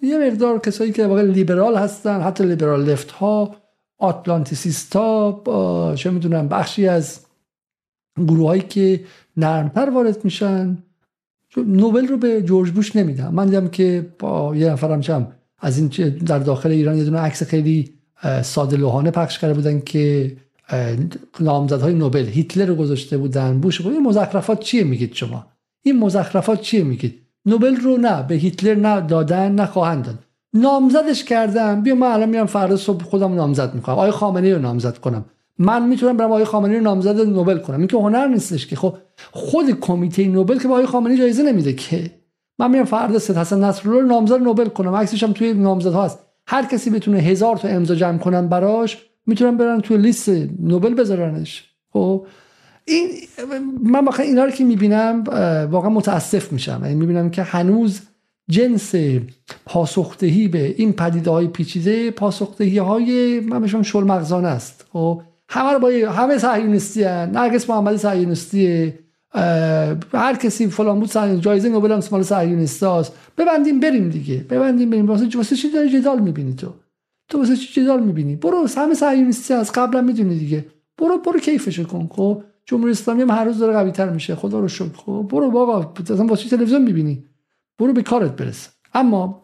یه 0.03 0.19
مقدار 0.19 0.59
کسایی 0.59 0.93
که 0.93 1.07
واقعا 1.07 1.23
لیبرال 1.23 1.77
هستن 1.77 2.21
حتی 2.21 2.45
لیبرال 2.45 2.85
لفت 2.85 3.11
ها 3.11 3.57
آتلانتیسیست 3.99 4.97
ها 4.97 5.95
چه 5.97 6.11
می‌دونم 6.11 6.49
بخشی 6.49 6.89
از 6.89 7.21
گروه 8.17 8.47
هایی 8.47 8.63
که 8.63 9.05
نرمتر 9.37 9.91
وارد 9.91 10.25
میشن 10.25 10.79
نوبل 11.57 12.07
رو 12.07 12.17
به 12.17 12.43
جورج 12.43 12.71
بوش 12.71 12.97
نمیدم. 12.97 13.35
من 13.35 13.47
دیدم 13.47 13.69
که 13.69 14.07
با 14.19 14.57
یه 14.57 14.71
نفرم 14.71 15.01
چم 15.01 15.33
از 15.59 15.79
این 15.79 15.89
در 16.09 16.39
داخل 16.39 16.71
ایران 16.71 16.97
یه 16.97 17.05
دونه 17.05 17.19
عکس 17.19 17.43
خیلی 17.43 17.95
ساده 18.43 18.77
لوحانه 18.77 19.11
پخش 19.11 19.39
کرده 19.39 19.55
بودن 19.55 19.81
که 19.81 20.37
نامزدهای 21.41 21.95
نوبل 21.95 22.27
هیتلر 22.27 22.67
رو 22.67 22.75
گذاشته 22.75 23.19
بودن. 23.19 23.61
بوش 23.61 23.81
این 23.81 24.03
مزخرفات 24.03 24.61
چیه؟ 24.61 24.85
میگید 24.85 25.15
شما. 25.15 25.47
این 25.83 25.99
مزخرفات 25.99 26.61
چیه؟ 26.61 26.85
میگید. 26.85 27.28
نوبل 27.49 27.77
رو 27.77 27.97
نه 27.97 28.23
به 28.23 28.35
هیتلر 28.35 28.75
نه 28.75 29.01
دادن 29.01 29.53
نه 29.53 29.67
خواهند 29.67 30.05
داد. 30.05 30.19
نامزدش 30.55 31.25
کردم. 31.25 31.83
بیا 31.83 31.95
من 31.95 32.07
الان 32.07 32.29
میرم 32.29 32.47
فردا 32.47 32.77
صبح 32.77 33.05
خودم 33.05 33.35
نامزد 33.35 33.75
می‌کنم. 33.75 33.95
آقای 33.95 34.11
خامنه‌ای 34.11 34.53
رو 34.53 34.61
نامزد 34.61 34.99
کنم. 34.99 35.25
من 35.59 35.89
می‌تونم 35.89 36.17
برم 36.17 36.31
آقای 36.31 36.45
خامنه‌ای 36.45 36.79
رو 36.79 36.85
نامزد 36.85 37.21
نوبل 37.21 37.59
کنم. 37.59 37.79
این 37.79 37.87
که 37.87 37.97
هنر 37.97 38.27
نیستش 38.27 38.67
که. 38.67 38.77
خب 38.77 38.97
خود 39.33 39.71
کمیته 39.81 40.29
نوبل 40.29 40.59
که 40.59 40.69
با 40.69 40.75
آقای 40.75 40.87
خامنه‌ای 40.87 41.19
جایزه 41.19 41.43
نمیده 41.43 41.73
که. 41.73 42.11
من 42.59 42.71
میرم 42.71 42.85
فردا 42.85 43.19
سید 43.19 43.37
حسن 43.37 43.65
نصرالله 43.65 44.03
رو 44.03 44.09
نامزد 44.09 44.43
نوبل 44.43 44.69
کنم. 44.69 44.95
عکسش 44.95 45.23
هم 45.23 45.33
توی 45.33 45.55
نامزدها 45.55 46.05
هست. 46.05 46.19
هر 46.47 46.65
کسی 46.65 46.91
بتونه 46.91 47.19
هزار 47.19 47.57
تا 47.57 47.69
امضا 47.69 47.95
جمع 47.95 48.19
کنن 48.19 48.49
براش 48.49 48.99
می‌تونن 49.27 49.57
برن 49.57 49.81
توی 49.81 49.97
لیست 49.97 50.29
نوبل 50.61 50.95
بذارنش. 50.95 51.65
خب 51.93 52.27
این 52.89 53.09
من 53.83 54.05
واقعا 54.05 54.27
اینا 54.27 54.45
رو 54.45 54.51
که 54.51 54.65
می‌بینم 54.65 55.25
واقعا 55.71 55.91
متاسف 55.91 56.53
میشم. 56.53 56.81
یعنی 56.83 56.95
می‌بینم 56.95 57.31
که 57.31 57.43
هنوز 57.43 58.01
جنس 58.51 58.95
پاسختهی 59.67 60.49
به 60.49 60.75
این 60.79 60.93
پدیده 60.93 61.31
های 61.31 61.49
پیچیده 61.49 62.11
پاسختهی 62.11 62.79
های 62.79 63.41
من 63.41 63.61
بهشون 63.61 63.83
شل 63.83 64.05
مغزانه 64.05 64.49
است. 64.49 64.87
خب 64.93 65.23
همه 65.49 65.73
رو 65.73 65.79
با 65.79 65.89
همه 66.13 66.39
صهیونیستی 66.39 67.03
هن. 67.03 67.31
نرگس 67.31 67.71
محمدی 67.71 67.99
صهیونیستیه 67.99 68.99
هر 70.15 70.37
کسی 70.43 70.67
فلان 70.67 71.01
بود 71.01 71.11
صهیونیست 71.11 71.43
جایزه 71.43 71.69
نوبل 71.69 71.93
هم 71.93 72.01
مال 72.13 72.23
صهیونیستاست. 72.23 73.13
ببندیم 73.39 73.81
بریم 73.81 74.09
دیگه. 74.09 74.37
ببندیم 74.51 74.91
بریم. 74.91 75.07
واسه 75.07 75.29
واسه 75.35 75.57
چی 75.57 75.71
داری 75.71 76.01
جدال 76.01 76.21
می‌بینی 76.21 76.55
تو؟ 76.55 76.73
تو 77.29 77.39
واسه 77.39 77.57
چی 77.57 77.83
جدال 77.83 78.03
می‌بینی؟ 78.03 78.37
برو 78.37 78.67
همه 78.77 78.95
صهیونیستی 78.95 79.55
از 79.55 79.73
قبلا 79.73 80.03
می‌دونی 80.03 80.39
دیگه. 80.39 80.65
برو 80.99 81.19
برو 81.19 81.41
کیفش 81.41 81.81
کن. 81.81 82.09
خب 82.13 82.43
جمهوری 82.69 82.91
اسلامی 82.91 83.23
هم 83.23 83.31
هر 83.31 83.45
روز 83.45 83.59
داره 83.59 83.73
قوی 83.73 83.91
تر 83.91 84.11
میشه. 84.11 84.35
خدا 84.35 84.61
رو 84.61 84.69
شکر. 84.69 84.97
خب 84.97 85.27
برو 85.31 85.51
بابا. 85.51 85.95
اصلا 86.01 86.27
واسه 86.27 86.49
تلویزیون 86.49 86.83
می‌بینی؟ 86.83 87.25
برو 87.79 87.93
به 87.93 88.03
کارت 88.03 88.37
برس 88.37 88.69
اما 88.95 89.43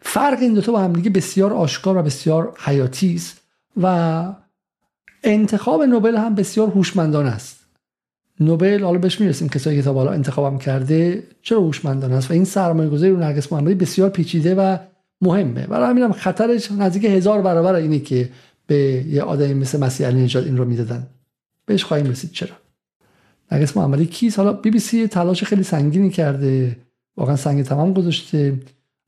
فرق 0.00 0.38
این 0.40 0.54
دوتا 0.54 0.72
با 0.72 0.80
هم 0.80 0.92
دیگه 0.92 1.10
بسیار 1.10 1.52
آشکار 1.52 1.96
و 1.96 2.02
بسیار 2.02 2.54
حیاتی 2.58 3.14
است 3.14 3.40
و 3.82 4.34
انتخاب 5.22 5.82
نوبل 5.82 6.16
هم 6.16 6.34
بسیار 6.34 6.68
هوشمندانه 6.68 7.28
است. 7.28 7.60
نوبل 8.40 8.84
حالا 8.84 8.98
بهش 8.98 9.20
می‌رسیم 9.20 9.48
کسایی 9.48 9.76
که 9.76 9.82
تا 9.82 9.92
بالا 9.92 10.10
انتخابم 10.10 10.58
کرده 10.58 11.22
چرا 11.42 11.60
هوشمندانه 11.60 12.14
است؟ 12.14 12.30
و 12.30 12.34
این 12.34 12.44
سرمایه 12.44 12.88
گذاری 12.90 13.12
رو 13.12 13.18
نرگس 13.18 13.52
محمدی 13.52 13.74
بسیار 13.74 14.10
پیچیده 14.10 14.54
و 14.54 14.76
مهمه. 15.20 15.66
برای 15.66 15.90
همینم 15.90 16.12
خطرش 16.12 16.72
نزدیک 16.72 17.04
هزار 17.04 17.42
برابر 17.42 17.74
اینه 17.74 17.98
که 17.98 18.28
به 18.66 19.04
یه 19.08 19.22
آدمی 19.22 19.54
مثل 19.54 19.80
مسیح 19.80 20.06
علی 20.06 20.22
نژاد 20.22 20.44
این 20.44 20.56
رو 20.56 20.64
می‌دادن. 20.64 21.06
بهش 21.66 21.84
خواهیم 21.84 22.06
رسید. 22.06 22.32
چرا؟ 22.32 22.56
نرگس 23.52 23.76
محمدی 23.76 24.06
کیست؟ 24.06 24.38
حالا 24.38 24.52
بی 24.52 24.70
بی 24.70 24.78
سی 24.78 25.06
تلاش 25.06 25.44
خیلی 25.44 25.62
سنگینی 25.62 26.10
کرده. 26.10 26.76
واقعا 27.16 27.36
سنگ 27.36 27.62
تمام 27.62 27.92
گذاشته. 27.92 28.60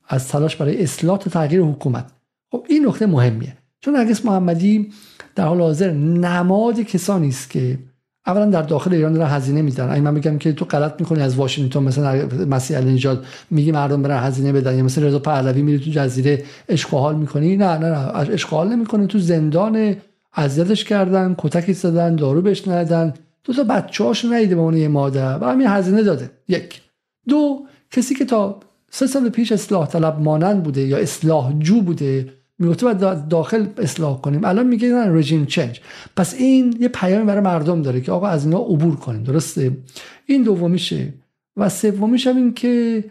از 0.07 0.27
تلاش 0.27 0.55
برای 0.55 0.83
اصلاح 0.83 1.17
تغییر 1.17 1.61
حکومت. 1.61 2.05
خب 2.51 2.65
این 2.69 2.87
نکته 2.87 3.05
مهمیه. 3.05 3.57
چون 3.79 3.95
نرگس 3.95 4.25
محمدی 4.25 4.91
در 5.35 5.45
حال 5.45 5.61
حاضر 5.61 5.91
نماد 5.91 6.79
کسانی 6.79 7.27
است 7.27 7.49
که 7.49 7.79
اولا 8.25 8.45
در 8.45 8.61
داخل 8.61 8.93
ایران 8.93 9.13
دارن 9.13 9.29
هزینه 9.29 9.61
میدن. 9.61 9.89
اگه 9.91 10.01
من 10.01 10.13
بگم 10.13 10.37
که 10.37 10.53
تو 10.53 10.65
غلط 10.65 10.99
می‌کنی 10.99 11.21
از 11.21 11.35
واشنگتن 11.35 11.79
مثلا 11.79 12.27
مسیح 12.45 12.79
نژاد 12.79 13.25
میگی 13.51 13.71
مردم 13.71 14.01
برن 14.01 14.23
هزینه 14.23 14.51
بدن 14.51 14.77
یا 14.77 14.83
مثلا 14.83 15.07
رضا 15.07 15.19
پهلوی 15.19 15.61
میری 15.61 15.79
تو 15.79 15.91
جزیره 15.91 16.43
اشغال 16.69 17.15
می‌کنی؟ 17.15 17.57
نه 17.57 17.77
نه 17.77 17.89
نه 17.89 18.17
اشغال 18.17 18.69
نمی‌کنه. 18.69 19.07
تو 19.07 19.19
زندان 19.19 19.95
اذیتش 20.37 20.83
کردن 20.83 21.35
کتکی 21.37 21.73
زدن 21.73 22.15
دارو 22.15 22.41
بهش 22.41 22.67
ندادن. 22.67 23.13
دو 23.43 23.53
تا 23.53 23.63
بچه‌هاش 23.63 24.25
نیده 24.25 24.55
به 24.55 24.61
اون 24.61 24.77
یه 24.77 24.87
مادر 24.87 25.37
و 25.41 25.45
همین 25.45 25.67
هزینه 25.67 26.03
داده. 26.03 26.29
یک. 26.47 26.81
دو 27.27 27.65
کسی 27.91 28.15
که 28.15 28.25
تا 28.25 28.59
سه 28.91 29.07
سال 29.07 29.29
پیش 29.29 29.51
اصلاح 29.51 29.87
طلب 29.87 30.19
مانند 30.21 30.63
بوده 30.63 30.81
یا 30.81 30.97
اصلاح 30.97 31.59
جو 31.59 31.81
بوده 31.81 32.33
می‌گفته 32.59 32.85
باید 32.85 33.27
داخل 33.27 33.65
اصلاح 33.77 34.21
کنیم. 34.21 34.45
الان 34.45 34.67
میگه 34.67 34.89
نه 34.89 35.07
رژیم 35.07 35.45
چنج 35.45 35.81
پس 36.15 36.33
این 36.33 36.77
یه 36.79 36.87
پیامی 36.87 37.25
برای 37.25 37.41
مردم 37.41 37.81
داره 37.81 38.01
که 38.01 38.11
آقا 38.11 38.27
از 38.27 38.45
اینا 38.45 38.57
عبور 38.57 38.95
کنیم 38.95 39.23
درسته؟ 39.23 39.77
این 40.25 40.43
دومیشه. 40.43 41.13
و 41.57 41.69
سومیش 41.69 42.27
هم 42.27 42.37
این 42.37 42.53
که 42.53 43.03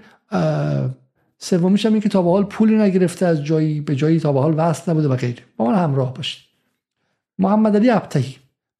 سومیش 1.39 1.87
هم 1.87 1.93
این 1.93 2.03
که 2.03 2.09
تا 2.09 2.23
به 2.23 2.31
حال 2.31 2.45
پولی 2.45 2.79
نگرفته 2.79 3.27
از 3.27 3.45
جایی 3.45 3.81
به 3.81 3.97
جایی 3.97 4.21
تا 4.21 4.33
به 4.33 4.41
حال 4.41 4.55
وصل 4.57 4.93
نبوده 4.93 5.09
و 5.09 5.17
غیره. 5.17 5.43
با 5.57 5.67
من 5.67 5.75
همراه 5.75 6.15
باشید. 6.15 6.43
محمد 7.39 7.77
علی 7.77 7.91
ابتهی 7.91 8.37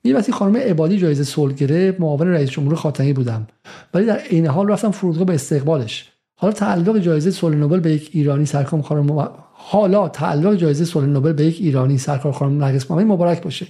یه 0.07 0.17
وقتی 0.17 0.33
خانم 0.33 0.57
عبادی 0.57 0.99
جایزه 0.99 1.25
صلح 1.25 1.55
گرفت 1.55 2.01
معاون 2.01 2.29
رئیس 2.29 2.51
جمهور 2.51 2.75
خاتمی 2.75 3.13
بودم. 3.13 3.47
ولی 3.95 4.07
در 4.07 4.19
عین 4.19 4.47
حال 4.47 4.69
رفتم 4.69 4.91
فرودگاه 4.91 5.25
به 5.25 5.35
استقبالش. 5.35 6.13
حالا 6.37 6.53
تعلق 6.53 6.99
جایزه 6.99 7.31
صلح 7.31 7.57
نوبل 7.57 7.81
به 7.81 7.93
یک 7.93 8.11
ایرانی 8.13 8.47
سرکار 8.47 8.83
خانم 8.83 9.29
حالا 9.53 10.09
تعلق 10.09 10.55
جایزه 10.55 10.85
صلح 10.85 11.07
نوبل 11.07 11.33
به 11.33 11.45
یک 11.45 11.59
ایرانی 11.61 11.99
سرکار 11.99 12.33
خانم 12.33 12.65
نرگس 12.65 12.91
محمدی 12.91 13.05
مبارک 13.05 13.43
باشه. 13.43 13.67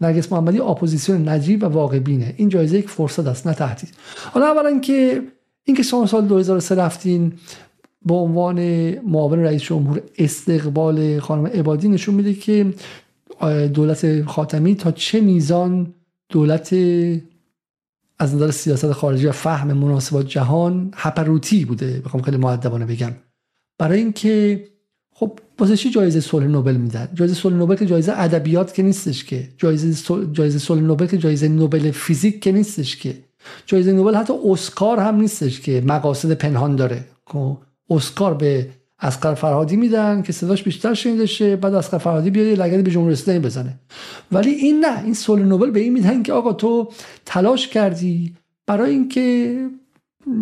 نرگس 0.00 0.32
محمدی 0.32 0.60
اپوزیسیون 0.60 1.28
نجیب 1.28 1.62
و 1.62 1.66
واقع 1.66 1.98
بینه. 1.98 2.34
این 2.36 2.48
جایزه 2.48 2.78
یک 2.78 2.88
فرصت 2.88 3.26
است 3.26 3.46
نه 3.46 3.54
تهدید. 3.54 3.94
حالا 4.32 4.46
اولا 4.46 4.78
که 4.78 5.22
اینکه 5.64 5.82
شما 5.82 6.06
سال 6.06 6.26
2003 6.26 6.74
رفتین 6.74 7.32
به 8.06 8.14
عنوان 8.14 8.60
معاون 9.00 9.38
رئیس 9.38 9.62
جمهور 9.62 10.02
استقبال 10.18 11.20
خانم 11.20 11.46
عبادی 11.46 11.88
نشون 11.88 12.14
میده 12.14 12.34
که 12.34 12.66
دولت 13.74 14.24
خاتمی 14.24 14.74
تا 14.74 14.90
چه 14.90 15.20
میزان 15.20 15.94
دولت 16.28 16.74
از 18.18 18.34
نظر 18.34 18.50
سیاست 18.50 18.92
خارجی 18.92 19.26
و 19.26 19.32
فهم 19.32 19.72
مناسبات 19.72 20.26
جهان 20.26 20.90
هپروتی 20.94 21.64
بوده؟ 21.64 22.00
بخوام 22.04 22.22
خیلی 22.22 22.36
معدبانه 22.36 22.86
بگم. 22.86 23.12
برای 23.78 23.98
اینکه 23.98 24.64
خب 25.14 25.38
واسه 25.58 25.76
جایزه 25.76 26.20
صلح 26.20 26.46
نوبل 26.46 26.76
میدن؟ 26.76 27.08
جایزه 27.14 27.34
صلح 27.34 27.54
نوبل 27.54 27.76
که 27.76 27.86
جایزه 27.86 28.12
ادبیات 28.16 28.74
که 28.74 28.82
نیستش 28.82 29.24
که. 29.24 29.48
جایزه 29.58 30.14
جایزه 30.32 30.58
صلح 30.58 30.80
نوبل 30.80 31.06
که 31.06 31.18
جایزه 31.18 31.48
نوبل 31.48 31.90
فیزیک 31.90 32.40
که 32.40 32.52
نیستش 32.52 32.96
که. 32.96 33.18
جایزه 33.66 33.92
نوبل 33.92 34.14
حتی 34.14 34.32
اسکار 34.44 34.98
هم 34.98 35.20
نیستش 35.20 35.60
که 35.60 35.82
مقاصد 35.86 36.32
پنهان 36.32 36.76
داره. 36.76 37.04
خب، 37.26 37.58
اسکار 37.90 38.34
به 38.34 38.70
اسقر 39.02 39.34
فرهادی 39.34 39.76
میدن 39.76 40.22
که 40.22 40.32
صداش 40.32 40.62
بیشتر 40.62 40.94
شنیده 40.94 41.26
شه 41.26 41.56
بعد 41.56 41.74
اسقر 41.74 41.98
فرهادی 41.98 42.30
بیاد 42.30 42.58
لگدی 42.58 42.82
به 42.82 42.90
جمهوری 42.90 43.12
اسلامی 43.12 43.40
بزنه. 43.40 43.74
ولی 44.32 44.50
این 44.50 44.84
نه 44.84 45.04
این 45.04 45.14
صلح 45.14 45.42
نوبل 45.42 45.70
به 45.70 45.80
این 45.80 45.92
میدن 45.92 46.22
که 46.22 46.32
آقا 46.32 46.52
تو 46.52 46.88
تلاش 47.26 47.68
کردی 47.68 48.34
برای 48.66 48.90
اینکه 48.90 49.56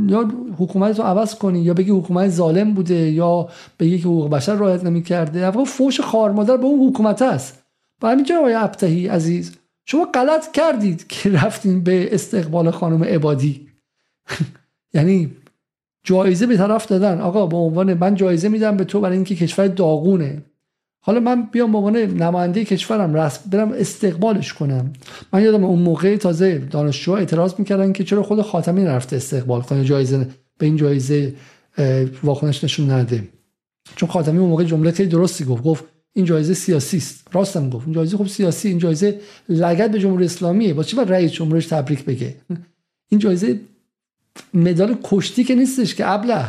یا 0.06 0.30
حکومت 0.58 0.98
رو 0.98 1.04
عوض 1.04 1.34
کنی 1.34 1.60
یا 1.60 1.74
بگی 1.74 1.90
حکومت 1.90 2.30
ظالم 2.30 2.74
بوده 2.74 3.10
یا 3.10 3.48
بگی 3.80 3.98
که 3.98 4.04
حقوق 4.04 4.30
بشر 4.30 4.54
رعایت 4.54 4.84
نمی‌کرده. 4.84 5.46
واقعا 5.46 5.64
فوش 5.64 6.00
خارمادر 6.00 6.56
به 6.56 6.64
اون 6.64 6.88
حکومت 6.88 7.22
است 7.22 7.62
و 8.02 8.08
همینجا 8.08 8.38
آقای 8.38 8.54
ابتهی 8.54 9.08
عزیز 9.08 9.52
شما 9.84 10.04
غلط 10.04 10.52
کردید 10.52 11.06
که 11.06 11.30
رفتین 11.30 11.84
به 11.84 12.14
استقبال 12.14 12.70
خانم 12.70 13.04
عبادی. 13.04 13.68
یعنی 14.94 15.30
جایزه 16.08 16.46
به 16.46 16.56
طرف 16.56 16.86
دادن. 16.86 17.20
آقا 17.20 17.46
به 17.46 17.56
عنوان 17.56 17.94
من 17.94 18.14
جایزه 18.14 18.48
میدم 18.48 18.76
به 18.76 18.84
تو 18.84 19.00
برای 19.00 19.16
اینکه 19.16 19.34
کشور 19.34 19.66
داغونه. 19.66 20.42
حالا 21.00 21.20
من 21.20 21.42
بیام 21.52 21.72
به 21.72 21.78
عنوان 21.78 21.96
نماینده 21.96 22.64
کشورم 22.64 23.14
رسم 23.14 23.50
برم 23.50 23.72
استقبالش 23.72 24.52
کنم. 24.52 24.92
من 25.32 25.42
یادم 25.42 25.64
اون 25.64 25.78
موقع 25.78 26.16
تازه 26.16 26.58
دانشجو 26.58 27.12
اعتراض 27.12 27.54
می‌کردن 27.58 27.92
که 27.92 28.04
چرا 28.04 28.22
خود 28.22 28.42
خاتمی 28.42 28.82
نرفته 28.82 29.16
استقبال 29.16 29.60
کنه 29.60 29.84
جایزه 29.84 30.28
به 30.58 30.66
این 30.66 30.76
جایزه 30.76 31.34
واکنش 32.22 32.64
نشون 32.64 32.90
نده. 32.90 33.28
چون 33.96 34.08
خاتمی 34.08 34.38
اون 34.38 34.48
موقع 34.48 34.64
جمله 34.64 34.90
خیلی 34.90 35.08
درستی 35.08 35.44
گفت. 35.44 35.62
گفت 35.62 35.84
این 36.12 36.24
جایزه 36.24 36.54
سیاسی 36.54 36.96
است. 36.96 37.28
راستم 37.32 37.70
گفت. 37.70 37.86
این 37.86 37.94
جایزه 37.94 38.16
خب 38.16 38.26
سیاسی 38.26 38.68
این 38.68 38.78
جایزه 38.78 39.20
لگد 39.48 39.92
به 39.92 39.98
جمهوری 39.98 40.24
اسلامیه. 40.24 40.74
با 40.74 40.82
چی 40.82 40.96
باید 40.96 41.12
رئیس 41.12 41.32
جمهورش 41.32 41.66
تبریک 41.66 42.04
بگه؟ 42.04 42.34
این 43.08 43.20
جایزه 43.20 43.60
مدال 44.54 44.96
کشتی 45.04 45.44
که 45.44 45.54
نیستش 45.54 45.94
که 45.94 46.10
ابله. 46.10 46.44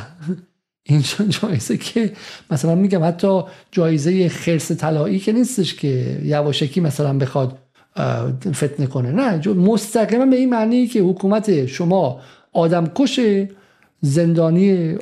این 0.83 1.03
جایزه 1.29 1.77
که 1.77 2.13
مثلا 2.51 2.75
میگم 2.75 3.03
حتی 3.03 3.41
جایزه 3.71 4.29
خرس 4.29 4.71
طلایی 4.71 5.19
که 5.19 5.31
نیستش 5.31 5.73
که 5.73 6.21
یواشکی 6.23 6.81
مثلا 6.81 7.13
بخواد 7.13 7.57
فتنه 8.51 8.87
کنه. 8.87 9.11
نه 9.11 9.47
مستقیما 9.53 10.25
به 10.25 10.35
این 10.35 10.49
معنی 10.49 10.87
که 10.87 11.01
حکومت 11.01 11.65
شما 11.65 12.19
آدم 12.53 12.91
کش 12.95 13.19
زندانی 14.01 14.95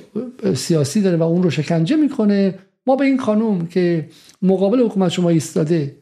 سیاسی 0.56 1.02
داره 1.02 1.18
و 1.18 1.24
اون 1.24 1.44
رو 1.44 1.50
شکنجه 1.50 1.96
می‌کنه 1.96 2.56
ما 2.88 2.96
به 2.96 3.06
این 3.06 3.20
خانوم 3.20 3.68
که 3.68 4.10
مقابل 4.42 4.86
حکومت 4.86 5.12
شما 5.12 5.30
ایستاده 5.30 5.96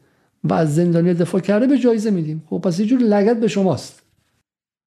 و 0.44 0.54
از 0.54 0.74
زندانی 0.74 1.14
دفاع 1.14 1.40
کرده 1.40 1.66
به 1.66 1.78
جایزه 1.78 2.10
میدیم. 2.10 2.42
خب 2.50 2.58
پس 2.58 2.80
یه 2.80 2.86
جور 2.86 3.00
لگت 3.00 3.40
به 3.40 3.48
شماست. 3.48 4.02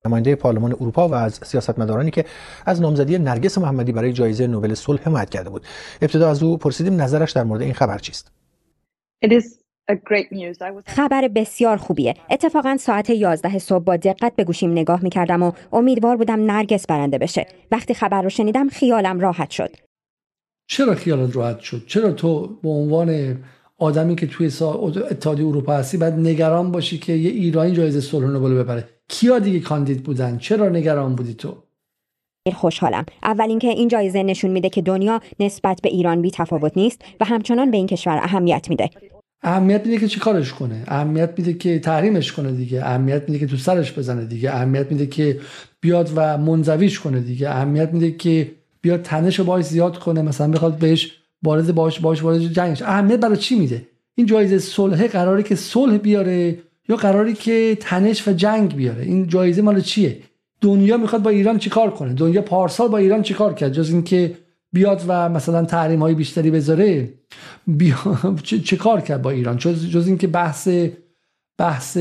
نماینده 0.06 0.36
پارلمان 0.36 0.74
اروپا 0.74 1.08
و 1.08 1.14
از 1.14 1.40
سیاستمدارانی 1.44 2.12
که 2.12 2.26
از 2.66 2.82
نامزدی 2.82 3.18
نرگس 3.18 3.58
محمدی 3.58 3.92
برای 3.92 4.14
جایزه 4.14 4.48
نوبل 4.48 4.74
صلح 4.74 5.02
حمایت 5.04 5.30
کرده 5.30 5.50
بود. 5.50 5.66
ابتدا 6.02 6.30
از 6.30 6.44
او 6.44 6.58
پرسیدیم 6.58 7.02
نظرش 7.02 7.32
در 7.32 7.44
مورد 7.44 7.62
این 7.62 7.74
خبر 7.74 7.98
چیست؟ 7.98 8.32
خبر 10.86 11.28
بسیار 11.28 11.78
خوبیه. 11.78 12.14
اتفاقا 12.30 12.78
ساعت 12.78 13.10
11 13.10 13.60
صبح 13.60 13.84
با 13.84 13.98
دقت 13.98 14.36
به 14.36 14.44
گوشیم 14.44 14.72
نگاه 14.72 15.04
می‌کردم 15.04 15.44
و 15.44 15.52
امیدوار 15.74 16.18
بودم 16.18 16.52
نرگس 16.52 16.88
برنده 16.88 17.18
بشه. 17.18 17.48
وقتی 17.72 17.94
خبر 17.94 18.22
رو 18.22 18.30
شنیدم 18.30 18.70
خیالم 18.70 19.20
راحت 19.20 19.50
شد. 19.50 19.76
چرا 20.68 20.96
خیالت 20.96 21.36
راحت 21.36 21.60
شد؟ 21.60 21.86
چرا 21.88 22.12
تو 22.12 22.48
به 22.64 22.70
عنوان 22.70 23.38
آدمی 23.78 24.16
که 24.16 24.28
توی 24.28 24.52
اتحادیه 25.12 25.46
اروپا 25.46 25.74
هستی 25.74 25.98
باید 25.98 26.14
نگران 26.14 26.72
باشی 26.72 26.98
که 26.98 27.14
یه 27.14 27.30
ایرانی 27.30 27.72
جایزه 27.72 28.02
صلح 28.02 28.28
نوبل 28.28 28.64
ببره؟ 28.64 28.99
کیا 29.10 29.40
دیگه 29.40 29.60
کاندید 29.60 30.04
بودن؟ 30.04 30.38
چرا 30.38 30.70
نگران 30.70 31.16
بودی 31.16 31.34
تو؟ 31.34 31.58
خوشحالم. 32.54 33.06
اول 33.24 33.50
اینکه 33.50 33.68
این 33.68 33.88
جایزه 33.88 34.24
نشون 34.24 34.52
میده 34.52 34.70
که 34.70 34.82
دنیا 34.82 35.22
نسبت 35.40 35.80
به 35.84 35.90
ایران 35.90 36.22
بی 36.22 36.32
تفاوت 36.32 36.78
نیست 36.78 37.02
و 37.20 37.26
همچنان 37.26 37.72
به 37.72 37.78
این 37.78 37.88
کشور 37.88 38.18
اهمیت 38.18 38.70
میده. 38.70 38.90
اهمیت 39.44 39.86
میده 39.86 40.00
که 40.00 40.08
چیکارش 40.08 40.54
کنه؟ 40.54 40.84
اهمیت 40.88 41.34
میده 41.38 41.54
که 41.54 41.80
تحریمش 41.80 42.32
کنه 42.32 42.52
دیگه. 42.52 42.86
اهمیت 42.86 43.24
میده 43.30 43.40
که 43.40 43.48
تو 43.48 43.58
سرش 43.58 43.94
بزنه 43.94 44.26
دیگه. 44.26 44.52
اهمیت 44.52 44.92
میده 44.92 45.08
که 45.08 45.40
بیاد 45.82 46.12
و 46.16 46.38
منزویش 46.38 47.00
کنه 47.00 47.20
دیگه. 47.20 47.50
اهمیت 47.50 47.94
میده 47.94 48.12
که 48.12 48.52
بیاد 48.82 49.02
تنش 49.02 49.40
باش 49.40 49.66
زیاد 49.66 50.00
کنه 50.00 50.22
مثلا 50.22 50.48
بخواد 50.48 50.78
بهش 50.78 51.12
وارد 51.44 51.76
باش 51.76 52.00
باش 52.00 52.24
وارد 52.24 52.40
جنگش. 52.40 52.82
اهمیت 52.82 53.20
برای 53.20 53.38
چی 53.38 53.60
میده؟ 53.60 53.88
این 54.16 54.28
جایزه 54.28 54.60
صلح 54.60 55.08
قراره 55.08 55.44
که 55.44 55.56
صلح 55.56 55.98
بیاره. 55.98 56.58
یا 56.90 56.96
قراری 56.96 57.34
که 57.34 57.78
تنش 57.80 58.28
و 58.28 58.32
جنگ 58.32 58.76
بیاره. 58.76 59.04
این 59.04 59.28
جایزه 59.28 59.62
مال 59.62 59.82
چیه؟ 59.82 60.18
دنیا 60.62 60.98
می‌خواد 60.98 61.24
با 61.24 61.30
ایران 61.30 61.58
چیکار 61.58 61.92
کنه؟ 61.92 62.14
دنیا 62.14 62.42
پارسال 62.42 62.88
با 62.88 62.98
ایران 62.98 63.22
چیکار 63.22 63.54
کرد؟ 63.54 63.72
جز 63.72 63.90
اینکه 63.90 64.38
بیاد 64.74 65.04
و 65.08 65.30
مثلا 65.30 65.66
تحریم 65.66 66.00
های 66.00 66.14
بیشتری 66.14 66.52
بذاره 66.52 67.14
بیا... 67.68 67.98
چه... 68.66 68.78
کار 68.78 69.02
کرد 69.02 69.22
با 69.22 69.30
ایران؟ 69.30 69.58
جز, 69.58 69.86
جز 69.90 70.08
اینکه 70.08 70.28
بحث 70.28 70.70
بحث 71.58 71.98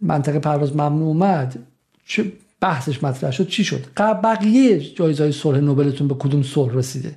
منطقه 0.00 0.38
پرواز 0.38 0.76
ممنوع 0.76 1.08
اومد 1.08 1.58
چه 2.06 2.32
بحثش 2.60 3.04
مطرح 3.04 3.30
شد؟ 3.30 3.48
چی 3.48 3.64
شد؟ 3.64 3.86
بقیه 3.96 4.80
جایزه 4.80 5.22
های 5.22 5.32
صلح 5.32 5.58
نوبلتون 5.58 6.08
به 6.08 6.14
کدوم 6.14 6.42
صلح 6.42 6.74
رسیده؟ 6.74 7.14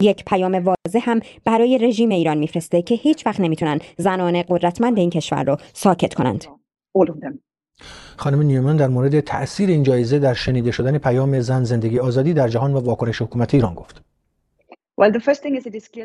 یک 0.00 0.24
پیام 0.24 0.73
واضح 0.94 1.10
هم 1.10 1.20
برای 1.44 1.78
رژیم 1.78 2.08
ایران 2.08 2.38
میفرسته 2.38 2.82
که 2.82 2.94
هیچ 2.94 3.26
وقت 3.26 3.40
نمی‌تونن 3.40 3.78
زنان 3.98 4.42
قدرتمند 4.48 4.98
این 4.98 5.10
کشور 5.10 5.44
رو 5.44 5.56
ساکت 5.72 6.14
کنند. 6.14 6.44
خانم 8.16 8.42
نیومن 8.42 8.76
در 8.76 8.88
مورد 8.88 9.20
تاثیر 9.20 9.68
این 9.68 9.82
جایزه 9.82 10.18
در 10.18 10.34
شنیده 10.34 10.70
شدن 10.70 10.98
پیام 10.98 11.40
زن 11.40 11.64
زندگی 11.64 11.98
آزادی 11.98 12.34
در 12.34 12.48
جهان 12.48 12.74
و 12.74 12.80
واکنش 12.80 13.22
حکومت 13.22 13.54
ایران 13.54 13.74
گفت. 13.74 14.02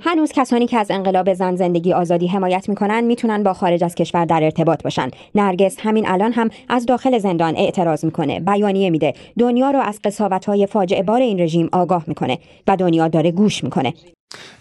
هنوز 0.01 0.31
کسانی 0.31 0.67
که 0.67 0.77
از 0.77 0.91
انقلاب 0.91 1.33
زن 1.33 1.55
زندگی 1.55 1.93
آزادی 1.93 2.27
حمایت 2.27 2.69
می‌کنن 2.69 3.03
می‌تونن 3.03 3.43
با 3.43 3.53
خارج 3.53 3.83
از 3.83 3.95
کشور 3.95 4.25
در 4.25 4.43
ارتباط 4.43 4.83
باشن. 4.83 5.09
نرگس 5.35 5.77
همین 5.79 6.07
الان 6.07 6.31
هم 6.31 6.49
از 6.69 6.85
داخل 6.85 7.17
زندان 7.17 7.55
اعتراض 7.57 8.05
می‌کنه. 8.05 8.39
بیانیه 8.39 8.89
میده. 8.89 9.13
دنیا 9.39 9.71
رو 9.71 9.79
از 9.79 9.99
قصاوت 10.03 10.45
های 10.45 10.65
فاجعه 10.65 11.03
بار 11.03 11.21
این 11.21 11.39
رژیم 11.39 11.69
آگاه 11.71 12.03
می‌کنه 12.07 12.39
و 12.67 12.75
دنیا 12.75 13.07
داره 13.07 13.31
گوش 13.31 13.63
می‌کنه. 13.63 13.93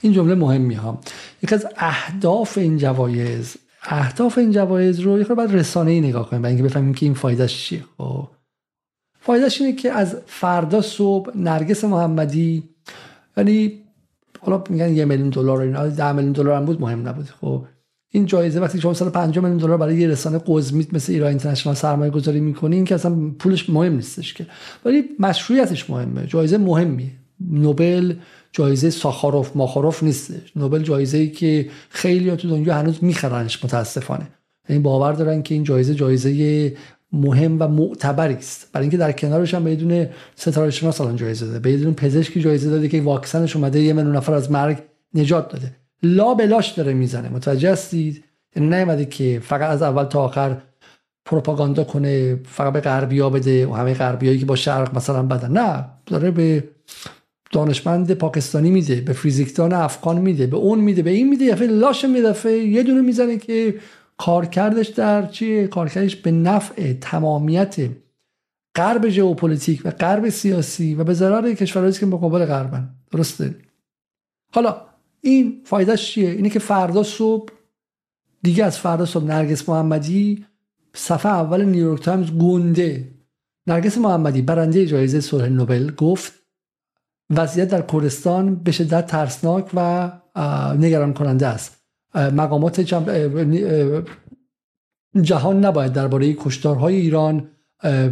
این 0.01 0.13
جمله 0.13 0.35
مهمی 0.35 0.75
ها. 0.75 1.01
یک 1.43 1.53
از 1.53 1.67
اهداف 1.77 2.59
این 2.59 2.79
جوایز 2.79 3.57
اهداف 3.83 4.39
این 4.39 4.53
جوایز 4.53 5.01
رو 5.01 5.19
یه 5.19 5.25
بعد 5.25 5.55
رسانه 5.55 5.91
ای 5.91 6.01
نگاه 6.01 6.31
کنیم 6.31 6.43
برای 6.43 6.55
اینکه 6.55 6.69
بفهمیم 6.69 6.95
که 6.95 7.07
این 7.07 7.15
فایدهش 7.15 7.65
چیه. 7.65 7.85
خب 7.99 8.29
فایدهش 9.21 9.61
اینه 9.61 9.77
که 9.77 9.93
از 9.93 10.17
فردا 10.27 10.81
صبح 10.81 11.37
نرگس 11.37 11.85
محمدی 11.85 12.63
یعنی 13.37 13.83
حالا 14.41 14.65
میگن 14.71 14.97
یه 14.97 15.05
میلیون 15.05 15.29
دلار 15.29 15.61
اینا 15.61 15.87
10 15.87 16.13
میلیون 16.13 16.33
دلار 16.33 16.57
هم 16.57 16.65
بود 16.65 16.81
مهم 16.81 17.09
نبود. 17.09 17.27
خب 17.41 17.65
این 18.11 18.27
جایزه 18.27 18.61
وقتی 18.61 18.81
شما 18.81 18.95
150 18.95 19.45
میلیون 19.45 19.59
دلار 19.59 19.77
برای 19.77 19.97
یه 19.97 20.09
رسانه 20.09 20.41
قزمیت 20.47 20.95
مثل 20.95 21.13
ایران 21.13 21.29
اینترنشنال 21.29 21.75
سرمایه 21.75 22.11
گذاری 22.11 22.41
می‌کنین 22.41 22.85
که 22.85 22.95
اصلا 22.95 23.17
پولش 23.39 23.71
مهم 23.71 23.93
نیستش 23.93 24.35
که. 24.35 24.47
ولی 24.85 25.05
مشروعیتش 25.19 25.91
مهمه 25.91 26.27
جایزه 26.27 26.59
مهمیه. 26.59 27.11
نوبل 27.41 28.15
جایزه 28.53 28.91
ساخاروف 28.91 29.57
ماخاروف 29.57 30.03
نیستش 30.03 30.57
نوبل 30.57 30.83
جایزه 30.83 31.19
ای 31.19 31.31
که 31.31 31.71
خیلی 31.89 32.37
تو 32.37 32.49
دنیا 32.49 32.75
هنوز 32.75 33.05
میخرنش 33.05 33.65
متاسفانه. 33.65 34.29
یعنی 34.69 34.83
باور 34.83 35.13
دارن 35.13 35.43
که 35.43 35.55
این 35.55 35.65
جایزه 35.65 35.95
جایزه 35.95 36.77
مهم 37.13 37.57
و 37.61 37.69
معتبری 37.69 38.35
است. 38.35 38.69
برای 38.73 38.85
اینکه 38.85 38.97
در 38.97 39.13
کنارش 39.13 39.55
هم 39.55 39.65
بدون 39.65 40.07
ستاره 40.35 40.71
شناس 40.71 41.01
الان 41.01 41.17
جایزه 41.17 41.47
داده. 41.47 41.59
بدون 41.59 41.95
پزشکی 41.95 42.41
جایزه 42.41 42.71
داده 42.71 42.89
که 42.89 43.01
واکسنش 43.01 43.57
اومده 43.57 43.81
یه 43.81 43.93
میلیون 43.93 44.17
نفر 44.17 44.35
از 44.35 44.51
مرگ 44.51 44.79
نجات 45.15 45.53
داده. 45.53 45.77
لا 46.03 46.35
بلاش 46.35 46.69
داره 46.69 46.95
می‌زنه. 46.95 47.29
متوجه 47.29 47.73
هستید؟ 47.73 48.25
یعنی 48.57 48.69
نیومده 48.69 49.05
که 49.05 49.41
فقط 49.45 49.71
از 49.71 49.83
اول 49.83 50.05
تا 50.05 50.25
آخر 50.25 50.57
پروپاگاندا 51.25 51.85
کنه 51.85 52.41
فقط 52.45 52.73
به 52.73 52.81
غربیا 52.81 53.31
بده 53.31 53.67
و 53.67 53.75
همه 53.75 53.95
غربیایی 53.95 54.39
که 54.39 54.47
با 54.47 54.57
شرق 54.57 54.97
مثلا 54.97 55.23
بدن. 55.23 55.53
نه 55.53 55.85
داره 56.07 56.31
به 56.31 56.65
دانشمند 57.51 58.13
پاکستانی 58.13 58.71
میده 58.71 59.01
به 59.01 59.13
فیزیکدان 59.13 59.73
افغان 59.73 60.19
میده 60.19 60.47
به 60.47 60.57
اون 60.57 60.81
میده 60.81 61.03
به 61.03 61.11
این 61.11 61.29
میده 61.29 61.45
یه 61.45 61.55
لاش 61.55 62.05
میدفعه 62.05 62.59
یه 62.59 62.83
دونه 62.83 63.01
می‌زنه 63.01 63.37
که 63.37 63.75
کارکردش 64.17 64.89
در 64.89 65.27
چیه؟ 65.27 65.67
کارکردش 65.67 66.17
به 66.17 66.31
نفع 66.31 66.93
تمامیت 66.93 67.77
غرب 68.75 69.09
ژئوپلیتیک 69.09 69.83
و 69.85 69.91
غرب 69.91 70.29
سیاسی 70.29 70.95
و 70.95 71.05
به 71.05 71.15
ضرر 71.15 71.55
کشورهایی 71.55 71.95
که 71.95 72.07
مقابل 72.07 72.45
غربن. 72.45 72.89
درسته؟ 73.11 73.55
حالا 74.55 74.77
این 75.21 75.61
فایدهش 75.65 76.13
چیه؟ 76.13 76.31
اینه 76.31 76.51
که 76.51 76.59
فردا 76.59 77.03
صبح 77.03 77.53
دیگه 78.43 78.65
از 78.65 78.79
فردا 78.79 79.07
صبح 79.07 79.25
نرگس 79.25 79.69
محمدی 79.69 80.45
صفحه 80.95 81.33
اول 81.33 81.65
نیویورک 81.65 82.03
تایمز 82.03 82.31
گنده. 82.31 83.09
نرگس 83.67 83.99
محمدی 83.99 84.43
برنده 84.43 84.87
جایزه 84.87 85.21
صلح 85.21 85.49
نوبل 85.49 85.91
گفت 85.91 86.33
وضعیت 87.31 87.69
در 87.69 87.83
کردستان 87.83 88.55
به 88.55 88.73
شدت 88.73 89.07
ترسناک 89.07 89.71
و 89.75 90.11
نگران 90.79 91.13
کننده 91.15 91.47
است. 91.47 91.77
مقامات 92.15 92.81
جهان 95.23 95.65
نباید 95.65 95.93
درباره 95.93 96.35
کشتارهای 96.35 96.97
ایران 96.97 97.49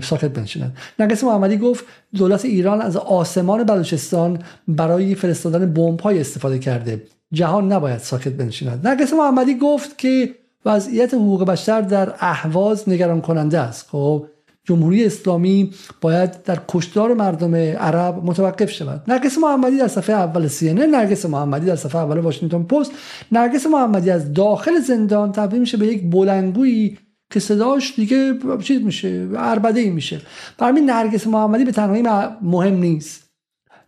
ساکت 0.03 0.29
بنشینند 0.29 0.77
نرگس 0.99 1.25
محمدی 1.25 1.57
گفت 1.57 1.85
دولت 2.17 2.45
ایران 2.45 2.81
از 2.81 2.97
آسمان 2.97 3.65
بلوچستان 3.65 4.39
برای 4.69 5.15
فرستادن 5.15 5.73
بمب 5.73 6.01
های 6.01 6.21
استفاده 6.21 6.59
کرده. 6.59 7.03
جهان 7.33 7.73
نباید 7.73 7.99
ساکت 7.99 8.33
بنشیند. 8.33 8.87
نرگس 8.87 9.13
محمدی 9.13 9.59
گفت 9.59 9.99
که 9.99 10.35
وضعیت 10.67 11.15
حقوق 11.15 11.45
بشر 11.45 11.81
در 11.81 12.15
اهواز 12.21 12.89
نگران 12.89 13.21
کننده 13.21 13.59
است. 13.59 13.89
خب 13.91 14.27
جمهوری 14.67 15.05
اسلامی 15.05 15.71
باید 16.01 16.43
در 16.43 16.59
کشتار 16.69 17.15
مردم 17.15 17.55
عرب 17.55 18.25
متوقف 18.25 18.71
شود. 18.71 19.03
نرگس 19.09 19.39
محمدی 19.39 19.79
در 19.79 19.89
صفحه 19.89 20.17
اول 20.17 20.47
سی 20.47 20.73
نرگس 20.73 21.27
محمدی 21.27 21.67
در 21.67 21.77
صفحه 21.77 22.01
اول 22.01 22.19
واشنگتن 22.19 22.63
پست 22.63 22.93
نرگس 23.33 23.67
محمدی 23.67 24.11
از 24.11 24.33
داخل 24.33 24.81
زندان 24.81 25.33
تبدیل 25.33 25.61
میشه 25.61 25.77
به 25.77 25.87
یک 25.87 26.11
بلنگویی 26.11 26.99
که 27.31 27.41
صداش 27.41 27.95
دیگه 27.97 28.35
چیز 28.63 28.83
میشه 28.83 29.29
عربده 29.37 29.81
ای 29.81 29.91
میشه. 29.91 30.21
برای 30.59 30.81
نرگس 30.81 31.27
محمدی 31.27 31.65
به 31.65 31.73
تنهایی 31.73 32.03
مهم 32.43 32.75
نیست. 32.75 33.31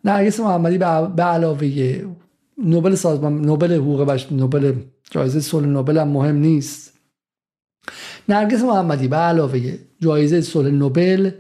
نرگس 0.05 0.41
محمدی 0.41 0.79
به 1.17 1.23
علاوه 1.23 2.03
نوبل 2.65 2.95
سازمان 2.95 3.41
نوبل 3.41 3.73
حقوق 3.73 4.05
بشر 4.05 4.35
نوبل 4.35 4.73
جایزه 5.11 5.41
صلح 5.41 5.67
نوبل 5.67 5.99
هم 5.99 6.09
مهم 6.09 6.37
نیست. 6.37 6.93
نرگس 8.29 8.63
محمدی 8.63 9.09
به 9.09 9.17
علاوه 9.17 9.79
جایزه 10.01 10.41
صلح 10.41 10.71
نوبل 10.71 11.31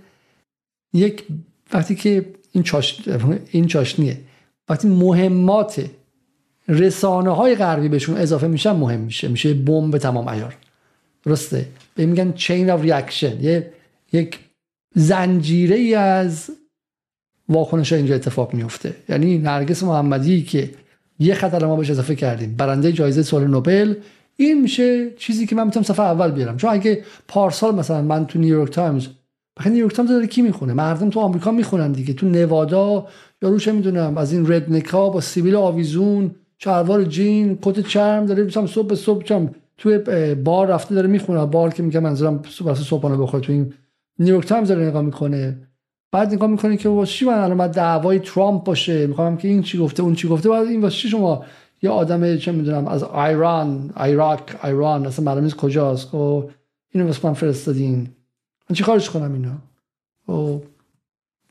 یک 0.92 1.24
وقتی 1.72 1.94
که 1.94 2.26
این, 2.52 2.64
چاش... 2.64 3.08
این 3.50 3.66
چاشنیه. 3.66 4.20
وقتی 4.68 4.88
مهمات 4.88 5.90
رسانه 6.68 7.30
های 7.30 7.54
غربی 7.54 7.88
بهشون 7.88 8.16
اضافه 8.16 8.46
میشن 8.46 8.72
مهم 8.72 9.00
میشه. 9.00 9.28
میشه 9.28 9.54
بمب 9.54 9.98
تمام 9.98 10.28
عیار. 10.28 10.56
درسته؟ 11.24 11.68
به 11.94 12.06
میگن 12.06 12.32
chain 12.32 12.70
of 12.70 12.82
reaction 12.82 13.40
یه 13.40 13.72
یک 14.12 14.38
زنجیره 14.94 15.76
ای 15.76 15.94
از 15.94 16.50
واکنش 17.48 17.92
اینجا 17.92 18.14
اتفاق 18.14 18.54
میفته 18.54 18.94
یعنی 19.08 19.38
نرگس 19.38 19.82
محمدی 19.82 20.42
که 20.42 20.70
یه 21.18 21.34
خطر 21.34 21.66
ما 21.66 21.76
بهش 21.76 21.90
اضافه 21.90 22.14
کردیم. 22.14 22.54
برنده 22.56 22.92
جایزه 22.92 23.22
صلح 23.22 23.44
نوبل 23.44 23.94
این 24.40 24.60
میشه 24.60 25.10
چیزی 25.10 25.46
که 25.46 25.56
من 25.56 25.64
می‌تونم 25.64 25.84
صفحه 25.84 26.04
اول 26.04 26.30
بیارم. 26.30 26.56
چون 26.56 26.70
اگه 26.70 27.04
پارسال 27.28 27.74
مثلا 27.74 28.02
من 28.02 28.26
تو 28.26 28.38
نیویورک 28.38 28.70
تایمز 28.70 29.06
بخاطر 29.56 29.70
نیویورک 29.70 29.94
تایمز 29.94 30.10
داره 30.10 30.26
کی 30.26 30.42
می‌خونه؟ 30.42 30.72
مردم 30.72 31.10
تو 31.10 31.20
آمریکا 31.20 31.50
می‌خونن 31.50 31.92
دیگه. 31.92 32.14
تو 32.14 32.26
نوادا 32.26 33.06
یا 33.42 33.48
چه 33.48 33.68
می‌دونم 33.68 34.18
از 34.18 34.32
این 34.32 34.52
redneck 34.52 35.01
ا 35.01 35.08
با 35.08 35.20
سیبیل 35.20 35.56
آویزون 35.56 36.30
شلوار 36.58 37.04
جین 37.04 37.58
کت 37.62 37.80
چرم 37.80 38.26
داره 38.26 38.44
مثلا 38.44 38.66
صبح 38.66 38.94
صبح 38.94 39.24
چم 39.24 39.50
توی 39.78 39.98
بار 40.34 40.66
رفته 40.66 40.94
داره 40.94 41.08
می‌خونه. 41.08 41.46
بار 41.46 41.70
که 41.70 41.82
میگه 41.82 42.00
منظورم 42.00 42.42
صبح 42.48 42.74
صبحانه 42.74 43.16
بخوره 43.16 43.42
تو 43.42 43.52
این 43.52 43.72
نیویورک 44.18 44.46
تایمز 44.46 44.68
داره 44.68 44.86
نگاه 44.86 45.02
می‌کنه. 45.02 45.58
بعد 46.12 46.32
نگاه 46.32 46.50
می‌کنه 46.50 46.76
که 46.76 46.88
واسه 46.88 47.12
چی 47.12 47.24
من 47.24 47.38
الان 47.38 47.70
دعوای 47.70 48.18
ترامپ 48.18 48.64
باشه؟ 48.64 49.06
می‌خوام 49.06 49.36
که 49.36 49.48
این 49.48 49.62
چی 49.62 49.78
گفته 49.78 50.02
اون 50.02 50.14
چی 50.14 50.28
گفته. 50.28 50.48
بعد 50.48 50.66
این 50.66 50.80
واسه 50.80 51.08
شما 51.08 51.44
یه 51.82 51.90
آدم 51.90 52.36
چه 52.36 52.52
می‌دونم 52.52 52.88
از 52.88 53.02
ایران 53.02 53.90
عراق 53.96 54.40
ایران 54.64 55.06
اصلا 55.06 55.24
معلوم 55.24 55.44
نیست 55.44 55.56
کجاست. 55.56 56.08
خب، 56.08 56.50
اینو 56.94 57.06
واسه 57.06 57.26
من 57.26 57.34
فرستادین. 57.34 58.08
من 58.70 58.76
چی 58.76 58.84
کارش 58.84 59.10
کنم 59.10 59.32
اینو؟ 59.32 59.48
و 59.48 59.52
خب، 60.26 60.62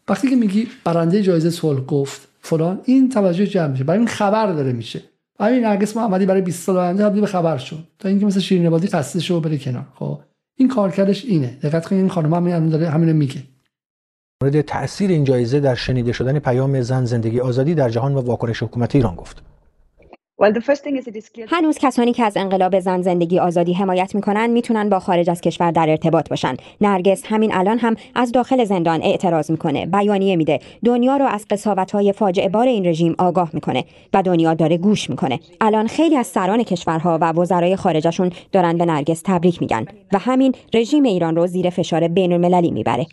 وقتی 0.07 0.29
که 0.29 0.35
میگی 0.35 0.67
برنده 0.83 1.21
جایزه 1.21 1.49
صلح 1.49 1.79
گفت 1.79 2.27
فلان 2.41 2.81
این 2.85 3.09
توجه 3.09 3.47
جمع 3.47 3.67
میشه. 3.67 3.83
برای 3.83 3.99
این 3.99 4.07
خبر 4.07 4.51
داره 4.51 4.71
میشه. 4.71 5.01
همین 5.39 5.65
نرگس 5.65 5.97
محمدی 5.97 6.25
برای 6.25 6.41
20 6.41 6.63
سال 6.63 6.77
آینده 6.77 7.09
به 7.09 7.27
خبر 7.27 7.57
شد. 7.57 7.83
تا 7.99 8.09
اینکه 8.09 8.25
مثل 8.25 8.39
شیرین 8.39 8.65
عبادی 8.67 8.87
خسته 8.87 9.19
شو 9.19 9.39
بره 9.39 9.57
کنار. 9.57 9.85
خب 9.95 10.19
این 10.55 10.67
کارکردش 10.67 11.25
اینه. 11.25 11.57
دقت 11.63 11.85
کنید 11.85 12.01
این 12.01 12.09
خانم 12.09 12.33
همین 12.33 12.69
داره 12.69 12.89
همینو 12.89 13.13
میگه. 13.13 13.43
مورد 14.41 14.61
تاثیر 14.61 15.09
این 15.09 15.23
جایزه 15.23 15.59
در 15.59 15.75
شنیده 15.75 16.11
شدن 16.11 16.39
پیام 16.39 16.81
زن 16.81 17.05
زندگی 17.05 17.39
آزادی 17.39 17.75
در 17.75 17.89
جهان 17.89 18.15
و 18.15 18.21
واکنش 18.21 18.63
حکومت 18.63 18.95
ایران 18.95 19.15
گفت. 19.15 19.43
هنوز 21.49 21.77
کسانی 21.77 22.13
که 22.13 22.23
از 22.23 22.37
انقلاب 22.37 22.79
زن 22.79 23.01
زندگی 23.01 23.39
آزادی 23.39 23.73
حمایت 23.73 24.15
می‌کنن 24.15 24.47
می‌تونن 24.47 24.89
با 24.89 24.99
خارج 24.99 25.29
از 25.29 25.41
کشور 25.41 25.71
در 25.71 25.89
ارتباط 25.89 26.29
باشن. 26.29 26.55
نرگس 26.81 27.23
همین 27.25 27.53
الان 27.53 27.79
هم 27.79 27.95
از 28.15 28.31
داخل 28.31 28.65
زندان 28.65 29.01
اعتراض 29.03 29.51
می‌کنه. 29.51 29.85
بیانیه 29.85 30.35
میده. 30.35 30.59
دنیا 30.85 31.17
رو 31.17 31.25
از 31.25 31.45
قساوت 31.49 31.91
های 31.91 32.13
فاجعه 32.13 32.49
بار 32.49 32.67
این 32.67 32.85
رژیم 32.85 33.15
آگاه 33.17 33.49
می‌کنه 33.53 33.85
و 34.13 34.23
دنیا 34.23 34.53
داره 34.53 34.77
گوش 34.77 35.09
می‌کنه. 35.09 35.39
الان 35.61 35.87
خیلی 35.87 36.17
از 36.17 36.27
سران 36.27 36.63
کشورها 36.63 37.17
و 37.21 37.31
وزرای 37.31 37.75
خارجشون 37.75 38.31
دارن 38.51 38.77
به 38.77 38.85
نرگس 38.85 39.21
تبریک 39.25 39.61
میگن 39.61 39.85
و 40.13 40.17
همین 40.17 40.55
رژیم 40.73 41.03
ایران 41.03 41.35
رو 41.35 41.47
زیر 41.47 41.69
فشار 41.69 42.07
بین 42.07 42.33
المللی 42.33 42.71
می‌بره. 42.71 43.05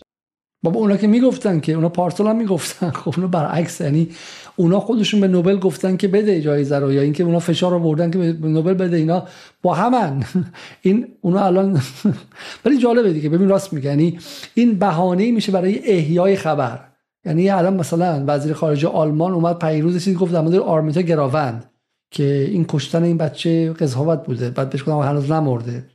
بابا 0.65 0.81
اونا 0.81 0.97
که 0.97 1.07
می‌گفتن 1.07 1.61
که 1.61 1.73
اونا 1.73 1.89
پارسال 1.89 2.27
هم 2.27 2.37
می‌گفتن. 2.37 2.91
خب 3.01 3.13
اونا 3.17 3.29
برعکس 3.29 3.81
یعنی 3.81 4.09
اونا 4.57 4.81
خودشون 4.81 5.21
به 5.21 5.29
نوبل 5.29 5.59
گفتن 5.59 5.97
که 5.97 6.09
بده 6.09 6.41
جایزه 6.41 6.79
رو 6.79 6.93
یا 6.93 7.03
اینکه 7.03 7.25
اونا 7.25 7.39
فشار 7.39 7.75
آوردن 7.75 8.11
که 8.11 8.19
به 8.19 8.49
نوبل 8.49 8.75
بده 8.75 8.97
اینا 8.97 9.27
با 9.63 9.75
همن. 9.75 10.25
این 10.83 11.07
اونا 11.21 11.41
الان 11.41 11.81
ولی 12.65 12.79
جالبه 12.79 13.13
دیگه. 13.13 13.29
ببین 13.29 13.49
راست 13.49 13.73
میگه. 13.73 13.89
یعنی 13.89 14.19
این 14.55 14.79
بهانه 14.79 15.31
میشه 15.31 15.53
برای 15.53 15.93
احیای 15.93 16.37
خبر. 16.37 16.81
یعنی 17.25 17.51
الان 17.51 17.75
مثلا 17.75 18.25
وزیر 18.27 18.53
خارجه 18.53 18.89
آلمان 18.89 19.33
اومد 19.33 19.59
پیروز 19.59 20.05
چیزی 20.05 20.17
گفت 20.17 20.33
در 20.33 20.41
مورد 20.41 20.99
گراوند 20.99 21.71
که 22.11 22.49
این 22.51 22.65
کشتن 22.69 23.03
این 23.03 23.19
بچه 23.19 23.73
قضاوت 23.73 24.25
بوده. 24.27 24.51
بعد 24.51 24.71
بهش 24.71 24.83
گفتم 24.83 24.99
هنوز 24.99 25.31
نمرده. 25.31 25.87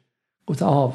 گفت 0.48 0.64
آها 0.64 0.94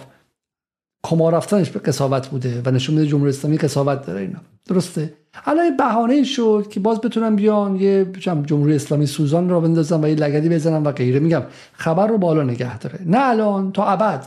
کما 1.05 1.31
رفتنش 1.31 1.71
به 1.71 1.79
قصاوت 1.79 2.29
بوده 2.29 2.63
و 2.65 2.71
نشون 2.71 2.95
میده 2.95 3.07
جمهوری 3.07 3.31
اسلامی 3.31 3.59
قصاوت 3.59 4.07
داره 4.07 4.21
اینا. 4.21 4.41
درسته؟ 4.67 5.13
الان 5.47 5.77
بهانه 5.77 6.23
شد 6.23 6.67
که 6.71 6.81
باز 6.81 7.01
بتونن 7.01 7.37
بیان 7.37 7.77
یه 7.77 8.05
جمهوری 8.47 8.75
اسلامی 8.75 9.07
سوزان 9.07 9.49
رو 9.49 9.61
بندازن 9.61 10.05
و 10.05 10.09
یه 10.09 10.15
لگدی 10.15 10.49
بزنن 10.49 10.83
و 10.83 10.93
غیره. 10.93 11.21
میگم 11.21 11.43
خبر 11.73 12.07
رو 12.07 12.19
بالا 12.19 12.43
نگه 12.43 12.79
داره. 12.79 13.01
نه 13.07 13.19
الان 13.21 13.73
تا 13.73 13.85
ابد. 13.85 14.27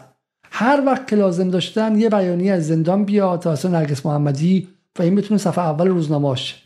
هر 0.51 0.83
وقت 0.85 1.07
که 1.07 1.15
لازم 1.15 1.49
داشتن 1.49 1.99
یه 1.99 2.09
بیانیه 2.09 2.53
از 2.53 2.67
زندان 2.67 3.05
بیاد 3.05 3.39
تا 3.39 3.69
نرگس 3.69 4.05
محمدی 4.05 4.67
و 4.99 5.01
این 5.01 5.15
بتونه 5.15 5.37
صفحه 5.37 5.63
اول 5.63 5.87
روزنامه‌اش 5.87 6.63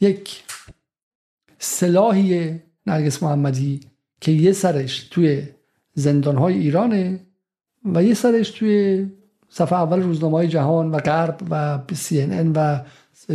یک 0.00 0.44
سلاحی 1.58 2.60
نرگس 2.86 3.22
محمدی 3.22 3.80
که 4.20 4.32
یه 4.32 4.52
سرش 4.52 5.08
توی 5.10 5.42
زندانهای 5.94 6.54
ایرانه 6.54 7.20
و 7.84 8.04
یه 8.04 8.14
سرش 8.14 8.50
توی 8.50 9.06
صفحه 9.48 9.78
اول 9.78 10.02
روزنامه 10.02 10.36
های 10.36 10.48
جهان 10.48 10.90
و 10.90 10.98
غرب 10.98 11.38
و 11.50 11.78
سی 11.94 12.24
و 12.54 12.80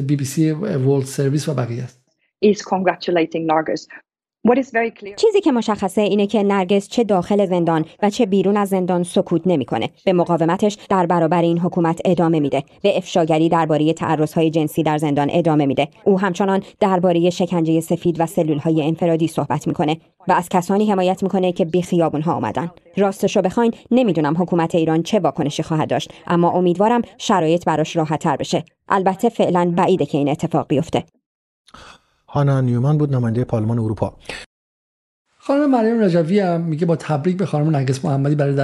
بی 0.02 0.16
بی 0.16 0.26
سی 0.26 0.52
ورلد 0.52 1.06
سرویس 1.06 1.50
و 1.50 1.54
بقیه 1.54 1.84
است 1.84 2.02
is 2.46 2.58
congratulating 2.58 3.46
Nargis 3.52 3.88
چیزی 5.16 5.42
که 5.44 5.52
مشخصه 5.52 6.02
اینه 6.02 6.28
که 6.28 6.44
نرگس 6.44 6.88
چه 6.88 7.04
داخل 7.04 7.46
زندان 7.46 7.86
و 8.04 8.10
چه 8.10 8.26
بیرون 8.26 8.58
از 8.58 8.70
زندان 8.70 9.04
سکوت 9.04 9.42
نمی‌کنه. 9.46 9.90
به 10.06 10.14
مقاومتش 10.14 10.78
در 10.90 11.06
برابر 11.06 11.42
این 11.42 11.60
حکومت 11.60 12.02
ادامه 12.06 12.40
میده. 12.40 12.64
به 12.82 12.98
افشاگری 12.98 13.50
درباره 13.50 13.96
های 14.36 14.50
جنسی 14.50 14.84
در 14.84 14.98
زندان 14.98 15.30
ادامه 15.32 15.66
میده. 15.66 15.88
او 16.06 16.20
همچنان 16.20 16.64
درباره 16.80 17.30
شکنجه 17.30 17.80
سفید 17.80 18.20
و 18.20 18.28
های 18.60 18.84
انفرادی 18.84 19.28
صحبت 19.28 19.68
می‌کنه 19.68 19.98
و 20.28 20.32
از 20.32 20.50
کسانی 20.50 20.92
حمایت 20.92 21.24
می‌کنه 21.24 21.52
که 21.52 21.66
بی 21.66 21.82
خیابون 21.82 22.22
ها 22.22 22.34
اومدن. 22.34 22.72
راستشو 22.98 23.42
بخواین 23.42 23.74
نمی‌دونم 23.92 24.42
حکومت 24.42 24.76
ایران 24.76 25.04
چه 25.04 25.20
واکنشی 25.20 25.64
خواهد 25.64 25.90
داشت 25.90 26.14
اما 26.28 26.52
امیدوارم 26.52 27.02
شرایط 27.18 27.66
براش 27.66 27.96
راحتتر 27.96 28.36
بشه. 28.36 28.64
البته 28.90 29.30
فعلا 29.30 29.74
بعیده 29.78 30.06
که 30.06 30.18
این 30.18 30.30
اتفاق 30.30 30.68
بیفته. 30.68 31.04
هانا 32.28 32.62
نیومان 32.62 32.98
بود 32.98 33.16
نماینده 33.16 33.44
پارلمان 33.44 33.80
اروپا 33.80 34.14
خانم 35.48 35.72
مریم 35.72 36.00
رجوی 36.00 36.40
هم 36.40 36.62
میگه 36.62 36.86
با 36.86 36.96
تبریک 36.96 37.38
به 37.38 37.46
خانم 37.46 37.70
نرگس 37.70 38.06
محمدی 38.06 38.36
برای 38.36 38.56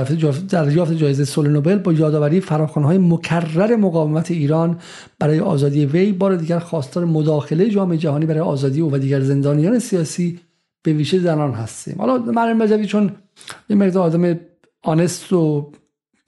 دریافت 0.50 0.94
جایزه 0.94 1.26
صلح 1.26 1.50
نوبل 1.50 1.78
با 1.78 1.94
یادآوری 1.94 2.40
های 2.76 2.98
مکرر 2.98 3.76
مقاومت 3.76 4.32
ایران 4.32 4.80
برای 5.20 5.40
آزادی 5.40 5.86
وی 5.86 6.12
بار 6.12 6.36
دیگر 6.36 6.60
خواستار 6.60 7.06
مداخله 7.06 7.70
جامعه 7.70 7.98
جهانی 7.98 8.26
برای 8.26 8.40
آزادی 8.40 8.82
او 8.82 8.94
و 8.94 8.98
دیگر 8.98 9.20
زندانیان 9.20 9.80
سیاسی 9.80 10.40
به 10.84 10.94
ویژه 10.94 11.20
زنان 11.20 11.52
هستیم 11.52 11.96
حالا 11.98 12.18
مریم 12.18 12.64
رجوی 12.64 12.86
چون 12.86 13.12
یه 13.70 13.76
مقدار 13.76 14.04
آدم 14.04 14.40
آنست 14.84 15.34
و 15.34 15.72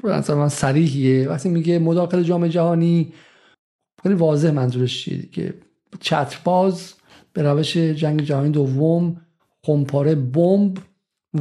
مثلا 0.04 0.50
صریحیه 0.50 1.30
وقتی 1.30 1.50
میگه 1.50 1.80
مداخله 1.80 2.24
جامعه 2.24 2.50
جهانی 2.50 3.14
خیلی 4.06 4.16
واضح 4.16 4.52
منظورش 4.52 5.04
چیه؟ 5.04 5.22
که 5.32 5.54
چترباز 6.00 6.94
به 7.34 7.44
روش 7.44 7.78
جنگ 7.78 8.22
جهانی 8.22 8.50
دوم 8.50 9.22
خمپاره 9.66 10.16
بمب 10.16 10.78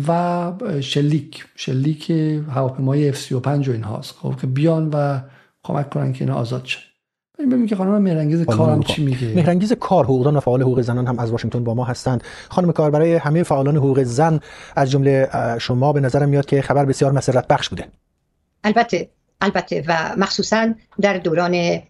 و 0.08 0.52
شلیک. 0.80 1.44
شلیک 1.56 2.10
هواپیمای 2.50 3.12
F35 3.12 3.46
و 3.46 3.70
این 3.70 3.82
هاست 3.82 4.14
خب 4.14 4.40
که 4.40 4.46
بیان 4.46 4.90
و 4.92 5.20
کمک 5.62 5.90
کنن 5.90 6.12
که 6.12 6.24
اینا 6.24 6.36
آزاد 6.36 6.64
شد 6.64 6.80
ببینیم 7.38 7.66
که 7.66 7.76
خانم 7.76 8.02
مهرنگیز 8.02 8.42
کارم 8.42 8.82
چی 8.82 9.04
میگه. 9.04 9.34
مهرنگیز 9.34 9.72
کار 9.72 10.04
حقوقدان 10.04 10.36
و 10.36 10.40
فعال 10.40 10.62
حقوق 10.62 10.80
زنان 10.80 11.06
هم 11.06 11.18
از 11.18 11.30
واشنگتن 11.30 11.64
با 11.64 11.74
ما 11.74 11.84
هستند. 11.84 12.24
خانم 12.48 12.72
کار 12.72 12.90
برای 12.90 13.14
همه 13.14 13.42
فعالان 13.42 13.76
حقوق 13.76 14.02
زن 14.02 14.40
از 14.76 14.90
جمله 14.90 15.28
شما 15.58 15.92
به 15.92 16.00
نظرم 16.00 16.28
میاد 16.28 16.46
که 16.46 16.62
خبر 16.62 16.84
بسیار 16.84 17.12
مسرت 17.12 17.48
بخش 17.48 17.68
بوده. 17.68 17.88
البته 18.64 19.08
البته 19.40 19.84
و 19.88 20.14
مخصوصا 20.18 20.74
در 21.00 21.18
دوران 21.18 21.82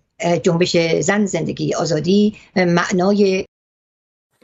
جنبش 0.42 0.76
زن 1.00 1.26
زندگی 1.26 1.74
آزادی 1.74 2.34
معنای 2.56 3.44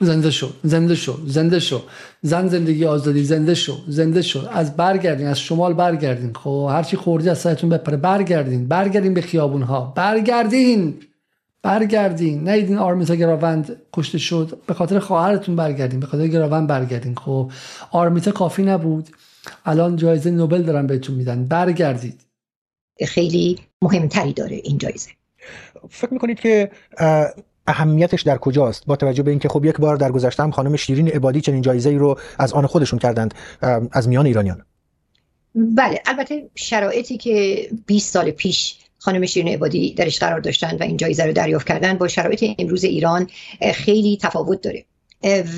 زنده 0.02 0.30
شو 0.30 0.48
زنده 0.62 0.94
شو 0.94 1.16
زنده 1.26 1.60
شو. 1.60 1.82
زن 2.22 2.48
زندگی 2.48 2.84
آزادی 2.84 3.24
زنده 3.24 3.54
شو 3.54 3.76
زنده 3.88 4.22
شو. 4.22 4.48
از 4.48 4.76
برگردین 4.76 5.26
از 5.26 5.40
شمال 5.40 5.74
برگردین. 5.74 6.32
خب 6.32 6.68
هرچی 6.70 6.96
خوردی 6.96 7.28
از 7.28 7.38
سرتون 7.38 7.70
بپره. 7.70 7.96
برگردین 7.96 8.68
برگردین 8.68 9.14
به 9.14 9.20
خیابون 9.20 9.62
ها 9.62 9.92
برگردین 9.96 11.00
برگردین. 11.62 12.48
نیدین 12.48 12.78
آرمیتا 12.78 13.14
گراوند 13.14 13.82
کشته 13.92 14.18
شد. 14.18 14.58
به 14.66 14.74
خاطر 14.74 14.98
خواهرتون 14.98 15.56
برگردین. 15.56 16.00
به 16.00 16.06
خاطر 16.06 16.26
گراوند 16.26 16.68
برگردین. 16.68 17.14
خب 17.14 17.52
آرمیتا 17.90 18.30
کافی 18.30 18.62
نبود. 18.62 19.08
الان 19.64 19.96
جایزه 19.96 20.30
نوبل 20.30 20.62
دارن 20.62 20.86
بهتون 20.86 21.16
میدن. 21.16 21.44
برگردید. 21.44 22.20
خیلی 23.08 23.58
مهمتری 23.82 24.32
داره 24.32 24.56
این 24.56 24.78
جایزه. 24.78 25.10
فکر 25.88 26.12
می‌کنید 26.12 26.40
که 26.40 26.70
اهمیتش 27.66 28.22
در 28.22 28.38
کجاست؟ 28.38 28.86
با 28.86 28.96
توجه 28.96 29.22
به 29.22 29.30
اینکه 29.30 29.48
خب 29.48 29.64
یک 29.64 29.76
بار 29.76 29.96
در 29.96 30.12
گذشته 30.12 30.42
هم 30.42 30.50
خانم 30.50 30.76
شیرین 30.76 31.08
عبادی 31.08 31.40
چنین 31.40 31.62
جایزه 31.62 31.90
ای 31.90 31.96
رو 31.96 32.18
از 32.38 32.52
آن 32.52 32.66
خودشون 32.66 32.98
کردند 32.98 33.34
از 33.92 34.08
میان 34.08 34.26
ایرانیان. 34.26 34.62
بله 35.54 36.02
البته 36.06 36.50
شرایطی 36.54 37.16
که 37.16 37.68
20 37.86 38.12
سال 38.12 38.30
پیش 38.30 38.78
خانم 38.98 39.26
شیرین 39.26 39.54
عبادی 39.54 39.94
درش 39.94 40.18
قرار 40.18 40.40
داشتند 40.40 40.80
و 40.80 40.84
این 40.84 40.96
جایزه 40.96 41.24
رو 41.24 41.32
دریافت 41.32 41.66
کردن 41.66 41.98
با 41.98 42.08
شرایط 42.08 42.44
امروز 42.58 42.84
ایران 42.84 43.26
خیلی 43.74 44.18
تفاوت 44.22 44.60
داره. 44.60 44.84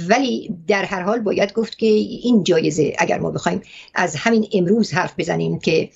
ولی 0.08 0.54
در 0.66 0.84
هر 0.84 1.02
حال 1.02 1.18
باید 1.18 1.52
گفت 1.52 1.78
که 1.78 1.86
این 1.86 2.44
جایزه 2.44 2.94
اگر 2.98 3.18
ما 3.18 3.30
بخوایم 3.30 3.62
از 3.94 4.16
همین 4.16 4.48
امروز 4.52 4.92
حرف 4.92 5.14
بزنیم 5.18 5.58
که 5.58 5.90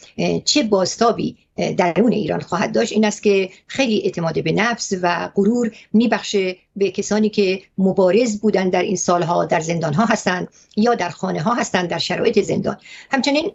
چه 0.44 0.62
باستابی 0.62 1.36
درون 1.76 2.12
ایران 2.12 2.40
خواهد 2.40 2.72
داشت 2.72 2.92
این 2.92 3.04
است 3.04 3.22
که 3.22 3.50
خیلی 3.66 4.02
اعتماد 4.04 4.44
به 4.44 4.52
نفس 4.52 4.92
و 5.02 5.30
غرور 5.34 5.76
میبخشه 5.92 6.56
به 6.76 6.90
کسانی 6.90 7.28
که 7.28 7.62
مبارز 7.78 8.40
بودن 8.40 8.68
در 8.68 8.82
این 8.82 8.96
سالها 8.96 9.44
در 9.44 9.60
زندان 9.60 9.94
ها 9.94 10.04
هستند 10.04 10.48
یا 10.76 10.94
در 10.94 11.10
خانه 11.10 11.42
ها 11.42 11.54
هستند 11.54 11.88
در 11.88 11.98
شرایط 11.98 12.40
زندان. 12.40 12.76
همچنین 13.10 13.50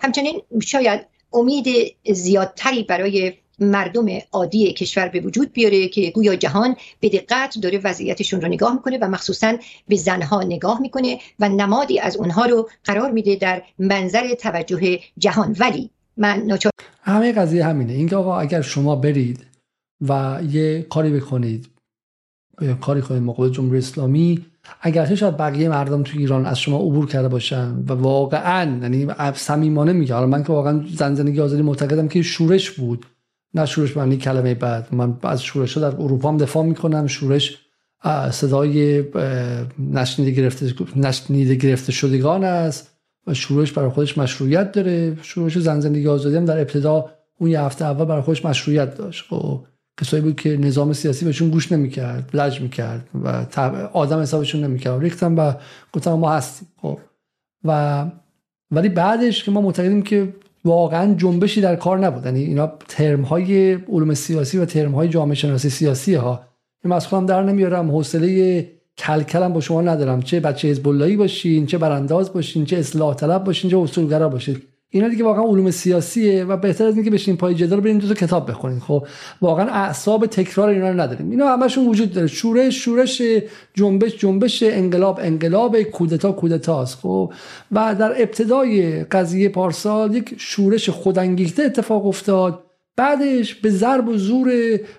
همچنین 0.00 0.42
شاید 0.62 1.06
امید 1.32 1.96
زیادتری 2.12 2.82
برای 2.82 3.32
مردم 3.60 4.06
عادی 4.32 4.72
کشور 4.72 5.08
به 5.08 5.20
وجود 5.20 5.52
بیاره 5.52 5.88
که 5.88 6.10
گویا 6.10 6.36
جهان 6.36 6.76
به 7.00 7.08
دقت 7.08 7.58
داره 7.62 7.80
وضعیتشون 7.84 8.40
رو 8.40 8.48
نگاه 8.48 8.74
می‌کنه 8.74 8.98
و 8.98 9.08
مخصوصا 9.08 9.56
به 9.88 9.96
زنها 9.96 10.42
نگاه 10.42 10.80
می‌کنه 10.80 11.18
و 11.40 11.48
نمادی 11.48 12.00
از 12.00 12.16
اونها 12.16 12.46
رو 12.46 12.68
قرار 12.84 13.10
میده 13.10 13.36
در 13.36 13.62
منظر 13.78 14.34
توجه 14.34 14.98
جهان. 15.18 15.56
ولی 15.60 15.90
من 16.16 16.42
ناچار 16.46 16.72
همه 17.02 17.32
قضیه 17.32 17.64
همینه. 17.64 17.92
اینکه 17.92 18.16
آقا 18.16 18.38
اگر 18.38 18.60
شما 18.60 18.96
برید 18.96 19.46
و 20.08 20.40
یه 20.50 20.82
کاری 20.82 21.10
بکنید 21.10 21.68
کاری 22.80 23.02
کنید 23.02 23.22
مقابل 23.22 23.50
جمهوری 23.50 23.78
اسلامی 23.78 24.44
اگرچه 24.80 25.16
شاید 25.16 25.36
بقیه 25.36 25.68
مردم 25.68 26.02
تو 26.02 26.18
ایران 26.18 26.46
از 26.46 26.58
شما 26.58 26.78
عبور 26.78 27.06
کرده 27.06 27.28
باشن 27.28 27.84
و 27.88 27.92
واقعا 27.92 28.78
یعنی 28.82 29.06
صمیمانه 29.34 29.92
میگه. 29.92 30.20
من 30.20 30.42
که 30.42 30.52
واقعا 30.52 30.84
زن 30.94 31.14
زندگی 31.14 31.40
آزادی 31.40 31.62
معتقدم 31.62 32.08
که 32.08 32.22
شورش 32.22 32.70
بود. 32.70 33.06
نه 33.54 33.66
شورش 33.66 33.96
معنی 33.96 34.16
کلمه 34.16 34.54
بعد. 34.54 34.88
من 34.94 35.16
از 35.22 35.42
شورش 35.42 35.78
ها 35.78 35.90
در 35.90 35.96
اروپا 35.96 36.28
هم 36.28 36.36
دفاع 36.36 36.64
می‌کنم. 36.64 37.06
شورش 37.06 37.58
صدای 38.30 39.04
نشنیده 39.78 40.30
گرفته 40.30 40.74
نشنیده 40.96 41.54
گرفته 41.54 41.92
شدگان 41.92 42.44
است 42.44 42.90
و 43.26 43.34
شورش 43.34 43.72
برای 43.72 43.90
خودش 43.90 44.18
مشروعیت 44.18 44.72
داره. 44.72 45.18
شورش 45.22 45.58
زن 45.58 45.80
زندگی 45.80 46.08
آزادی 46.08 46.36
هم 46.36 46.44
در 46.44 46.58
ابتدا 46.58 47.10
اون 47.38 47.50
یه 47.50 47.60
هفته 47.60 47.84
اول 47.84 48.04
برای 48.04 48.22
خودش 48.22 48.44
مشروعیت 48.44 48.94
داشت. 48.94 49.24
خب 49.28 49.64
کسایی 50.00 50.22
بود 50.22 50.40
که 50.40 50.56
نظام 50.56 50.92
سیاسی 50.92 51.24
بهشون 51.24 51.50
گوش 51.50 51.72
نمی‌کرد 51.72 52.30
لج 52.34 52.60
می‌کرد 52.60 53.08
و 53.24 53.28
آدم 53.92 54.20
حسابشون 54.20 54.64
نمی‌کرد. 54.64 55.00
ریختم 55.02 55.38
و 55.38 55.52
گفتم 55.92 56.12
ما 56.12 56.32
هستیم. 56.32 56.68
خب 56.76 56.98
و 57.64 58.04
ولی 58.70 58.88
بعدش 58.88 59.44
که 59.44 59.50
ما 59.50 59.60
معتقدیم 59.60 60.02
که 60.02 60.34
واقعا 60.64 61.14
جنبشی 61.14 61.60
در 61.60 61.76
کار 61.76 61.98
نبود. 61.98 62.26
یعنی 62.26 62.44
اینا 62.44 62.72
ترم 62.88 63.22
های 63.22 63.74
علوم 63.74 64.14
سیاسی 64.14 64.58
و 64.58 64.64
ترم 64.64 64.94
های 64.94 65.08
جامعه 65.08 65.34
شناسی 65.34 65.70
سیاسی 65.70 66.14
ها. 66.14 66.40
این 66.84 66.92
از 66.92 67.06
خودم 67.06 67.26
در 67.26 67.42
نمیارم 67.42 67.90
حوصله 67.90 68.78
کلکلم 68.98 69.52
با 69.52 69.60
شما 69.60 69.80
ندارم. 69.80 70.22
چه 70.22 70.40
بچه 70.40 70.68
حزب 70.68 71.16
باشین 71.16 71.66
چه 71.66 71.78
برانداز 71.78 72.32
باشین 72.32 72.64
چه 72.64 72.76
اصلاح 72.76 73.14
طلب 73.14 73.44
باشین 73.44 73.70
چه 73.70 73.78
اصولگرا 73.78 74.28
باشین. 74.28 74.62
اینا 74.90 75.08
دیگه 75.08 75.24
واقعا 75.24 75.44
علوم 75.44 75.70
سیاسیه 75.70 76.44
و 76.44 76.56
بهتر 76.56 76.86
از 76.86 76.94
اینکه 76.94 77.10
بشین 77.10 77.36
پای 77.36 77.54
جدال 77.54 77.80
برین 77.80 77.98
دو 77.98 78.08
تا 78.08 78.14
کتاب 78.14 78.50
بخونین 78.50 78.80
خب 78.80 79.06
واقعا 79.42 79.66
اعصاب 79.70 80.26
تکرار 80.26 80.68
اینا 80.68 80.88
رو 80.88 81.00
نداریم. 81.00 81.30
اینا 81.30 81.48
همشون 81.48 81.86
وجود 81.86 82.12
داره. 82.12 82.26
شورش 82.26 82.84
شورش 82.84 83.22
جنبش 83.74 84.16
جنبش 84.16 84.62
انقلاب 84.62 85.20
انقلاب 85.22 85.82
کودتا 85.82 86.32
کودتاست. 86.32 86.98
خب 86.98 87.32
و 87.72 87.94
در 87.94 88.22
ابتدای 88.22 89.04
قضیه 89.04 89.48
پارسال 89.48 90.16
یک 90.16 90.34
شورش 90.38 90.90
خودانگیخته 90.90 91.62
اتفاق 91.62 92.06
افتاد. 92.06 92.64
بعدش 92.96 93.54
به 93.54 93.70
ضرب 93.70 94.08
و 94.08 94.16
زور 94.16 94.50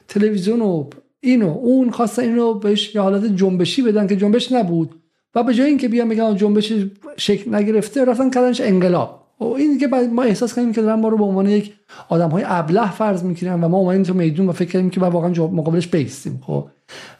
تلویزیون 0.08 0.62
و 0.62 0.90
اینو 1.20 1.58
اون 1.58 1.92
خواستن 1.92 2.24
اینو 2.24 2.54
بهش 2.54 2.96
یه 2.96 3.02
حالت 3.02 3.36
جنبشی 3.36 3.82
بدن 3.82 4.08
که 4.08 4.16
جنبش 4.16 4.52
نبود. 4.52 4.96
و 5.36 5.44
به 5.44 5.54
جای 5.54 5.68
اینکه 5.68 5.88
بیان 5.88 6.08
میگن 6.08 6.36
جنبش 6.36 6.74
شکل 7.18 7.56
نگرفته 7.56 8.06
رفتن 8.06 8.30
کردنش 8.30 8.62
انقلاب. 8.62 9.19
و 9.40 9.44
این 9.44 9.78
که 9.78 9.88
ما 9.88 10.24
احساس 10.24 10.54
کنیم 10.54 10.74
که 10.74 10.82
دارن 10.82 11.00
ما 11.00 11.08
رو 11.08 11.18
به 11.18 11.24
عنوان 11.24 11.50
یک 11.50 11.74
آدم 12.10 12.30
های 12.30 12.44
ابله 12.48 12.92
فرض 12.92 13.24
می‌کنن 13.24 13.64
و 13.64 13.68
ما 13.68 13.78
اومدیم 13.78 14.04
تو 14.04 14.14
میدون 14.14 14.50
و 14.50 14.52
فکر 14.52 14.70
کردیم 14.70 14.90
که 14.90 15.00
واقعا 15.00 15.30
مقابلش 15.30 15.88
بیستیم 15.88 16.42
خب. 16.46 16.68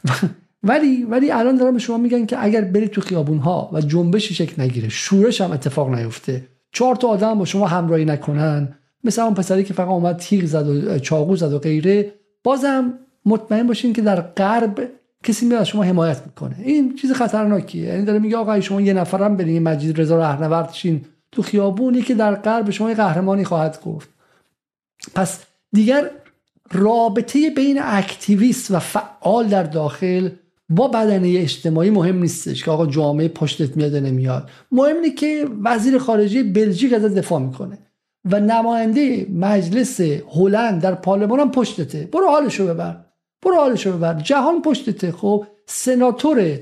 ولی 0.62 1.02
ولی 1.04 1.30
الان 1.30 1.56
دارم 1.56 1.72
به 1.72 1.78
شما 1.78 1.96
میگن 1.96 2.26
که 2.26 2.44
اگر 2.44 2.60
برید 2.60 2.90
تو 2.90 3.00
خیابون 3.00 3.38
ها 3.38 3.70
و 3.72 3.80
جنبشی 3.80 4.34
شکل 4.34 4.62
نگیره 4.62 4.88
شورش 4.88 5.40
هم 5.40 5.52
اتفاق 5.52 5.94
نیفته. 5.94 6.46
چهار 6.72 6.96
تا 6.96 7.08
آدم 7.08 7.38
با 7.38 7.44
شما 7.44 7.66
همراهی 7.66 8.04
نکنن. 8.04 8.74
مثل 9.04 9.22
اون 9.22 9.34
پسری 9.34 9.64
که 9.64 9.74
فقط 9.74 9.88
اومد 9.88 10.16
تیغ 10.16 10.44
زد 10.44 10.68
و 10.68 10.98
چاقو 10.98 11.36
زد 11.36 11.52
و 11.52 11.58
غیره. 11.58 12.12
بازم 12.44 12.94
مطمئن 13.26 13.66
باشین 13.66 13.92
که 13.92 14.02
در 14.02 14.20
غرب 14.20 14.88
کسی 15.24 15.46
میاد 15.46 15.64
شما 15.64 15.82
حمایت 15.82 16.22
می‌کنه. 16.26 16.56
این 16.64 16.94
چیز 16.94 17.12
خطرناکیه. 17.12 17.84
یعنی 17.84 18.04
داره 18.04 18.18
میگه 18.18 18.36
آقا 18.36 18.60
شما 18.60 18.80
یه 18.80 18.92
نفرم 18.92 19.36
برین 19.36 19.62
مجید 19.62 20.00
رضا 20.00 20.18
رهنورد 20.18 20.72
شین. 20.72 21.04
تو 21.32 21.42
خیابونی 21.42 22.02
که 22.02 22.14
در 22.14 22.34
غرب 22.34 22.70
شما 22.70 22.94
قهرمانی 22.94 23.44
خواهد 23.44 23.82
گفت. 23.84 24.08
پس 25.14 25.38
دیگر 25.72 26.10
رابطه 26.72 27.50
بین 27.50 27.78
اکتیویست 27.82 28.70
و 28.70 28.78
فعال 28.78 29.48
در 29.48 29.62
داخل 29.62 30.28
با 30.68 30.88
بدنه 30.88 31.34
اجتماعی 31.38 31.90
مهم 31.90 32.18
نیستش 32.18 32.64
که 32.64 32.70
آقا 32.70 32.86
جامعه 32.86 33.28
پشتت 33.28 33.76
میاد 33.76 33.96
نمیاد. 33.96 34.50
مهم 34.72 34.96
اینه 34.96 35.10
که 35.10 35.48
وزیر 35.62 35.98
خارجه 35.98 36.42
بلژیک 36.42 36.92
ازت 36.92 37.14
دفاع 37.14 37.40
می‌کنه 37.40 37.78
و 38.24 38.40
نماینده 38.40 39.26
مجلس 39.34 40.00
هلند 40.00 40.82
در 40.82 40.94
پارلمان 40.94 41.40
هم 41.40 41.50
پشتته. 41.50 42.08
برو 42.12 42.26
حالشو 42.26 42.66
ببر. 42.66 42.96
برو 43.42 43.56
حالشو 43.56 43.92
ببر. 43.92 44.14
جهان 44.14 44.62
پشتته. 44.62 45.12
خب 45.12 45.46
سناتور 45.66 46.58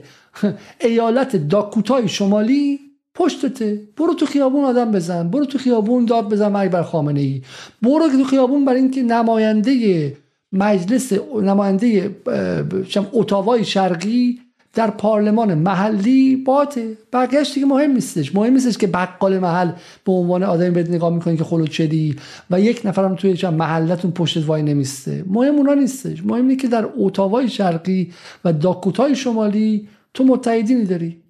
ایالت 0.81 1.37
داکوتای 1.37 2.09
شمالی 2.09 2.81
پشتته 3.14 3.88
برو 3.96 4.14
تو 4.14 4.26
خیابون 4.26 4.64
آدم 4.64 4.90
بزن 4.90 5.30
برو 5.30 5.44
تو 5.44 5.59
خیابون 5.59 6.04
داد 6.04 6.28
بزن 6.28 6.48
مرگ 6.48 6.70
بر 6.70 6.82
خامنه 6.82 7.20
ای 7.20 7.42
برو 7.82 8.09
تو 8.09 8.24
خیابون 8.24 8.64
برای 8.64 8.80
اینکه 8.80 9.02
نماینده 9.02 10.16
مجلس 10.52 11.12
نماینده 11.42 12.16
اتاوای 13.12 13.64
شرقی 13.64 14.38
در 14.74 14.90
پارلمان 14.90 15.54
محلی 15.54 16.36
باته. 16.36 16.96
بقیهش 17.12 17.54
دیگه 17.54 17.66
مهم 17.66 17.92
نیستش. 17.92 18.34
مهم 18.34 18.52
نیستش 18.52 18.78
که 18.78 18.86
بقال 18.86 19.38
محل 19.38 19.70
به 20.04 20.12
عنوان 20.12 20.42
آدمی 20.42 20.70
بهت 20.70 20.90
نگاه 20.90 21.14
می‌کنی 21.14 21.36
که 21.36 21.44
خلوت 21.44 21.70
شدی 21.70 22.16
و 22.50 22.61
یک 22.61 22.80
نفرم 22.84 23.14
توی 23.14 23.36
چند 23.36 23.54
محلتون 23.54 24.11
پشتت 24.11 24.46
وای 24.46 24.62
نمیسته. 24.62 25.24
مهم 25.26 25.54
اونا 25.54 25.74
نیستش. 25.74 26.24
مهم 26.24 26.42
اینه 26.42 26.56
که 26.56 26.68
در 26.68 26.88
اتاوای 26.96 27.48
شرقی 27.48 28.12
و 28.44 28.52
داکوتای 28.52 29.16
شمالی 29.16 29.88
تو 30.14 30.24
متحدینی 30.24 30.84
داری. 30.84 31.22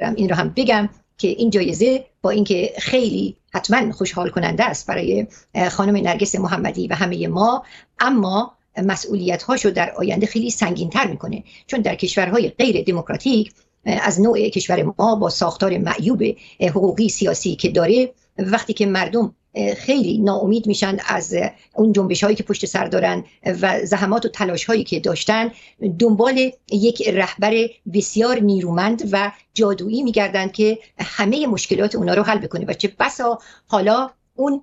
این 0.00 0.28
رو 0.28 0.34
هم 0.34 0.52
بگم 0.56 0.88
که 1.18 1.28
این 1.28 1.50
جایزه 1.50 2.04
با 2.22 2.30
اینکه 2.30 2.72
خیلی 2.78 3.36
حتما 3.54 3.92
خوشحال 3.92 4.30
کننده 4.30 4.64
است 4.64 4.86
برای 4.86 5.26
خانم 5.70 5.96
نرگس 5.96 6.34
محمدی 6.34 6.88
و 6.88 6.94
همه 6.94 7.28
ما 7.28 7.64
اما 7.98 8.56
مسئولیت 8.82 9.42
هاشو 9.42 9.70
در 9.70 9.90
آینده 9.90 10.26
خیلی 10.26 10.50
سنگین 10.50 10.90
تر 10.90 11.06
می‌کنه. 11.06 11.44
چون 11.66 11.80
در 11.80 11.94
کشورهای 11.94 12.48
غیر 12.48 12.84
دموکراتیک 12.84 13.52
از 13.84 14.20
نوع 14.20 14.48
کشور 14.48 14.94
ما 14.98 15.14
با 15.14 15.30
ساختار 15.30 15.78
معیوب 15.78 16.22
حقوقی 16.60 17.08
سیاسی 17.08 17.56
که 17.56 17.68
داره 17.68 18.12
وقتی 18.38 18.72
که 18.72 18.86
مردم 18.86 19.34
خیلی 19.76 20.18
ناامید 20.18 20.66
میشن 20.66 20.96
از 21.06 21.34
اون 21.74 21.92
جنبش 21.92 22.24
هایی 22.24 22.36
که 22.36 22.42
پشت 22.42 22.66
سر 22.66 22.84
دارن 22.84 23.24
و 23.62 23.84
زحمات 23.84 24.24
و 24.24 24.28
تلاش 24.28 24.64
هایی 24.64 24.84
که 24.84 25.00
داشتن. 25.00 25.50
دنبال 25.98 26.50
یک 26.72 27.08
رهبر 27.08 27.54
بسیار 27.94 28.38
نیرومند 28.38 29.08
و 29.12 29.32
جادویی 29.54 30.02
میگردند 30.02 30.52
که 30.52 30.78
همه 30.98 31.46
مشکلات 31.46 31.94
اونا 31.94 32.14
رو 32.14 32.22
حل 32.22 32.38
بکنه. 32.38 32.64
و 32.68 32.72
چه 32.72 32.92
بسا 33.00 33.38
حالا 33.66 34.10
اون 34.34 34.62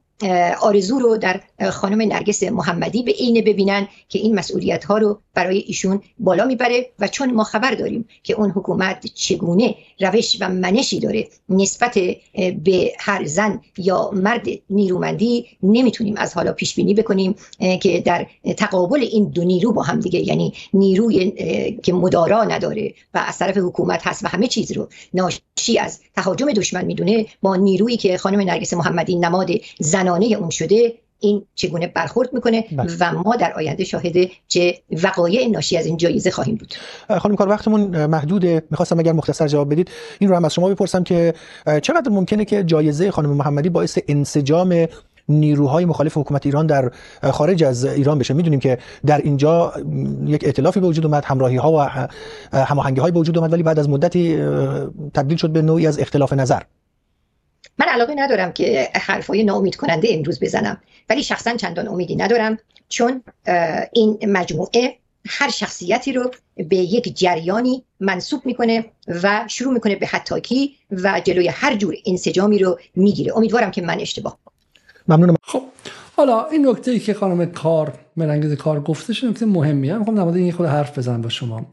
آرزو 0.62 1.00
رو 1.00 1.18
در 1.18 1.42
خانم 1.72 2.02
نرگس 2.02 2.44
محمدی 2.44 3.04
به 3.04 3.12
عینه 3.12 3.42
ببینن 3.42 3.88
که 4.10 4.20
این 4.20 4.36
مسئولیت 4.36 4.86
ها 4.86 4.98
رو 4.98 5.20
برای 5.34 5.58
ایشون 5.58 6.02
بالا 6.20 6.46
می‌بره 6.46 6.86
و 7.00 7.08
چون 7.08 7.34
ما 7.34 7.44
خبر 7.44 7.72
داریم 7.72 8.06
که 8.24 8.34
اون 8.34 8.50
حکومت 8.50 9.08
چگونه 9.08 9.76
روش 10.00 10.38
و 10.40 10.50
منشی 10.50 11.00
داره 11.00 11.28
نسبت 11.50 12.00
به 12.64 12.94
هر 13.00 13.26
زن 13.26 13.62
یا 13.78 14.12
مرد 14.14 14.48
نیرومندی 14.70 15.46
نمی‌تونیم 15.64 16.18
از 16.18 16.34
حالا 16.34 16.54
پیش 16.54 16.76
بینی 16.76 16.94
بکنیم 16.94 17.36
که 17.82 18.00
در 18.00 18.28
تقابل 18.58 19.00
این 19.00 19.30
دو 19.30 19.44
نیرو 19.44 19.72
با 19.74 19.82
هم 19.82 20.00
دیگه 20.00 20.20
یعنی 20.20 20.54
نیروی 20.74 21.32
که 21.84 21.94
مدارا 21.94 22.44
نداره 22.44 22.94
و 23.14 23.24
از 23.28 23.38
طرف 23.38 23.58
حکومت 23.58 24.08
هست 24.08 24.26
و 24.26 24.28
همه 24.28 24.48
چیز 24.48 24.72
رو 24.72 24.90
ناشی 25.14 25.80
از 25.80 26.00
تهاجم 26.16 26.52
دشمن 26.52 26.86
می‌دونه 26.86 27.26
با 27.42 27.56
نیرویی 27.56 27.98
که 27.98 28.18
خانم 28.18 28.42
نرگس 28.42 28.74
محمدی 28.74 29.16
نماد 29.16 29.50
زنانه 30.14 30.36
اون 30.36 30.50
شده 30.50 30.94
این 31.20 31.46
چگونه 31.56 31.88
برخورد 31.88 32.34
می‌کنه 32.34 32.66
بله. 32.72 32.92
و 33.00 33.12
ما 33.26 33.36
در 33.36 33.54
آینده 33.54 33.84
شاهد 33.84 34.14
چه 34.48 34.78
وقایع 35.04 35.48
ناشی 35.48 35.78
از 35.78 35.86
این 35.86 35.98
جایزه 35.98 36.32
خواهیم 36.32 36.56
بود. 36.56 36.74
خانم 37.20 37.36
کار 37.36 37.50
وقتمون 37.50 38.06
محدوده. 38.06 38.64
می‌خواستم 38.72 39.00
اگر 39.00 39.12
مختصر 39.12 39.48
جواب 39.48 39.72
بدید 39.72 39.92
این 40.20 40.30
رو 40.30 40.36
هم 40.36 40.46
از 40.46 40.54
شما 40.54 40.70
بپرسم 40.70 41.04
که 41.04 41.34
چقدر 41.82 42.10
ممکنه 42.10 42.46
که 42.46 42.64
جایزه 42.64 43.12
خانم 43.12 43.30
محمدی 43.30 43.70
باعث 43.70 43.98
انسجام 44.08 44.88
نیروهای 45.30 45.86
مخالف 45.86 46.18
حکومت 46.18 46.46
ایران 46.46 46.68
در 46.68 46.92
خارج 47.32 47.64
از 47.64 47.86
ایران 47.86 48.20
بشه؟ 48.20 48.34
می‌دونیم 48.34 48.60
که 48.60 48.78
در 49.06 49.18
اینجا 49.18 49.74
یک 50.26 50.44
ائتلافی 50.44 50.80
به 50.80 50.88
وجود 50.88 51.06
اومد 51.06 51.26
همراهی 51.26 51.56
ها 51.56 51.72
و 51.72 51.80
هماهنگی 52.58 53.02
های 53.02 53.12
به 53.12 53.20
وجود 53.20 53.38
اومد 53.38 53.54
ولی 53.54 53.64
بعد 53.64 53.80
از 53.80 53.90
مدتی 53.90 54.38
تبدیل 55.14 55.38
شد 55.38 55.50
به 55.50 55.62
نوعی 55.62 55.88
از 55.88 56.00
اختلاف 56.00 56.34
نظر. 56.34 56.62
من 57.78 57.86
علاقه 57.88 58.14
ندارم 58.18 58.52
که 58.52 58.90
حرفای 58.94 59.44
ناامید 59.44 59.76
کننده 59.76 60.08
امروز 60.12 60.40
بزنم 60.40 60.82
ولی 61.10 61.24
شخصا 61.24 61.56
چندان 61.56 61.88
امیدی 61.88 62.16
ندارم 62.16 62.58
چون 62.90 63.24
این 63.94 64.20
مجموعه 64.28 64.98
هر 65.28 65.50
شخصیتی 65.50 66.14
رو 66.14 66.32
به 66.56 66.76
یک 66.76 67.18
جریانی 67.18 67.84
منصوب 68.00 68.46
می‌کنه 68.46 68.86
و 69.24 69.46
شروع 69.48 69.74
می‌کنه 69.74 69.96
به 69.96 70.08
حتاکی 70.08 70.76
و 70.92 71.22
جلوی 71.24 71.48
هر 71.48 71.76
جور 71.76 71.96
انسجامی 72.06 72.60
رو 72.60 72.80
می‌گیره. 72.96 73.38
امیدوارم 73.38 73.72
که 73.72 73.82
من 73.82 74.00
اشتباه. 74.00 74.40
ممنونم. 75.08 75.36
خب 75.44 75.64
حالا 76.16 76.46
این 76.46 76.68
نکته 76.68 76.92
ای 76.92 77.00
که 77.00 77.14
خانم 77.14 77.46
کار 77.46 77.94
مرنگز 78.18 78.54
کار 78.54 78.80
گفتش 78.80 79.24
نکته 79.24 79.46
مهمیه. 79.46 79.98
می‌خوام 79.98 80.32
در 80.32 80.38
این 80.38 80.52
خود 80.52 80.66
حرف 80.66 80.98
بزنم 80.98 81.22
با 81.22 81.30
شما. 81.30 81.66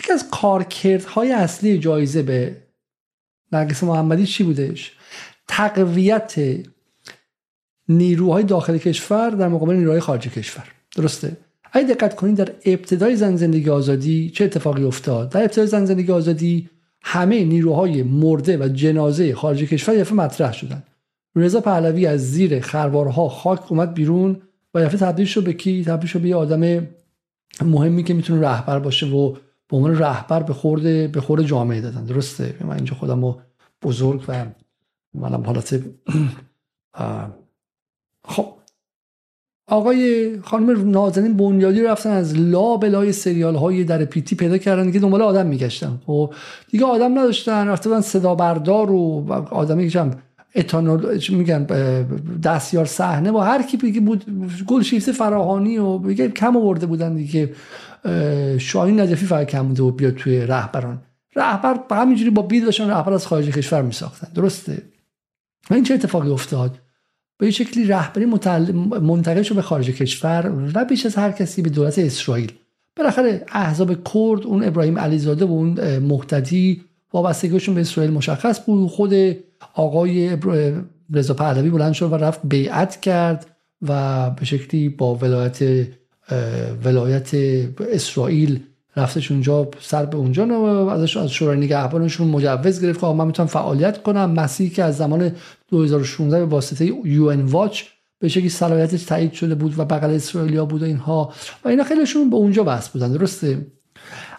یکی 0.00 0.12
از 0.12 0.30
کارکردهای 0.30 1.32
اصلی 1.32 1.78
جایزه 1.78 2.22
به 2.22 2.56
نرگس 3.52 3.84
محمدی 3.84 4.26
چی 4.26 4.44
بودش؟ 4.44 4.92
تقویت 5.50 6.34
نیروهای 7.88 8.44
داخل 8.44 8.78
کشور 8.78 9.30
در 9.30 9.48
مقابل 9.48 9.74
نیروهای 9.74 10.00
خارج 10.00 10.28
کشور. 10.28 10.64
درسته؟ 10.96 11.36
اگه 11.72 11.94
دقت 11.94 12.14
کنید 12.14 12.36
در 12.36 12.52
ابتدای 12.64 13.16
زن 13.16 13.36
زندگی 13.36 13.70
آزادی 13.70 14.30
چه 14.30 14.44
اتفاقی 14.44 14.84
افتاد؟ 14.84 15.30
در 15.30 15.40
ابتدای 15.40 15.66
زن 15.66 15.84
زندگی 15.84 16.12
آزادی 16.12 16.68
همه 17.02 17.44
نیروهای 17.44 18.02
مرده 18.02 18.58
و 18.58 18.68
جنازه 18.68 19.34
خارج 19.34 19.64
کشور 19.64 19.94
یفه 19.94 20.14
مطرح 20.14 20.52
شدن. 20.52 20.82
رضا 21.36 21.60
پهلوی 21.60 22.06
از 22.06 22.30
زیر 22.30 22.60
خروارها 22.60 23.28
خاک 23.28 23.72
اومد 23.72 23.94
بیرون 23.94 24.42
و 24.74 24.82
یفه 24.82 24.98
تبدیل 24.98 25.26
شد 25.26 25.44
به 25.44 25.52
کی؟ 25.52 25.84
تبدیل 25.84 26.08
شد 26.08 26.20
به 26.20 26.28
یه 26.28 26.36
آدم 26.36 26.86
مهمی 27.64 28.04
که 28.04 28.14
می‌تونه 28.14 28.40
رهبر 28.40 28.78
باشه 28.78 29.06
و 29.06 29.32
به 29.68 29.76
عنوان 29.76 29.98
رهبر 29.98 30.42
به 30.42 30.52
خورده 30.52 31.08
به 31.08 31.20
خورده 31.20 31.44
جامعه 31.44 31.80
دادن. 31.80 32.04
درسته؟ 32.04 32.54
من 32.60 32.76
اینجا 32.76 32.94
خودم 32.94 33.36
بزرگ 33.82 34.24
و 34.28 34.46
منم 35.14 35.42
حالت 35.42 35.74
خب. 38.28 38.54
آقای 39.66 40.38
خانم 40.40 40.90
نازنین 40.90 41.36
بنیادی 41.36 41.82
رفتن 41.82 42.10
از 42.10 42.38
لا 42.38 42.76
بلای 42.76 43.12
سریال 43.12 43.54
های 43.54 43.84
در 43.84 44.04
پیتی 44.04 44.36
پیدا 44.36 44.58
کردن 44.58 44.92
که 44.92 44.98
دنبال 44.98 45.22
آدم 45.22 45.46
میگشتن. 45.46 46.00
خب، 46.06 46.34
دیگه 46.70 46.84
آدم 46.84 47.18
نداشتن 47.18 47.68
رفته 47.68 47.88
بودن 47.88 48.00
صدا 48.00 48.34
بردار 48.34 48.90
و 48.90 49.32
آدمی 49.50 49.88
که 49.88 50.10
اتانول 50.54 51.20
میگن 51.28 51.64
دستیار 52.42 52.84
صحنه 52.84 53.32
و 53.32 53.38
هر 53.38 53.62
کی 53.62 54.00
بود 54.00 54.24
گل 54.66 54.82
شیفت 54.82 55.12
فراهانی 55.12 55.78
و 55.78 55.98
بگه 55.98 56.28
کم 56.28 56.56
آورده 56.56 56.86
بودن 56.86 57.14
دیگه. 57.14 57.54
شاهین 58.58 59.00
نجفی 59.00 59.26
فقط 59.26 59.46
کم 59.46 59.68
بوده 59.68 59.82
و 59.82 59.90
بیاد 59.90 60.14
توی 60.14 60.40
رهبران. 60.40 61.02
رهبر 61.36 61.80
همینجوری 61.90 62.30
با 62.30 62.42
بید 62.42 62.64
داشتن 62.64 62.90
رهبر 62.90 63.12
از 63.12 63.26
خارج 63.26 63.50
کشور 63.50 63.82
میساختن. 63.82 64.28
درسته؟ 64.34 64.82
و 65.70 65.74
این 65.74 65.84
چه 65.84 65.94
اتفاقی 65.94 66.30
افتاد؟ 66.30 66.78
به 67.38 67.50
شکلی 67.50 67.84
رهبری 67.84 68.24
منتقل 69.00 69.42
شد 69.42 69.54
به 69.54 69.62
خارج 69.62 69.90
کشور 69.90 70.70
و 70.74 70.84
بیش 70.84 71.06
از 71.06 71.14
هر 71.14 71.32
کسی 71.32 71.62
به 71.62 71.70
دولت 71.70 71.98
اسرائیل. 71.98 72.52
بالاخره 72.96 73.44
احزاب 73.52 73.90
کرد 73.94 74.46
اون 74.46 74.64
ابراهیم 74.64 74.98
علیزاده 74.98 75.44
و 75.44 75.50
اون 75.50 75.98
محتدی 75.98 76.82
وابستگیشون 77.12 77.74
به 77.74 77.80
اسرائیل 77.80 78.12
مشخص 78.12 78.60
بود. 78.66 78.90
خود 78.90 79.14
آقای 79.74 80.36
رضا 81.12 81.34
پهلوی 81.34 81.70
بلند 81.70 81.92
شد 81.92 82.12
و 82.12 82.14
رفت 82.14 82.40
بیعت 82.44 83.00
کرد 83.00 83.46
و 83.82 84.30
به 84.30 84.44
شکلی 84.44 84.88
با 84.88 85.14
ولایت 85.14 85.86
ولایت 86.84 87.30
اسرائیل 87.80 88.60
رفتش 88.96 89.30
اونجا 89.30 89.68
سر 89.80 90.06
به 90.06 90.16
اونجا 90.16 90.44
ازش 90.90 91.16
از 91.16 91.30
شورای 91.30 91.58
نگهبانشون 91.58 92.28
مجوز 92.28 92.82
گرفت. 92.82 93.00
که 93.00 93.06
من 93.06 93.26
می‌تونم 93.26 93.46
فعالیت 93.46 94.02
کنم. 94.02 94.30
مسیحی 94.30 94.70
که 94.70 94.84
از 94.84 94.96
زمان 94.96 95.32
2016 95.68 96.38
به 96.38 96.46
واسطه 96.46 96.86
یو 97.04 97.24
ان 97.24 97.40
واچ 97.40 97.82
به 98.18 98.28
شکلی 98.28 98.48
صلاحیتش 98.48 99.04
تایید 99.04 99.32
شده 99.32 99.54
بود 99.54 99.78
و 99.78 99.84
بغل 99.84 100.10
اسرائیلیا 100.10 100.64
بود 100.64 100.82
و 100.82 100.84
اینها. 100.84 101.32
و 101.64 101.68
اینا 101.68 101.84
خیلیشون 101.84 102.30
به 102.30 102.36
اونجا 102.36 102.64
بس 102.64 102.88
بودن. 102.88 103.12
درسته؟ 103.12 103.66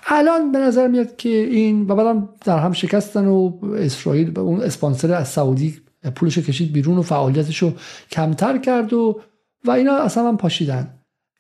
الان 0.06 0.52
به 0.52 0.60
نظر 0.60 0.88
میاد 0.88 1.16
که 1.16 1.30
این 1.30 1.82
و 1.82 1.96
بعدم 1.96 2.30
در 2.46 2.60
هم 2.60 2.72
شکستن 2.74 3.26
و 3.26 3.52
اسرائیل 3.76 4.32
به 4.32 4.42
اون 4.42 4.62
اسپانسر 4.62 5.14
از 5.14 5.28
سعودی 5.28 5.78
پولش 6.16 6.38
کشید 6.38 6.74
بیرون 6.74 6.98
و 6.98 7.02
فعالیتش 7.02 7.58
رو 7.58 7.74
کمتر 8.12 8.58
کرد 8.58 8.94
و 8.94 9.22
و 9.66 9.72
اینا 9.72 9.98
اصلا 9.98 10.28
هم 10.28 10.38
پاشیدن. 10.38 10.94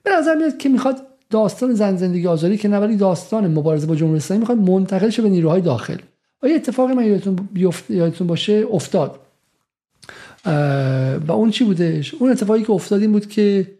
به 0.04 0.12
نظر 0.20 0.36
میاد 0.36 0.58
که 0.58 0.70
می‌خواد 0.70 1.11
داستان 1.32 1.74
زن 1.74 1.96
زندگی 1.96 2.28
آزادی 2.28 2.58
که 2.58 2.68
نه 2.68 2.96
داستان 2.96 3.48
مبارزه 3.48 3.88
با 3.88 3.96
جمهوری 3.96 4.18
اسلامی 4.18 4.40
می‌خواد 4.40 4.58
منتقل 4.58 5.10
شه 5.10 5.22
به 5.22 5.30
نیروهای 5.30 5.62
داخل. 5.62 5.98
یه 6.44 6.56
اتفاقی 6.56 6.94
من 6.94 7.06
یادتون, 7.06 7.50
یادتون 7.90 8.28
باشه؟ 8.28 8.66
افتاد. 8.72 9.20
و 11.28 11.32
اون 11.32 11.52
چی 11.52 11.64
بودش؟ 11.64 12.14
اون 12.14 12.32
اتفاقی 12.32 12.64
که 12.64 12.72
افتاد 12.72 13.02
این 13.02 13.12
بود 13.12 13.28
که 13.28 13.72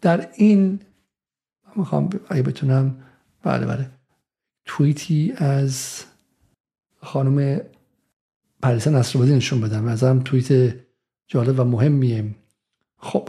در 0.00 0.28
این 0.34 0.80
می‌خوام 1.76 2.10
اگه 2.28 2.42
بتونم 2.42 2.96
بله 3.42 3.66
بله. 3.66 3.90
توییتی 4.64 5.32
از 5.36 6.04
خانم 7.02 7.60
پریسا 8.62 8.90
نصرآبادی 8.90 9.34
نشون 9.34 9.60
بدم. 9.60 9.88
ازم 9.88 10.22
توییت 10.24 10.74
جالب 11.26 11.60
و 11.60 11.64
مهمیه. 11.64 12.24
خب 12.98 13.28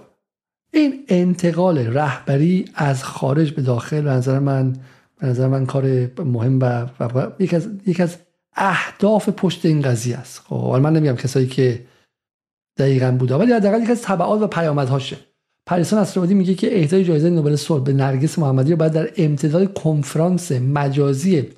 این 0.72 1.04
انتقال 1.08 1.78
رهبری 1.78 2.66
از 2.76 3.04
خارج 3.04 3.52
به 3.52 3.62
داخل 3.62 4.02
به 4.02 4.10
نظر 4.10 4.40
من 4.40 4.76
به 5.20 5.28
نظر 5.28 5.48
من 5.48 5.66
کار 5.66 6.12
مهم 6.26 6.60
و, 6.60 6.88
و 7.00 7.32
یک 7.40 7.54
از 7.54 7.70
یک 7.86 8.00
از 8.02 8.18
اهداف 8.56 9.30
پشت 9.30 9.66
این 9.66 9.82
قضیه 9.82 10.18
است. 10.18 10.42
خب 10.46 10.80
من 10.84 10.94
نمیگم 10.94 11.16
کسایی 11.16 11.48
که 11.48 11.86
دقیقا 12.78 13.12
بوده 13.12 13.36
ولی 13.36 13.54
حداقل 13.54 13.84
یک 13.84 13.90
از 13.90 14.02
تبعات 14.02 14.42
و 14.42 14.48
پیامدهاشه. 14.48 15.18
پریسا 15.66 16.02
نصرآبادی 16.02 16.34
میگه 16.34 16.54
که 16.54 16.80
اهدای 16.80 17.04
جایزه 17.04 17.30
نوبل 17.30 17.56
صلح 17.56 17.84
به 17.84 17.94
نرگس 17.94 18.40
محمدی 18.40 18.72
رو 18.72 18.78
باید 18.78 18.92
در 18.92 19.10
امتداد 19.18 19.74
کنفرانس 19.74 20.52
مجازی 20.52 21.50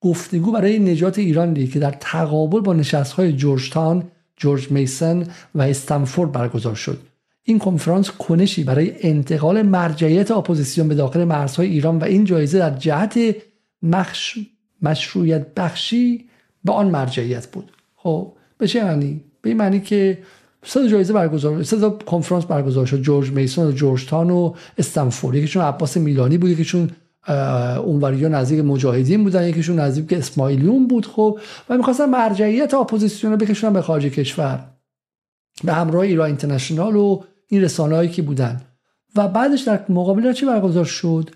گفتگو 0.00 0.52
برای 0.52 0.78
نجات 0.78 1.18
ایران 1.18 1.52
دید 1.52 1.72
که 1.72 1.78
در 1.78 1.90
تقابل 2.00 2.60
با 2.60 2.72
نشستهای 2.72 3.32
جورج 3.32 3.70
تاون، 3.70 4.04
جورج 4.36 4.70
میسن 4.70 5.26
و 5.54 5.62
استنفورد 5.62 6.32
برگزار 6.32 6.74
شد. 6.74 6.98
این 7.48 7.58
کنفرانس 7.58 8.10
کنشی 8.10 8.64
برای 8.64 8.92
انتقال 9.00 9.62
مرجعیت 9.62 10.30
اپوزیسیون 10.30 10.88
به 10.88 10.94
داخل 10.94 11.24
مرزهای 11.24 11.68
ایران 11.68 11.98
و 11.98 12.04
این 12.04 12.24
جایزه 12.24 12.58
در 12.58 12.70
جهت 12.70 13.18
مخش... 13.82 14.38
مشروعیت 14.82 15.54
بخشی 15.54 16.24
به 16.64 16.72
آن 16.72 16.90
مرجعیت 16.90 17.46
بود. 17.46 17.72
خب 17.96 18.32
به 18.58 18.68
چه 18.68 18.84
معنی؟ 18.84 19.20
به 19.42 19.50
این 19.50 19.56
معنی 19.58 19.80
که 19.80 20.18
سه 20.64 20.88
جایزه 20.88 21.12
برگزار 21.12 21.62
سه 21.62 21.90
کنفرانس 21.90 22.44
برگزار 22.44 22.86
شد. 22.86 23.00
جورج 23.00 23.30
میسون 23.30 23.66
و 23.66 23.72
جورج 23.72 24.06
تاون 24.06 24.30
و 24.30 24.54
استنفورد 24.78 25.36
یکیشون 25.36 25.62
عباس 25.62 25.96
میلانی 25.96 26.38
بود 26.38 26.50
یکیشون 26.50 26.90
اونوریا 27.84 28.28
نزدیک 28.28 28.64
مجاهدین 28.64 29.24
بودن 29.24 29.48
یکیشون 29.48 29.78
نزدیک 29.78 30.18
اسماعیلیون 30.18 30.86
بود. 30.86 31.06
خب 31.06 31.38
و 31.68 31.76
می‌خواستن 31.76 32.06
مرجعیت 32.06 32.74
اپوزیسیون 32.74 33.32
رو 33.32 33.38
بکشونن 33.38 33.72
به 33.72 33.82
خارج 33.82 34.06
کشور. 34.06 34.64
به 35.64 35.72
همراه 35.72 36.02
ایران 36.02 36.26
اینترنشنال 36.26 36.96
و 36.96 37.22
این 37.48 37.62
رسانه‌ای 37.62 38.08
که 38.08 38.22
بودن. 38.22 38.60
و 39.16 39.28
بعدش 39.28 39.60
در 39.60 39.80
مقابل 39.88 40.32
چی 40.32 40.46
برگزار 40.46 40.84
شد؟ 40.84 41.30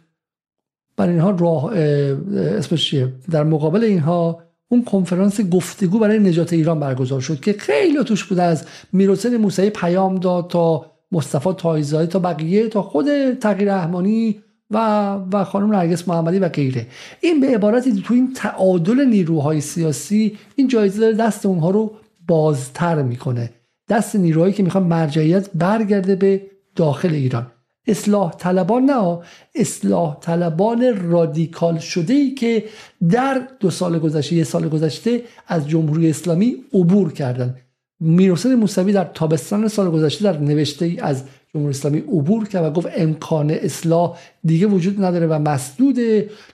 برای 0.97 1.13
اینها 1.13 1.31
راه 1.31 1.73
اسمش 1.75 2.91
چیه؟ 2.91 3.13
در 3.31 3.45
مقابل 3.45 3.85
اینها 3.85 4.43
اون 4.69 4.85
کنفرانس 4.85 5.41
گفتگو 5.41 5.99
برای 5.99 6.19
نجات 6.19 6.53
ایران 6.53 6.81
برگزار 6.81 7.21
شد 7.21 7.41
که 7.41 7.53
خیلی 7.53 8.05
توش 8.05 8.25
بود 8.25 8.39
از 8.39 8.65
میرحسین 8.93 9.37
موسوی 9.37 9.71
پیام 9.71 10.15
داد 10.19 10.51
تا 10.51 10.87
مصطفی 11.13 11.53
تایزاده 11.53 12.07
تا 12.07 12.19
بقیه 12.19 12.69
تا 12.69 12.83
خود 12.83 13.35
تغییر 13.35 13.75
رحمانی 13.75 14.41
و 14.71 15.15
و 15.33 15.45
خانم 15.45 15.75
نرگس 15.75 16.09
محمدی 16.09 16.39
و 16.39 16.49
غیره. 16.49 16.87
این 17.21 17.41
به 17.41 17.47
عبارتی 17.47 18.03
تو 18.03 18.15
این 18.15 18.33
تعادل 18.33 19.05
نیروهای 19.05 19.61
سیاسی 19.61 20.39
این 20.57 20.69
جایزه 20.69 21.13
دست 21.13 21.47
اونها 21.47 21.71
رو 21.71 21.93
بازتر 22.27 23.03
می‌کنه. 23.03 23.51
دست 23.91 24.17
نیروهایی 24.17 24.53
که 24.53 24.63
می‌خوان 24.63 24.85
مرجعیت 24.85 25.51
برگرده 25.55 26.17
به 26.17 26.43
داخل 26.77 27.15
ایران. 27.15 27.47
اصلاح 27.87 28.33
طلبان 28.37 28.85
نه 28.85 29.19
اصلاح 29.55 30.21
طلبان 30.21 31.11
رادیکال 31.11 31.79
شده 31.79 32.15
ای 32.15 32.31
که 32.31 32.65
در 33.11 33.43
دو 33.61 33.71
سال 33.71 33.99
گذشته 33.99 34.37
یه 34.37 34.45
سال 34.45 34.69
گذشته 34.69 35.23
از 35.47 35.69
جمهوری 35.69 36.11
اسلامی 36.11 36.57
عبور 36.73 37.13
کردن. 37.13 37.57
میرحسین 38.01 38.55
موسوی 38.55 38.93
در 38.93 39.05
تابستان 39.05 39.69
سال 39.69 39.91
گذشته 39.91 40.25
در 40.25 40.39
نوشته 40.39 40.85
ای 40.85 41.01
از 41.01 41.25
جمهوری 41.55 41.71
اسلامی 41.71 41.99
عبور 41.99 42.49
کرد 42.49 42.65
و 42.65 42.71
گفت 42.71 42.89
امکان 42.97 43.51
اصلاح 43.51 44.19
دیگه 44.45 44.67
وجود 44.67 45.05
نداره 45.05 45.27
و 45.27 45.39
مسدود 45.39 45.99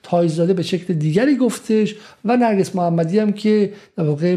تایزاده 0.02 0.54
به 0.54 0.62
شکل 0.62 0.94
دیگری 0.94 1.36
گفتش 1.36 1.94
و 2.24 2.36
نرگس 2.36 2.76
محمدی 2.76 3.18
هم 3.18 3.32
که 3.32 3.72
در 3.96 4.04
واقع 4.04 4.36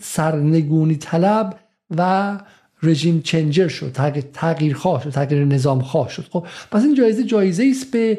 سرنگونی 0.00 0.96
طلب 0.96 1.56
و 1.96 2.38
رژیم 2.82 3.20
چنجر 3.20 3.68
شد 3.68 3.92
تغییر, 3.92 4.24
تغییر 4.32 4.74
خواه 4.74 5.02
شد 5.02 5.10
تغییر 5.10 5.44
نظام 5.44 5.80
خواه 5.80 6.08
شد. 6.08 6.26
خب 6.30 6.46
پس 6.70 6.82
این 6.82 6.94
جایزه 6.94 7.24
جایزه 7.24 7.66
است 7.70 7.90
به 7.90 8.18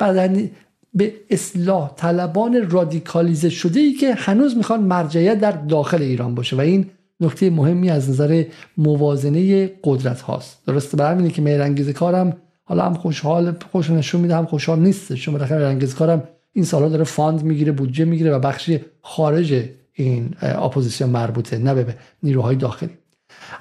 بدن 0.00 0.50
به 0.94 1.12
اصلاح 1.30 1.94
طلبان 1.96 2.70
رادیکالیزه 2.70 3.50
شده 3.50 3.80
ای 3.80 3.92
که 3.92 4.14
هنوز 4.14 4.56
می‌خوان 4.56 4.80
مرجعیت 4.80 5.40
در 5.40 5.52
داخل 5.52 6.02
ایران 6.02 6.34
باشه 6.34 6.56
و 6.56 6.60
این 6.60 6.90
نکته 7.20 7.50
مهمی 7.50 7.90
از 7.90 8.10
نظر 8.10 8.44
موازنه 8.76 9.70
قدرت 9.84 10.20
هاست. 10.20 10.58
درسته؟ 10.66 10.96
برای 10.96 11.30
که 11.30 11.42
میرانگیز 11.42 11.88
کارم 11.88 12.36
حالا 12.64 12.84
هم 12.84 12.94
خوشحال 12.94 13.56
خوش 13.72 13.90
نشون 13.90 14.20
میده 14.20 14.36
هم 14.36 14.46
خوشحال 14.46 14.78
نیست 14.78 15.14
چون 15.14 15.34
بالاخره 15.34 15.58
میرانگیز 15.58 15.94
کارم 15.94 16.22
این 16.52 16.64
سالا 16.64 16.88
داره 16.88 17.04
fund 17.04 17.42
می‌گیره 17.42 17.72
بودجه 17.72 18.04
می‌گیره 18.04 18.30
و 18.30 18.38
بخشی 18.38 18.80
خارج 19.02 19.64
این 19.92 20.34
اپوزیسیون 20.40 21.10
مربوطه 21.10 21.58
نه 21.58 21.74
به 21.74 21.94
نیروهای 22.22 22.56
داخلی. 22.56 22.90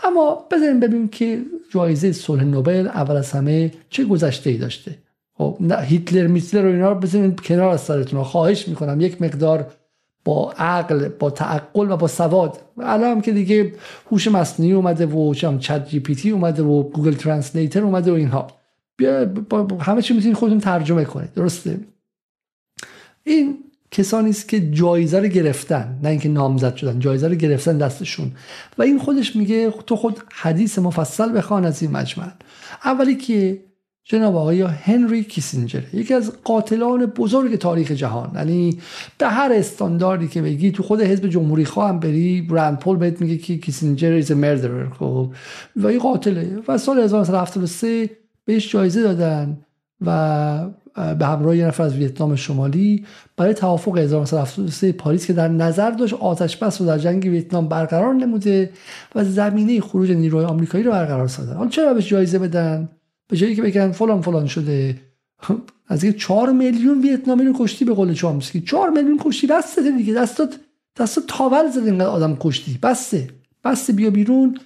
اما 0.04 0.48
بذاریم 0.52 0.80
ببینیم 0.80 1.08
که 1.08 1.42
جایزه 1.70 2.12
صلح 2.12 2.44
نوبل 2.44 2.88
اول 2.88 3.16
از 3.16 3.32
همه 3.32 3.72
چه 3.90 4.06
گذشته 4.06 4.50
ای 4.50 4.58
داشته. 4.58 4.98
خب 5.34 5.58
هیتلر 5.84 6.28
میتلر 6.28 6.66
و 6.66 6.70
اینا 6.70 6.92
رو 6.92 7.00
بذاریم 7.00 7.36
کنار 7.36 7.70
از 7.70 7.82
سرتون. 7.82 8.24
خواهش 8.24 8.68
می‌کنم 8.68 9.02
یک 9.02 9.22
مقدار 9.22 9.72
با 10.26 10.52
عقل 10.52 11.08
با 11.08 11.30
تعقل 11.30 11.92
و 11.92 11.98
با 11.98 12.08
سواد. 12.08 12.60
الان 12.78 13.22
که 13.22 13.32
دیگه 13.32 13.74
هوش 14.12 14.28
مصنوعی 14.28 14.74
اومده 14.74 15.06
و 15.06 15.34
چت 15.34 15.90
جی 15.90 16.00
پی 16.00 16.16
تی 16.16 16.30
اومده 16.30 16.64
و 16.64 16.84
گوگل 16.84 17.14
ترنسلیتر 17.14 17.84
اومده 17.84 18.12
و 18.12 18.16
اینها. 18.16 18.48
با 19.50 19.78
همه 19.80 20.02
چی 20.02 20.14
می‌تونید 20.14 20.38
خودتون 20.38 20.60
ترجمه 20.60 21.06
کنید. 21.06 21.34
درسته؟ 21.34 21.80
این 23.24 23.58
کسانی 23.92 24.30
است 24.30 24.50
که 24.50 24.72
جایزه 24.72 25.20
رو 25.20 25.28
گرفتن 25.28 26.00
نه 26.04 26.10
اینکه 26.10 26.30
نامزد 26.30 26.76
شدن 26.76 27.00
جایزه 27.00 27.28
رو 27.28 27.36
گرفتن 27.36 27.78
دستشون. 27.78 28.32
و 28.78 28.82
این 28.82 29.00
خودش 29.00 29.36
میگه 29.36 29.72
تو 29.72 29.96
خود 29.96 30.20
حدیث 30.32 30.80
مفصل 30.80 31.38
بخوان 31.38 31.66
از 31.66 31.82
این 31.82 31.92
مجمع. 31.92 32.32
اولی 32.86 33.16
که 33.16 33.60
جناب 34.04 34.36
آقای 34.36 34.62
هنری 34.62 35.24
کیسینجر 35.24 35.82
یکی 35.94 36.14
از 36.14 36.34
قاتلان 36.44 37.06
بزرگ 37.06 37.56
تاریخ 37.56 37.92
جهان 37.92 38.32
یعنی 38.36 38.80
به 39.18 39.28
هر 39.28 39.52
استانداردی 39.54 40.28
که 40.28 40.42
بگی 40.42 40.72
تو 40.72 40.84
خود 40.84 41.02
حزب 41.02 41.28
جمهوری 41.28 41.66
خواهم 41.66 42.00
بری 42.00 42.42
برند 42.42 42.80
پول 42.80 42.98
بهت 42.98 43.22
میگه 43.22 43.38
که 43.38 43.58
کیسینجر 43.58 44.12
ایز 44.12 44.32
مردرر 44.32 44.90
خب؟ 44.90 45.34
و 45.76 45.88
این 45.88 46.00
قاتله. 46.00 46.60
و 46.68 46.78
سال 46.78 47.00
1973 47.00 48.10
بهش 48.46 48.72
جایزه 48.72 49.04
دادن 49.04 49.58
و 50.02 50.70
به 50.96 51.26
همراه 51.26 51.58
یه 51.58 51.66
نفر 51.66 51.84
از 51.84 51.96
ویتنام 51.96 52.36
شمالی 52.36 53.06
برای 53.38 53.54
توافق 53.54 53.98
1973 53.98 54.92
پاریس 54.92 55.26
که 55.26 55.34
در 55.34 55.48
نظر 55.48 55.92
داشت 55.92 56.14
آتش 56.14 56.58
بس 56.58 56.82
رو 56.82 56.88
در 56.88 56.98
جنگ 56.98 57.24
ویتنام 57.24 57.68
برقرار 57.68 58.14
نموده 58.14 58.72
و 59.16 59.24
زمینه 59.24 59.82
خروج 59.82 60.12
نیروهای 60.12 60.46
آمریکایی 60.46 60.84
رو 60.84 60.92
برقرار 60.92 61.28
سازن 61.28 61.54
حالا 61.54 61.70
چرا 61.70 61.94
بهش 61.94 62.10
جایزه 62.10 62.40
بدن؟ 62.40 62.90
به 63.28 63.38
جایی 63.38 63.56
که 63.56 63.62
بگن 63.62 63.92
فلان 63.92 64.22
فلان 64.22 64.48
شده. 64.48 64.96
از 65.88 66.04
اینکه 66.04 66.20
4 66.20 66.52
میلیون 66.52 67.02
ویتنامی 67.02 67.46
رو 67.46 67.54
کشتی 67.60 67.86
به 67.86 67.94
قول 67.94 68.14
چامسکی 68.14 68.62
4 68.62 68.90
میلیون 68.90 69.20
کشتی 69.22 69.48
بسته 69.48 69.92
دیگه. 69.92 70.14
دستات 70.14 70.60
دستات 71.00 71.24
تاول 71.28 71.70
زد 71.70 71.86
اینقدر 71.86 72.06
آدم 72.06 72.38
کشتی. 72.40 72.80
بسته 72.84 73.30
بسته 73.64 73.94
بیا 73.94 74.10
بیرون. 74.10 74.58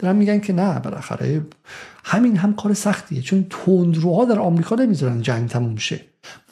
دارن 0.00 0.16
میگن 0.16 0.40
که 0.40 0.52
نه 0.52 0.78
بالاخره 0.78 1.42
همین 2.04 2.36
هم 2.36 2.54
کار 2.54 2.74
سختیه 2.74 3.22
چون 3.22 3.46
تندروها 3.50 4.24
در 4.24 4.38
آمریکا 4.38 4.74
نمی‌ذارن 4.74 5.22
جنگ 5.22 5.48
تموم 5.48 5.76
شه 5.76 6.00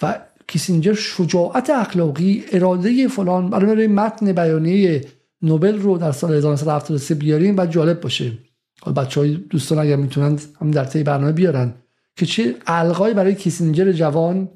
و 0.03 0.19
کیسینجر 0.47 0.95
شجاعت 0.95 1.71
اخلاقی 1.71 2.45
اراده 2.53 3.09
فلان 3.09 3.51
برای 3.51 3.87
متن 3.87 4.33
بیانیه 4.33 5.05
نوبل 5.43 5.79
رو 5.79 5.99
در 5.99 6.13
سال 6.13 6.35
1973 6.35 7.15
بیاریم 7.15 7.57
و 7.59 7.67
جالب 7.67 8.01
باشه. 8.01 8.33
بچه 8.97 9.21
های 9.21 9.37
دوستان 9.37 9.79
اگر 9.79 9.97
می‌تونن 9.97 10.39
هم 10.61 10.71
در 10.71 10.85
طی 10.85 11.03
برنامه 11.03 11.33
بیارن 11.33 11.75
که 12.17 12.27
چه 12.27 12.55
القای 12.67 13.15
برای 13.15 13.35
کیسینجر 13.35 13.93
جوان 13.93 14.49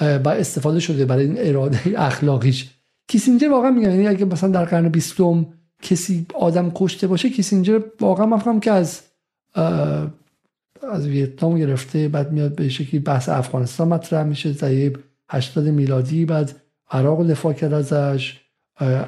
با 0.00 0.30
استفاده 0.30 0.80
شده 0.80 1.04
برای 1.04 1.24
این 1.24 1.36
اراده 1.38 1.80
اخلاقیش. 1.96 2.70
کیسینجر 3.08 3.48
واقعا 3.48 3.70
میگن 3.70 3.90
یعنی 3.90 4.08
اگه 4.08 4.24
مثلا 4.24 4.50
در 4.50 4.64
قرن 4.64 4.88
بیستم 4.88 5.46
کسی 5.82 6.26
آدم 6.34 6.72
کشته 6.74 7.06
باشه 7.06 7.30
کیسینجر 7.30 7.80
واقعا 8.00 8.26
من 8.26 8.60
که 8.60 8.70
از 8.70 9.02
از 10.92 11.06
ویتنام 11.06 11.58
گرفته 11.58 12.08
بعد 12.08 12.32
میاد 12.32 12.54
به 12.54 12.68
شکلی 12.68 13.00
بحث 13.00 13.28
افغانستان 13.28 13.88
مطرح 13.88 14.24
میشه 14.24 14.52
دهه 14.52 14.92
80 15.30 15.64
میلادی 15.64 16.24
بعد 16.24 16.56
عراق 16.90 17.26
دفاع 17.26 17.52
کرد 17.52 17.72
ازش 17.72 18.40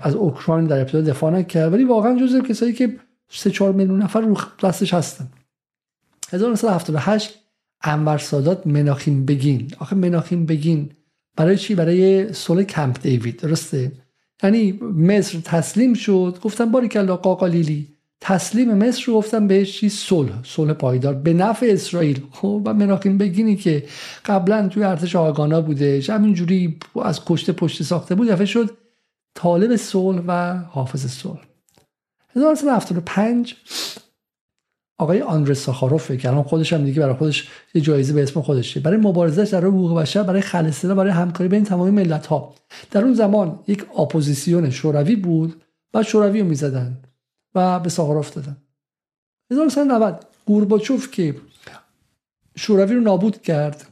از 0.03 0.15
اوکراین 0.15 0.67
در 0.67 0.81
ابتدا 0.81 1.01
دفاع 1.01 1.31
نکرد. 1.31 1.73
ولی 1.73 1.85
واقعا 1.85 2.21
جزو 2.21 2.43
کسایی 2.43 2.73
که 2.73 2.97
3 3.29 3.51
4 3.51 3.73
میلیون 3.73 4.03
نفر 4.03 4.21
رو 4.21 4.37
دستش 4.63 4.95
هستن. 4.95 5.29
1978 6.31 7.39
انور 7.83 8.19
سادات 8.19 8.67
مناخیم 8.67 9.25
بگین. 9.25 9.73
آخه 9.79 9.97
مناخیم 9.97 10.47
بگین 10.47 10.91
برای 11.37 11.57
چی؟ 11.57 11.75
برای 11.75 12.33
صلح 12.33 12.63
کمپ 12.63 13.03
دیوید. 13.03 13.37
درسته؟ 13.41 13.93
یعنی 14.43 14.73
مصر 14.97 15.39
تسلیم 15.45 15.95
شد. 15.95 16.39
گفتن 16.43 16.71
باری 16.71 16.89
کلا 16.89 17.17
قاقالیلی 17.17 17.89
تسلیم 18.21 18.75
مصر 18.75 19.05
رو 19.07 19.15
گفتن 19.15 19.47
بهش 19.47 19.81
چی؟ 19.81 19.89
صلح. 19.89 20.33
صلح 20.45 20.73
پایدار. 20.73 21.15
به 21.15 21.33
نفع 21.33 21.67
اسرائیل. 21.71 22.23
خب 22.33 22.63
و 22.65 22.75
مناخیم 22.75 23.19
بگینی 23.19 23.57
که 23.57 23.87
قبلا 24.25 24.69
توی 24.69 24.83
ارتش 24.83 25.17
آگانا 25.17 25.61
بودش 25.61 26.11
همینجوری 26.11 26.79
از 27.05 27.25
کشته 27.25 27.53
پشت 27.53 27.83
ساخته 27.83 28.15
بود 28.15 28.29
دفعه 28.29 28.47
شد 28.47 28.71
طالب 29.35 29.77
صلح 29.77 30.23
و 30.27 30.59
حافظ 30.59 31.07
صلح. 31.07 31.41
1975 32.37 33.57
آقای 34.99 35.23
آندره 35.23 35.55
ساخاروف 35.55 36.11
که 36.11 36.29
الان 36.29 36.43
خودش 36.43 36.73
هم 36.73 36.85
دیگه 36.85 37.01
برای 37.01 37.15
خودش 37.15 37.49
یه 37.75 37.83
جایزه 37.83 38.13
به 38.13 38.23
اسم 38.23 38.41
خودشه. 38.41 38.81
برای 38.81 38.97
مبارزش 38.97 39.49
در 39.49 39.65
حقوق 39.65 40.01
بشر 40.01 40.23
برای 40.23 40.41
خلصه 40.41 40.95
برای 40.95 41.11
همکاری 41.11 41.49
بین 41.49 41.65
تمامی 41.65 41.91
ملت 41.91 42.27
ها 42.27 42.55
در 42.91 43.05
اون 43.05 43.15
زمان 43.15 43.59
یک 43.67 43.99
اپوزیسیون 43.99 44.71
شوروی 44.71 45.17
بود 45.17 45.63
بعد 45.93 46.05
شوروی 46.05 46.41
رو 46.41 46.47
می‌زدن 46.47 46.99
و 47.55 47.81
به 47.81 47.89
ساخاروف 47.89 48.35
دادن. 48.35 48.57
1990 49.51 50.25
گورباچوف 50.47 51.11
که 51.11 51.35
شوروی 52.57 52.95
رو 52.95 53.01
نابود 53.01 53.43
کرد 53.43 53.87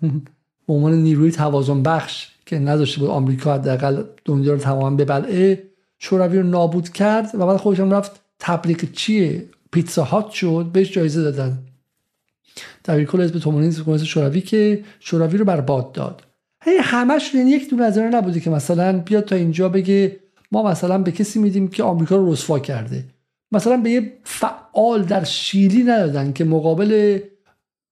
به 0.66 0.72
عنوان 0.74 0.94
نیروی 0.94 1.30
توازن 1.30 1.82
بخش 1.82 2.28
که 2.46 2.59
نداشته 2.59 3.00
بود 3.00 3.11
آمریکا 3.11 3.54
حداقل 3.54 4.02
دنیا 4.24 4.52
رو 4.52 4.59
تمام 4.59 4.96
ببلعه 4.96 5.62
شوروی 5.98 6.38
رو 6.38 6.46
نابود 6.46 6.88
کرد 6.88 7.30
و 7.34 7.46
بعد 7.46 7.57
خودش 7.57 7.80
هم 7.80 7.90
رفت 7.90 8.20
تبلیغ 8.38 8.92
چیه؟ 8.92 9.48
پیتزا 9.76 10.04
هات 10.04 10.30
شد 10.30 10.70
بهش 10.72 10.92
جایزه 10.92 11.22
دادن. 11.22 11.58
در 12.84 13.04
کل 13.04 13.22
حزب 13.22 13.38
کمونیست 13.38 14.04
شوروی 14.04 14.40
که 14.40 14.84
شوروی 15.00 15.38
رو 15.38 15.44
برباد 15.44 15.92
داد. 15.92 16.22
هی 16.64 16.76
همش 16.80 17.34
یعنی 17.34 17.50
یک 17.50 17.70
دونه 17.70 17.84
از 17.84 17.98
نبوده 17.98 18.40
که 18.40 18.50
مثلا 18.50 18.98
بیاد 18.98 19.24
تا 19.24 19.36
اینجا 19.36 19.68
بگه 19.68 20.16
ما 20.52 20.62
مثلا 20.62 20.98
به 20.98 21.12
کسی 21.12 21.38
میدیم 21.38 21.68
که 21.68 21.82
آمریکا 21.82 22.16
رو 22.16 22.32
رسوا 22.32 22.58
کرده. 22.58 23.04
مثلا 23.52 23.76
به 23.76 23.90
یه 23.90 24.12
فعال 24.24 25.02
در 25.02 25.24
شیلی 25.24 25.82
ندادن 25.82 26.32
که 26.32 26.44
مقابل 26.44 27.18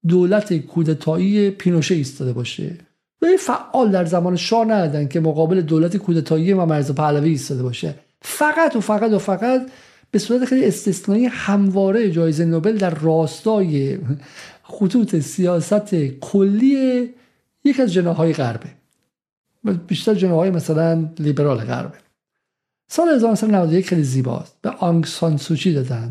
دولت 0.08 0.54
کودتایی 0.58 1.50
پینوشه 1.50 1.94
ایستاده 1.94 2.32
باشه. 2.32 2.78
به 3.20 3.36
فعال 3.36 3.90
در 3.90 4.04
زمان 4.04 4.36
شاه 4.36 4.64
ندادن 4.64 5.08
که 5.08 5.20
مقابل 5.20 5.60
دولت 5.60 5.96
کودتایی 5.96 6.52
و 6.52 6.64
مرز 6.64 6.92
پهلوی 6.92 7.30
ایستاده 7.30 7.62
باشه. 7.62 7.94
فقط 8.22 8.76
و 8.76 8.80
فقط 8.80 9.12
و 9.12 9.18
فقط 9.18 9.66
به 10.14 10.20
صورت 10.20 10.44
خیلی 10.44 10.66
استثنایی 10.66 11.26
همواره 11.26 12.10
جایزه 12.10 12.44
نوبل 12.44 12.76
در 12.76 12.90
راستای 12.90 13.98
خطوط 14.62 15.16
سیاست 15.16 15.94
کلی 16.20 17.08
یک 17.64 17.80
از 17.80 17.92
جناهای 17.92 18.32
غربه. 18.32 18.68
بیشتر 19.86 20.14
جناهای 20.14 20.50
مثلا 20.50 21.08
لیبرال 21.18 21.58
غربه. 21.58 21.98
سال 22.88 23.08
1991 23.08 23.88
خیلی 23.88 24.02
زیباست. 24.02 24.56
به 24.62 24.70
آنگ 24.70 25.04
سان 25.04 25.36
سوچی 25.36 25.74
دادن. 25.74 26.10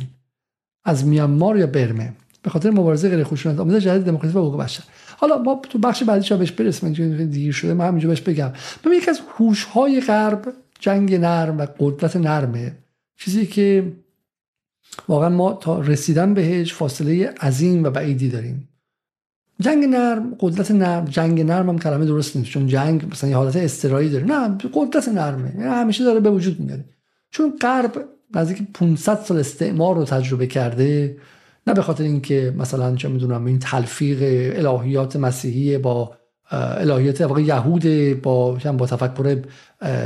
از 0.86 1.06
میانمار 1.06 1.58
یا 1.58 1.68
برمه. 1.68 2.14
به 2.42 2.50
خاطر 2.50 2.70
مبارزه 2.70 3.10
غیر 3.10 3.24
خشونت 3.24 3.60
آموزش 3.60 3.84
جدید 3.84 4.06
دموکراسی 4.06 4.38
و 4.38 4.42
حقوق 4.42 4.60
بشر. 4.60 4.84
حالا 5.18 5.38
ما 5.38 5.62
تو 5.70 5.80
بخش 5.80 6.04
بعدی 6.04 6.36
بهش 6.36 6.52
برسیم 6.52 6.94
دیر 7.26 7.54
شده. 7.54 7.74
من 7.74 7.88
همینجا 7.88 8.10
بهش 8.10 8.22
بگم. 8.22 8.52
ببین 8.86 8.98
یکی 8.98 9.10
از 9.10 9.22
هوش 9.38 9.64
های 9.64 10.02
غرب 10.02 10.54
جنگ 10.80 11.16
نرم 11.16 11.58
و 11.58 11.68
قدرت 11.80 12.16
نرمه. 12.16 12.83
چیزی 13.18 13.46
که 13.46 13.94
واقعا 15.08 15.30
ما 15.30 15.54
تا 15.54 15.80
رسیدن 15.80 16.34
بهش 16.34 16.74
فاصله 16.74 17.28
عظیم 17.28 17.84
و 17.84 17.90
بعیدی 17.90 18.30
داریم. 18.30 18.70
جنگ 19.60 19.84
نرم 19.84 20.36
قدرت 20.40 20.72
نرم 20.72 21.06
جنگ 21.06 21.42
نرم 21.42 21.70
هم 21.70 21.80
کلمه 21.80 22.06
درست 22.06 22.36
نیست 22.36 22.50
چون 22.50 22.68
جنگ 22.68 23.06
مثلا 23.12 23.30
یه 23.30 23.36
حالت 23.36 23.56
استرایی 23.56 24.10
داره. 24.10 24.26
نه 24.26 24.58
قدرت 24.74 25.08
نرمه. 25.10 25.50
یعنی 25.50 25.64
همیشه 25.64 26.04
داره 26.04 26.20
به 26.20 26.30
وجود 26.30 26.60
میاد. 26.60 26.86
چون 27.30 27.54
غرب 27.62 28.06
نزدیک 28.36 28.68
500 28.74 29.20
سال 29.20 29.38
استعمار 29.38 29.96
رو 29.96 30.06
تجربه 30.06 30.48
کرده 30.48 31.18
نه 31.68 31.74
به 31.74 31.82
خاطر 31.82 32.04
اینکه 32.04 32.54
مثلا 32.58 32.96
چه 32.96 33.10
می‌دونم 33.10 33.46
این 33.46 33.60
تلفیق 33.60 34.20
الهیات 34.58 35.16
مسیحی 35.16 35.78
با 35.78 36.16
الهیات 36.54 37.22
واقع 37.22 37.42
یهود 37.42 38.22
با 38.22 38.52
با 38.52 38.86
تفکر 38.86 39.38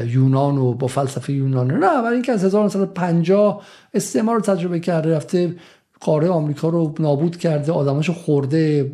یونان 0.06 0.58
و 0.58 0.74
با 0.74 0.88
فلسفه 0.88 1.34
یونان. 1.34 1.72
نه 1.72 2.02
برای 2.02 2.14
اینکه 2.14 2.32
از 2.32 2.44
1950 2.44 3.64
استعمار 3.94 4.36
رو 4.36 4.42
تجربه 4.42 4.80
کرده 4.80 5.16
رفته 5.16 5.56
قاره 6.00 6.30
آمریکا 6.30 6.70
رو 6.70 6.94
نابود 7.00 7.38
کرده 7.38 7.72
آدماشو 7.72 8.14
خورده 8.14 8.92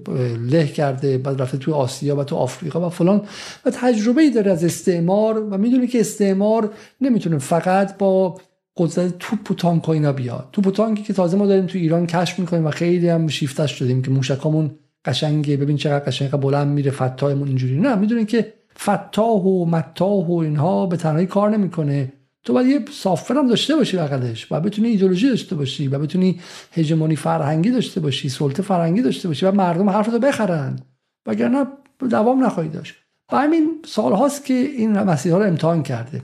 له 0.52 0.68
کرده 0.68 1.18
بعد 1.18 1.42
رفته 1.42 1.58
توی 1.58 1.74
آسیا 1.74 2.16
و 2.16 2.24
تو 2.24 2.36
آفریقا 2.36 2.88
و 2.88 2.90
فلان. 2.90 3.22
و 3.66 3.72
تجربه 3.72 4.22
ای 4.22 4.32
داره 4.32 4.52
از 4.52 4.64
استعمار 4.64 5.48
و 5.52 5.58
می‌دونه 5.58 5.88
که 5.88 6.00
استعمار 6.00 6.70
نمی‌تونه 7.02 7.38
فقط 7.38 7.98
با 7.98 8.38
قدرت 8.78 9.20
توپ 9.20 9.52
و 9.52 9.54
تانک 9.54 9.90
اینا 9.90 10.14
بیاد. 10.14 10.50
توپ 10.52 10.68
و 10.68 10.72
تانکی 10.72 11.04
که 11.04 11.14
تازه 11.14 11.38
ما 11.38 11.46
داریم 11.46 11.66
تو 11.66 11.78
ایران 11.78 12.08
کشف 12.08 12.40
می‌کنیم 12.40 12.66
و 12.66 12.72
خیلی 12.72 13.10
هم 13.10 13.28
شیفتش 13.28 13.72
شدیم 13.72 14.02
که 14.02 14.12
موشکامون 14.12 14.72
قشنگه. 15.06 15.58
ببین 15.58 15.78
چقدر 15.78 16.06
قشنگ 16.06 16.32
بلند 16.32 16.68
میره 16.68 16.92
فتاهمون 16.92 17.48
اینجوری. 17.48 17.80
نه 17.80 17.96
می‌دونین 17.96 18.26
که 18.26 18.54
فتاه 18.80 19.48
و 19.48 19.66
متاه 19.66 20.28
و 20.28 20.34
اینها 20.34 20.86
به 20.86 20.98
تنهایی 20.98 21.28
کار 21.28 21.50
نمی‌کنه. 21.50 22.14
تو 22.44 22.54
باید 22.54 22.68
یه 22.68 22.80
سافر 22.92 23.34
هم 23.34 23.48
داشته 23.48 23.76
باشی 23.76 23.98
بغلش 23.98 24.48
و 24.52 24.60
بتونی 24.60 24.88
ایدولوژی 24.88 25.30
داشته 25.30 25.56
باشی 25.56 25.88
و 25.88 26.00
بتونی 26.00 26.40
هژمونی 26.72 27.16
فرهنگی 27.16 27.72
داشته 27.72 28.00
باشی 28.00 28.30
سلطه 28.30 28.64
فرهنگی 28.64 29.02
داشته 29.02 29.28
باشی 29.28 29.46
و 29.46 29.52
مردم 29.52 29.90
حرفتو 29.90 30.20
بخرن. 30.20 30.80
وگرنه 31.26 31.66
دوام 32.10 32.46
نخواهی 32.46 32.70
داشت. 32.70 32.96
و 33.32 33.38
همین 33.38 33.70
سال 33.86 34.14
هاست 34.14 34.46
که 34.46 34.54
این 34.54 35.00
مسیح 35.00 35.32
ها 35.32 35.38
رو 35.38 35.46
امتحان 35.46 35.84
کرده. 35.84 36.22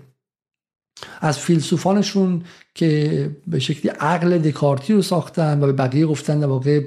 از 1.21 1.39
فیلسوفانشون 1.39 2.41
که 2.75 3.29
به 3.47 3.59
شکلی 3.59 3.91
عقل 3.91 4.37
دکارتی 4.37 4.93
رو 4.93 5.01
ساختن 5.01 5.63
و 5.63 5.65
به 5.65 5.73
بقیه 5.73 6.05
گفتن 6.05 6.39
در 6.39 6.47
واقع 6.47 6.81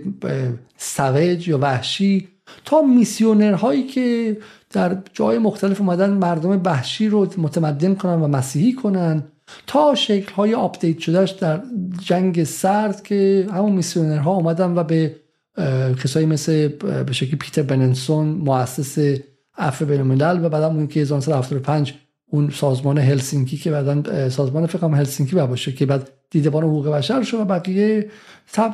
سوج 0.77 1.49
یا 1.49 1.59
وحشی 1.59 2.29
تا 2.65 2.83
میسیونرهایی 2.83 3.87
که 3.87 4.37
در 4.71 4.99
جای 5.13 5.39
مختلف 5.39 5.81
اومدن 5.81 6.11
مردم 6.11 6.61
وحشی 6.65 7.09
رو 7.09 7.29
متمدن 7.39 7.95
کنن 7.95 8.23
و 8.23 8.29
مسیحی 8.29 8.73
کنن 8.73 9.25
تا 9.67 9.95
شکل 9.95 10.33
های 10.33 10.55
update 10.55 10.99
شدهش 10.99 11.31
در 11.31 11.63
جنگ 12.05 12.45
سرد 12.45 13.03
که 13.03 13.47
همون 13.53 13.73
میسیونرها 13.73 14.33
اومدن 14.33 14.75
و 14.79 14.85
به 14.85 15.17
کسایی 16.05 16.27
مثل 16.27 16.69
به 17.07 17.13
شکلی 17.13 17.37
پیتر 17.37 17.63
بننسون 17.63 18.27
مؤسس 18.27 19.19
عفو 19.59 19.85
بین 19.85 20.21
و 20.21 20.49
بعد 20.49 20.63
اون 20.63 20.87
که 20.87 21.01
1975 21.01 21.95
اون 22.33 22.51
سازمان 22.51 22.99
هلسینکی 22.99 23.57
که 23.57 23.71
بعدا 23.71 24.29
سازمان 24.29 24.67
فکر 24.67 24.87
هلسینکی 24.87 25.37
باشه 25.37 25.73
که 25.73 25.87
بعد 25.87 26.11
دیدبان 26.31 26.65
حقوق 26.65 26.89
بشر 26.89 27.23
شد 27.23 27.41
و 27.41 27.45
بقیه 27.45 28.11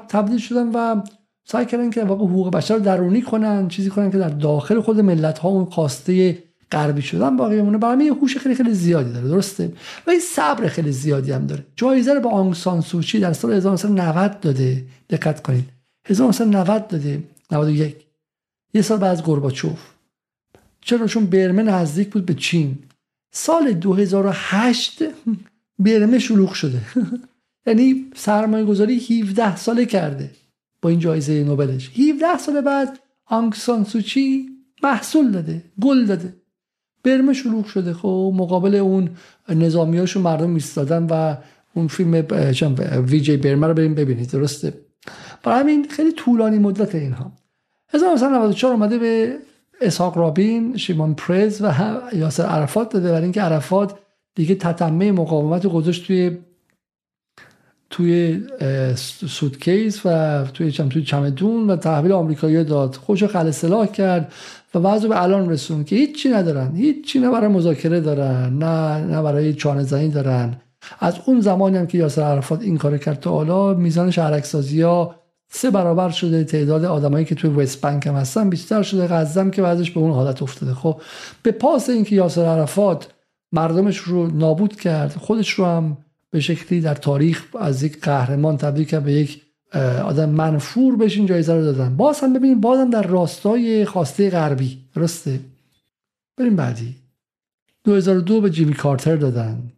تبدیل 0.08 0.38
شدن 0.38 0.68
و 0.68 1.02
سعی 1.44 1.66
کردن 1.66 1.90
که 1.90 2.04
واقع 2.04 2.24
حقوق 2.24 2.50
بشر 2.50 2.78
درونی 2.78 3.22
کنن 3.22 3.68
چیزی 3.68 3.90
کنن 3.90 4.10
که 4.10 4.18
در 4.18 4.28
داخل 4.28 4.80
خود 4.80 5.00
ملت 5.00 5.38
ها 5.38 5.48
اون 5.48 5.64
خواسته 5.64 6.38
غربی 6.72 7.02
شدن 7.02 7.36
باقی 7.36 7.56
بمونه 7.56 7.78
برای 7.78 8.08
هوش 8.08 8.38
خیلی 8.38 8.54
خیلی 8.54 8.74
زیادی 8.74 9.12
داره 9.12 9.28
درسته؟ 9.28 9.72
و 10.06 10.10
این 10.10 10.20
صبر 10.20 10.68
خیلی 10.68 10.92
زیادی 10.92 11.32
هم 11.32 11.46
داره. 11.46 11.66
جایزه 11.76 12.14
رو 12.14 12.20
به 12.20 12.28
آنگ 12.28 12.54
سان 12.54 12.80
سوچی 12.80 13.20
در 13.20 13.32
سال 13.32 13.52
1990 13.52 14.40
داده. 14.40 14.84
دقت 15.10 15.42
کنید 15.42 15.64
1990 16.06 16.88
داده. 16.88 17.22
91 17.50 17.96
یه 18.74 18.82
سال 18.82 18.98
بعد 18.98 19.10
از 19.10 19.22
گورباچوف. 19.22 19.78
چرا؟ 20.80 21.06
چون 21.06 21.26
برمه 21.26 21.62
نزدیک 21.62 22.10
بود 22.10 22.26
به 22.26 22.34
چین. 22.34 22.78
سال 23.30 23.72
2008 23.72 25.02
برمه 25.78 26.18
شلوغ 26.18 26.52
شده. 26.52 26.80
یعنی 27.66 28.10
سرمایه 28.14 28.64
گذاری 28.64 28.98
17 28.98 29.56
ساله 29.56 29.86
کرده 29.86 30.30
با 30.82 30.90
این 30.90 30.98
جایزه 30.98 31.44
نوبلش. 31.44 31.90
17 31.98 32.38
سال 32.38 32.60
بعد 32.60 32.98
آنگ 33.26 33.54
سان 33.54 33.84
سوچی 33.84 34.48
محصول 34.82 35.30
داده 35.30 35.62
گل 35.80 36.06
داده. 36.06 36.34
برمه 37.04 37.32
شلوغ 37.32 37.66
شده. 37.66 37.94
خب 37.94 38.32
مقابل 38.36 38.74
اون 38.74 39.10
نظامیاشون 39.48 40.22
مردم 40.22 40.54
ایستادن 40.54 41.06
و 41.10 41.36
اون 41.74 41.88
فیلم 41.88 42.26
ویجی 43.06 43.36
برمه 43.36 43.66
رو 43.66 43.74
بریم 43.74 43.94
ببینید. 43.94 44.30
درسته؟ 44.30 44.74
برای 45.42 45.60
همین 45.60 45.88
خیلی 45.88 46.12
طولانی 46.12 46.58
مدت 46.58 46.94
اینها. 46.94 47.32
1994 47.88 48.72
اومده 48.72 48.98
به 48.98 49.38
اسحاق 49.80 50.18
رابین 50.18 50.76
شیمون 50.76 51.14
پرز 51.14 51.62
و 51.62 51.72
یاسر 52.12 52.42
عرفات 52.42 52.92
داده 52.92 53.08
برای 53.08 53.22
اینکه 53.22 53.40
عرفات 53.40 53.94
دیگه 54.34 54.54
تتمه 54.54 55.12
مقاومت 55.12 55.66
گذاشت 55.66 56.06
توی 56.06 56.38
توی 57.90 58.42
سودکیس 59.28 60.00
و 60.04 60.44
توی 60.54 60.72
چم 60.72 60.88
توی 60.88 61.02
چمدون 61.02 61.70
و 61.70 61.76
تحویل 61.76 62.12
آمریکایی 62.12 62.64
داد. 62.64 62.94
خوش 62.94 63.24
خل 63.24 63.50
سلاح 63.50 63.86
کرد 63.86 64.32
و 64.74 64.78
وضع 64.78 65.08
به 65.08 65.22
الان 65.22 65.50
رسون 65.50 65.84
که 65.84 65.96
هیچی 65.96 66.28
ندارن. 66.28 66.76
هیچی 66.76 67.18
نه 67.18 67.30
برای 67.30 67.48
مذاکره 67.48 68.00
دارن 68.00 68.58
نه 68.58 68.98
نه 68.98 69.22
برای 69.22 69.54
چانه 69.54 69.82
زنی 69.82 70.08
دارن. 70.08 70.56
از 71.00 71.14
اون 71.26 71.40
زمانی 71.40 71.76
هم 71.76 71.86
که 71.86 71.98
یاسر 71.98 72.22
عرفات 72.22 72.62
این 72.62 72.76
کار 72.76 72.98
کرد 72.98 73.20
تا 73.20 73.30
حالا 73.30 73.74
میزان 73.74 74.10
شهرکسازی 74.10 74.82
ها 74.82 75.14
سه 75.48 75.70
برابر 75.70 76.10
شده 76.10 76.44
تعداد 76.44 76.84
آدمایی 76.84 77.24
که 77.24 77.34
توی 77.34 77.50
وست 77.50 77.80
بانک 77.80 78.06
هم 78.06 78.14
هستن 78.14 78.50
بیشتر 78.50 78.82
شده 78.82 79.06
غزم 79.06 79.50
که 79.50 79.62
بعدش 79.62 79.90
به 79.90 80.00
اون 80.00 80.12
حالت 80.12 80.42
افتاده. 80.42 80.74
خب 80.74 81.00
به 81.42 81.52
پاس 81.52 81.90
اینکه 81.90 82.16
یاسر 82.16 82.44
عرفات 82.44 83.08
مردمش 83.52 83.98
رو 83.98 84.26
نابود 84.26 84.76
کرد 84.80 85.12
خودش 85.12 85.50
رو 85.50 85.64
هم 85.64 85.96
به 86.30 86.40
شکلی 86.40 86.80
در 86.80 86.94
تاریخ 86.94 87.44
از 87.60 87.82
یک 87.82 88.00
قهرمان 88.00 88.56
تبدیل 88.56 88.84
کرد 88.84 89.04
به 89.04 89.12
یک 89.12 89.42
آدم 90.04 90.28
منفور 90.28 90.96
بهش 90.96 91.16
این 91.16 91.26
جایزه 91.26 91.54
رو 91.54 91.62
دادن. 91.62 91.96
باز 91.96 92.20
هم 92.20 92.32
ببینیم 92.32 92.60
بازم 92.60 92.90
در 92.90 93.02
راستای 93.02 93.84
خواسته 93.84 94.30
غربی. 94.30 94.78
درسته؟ 94.94 95.40
بریم 96.36 96.56
بعدی. 96.56 96.96
2002 97.84 98.40
به 98.40 98.50
جیمی 98.50 98.74
کارتر 98.74 99.16
دادن. 99.16 99.72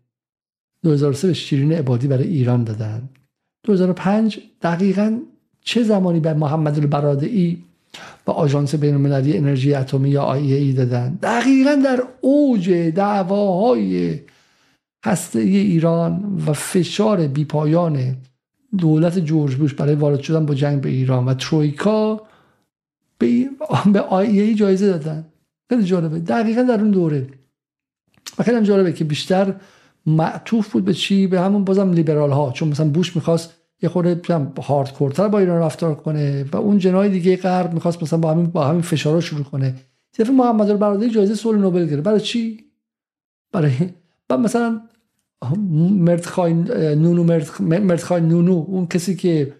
2003 0.82 1.28
به 1.28 1.34
شیرین 1.34 1.72
عبادی 1.72 2.06
برای 2.06 2.28
ایران 2.28 2.64
دادن. 2.64 3.08
2005 3.64 4.40
دقیقا 4.62 5.20
چه 5.64 5.82
زمانی 5.82 6.20
به 6.20 6.34
محمد 6.34 6.78
البرادعی 6.78 7.64
و 8.26 8.30
آژانس 8.30 8.74
بینالمللی 8.74 9.36
انرژی 9.36 9.74
اتمی 9.74 10.10
یا 10.10 10.34
ای 10.34 10.72
دادن؟ 10.72 11.18
دقیقا 11.22 11.74
در 11.84 12.02
اوج 12.20 12.70
دعواهای 12.70 14.20
هسته 15.04 15.38
ایران 15.38 16.42
و 16.46 16.52
فشار 16.52 17.26
بیپایان 17.26 18.16
دولت 18.78 19.18
جورج 19.18 19.54
بوش 19.54 19.74
برای 19.74 19.94
وارد 19.94 20.20
شدن 20.20 20.46
با 20.46 20.54
جنگ 20.54 20.80
به 20.80 20.88
ایران 20.88 21.26
و 21.26 21.34
ترویکا 21.34 22.22
به, 23.18 23.48
به 23.92 24.12
ای 24.12 24.54
جایزه 24.54 24.86
دادن. 24.86 25.24
خیلی 25.70 25.84
جالبه. 25.84 26.18
دقیقا 26.18 26.62
در 26.62 26.80
اون 26.80 26.90
دوره. 26.90 27.26
و 28.38 28.42
خیلی 28.42 28.62
جالبه 28.62 28.92
که 28.92 29.04
بیشتر 29.04 29.54
معطوف 30.06 30.72
بود 30.72 30.84
به 30.84 30.94
چی؟ 30.94 31.26
به 31.26 31.40
همون 31.40 31.64
بازم 31.64 31.92
لیبرال 31.92 32.30
ها 32.30 32.52
چون 32.52 32.68
مثلا 32.68 32.88
بوش 32.88 33.16
می‌خواست 33.16 33.59
یه 33.82 33.88
خورده 33.88 34.38
هاردکورتر 34.62 35.28
با 35.28 35.38
ایران 35.38 35.62
رفتار 35.62 35.94
کنه 35.94 36.44
و 36.52 36.56
اون 36.56 36.78
جنای 36.78 37.08
دیگه 37.08 37.36
غرب 37.36 37.74
می‌خواست 37.74 38.02
مثلا 38.02 38.18
با 38.18 38.30
همین 38.30 38.46
با 38.46 38.64
همین 38.64 38.82
فشارا 38.82 39.20
شروع 39.20 39.44
کنه. 39.44 39.74
طرف 40.12 40.30
محمد 40.30 40.78
برادری 40.78 41.10
جایزه 41.10 41.34
صلح 41.34 41.58
نوبل 41.58 41.86
گرفت. 41.86 42.02
برای 42.02 42.20
چی؟ 42.20 42.64
برای 43.52 43.72
مثلا 44.30 44.80
مردخای 45.90 46.54
نونو 46.94 47.24
مردخای 47.60 48.20
نونو 48.20 48.64
اون 48.68 48.86
کسی 48.86 49.16
که 49.16 49.52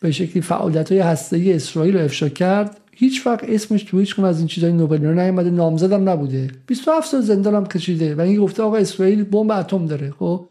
به 0.00 0.10
شکلی 0.10 0.42
فعالیت 0.42 0.92
های 0.92 1.00
هسته 1.00 1.42
اسرائیل 1.46 1.96
رو 1.96 2.04
افشا 2.04 2.28
کرد 2.28 2.80
هیچ 2.92 3.26
وقت 3.26 3.44
اسمش 3.44 3.82
تو 3.82 3.98
هیچ 3.98 4.18
از 4.18 4.38
این 4.38 4.46
چیزای 4.46 4.72
نوبل 4.72 5.06
نیومده 5.06 5.50
نامزدم 5.50 6.08
نبوده. 6.08 6.50
27 6.66 7.10
سال 7.10 7.20
زندان 7.20 7.54
هم 7.54 7.66
کشیده. 7.66 8.14
و 8.14 8.20
این 8.20 8.40
گفته 8.40 8.62
آقا 8.62 8.76
اسرائیل 8.76 9.24
بمب 9.24 9.50
اتم 9.50 9.86
داره. 9.86 10.10
خب؟ 10.10 10.48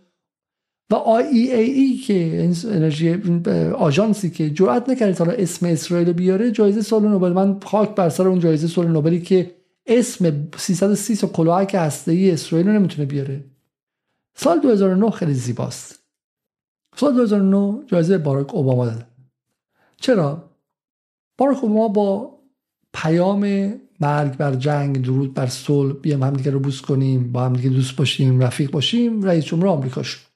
و 0.91 0.95
ای 0.95 1.97
که 1.97 2.49
انرژی 2.65 3.13
آژانسی 3.73 4.29
که 4.29 4.49
جرئت 4.49 4.89
نکرد 4.89 5.17
حالا 5.17 5.31
اسم 5.31 5.65
اسرائیل 5.65 6.13
بیاره 6.13 6.51
جایزه 6.51 6.81
صلح 6.81 7.09
نوبل. 7.09 7.33
من 7.33 7.59
خاک 7.59 7.95
بر 7.95 8.09
سر 8.09 8.27
اون 8.27 8.39
جایزه 8.39 8.67
صلح 8.67 8.87
نوبلی 8.87 9.21
که 9.21 9.55
اسم 9.85 10.47
330 10.57 11.15
تا 11.15 11.27
کلاهک 11.27 11.75
هسته‌ای 11.75 12.31
اسرائیل 12.31 12.67
رو 12.67 12.73
نمی‌تونه 12.73 13.05
بیاره. 13.05 13.43
سال 14.35 14.59
2009 14.59 15.09
خیلی 15.09 15.33
زیباست. 15.33 15.99
سال 16.95 17.15
2009 17.15 17.83
جایزه 17.87 18.17
باراک 18.17 18.55
اوباما 18.55 18.85
داده. 18.85 19.05
چرا؟ 20.01 20.49
باراک 21.37 21.63
اوباما 21.63 21.87
با 21.87 22.39
پیام 22.93 23.73
مرگ 23.99 24.37
بر 24.37 24.55
جنگ 24.55 25.01
درود 25.05 25.33
بر 25.33 25.47
صلح 25.47 25.93
بیام 25.93 26.23
همدیگه 26.23 26.51
رو 26.51 26.59
بوس 26.59 26.81
کنیم 26.81 27.31
با 27.31 27.45
همدیگه 27.45 27.69
دوست 27.69 27.95
باشیم 27.95 28.39
رفیق 28.39 28.71
باشیم 28.71 29.23
رئیس 29.23 29.45
جمهور 29.45 29.67
آمریکا 29.67 30.03
شد. 30.03 30.28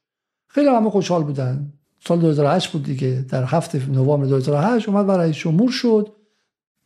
خیلی 0.53 0.67
همه 0.67 0.89
خوشحال 0.89 1.23
بودن. 1.23 1.73
سال 1.99 2.19
2008 2.19 2.71
بود 2.71 2.83
دیگه. 2.83 3.25
در 3.29 3.43
هفته 3.43 3.89
نوامبر 3.89 4.25
2008 4.25 4.89
اومد 4.89 5.09
و 5.09 5.11
رئیس 5.11 5.35
جمهور 5.35 5.71
شد. 5.71 6.11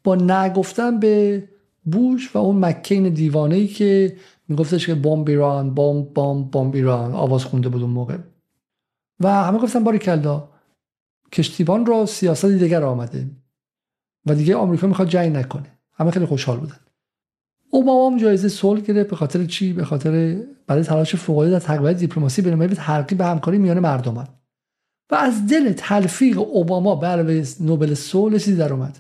با 0.03 0.15
نگفتن 0.15 0.99
به 0.99 1.43
بوش 1.83 2.35
و 2.35 2.37
اون 2.37 2.65
مکین 2.65 3.09
دیوانه 3.09 3.55
ای 3.55 3.67
که 3.67 4.17
میگفتش 4.47 4.85
که 4.85 4.95
بمب 4.95 5.29
ایران 5.29 5.73
بمب 5.73 6.13
بمب 6.13 6.51
بمب 6.51 6.75
ایران. 6.75 7.11
آواز 7.11 7.45
خونده 7.45 7.69
بود 7.69 7.81
اون 7.81 7.91
موقع. 7.91 8.17
و 9.19 9.33
همه 9.43 9.57
گفتن 9.57 9.83
باری 9.83 9.99
کلا 9.99 10.49
کشتیبان 11.31 11.85
را 11.85 12.05
سیاستی 12.05 12.57
دیگر 12.57 12.83
آمده. 12.83 13.31
و 14.25 14.35
دیگه 14.35 14.55
آمریکا 14.55 14.87
می‌خواد 14.87 15.09
جنگ 15.09 15.35
نکنه. 15.35 15.77
همه 15.93 16.11
خیلی 16.11 16.25
خوشحال 16.25 16.57
بودن. 16.57 16.79
اوباما 17.69 18.09
هم 18.09 18.17
جایزه 18.17 18.49
صلح 18.49 18.81
گرفت 18.81 19.09
به 19.09 19.15
خاطر 19.15 19.45
چی؟ 19.45 19.73
به 19.73 19.85
خاطر 19.85 20.41
برای 20.67 20.83
تلاش 20.83 21.15
فوق 21.15 21.49
در 21.49 21.59
تقویت 21.59 21.97
دیپلماسی 21.97 22.41
بین 22.41 22.67
ترقی 22.67 23.15
به 23.15 23.25
همکاری 23.25 23.57
میان 23.57 23.79
مردمان 23.79 24.27
و 25.11 25.15
از 25.15 25.47
دل 25.47 25.73
تلفیق 25.73 26.39
اوباما 26.39 26.95
بر 26.95 27.43
نوبل 27.59 27.93
صلح 27.93 28.37
چیزی 28.37 28.55
در 28.55 28.73
اومد. 28.73 28.97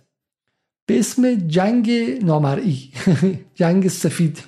به 0.85 0.99
اسم 0.99 1.35
جنگ 1.35 1.91
نامرئی. 2.23 2.91
جنگ 3.59 3.87
سفید. 3.87 4.43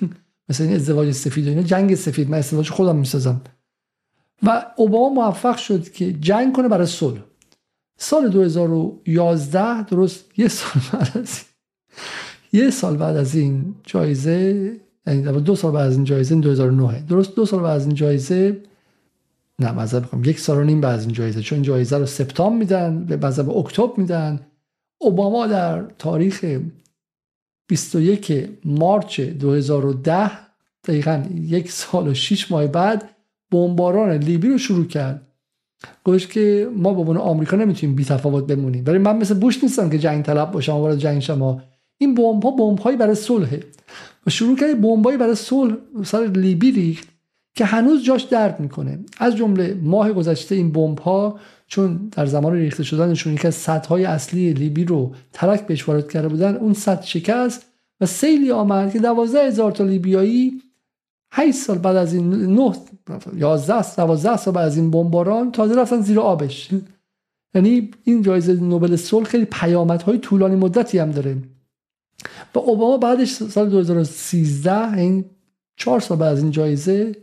مثل 0.48 0.64
این 0.64 0.74
ازدواج 0.74 1.12
سفید 1.12 1.46
و 1.46 1.48
اینا. 1.48 1.62
جنگ 1.62 1.94
سفید. 1.94 2.30
من 2.30 2.38
ازدواج 2.38 2.70
خودم 2.70 2.96
می‌سازم. 2.96 3.40
و 4.42 4.66
اوباما 4.76 5.08
موفق 5.08 5.56
شد 5.56 5.92
که 5.92 6.12
جنگ 6.12 6.56
کنه 6.56 6.68
برای 6.68 6.86
صلح. 6.86 7.20
سال 7.98 8.28
2011 8.28 9.82
درست 9.82 10.24
یه 10.36 10.48
سال 10.48 10.82
بعد 10.92 11.28
یه 12.52 12.70
سال 12.70 12.96
بعد 12.96 13.16
از 13.16 13.34
این 13.34 13.74
جایزه 13.84 14.72
یعنی 15.06 15.40
دو 15.40 15.56
سال 15.56 15.72
بعد 15.72 15.86
از 15.86 15.96
این 15.96 16.04
جایزه 16.04 16.34
این 16.34 16.40
2009 16.40 17.04
درست 17.08 17.34
دو 17.36 17.46
سال 17.46 17.60
بعد 17.60 17.76
از 17.76 17.86
این 17.86 17.94
جایزه 17.94 18.62
نه 19.58 19.72
مذهب 19.72 20.02
می‌خوام. 20.02 20.24
یک 20.24 20.40
سال 20.40 20.58
و 20.58 20.64
نیم 20.64 20.80
بعد 20.80 20.94
از 20.94 21.04
این 21.04 21.12
جایزه 21.12 21.40
چون 21.40 21.62
جایزه 21.62 21.98
رو 21.98 22.06
سپتامبر 22.06 22.58
میدن 22.58 23.04
به 23.04 23.16
مذهب 23.16 23.50
اکتبر 23.50 23.92
میدن. 23.96 24.40
اوباما 24.98 25.46
در 25.46 25.82
تاریخ 25.98 26.58
21 27.68 28.48
مارچ 28.64 29.20
2010 29.20 30.30
دقیقا 30.84 31.24
یک 31.34 31.70
سال 31.70 32.08
و 32.08 32.14
شیش 32.14 32.50
ماه 32.50 32.66
بعد 32.66 33.10
بمباران 33.50 34.10
لیبی 34.10 34.48
رو 34.48 34.58
شروع 34.58 34.86
کرد. 34.86 35.26
گوش 36.04 36.26
که 36.26 36.70
ما 36.76 36.94
به 36.94 37.00
عنوان 37.00 37.16
آمریکا 37.16 37.56
نمی‌تونیم 37.56 37.96
بی 37.96 38.04
تفاوت 38.04 38.46
بمونیم. 38.46 38.84
ولی 38.86 38.98
من 38.98 39.16
مثل 39.16 39.34
بوش 39.34 39.62
نیستم 39.64 39.90
که 39.90 39.98
جنگ 39.98 40.24
طلب 40.24 40.50
باشم 40.50 40.72
وارد 40.72 40.98
جنگ 40.98 41.20
شما 41.20 41.62
این 42.00 42.14
بمب 42.14 42.44
ها 42.44 42.50
بمب 42.50 42.78
هایی 42.78 42.96
برای 42.96 43.14
صلحه. 43.14 43.60
و 44.26 44.30
شروع 44.30 44.56
کرد 44.56 44.80
بمبایی 44.80 45.18
برای 45.18 45.34
صلح 45.34 45.76
سر 46.04 46.26
لیبی 46.26 46.72
ریخت 46.72 47.08
که 47.54 47.64
هنوز 47.64 48.04
جاش 48.04 48.22
درد 48.22 48.60
می‌کنه. 48.60 48.98
از 49.18 49.36
جمله 49.36 49.78
ماه 49.82 50.12
گذشته 50.12 50.54
این 50.54 50.72
بمب 50.72 50.98
ها 50.98 51.38
چون 51.66 52.08
در 52.12 52.26
زمان 52.26 52.52
ریخته 52.52 52.82
شدنشون 52.82 53.32
یکی 53.32 53.46
از 53.46 53.54
سدهای 53.54 54.04
اصلی 54.04 54.52
لیبی 54.52 54.84
رو 54.84 55.12
ترک 55.32 55.66
بهش 55.66 55.88
وارد 55.88 56.12
کرده 56.12 56.28
بودن 56.28 56.56
اون 56.56 56.72
سد 56.72 57.02
شکست 57.02 57.66
و 58.00 58.06
سیلی 58.06 58.50
آمد 58.50 58.92
که 58.92 58.98
دوازده 58.98 59.46
هزار 59.46 59.72
تا 59.72 59.84
لیبیایی 59.84 60.62
8 61.32 61.58
سال 61.58 61.78
بعد 61.78 61.96
از 61.96 62.14
این 62.14 62.30
9 62.32 62.72
11 63.36 63.94
12 63.96 64.36
سال 64.36 64.54
بعد 64.54 64.66
از 64.66 64.76
این 64.76 64.90
بمباران 64.90 65.52
تازه 65.52 65.74
رفتن 65.80 66.00
زیر 66.00 66.20
آبش. 66.20 66.70
یعنی 67.54 67.90
این 68.04 68.22
جایزه 68.22 68.52
نوبل 68.52 68.96
صلح 68.96 69.24
خیلی 69.24 69.44
پیامدهای 69.44 70.18
طولانی 70.18 70.56
مدتی 70.56 70.98
هم 70.98 71.10
داره. 71.10 71.36
و 72.54 72.58
اوباما 72.58 72.96
بعدش 72.96 73.28
سال 73.32 73.68
2013 73.68 74.92
این 74.92 75.24
4 75.76 76.00
سال 76.00 76.18
بعد 76.18 76.32
از 76.32 76.42
این 76.42 76.50
جایزه 76.50 77.16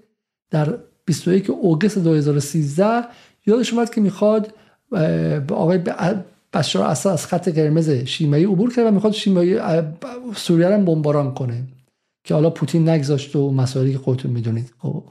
در 0.52 0.78
21 1.06 1.50
اوگست 1.50 1.98
2013 1.98 3.04
یادش 3.46 3.74
اومد 3.74 3.94
که 3.94 4.02
می‌خواد 4.02 4.54
آقای 5.50 5.80
بشار 6.54 6.84
اسد 6.84 7.10
از 7.10 7.26
خط 7.26 7.50
قرمز 7.50 7.90
شیمیایی 7.90 8.46
عبور 8.46 8.74
کرد 8.74 8.86
و 8.86 8.92
می‌خواد 8.92 9.14
شیمیایی 9.14 9.60
سوریه 10.36 10.68
رو 10.68 10.86
بمباران 10.86 11.34
کنه. 11.34 11.64
که 12.24 12.34
حالا 12.34 12.50
پوتین 12.50 12.90
نگذاشت 12.90 13.36
و 13.36 13.52
مسائلی 13.52 13.92
که 13.92 13.98
خودتون 13.98 14.32
می‌دونید. 14.32 14.74
خب. 14.78 15.04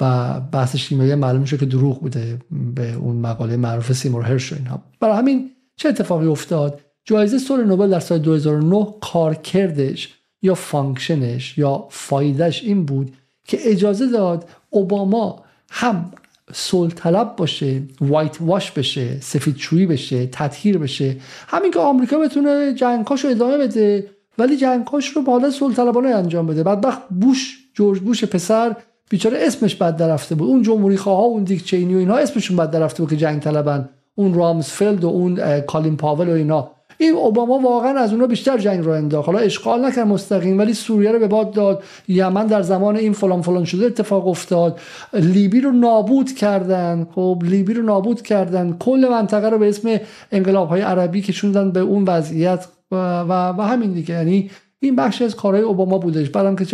و 0.00 0.40
بحث 0.40 0.76
شیمیایی 0.76 1.14
معلوم 1.14 1.44
شد 1.44 1.58
که 1.58 1.66
دروغ 1.66 2.00
بوده 2.00 2.38
به 2.74 2.92
اون 2.92 3.16
مقاله 3.16 3.56
معروف 3.56 3.92
سیمور 3.92 4.22
هرش 4.22 4.52
و 4.52 4.56
برای 5.00 5.18
همین 5.18 5.50
چه 5.76 5.88
اتفاقی 5.88 6.26
افتاد؟ 6.26 6.80
جایزه 7.04 7.38
صلح 7.38 7.64
نوبل 7.64 7.90
در 7.90 8.00
سال 8.00 8.18
2009 8.18 8.86
کارکردش 9.00 10.14
یا 10.42 10.54
function 10.54 11.37
ش 11.37 11.58
یا 11.58 11.86
فایدهش 11.90 12.62
این 12.62 12.84
بود 12.84 13.12
که 13.44 13.58
اجازه 13.60 14.06
داد 14.06 14.48
اوباما 14.70 15.44
هم 15.70 16.10
صلح 16.52 16.94
طلب 16.94 17.36
باشه 17.36 17.82
وایت 18.00 18.36
واش 18.40 18.70
بشه 18.70 19.20
سفید 19.20 19.56
چویی 19.56 19.86
بشه 19.86 20.26
تطهیر 20.26 20.78
بشه. 20.78 21.16
همین 21.48 21.70
که 21.70 21.78
آمریکا 21.78 22.18
بتونه 22.18 22.74
جنگاش 22.74 23.24
رو 23.24 23.30
ادامه 23.30 23.58
بده 23.58 24.10
ولی 24.38 24.56
جنگاش 24.56 25.08
رو 25.08 25.22
با 25.22 25.32
حالت 25.32 25.52
صلح 25.52 25.74
طلبانه 25.74 26.08
انجام 26.08 26.46
بده. 26.46 26.62
بعد 26.62 26.84
وقت 26.84 27.02
بوش 27.20 27.58
جورج 27.74 28.00
بوش 28.00 28.24
پسر 28.24 28.76
بیچاره 29.10 29.38
اسمش 29.40 29.74
بد 29.74 30.02
رفته 30.02 30.34
بود. 30.34 30.48
اون 30.48 30.62
جمهوری 30.62 30.96
خواه 30.96 31.20
اون 31.20 31.44
دیک 31.44 31.64
چینی 31.64 31.94
و 31.94 31.98
اینها 31.98 32.16
اسمشون 32.16 32.56
بد 32.56 32.76
رفته 32.76 33.02
بود 33.02 33.10
که 33.10 33.16
جنگ 33.16 33.42
طلبن. 33.42 33.88
اون 34.14 34.34
رامسفلد 34.34 35.04
و 35.04 35.08
اون 35.08 35.60
کالین 35.60 35.96
پاول 35.96 36.28
و 36.28 36.32
اینا. 36.32 36.73
این 36.98 37.14
اوباما 37.14 37.58
واقعا 37.58 37.98
از 37.98 38.12
اونها 38.12 38.26
بیشتر 38.26 38.58
جنگ 38.58 38.84
رو 38.84 38.90
انداخت. 38.90 39.28
حالا 39.28 39.38
اشغال 39.38 39.84
نکرد 39.84 40.06
مستقیم 40.06 40.58
ولی 40.58 40.74
سوریه 40.74 41.12
رو 41.12 41.18
به 41.18 41.28
باد 41.28 41.52
داد. 41.52 41.82
یمن 42.08 42.46
در 42.46 42.62
زمان 42.62 42.96
این 42.96 43.12
فلان 43.12 43.42
فلان 43.42 43.64
شده 43.64 43.86
اتفاق 43.86 44.28
افتاد. 44.28 44.80
لیبی 45.12 45.60
رو 45.60 45.72
نابود 45.72 46.32
کردن. 46.32 47.06
خب 47.14 47.42
لیبی 47.44 47.74
رو 47.74 47.82
نابود 47.82 48.22
کردن. 48.22 48.76
کل 48.78 49.06
منطقه 49.10 49.48
رو 49.48 49.58
به 49.58 49.68
اسم 49.68 50.00
انقلاب 50.32 50.68
های 50.68 50.80
عربی 50.80 51.22
کشوندن 51.22 51.70
به 51.70 51.80
اون 51.80 52.04
وضعیت 52.04 52.66
و, 52.90 52.96
و, 53.20 53.32
و 53.48 53.62
همین 53.62 53.92
دیگه. 53.92 54.14
یعنی 54.14 54.50
این 54.80 54.96
بخش 54.96 55.22
از 55.22 55.36
کارهای 55.36 55.62
اوباما 55.62 55.98
بودش. 55.98 56.30
بعدم 56.30 56.56
که 56.56 56.64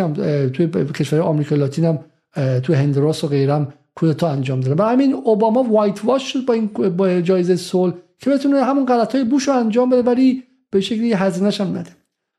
توی 0.49 0.67
کشور 0.95 1.21
آمریکا 1.21 1.57
لاتین 1.57 1.85
هم 1.85 1.99
توی 2.61 2.75
هندراس 2.75 3.25
و 3.25 3.27
غیرم 3.27 3.73
کودتا 3.95 4.29
انجام 4.29 4.61
داده 4.61 4.83
و 4.83 4.87
همین 4.87 5.15
اوباما 5.15 5.63
وایت 5.63 6.05
واش 6.05 6.33
شد 6.33 6.45
با 6.45 6.55
این 6.55 6.67
با 6.97 7.21
جایزه 7.21 7.57
صلح. 7.57 7.95
که 8.21 8.31
بتونه 8.31 8.65
همون 8.65 8.87
غلط 8.87 9.15
های 9.15 9.25
بوش 9.25 9.49
رو 9.49 9.55
انجام 9.55 9.91
بده 9.91 10.03
ولی 10.03 10.43
به 10.71 10.81
شکلی 10.81 11.13
هزینه‌ش 11.13 11.61
هم 11.61 11.79
نده. 11.79 11.91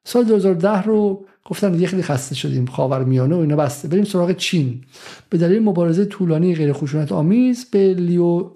سال 0.04 0.24
2010 0.24 0.82
رو 0.82 1.26
گفتن 1.46 1.72
دیگه 1.72 1.88
خیلی 1.88 2.04
خسته 2.04 2.36
شدیم 2.36 2.66
خاورمیانه 2.66 3.36
و 3.36 3.40
اینا 3.40 3.56
بسته. 3.56 3.88
بریم 3.88 4.04
سراغ 4.04 4.32
چین. 4.32 4.82
به 5.30 5.38
دلیل 5.38 5.64
مبارزه 5.64 6.06
طولانی 6.06 6.56
غیر 6.56 6.74
خشونت 6.74 7.12
آمیز 7.12 7.66
به 7.66 7.94
لیو 7.94 8.50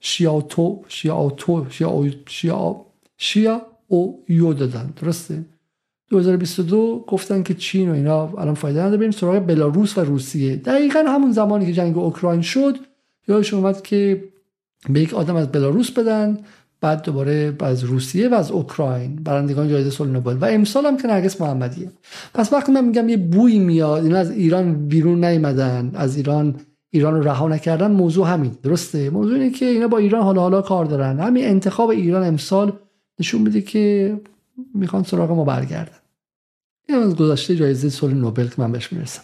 شیاوتو 0.00 0.84
شیاوتو 0.88 1.66
شیا 1.68 2.84
شیا 3.16 3.62
او 3.88 4.24
یو 4.28 4.52
دادن. 4.52 4.92
درسته؟ 5.02 5.44
2022 6.10 7.04
گفتن 7.06 7.42
که 7.42 7.54
چین 7.54 7.90
و 7.90 7.94
اینا 7.94 8.22
الان 8.38 8.54
فایده 8.54 8.80
نداره. 8.80 8.96
بریم 8.96 9.10
سراغ 9.10 9.38
بلاروس 9.38 9.98
و 9.98 10.00
روسیه. 10.00 10.56
دقیقا 10.56 11.04
همون 11.08 11.32
زمانی 11.32 11.66
که 11.66 11.72
جنگ 11.72 11.98
اوکراین 11.98 12.42
شد 12.42 12.78
یادش 13.28 13.54
اومد 13.54 13.82
که 13.82 14.24
به 14.90 15.00
یک 15.00 15.14
آدم 15.14 15.36
از 15.36 15.52
بلاروس 15.52 15.90
بدن 15.90 16.38
بعد 16.80 17.02
دوباره 17.02 17.56
از 17.60 17.84
روسیه 17.84 18.28
و 18.28 18.34
از 18.34 18.50
اوکراین. 18.50 19.16
برندگان 19.16 19.68
جایزه 19.68 19.90
صلح 19.90 20.10
نوبل. 20.10 20.36
و 20.40 20.44
امسال 20.44 20.86
هم 20.86 20.96
که 20.96 21.08
نرگس 21.08 21.40
محمدیه. 21.40 21.90
پس 22.34 22.52
وقتی 22.52 22.72
من 22.72 22.84
میگم 22.84 23.08
یه 23.08 23.16
بوی 23.16 23.58
میاد 23.58 24.04
اینا 24.04 24.18
از 24.18 24.30
ایران 24.30 24.88
بیرون 24.88 25.24
نیومدن 25.24 25.90
از 25.94 26.16
ایران 26.16 26.54
ایران 26.90 27.14
رو 27.14 27.22
رها 27.22 27.48
نکردن 27.48 27.90
موضوع 27.90 28.28
همین. 28.28 28.52
درسته؟ 28.62 29.10
موضوع 29.10 29.34
اینه 29.34 29.50
که 29.50 29.64
اینا 29.64 29.88
با 29.88 29.98
ایران 29.98 30.22
حالا 30.22 30.40
حالا 30.40 30.62
کار 30.62 30.84
دارن. 30.84 31.20
همین 31.20 31.44
انتخاب 31.44 31.90
ایران 31.90 32.26
امسال 32.26 32.72
نشون 33.20 33.42
میده 33.42 33.60
که 33.60 34.20
می‌خوان 34.74 35.02
سراغ 35.02 35.30
ما 35.30 35.44
برگردن. 35.44 35.98
این 36.88 36.98
از 36.98 37.16
گذشته 37.16 37.56
جایزه 37.56 37.88
صلح 37.88 38.14
نوبل 38.14 38.48
که 38.48 38.54
من 38.58 38.72
بهش 38.72 38.92
می‌رسم. 38.92 39.22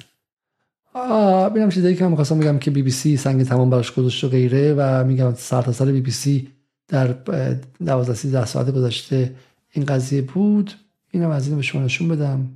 ببینم 0.94 1.68
چیزایی 1.68 1.96
که 1.96 2.04
من 2.04 2.10
می‌خواستم 2.10 2.38
بگم 2.38 2.58
که 2.58 2.70
بی 2.70 2.82
بی 2.82 2.90
سی 2.90 3.16
سنگ 3.16 3.42
تمام 3.42 3.70
براش 3.70 3.92
گذاشت 3.92 4.24
و 4.24 4.28
غیره 4.28 4.74
و 4.78 5.04
میگم 5.04 5.34
سر 5.34 5.62
تا 5.62 5.72
سر 5.72 5.84
بی 5.84 6.00
بی 6.00 6.10
سی 6.10 6.48
در 6.88 7.06
12 7.06 8.14
13 8.14 8.46
ساعت 8.46 8.70
گذشته 8.70 9.34
این 9.70 9.84
قضیه 9.84 10.22
بود. 10.22 10.72
اینم 11.10 11.30
از 11.30 11.46
این 11.46 11.56
به 11.56 11.62
شما 11.62 11.82
نشون 11.82 12.08
بدم. 12.08 12.48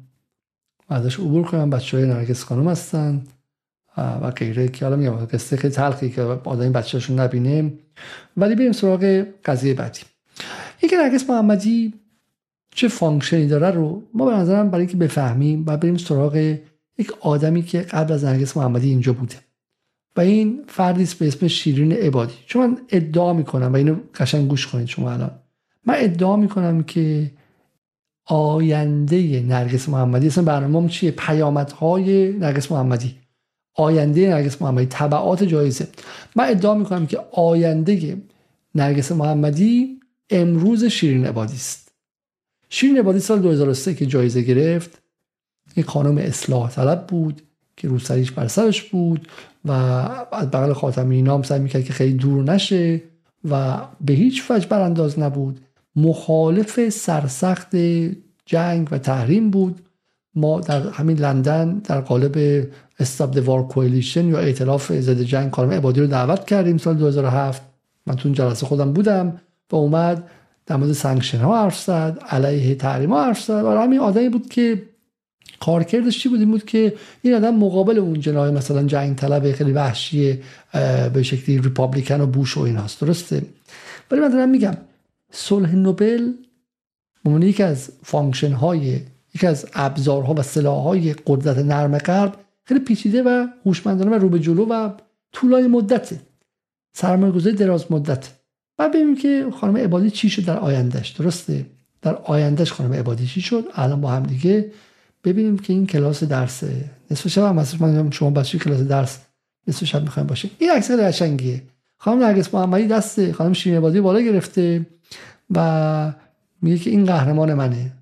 ازش 0.88 1.18
عبور 1.18 1.46
کنم. 1.46 1.70
بچه 1.70 1.96
های 1.96 2.06
نرگس 2.06 2.44
خانم 2.44 2.68
هستن 2.68 3.22
و 3.96 4.30
غیره 4.30 4.68
که 4.68 4.84
حالا 4.84 4.96
میگم 4.96 5.16
قصه 5.16 5.56
خیلی 5.56 5.74
تلخی 5.74 6.10
که 6.10 6.22
آدم 6.22 6.60
این 6.60 6.72
بچه‌شون 6.72 7.20
نبینه. 7.20 7.72
ولی 8.36 8.54
بریم 8.54 8.72
سراغ 8.72 9.24
قضیه 9.44 9.74
بعدی. 9.74 10.00
اینکه 10.80 10.96
نرگس 10.96 11.30
محمدی 11.30 11.94
چه 12.74 12.88
function 12.88 13.40
ی 13.40 13.46
داره 13.46 13.70
رو 13.70 14.02
ما 14.14 14.26
به 14.26 14.36
نظرم 14.36 14.70
برای 14.70 14.80
اینکه 14.80 14.96
بفهمیم 14.96 15.64
و 15.66 15.76
بریم 15.76 15.96
سراغ 15.96 16.56
یک 16.98 17.12
آدمی 17.20 17.62
که 17.62 17.80
قبل 17.80 18.12
از 18.12 18.24
نرگس 18.24 18.56
محمدی 18.56 18.88
اینجا 18.88 19.12
بوده. 19.12 19.36
و 20.16 20.20
این 20.20 20.64
فردی 20.68 21.02
است 21.02 21.18
به 21.18 21.28
اسم 21.28 21.48
شیرین 21.48 21.92
عبادی. 21.92 22.34
چون 22.46 22.66
من 22.66 22.78
ادعا 22.88 23.32
می‌کنم 23.32 23.72
و 23.72 23.76
اینو 23.76 23.96
قشنگ 24.14 24.48
گوش 24.48 24.66
کنید 24.66 24.86
شما 24.86 25.12
الان. 25.12 25.30
من 25.86 25.94
ادعا 25.98 26.36
می‌کنم 26.36 26.82
که 26.82 27.30
آینده 28.24 29.42
نرگس 29.42 29.88
محمدی 29.88 30.26
اصلا 30.26 30.44
برنامه 30.44 30.88
چیه؟ 30.88 31.10
پیامدهای 31.10 32.32
نرگس 32.32 32.72
محمدی. 32.72 33.14
آینده 33.74 34.28
نرگس 34.28 34.62
محمدی 34.62 34.86
تبعات 34.90 35.44
جایزه. 35.44 35.88
من 36.36 36.44
ادعا 36.48 36.74
می‌کنم 36.74 37.06
که 37.06 37.18
آینده 37.32 38.22
نرگس 38.74 39.12
محمدی 39.12 40.00
امروز 40.30 40.84
شیرین 40.84 41.26
عبادی 41.26 41.54
است. 41.54 41.92
شیرین 42.68 42.98
عبادی 42.98 43.20
سال 43.20 43.38
2003 43.38 43.94
که 43.94 44.06
جایزه 44.06 44.42
گرفت. 44.42 45.02
یک 45.76 45.86
خانم 45.86 46.18
اصلاح 46.18 46.70
طلب 46.70 47.06
بود 47.06 47.42
که 47.76 47.88
روسریش 47.88 48.30
بر 48.30 48.48
سرش 48.48 48.82
بود 48.82 49.28
و 49.64 49.72
از 50.32 50.50
بغل 50.50 50.72
خاتمی 50.72 51.22
نام 51.22 51.42
سعی 51.42 51.60
می‌کرد 51.60 51.84
که 51.84 51.92
خیلی 51.92 52.14
دور 52.14 52.44
نشه 52.44 53.02
و 53.50 53.76
به 54.00 54.12
هیچ 54.12 54.50
وجه 54.50 54.68
برانداز 54.68 55.18
نبود. 55.18 55.60
مخالف 55.96 56.88
سرسخت 56.88 57.76
جنگ 58.46 58.88
و 58.90 58.98
تحریم 58.98 59.50
بود. 59.50 59.80
ما 60.34 60.60
در 60.60 60.88
همین 60.88 61.18
لندن 61.18 61.78
در 61.78 62.00
قالب 62.00 62.66
استاب 63.00 63.36
وار 63.36 63.66
کویلیشن 63.66 64.28
یا 64.28 64.38
ائتلاف 64.38 64.92
ضد 64.92 65.22
جنگ 65.22 65.50
کارم 65.50 65.70
عبادی 65.70 66.00
رو 66.00 66.06
دعوت 66.06 66.46
کردیم 66.46 66.78
سال 66.78 66.94
2007 66.94 67.62
من 68.06 68.16
تو 68.16 68.28
جلسه 68.28 68.66
خودم 68.66 68.92
بودم 68.92 69.40
و 69.72 69.76
اومد 69.76 70.30
در 70.66 70.76
مورد 70.76 70.92
sanction 70.92 71.38
ها 71.38 71.62
حرف 71.62 71.80
زد 71.80 72.18
علیه 72.28 72.74
تحریم 72.74 73.12
ها 73.12 73.24
حرف 73.24 73.42
زد 73.42 73.64
و 73.64 73.80
همین 73.80 73.98
آدمی 74.00 74.28
بود 74.28 74.48
که 74.48 74.82
کارکردش 75.60 76.18
چی 76.18 76.28
بود؟ 76.28 76.40
این 76.40 76.50
بود 76.50 76.64
که 76.64 76.94
این 77.22 77.34
آدم 77.34 77.54
مقابل 77.54 77.98
اون 77.98 78.20
جناح 78.20 78.50
مثلا 78.50 78.82
جنگ 78.82 79.16
طلب 79.16 79.52
خیلی 79.52 79.72
وحشی 79.72 80.38
به 81.12 81.22
شکلی 81.22 81.58
Republican 81.58 82.20
و 82.20 82.26
بوش 82.26 82.56
و 82.56 82.60
ایناست. 82.60 83.00
درسته؟ 83.00 83.42
ولی 84.10 84.20
من 84.20 84.28
دارم 84.28 84.48
میگم 84.48 84.76
صلح 85.30 85.74
نوبل 85.74 86.32
به 87.24 87.46
یکی 87.46 87.62
از 87.62 87.90
function 88.02 88.52
های 88.52 89.00
یکی 89.34 89.46
از 89.46 89.66
ابزارها 89.74 90.34
و 90.34 90.42
سلاح 90.42 90.82
های 90.82 91.14
قدرت 91.26 91.58
نرم 91.58 91.98
غرب 91.98 92.36
خیلی 92.64 92.80
پیچیده 92.80 93.22
و 93.22 93.46
هوشمندانه 93.66 94.10
و 94.10 94.14
رو 94.14 94.28
به 94.28 94.38
جلو 94.38 94.66
و 94.66 94.90
طولانی 95.32 95.68
مدته. 95.68 96.20
سرمایه 96.92 97.32
گذاری 97.32 97.56
دراز 97.56 97.92
مدت. 97.92 98.28
و 98.78 98.88
ببینیم 98.88 99.16
که 99.16 99.46
خانم 99.60 99.76
عبادی 99.76 100.10
چی 100.10 100.30
شد 100.30 100.44
در 100.44 100.58
آیندهش 100.58 101.08
درسته؟ 101.08 101.66
در 102.02 102.14
آیندهش 102.14 102.72
خانم 102.72 102.92
عبادی 102.92 103.26
چی 103.26 103.40
شد؟ 103.40 103.64
الان 103.74 104.00
با 104.00 104.10
هم 104.10 104.22
دیگه 104.22 104.70
ببینیم 105.24 105.58
که 105.58 105.72
این 105.72 105.86
کلاس 105.86 106.24
درسه 106.24 106.90
نصف 107.10 107.28
شب 107.28 107.42
هم 107.42 107.64
من 107.80 108.10
شما 108.10 108.30
بچه 108.30 108.58
کلاس 108.58 108.80
درس 108.80 109.18
نصف 109.68 109.84
شب 109.84 110.02
می‌خوایم 110.02 110.26
باشیم 110.26 110.50
این 110.58 110.70
عکس 110.70 110.90
قشنگیه. 110.90 111.62
خانم 111.96 112.22
نرگس 112.22 112.54
محمدی 112.54 112.86
دست 112.86 113.32
خانم 113.32 113.52
شیرین 113.52 113.78
عبادی 113.78 114.00
بالا 114.00 114.20
گرفته 114.20 114.86
و 115.50 116.12
میگه 116.62 116.78
که 116.78 116.90
این 116.90 117.04
قهرمان 117.04 117.54
منه. 117.54 117.92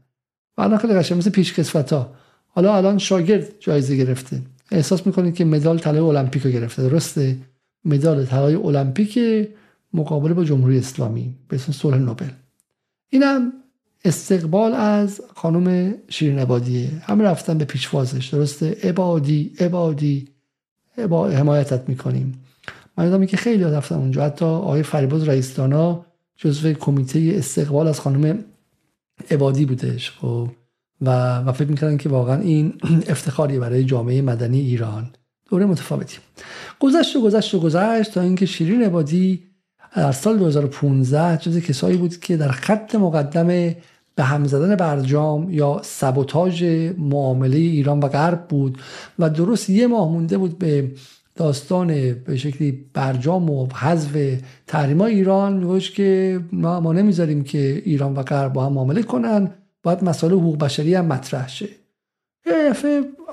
و 0.59 0.62
الان 0.62 0.78
خیلی 0.78 0.94
قشنگ 0.94 1.18
مثل 1.18 1.30
پیش 1.30 1.74
ها 1.93 2.12
حالا 2.48 2.76
الان 2.76 2.98
شاگرد 2.98 3.48
جایزه 3.60 3.97
گرفته. 3.97 4.43
احساس 4.70 5.06
می‌کنید 5.06 5.34
که 5.34 5.44
مدال 5.44 5.78
طلای 5.78 6.01
المپیک 6.01 6.43
رو 6.43 6.51
گرفته. 6.51 6.82
درسته؟ 6.82 7.36
مدال 7.84 8.24
طلای 8.24 8.55
المپیک 8.55 9.18
مقابله 9.93 10.34
با 10.34 10.44
جمهوری 10.44 10.78
اسلامی. 10.78 11.34
به 11.48 11.56
اسم 11.56 11.72
صلح 11.72 11.98
نوبل. 11.98 12.28
اینم 13.09 13.52
استقبال 14.05 14.73
از 14.73 15.20
خانم 15.35 15.94
شیرین 16.09 16.39
عبادیه 16.39 16.90
همه 17.02 17.24
رفتن 17.24 17.59
به 17.59 17.64
پیشوازش 17.64 18.27
درسته؟ 18.27 18.77
عبادی 18.82 19.52
عبادی. 19.60 20.28
حمایتت 21.12 21.89
می‌کنیم. 21.89 22.43
من 22.97 23.27
که 23.27 23.36
خیلی 23.36 23.64
رفتن 23.64 23.94
اونجا. 23.94 24.24
حتی 24.24 24.44
آقای 24.44 24.82
فریباز 24.82 25.28
رئیس 25.28 25.55
دانا 25.55 26.06
جزو 26.36 26.73
کمیته 26.73 27.32
استقبال 27.35 27.86
از 27.86 28.01
خانم 28.01 28.44
عبادی 29.31 29.66
بودش 29.66 30.10
خب. 30.10 30.48
و, 31.01 31.39
و 31.39 31.52
فکر 31.52 31.68
می‌کردن 31.68 31.97
که 31.97 32.09
واقعا 32.09 32.40
این 32.40 32.73
افتخاری 33.09 33.59
برای 33.59 33.85
جامعه 33.85 34.23
مدنی 34.23 34.60
ایران. 34.60 35.10
دوره 35.51 35.66
متفاوتی. 35.66 36.18
گذشت 36.81 37.16
و 37.16 37.23
گذشت 37.23 37.55
و 37.55 37.60
گذشت 37.60 38.12
تا 38.12 38.20
اینکه 38.20 38.47
شیرین 38.47 38.82
عبادی 38.82 39.45
در 39.97 40.12
سال 40.12 40.39
2015 40.39 41.36
جز 41.36 41.59
کسایی 41.59 41.97
بود 41.97 42.16
که 42.16 42.36
در 42.36 42.48
خط 42.48 42.94
مقدم 42.94 43.47
به 44.14 44.23
هم 44.23 44.44
زدن 44.44 44.77
برجام 44.77 45.51
یا 45.51 45.81
سبوتاژ 45.85 46.62
معامله 46.98 47.56
ایران 47.56 48.01
و 48.01 48.09
غرب 48.09 48.48
بود 48.48 48.78
و 49.18 49.31
درست 49.31 49.70
یه 49.70 49.86
ماه 49.86 50.12
مونده 50.12 50.39
بود 50.39 50.59
به 50.59 50.90
داستان 51.36 52.12
به 52.12 52.36
شکلی 52.36 52.73
برجام 52.94 53.51
و 53.51 53.66
حذف 53.66 54.40
تحریم 54.66 55.01
ایران 55.01 55.56
می‌گفتش 55.56 55.90
که 55.90 56.40
ما, 56.52 56.81
ما 56.81 56.93
نمی‌ذاریم 56.93 57.44
که 57.44 57.82
ایران 57.85 58.14
و 58.14 58.23
غرب 58.23 58.52
با 58.52 58.66
هم 58.66 58.73
معامله 58.73 59.02
کنن 59.02 59.51
باید 59.82 60.05
مسائل 60.05 60.32
حقوق 60.32 60.59
بشری 60.59 60.94
هم 60.94 61.06
مطرح 61.06 61.48
شه. 61.48 61.68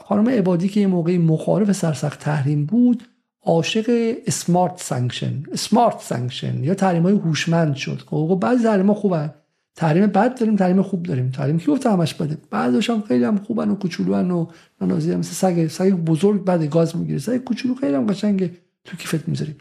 خانم 0.05 0.29
عبادی 0.29 0.69
که 0.69 0.79
یه 0.79 0.87
موقعی 0.87 1.17
مخالف 1.17 1.71
سرسخت 1.71 2.19
تحریم 2.19 2.65
بود 2.65 3.03
عاشق 3.45 4.15
smart 4.27 4.77
sanction 4.77 5.43
smart 5.51 5.99
sanction 5.99 6.63
یا 6.63 6.73
تحریم 6.73 7.03
های 7.03 7.13
هوشمند 7.13 7.75
شد. 7.75 8.01
خب 8.05 8.37
بعضی 8.41 8.63
تحریم 8.63 8.87
ها 8.87 8.93
خوبن. 8.93 9.33
تحریم 9.75 10.07
بد 10.07 10.39
داریم 10.39 10.55
تحریم 10.55 10.81
خوب 10.81 11.03
داریم. 11.03 11.29
تحریم 11.29 11.59
کی 11.59 11.71
گفت 11.71 11.85
همش 11.85 12.13
بده؟ 12.13 12.37
بعضیش 12.49 12.89
هم 12.89 13.01
خیلی 13.01 13.23
هم 13.23 13.37
خوبن 13.37 13.69
و 13.69 13.75
کوچولوان 13.75 14.31
و 14.31 14.45
نانازی 14.81 15.15
مثل 15.15 15.33
سگ 15.33 15.67
سگ 15.67 15.91
بزرگ 15.91 16.43
بعد 16.43 16.63
گاز 16.63 16.95
می‌گیره. 16.95 17.19
سگ 17.19 17.37
کوچولو 17.37 17.75
خیلی 17.75 17.93
هم 17.93 18.07
قشنگه 18.07 18.51
تو 18.85 18.97
کیفت 18.97 19.27
می‌ذاری 19.27 19.55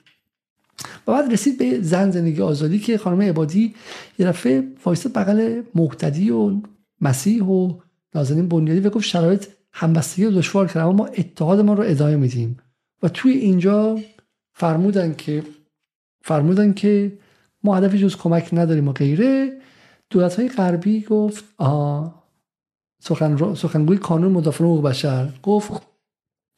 و 1.06 1.12
بعد 1.12 1.32
رسید 1.32 1.58
به 1.58 1.82
زن 1.82 2.10
زندگی 2.10 2.42
آزادی 2.42 2.78
که 2.78 2.98
خانم 2.98 3.22
عبادی 3.22 3.74
یه 4.18 4.26
دفعه 4.26 4.68
وایسه 4.84 5.08
بغل 5.08 5.62
محتدی 5.74 6.30
و 6.30 6.60
مسیح 7.00 7.44
و 7.44 7.74
نازنین 8.14 8.48
بنیادی 8.48 8.80
و 8.80 8.90
گفت 8.90 9.04
شرایط 9.04 9.46
همبستگی 9.72 10.24
رو 10.24 10.30
دشوار 10.30 10.66
کرد. 10.66 10.76
اما 10.76 10.92
ما 10.92 11.06
اتحاد 11.06 11.60
ما 11.60 11.74
رو 11.74 11.84
ادامه 11.86 12.16
میدیم. 12.16 12.56
و 13.02 13.08
توی 13.08 13.32
اینجا 13.32 13.98
فرمودن 14.52 15.14
که 15.14 15.42
فرمودن 16.24 16.72
که 16.72 17.12
ما 17.64 17.76
هدفی 17.76 17.98
جز 17.98 18.16
کمک 18.16 18.48
نداریم 18.52 18.88
و 18.88 18.92
غیره. 18.92 19.52
دولت 20.10 20.36
های 20.38 20.48
غربی 20.48 21.00
گفت 21.00 21.44
آها 21.58 22.14
سخن 23.02 23.54
سخنگوی 23.54 23.96
کانون 23.98 24.32
مدافع 24.32 24.64
حقوق 24.64 24.82
بشر. 24.82 25.28
گفت 25.42 25.72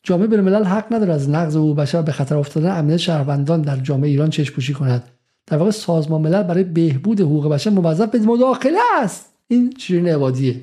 جامعه 0.02 0.26
بین 0.26 0.38
الملل 0.38 0.64
حق 0.64 0.94
نداره 0.94 1.12
از 1.12 1.30
نقض 1.30 1.56
حقوق 1.56 1.76
بشر 1.76 2.02
به 2.02 2.12
خطر 2.12 2.36
افتادن 2.36 2.78
امنیت 2.78 2.96
شهروندان 2.96 3.62
در 3.62 3.76
جامعه 3.76 4.10
ایران 4.10 4.30
چشم 4.30 4.54
پوشی 4.54 4.72
کند. 4.72 5.10
در 5.46 5.56
واقع 5.56 5.70
سازمان 5.70 6.20
ملل 6.20 6.42
برای 6.42 6.64
بهبود 6.64 7.20
حقوق 7.20 7.48
بشر 7.48 7.70
موظف 7.70 8.10
به 8.10 8.18
مداخله 8.18 8.78
است. 9.02 9.32
این 9.48 9.74
شیرین 9.78 10.08
عبادیه. 10.08 10.60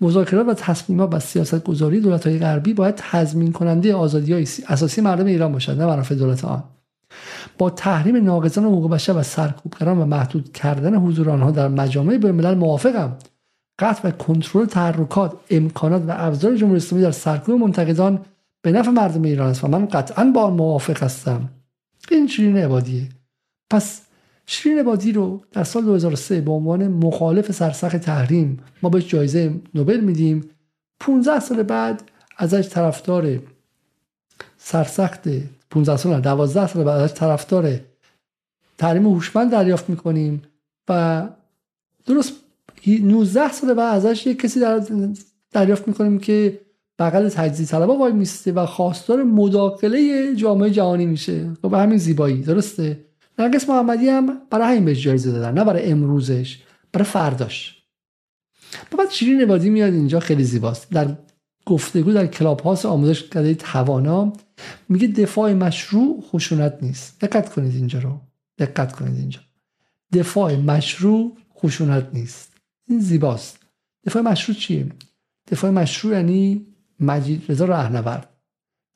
مذاکرات 0.00 0.48
و 0.48 0.54
تصمیمات 0.54 1.14
و 1.14 1.20
سیاست 1.20 1.64
گذاری 1.64 2.00
دولت 2.00 2.26
های 2.26 2.38
غربی 2.38 2.74
باید 2.74 2.94
تضمین 2.94 3.52
کننده 3.52 3.94
آزادی 3.94 4.32
های 4.32 4.46
اساسی 4.68 5.00
مردم 5.00 5.26
ایران 5.26 5.52
باشد 5.52 5.80
نه 5.80 5.86
منافع 5.86 6.14
دولت 6.14 6.44
آن. 6.44 6.64
با 7.58 7.70
تحریم 7.70 8.24
ناقضان 8.24 8.64
حقوق 8.64 8.90
بشر 8.90 9.16
و 9.16 9.22
سرکوبگران 9.22 9.98
و 9.98 10.04
محدود 10.04 10.52
کردن 10.52 10.94
حضور 10.94 11.30
آنها 11.30 11.50
در 11.50 11.68
مجامع 11.68 12.16
بین 12.16 12.30
الملل 12.30 12.54
موافقم. 12.54 13.16
قطع 13.78 14.08
و 14.08 14.10
کنترل 14.10 14.66
تحرکات 14.66 15.32
امکانات 15.50 16.02
و 16.08 16.14
ابزار 16.16 16.56
جمهوری 16.56 16.76
اسلامی 16.76 17.04
در 17.04 17.10
سرکوب 17.10 17.60
منتقدان 17.60 18.20
به 18.62 18.72
نفع 18.72 18.90
مردم 18.90 19.22
ایران 19.22 19.50
است 19.50 19.64
و 19.64 19.68
من 19.68 19.86
قطعا 19.86 20.24
با 20.34 20.42
آن 20.42 20.52
موافق 20.52 21.02
هستم. 21.02 21.48
این 22.10 22.26
شیرین 22.26 22.56
عبادیه. 22.56 23.08
پس 23.70 24.00
شیرین 24.50 24.78
عبادی 24.78 25.12
رو 25.12 25.40
در 25.52 25.64
سال 25.64 25.84
2003 25.84 26.40
به 26.40 26.50
عنوان 26.50 26.88
مخالف 26.88 27.52
سرسخت 27.52 27.96
تحریم 27.96 28.60
ما 28.82 28.88
بهش 28.88 29.08
جایزه 29.08 29.54
نوبل 29.74 30.00
میدیم. 30.00 30.50
15 31.00 31.40
سال 31.40 31.62
بعد 31.62 32.02
ازش 32.36 32.68
طرفدار 32.68 33.38
سرسخت 34.58 35.28
15 35.70 35.96
سال 35.96 36.20
12 36.20 36.66
سال 36.66 36.84
بعد 36.84 37.00
ازش 37.00 37.14
طرفدار 37.14 37.80
تحریم 38.78 39.06
هوشمند 39.06 39.50
دریافت 39.50 39.90
می‌کنیم 39.90 40.42
و 40.88 41.28
درست 42.06 42.32
19 42.86 43.52
سال 43.52 43.74
بعد 43.74 43.96
ازش 43.96 44.26
یک 44.26 44.40
کسی 44.40 44.60
در 44.60 44.82
دریافت 45.52 45.88
می‌کنیم 45.88 46.18
که 46.18 46.60
بغل 46.98 47.28
تجزیه 47.28 47.66
طلبا 47.66 47.96
وای 47.96 48.12
میسته 48.12 48.52
و 48.52 48.66
خواستار 48.66 49.22
مداخله 49.22 50.34
جامعه 50.36 50.70
جهانی 50.70 51.06
میشه. 51.06 51.50
و 51.64 51.68
به 51.68 51.78
همین 51.78 51.98
زیبایی 51.98 52.42
درسته؟ 52.42 53.07
نرگس 53.38 53.68
محمدی 53.68 54.08
هم 54.08 54.40
برای 54.50 54.68
همین 54.68 54.84
بهش 54.84 55.02
جایزه 55.02 55.32
دادن 55.32 55.54
نه 55.54 55.64
برای 55.64 55.90
امروزش 55.90 56.62
برای 56.92 57.06
فرداش. 57.06 57.82
بعد 58.98 59.10
شیرین 59.10 59.40
عبادی 59.40 59.70
میاد 59.70 59.92
اینجا 59.92 60.20
خیلی 60.20 60.44
زیباست. 60.44 60.90
در 60.90 61.16
گفتگو 61.66 62.12
در 62.12 62.26
کلاب 62.26 62.60
هاست 62.60 62.86
آموزش 62.86 63.22
کرده 63.22 63.54
توانا 63.54 64.32
میگه 64.88 65.08
دفاع 65.08 65.52
مشروع 65.52 66.20
خشونت 66.20 66.78
نیست. 66.82 67.20
دقت 67.20 67.52
کنید 67.52 67.74
اینجا 67.74 67.98
رو. 67.98 68.20
دقت 68.58 68.92
کنید 68.92 69.18
اینجا. 69.18 69.40
دفاع 70.12 70.56
مشروع 70.56 71.36
خشونت 71.54 72.08
نیست. 72.12 72.52
این 72.88 73.00
زیباست. 73.00 73.58
دفاع 74.06 74.22
مشروع 74.22 74.58
چیه؟ 74.58 74.86
دفاع 75.50 75.70
مشروع 75.70 76.14
یعنی 76.14 76.66
مجید 77.00 77.44
رضا 77.48 77.64
رهنورد 77.64 78.28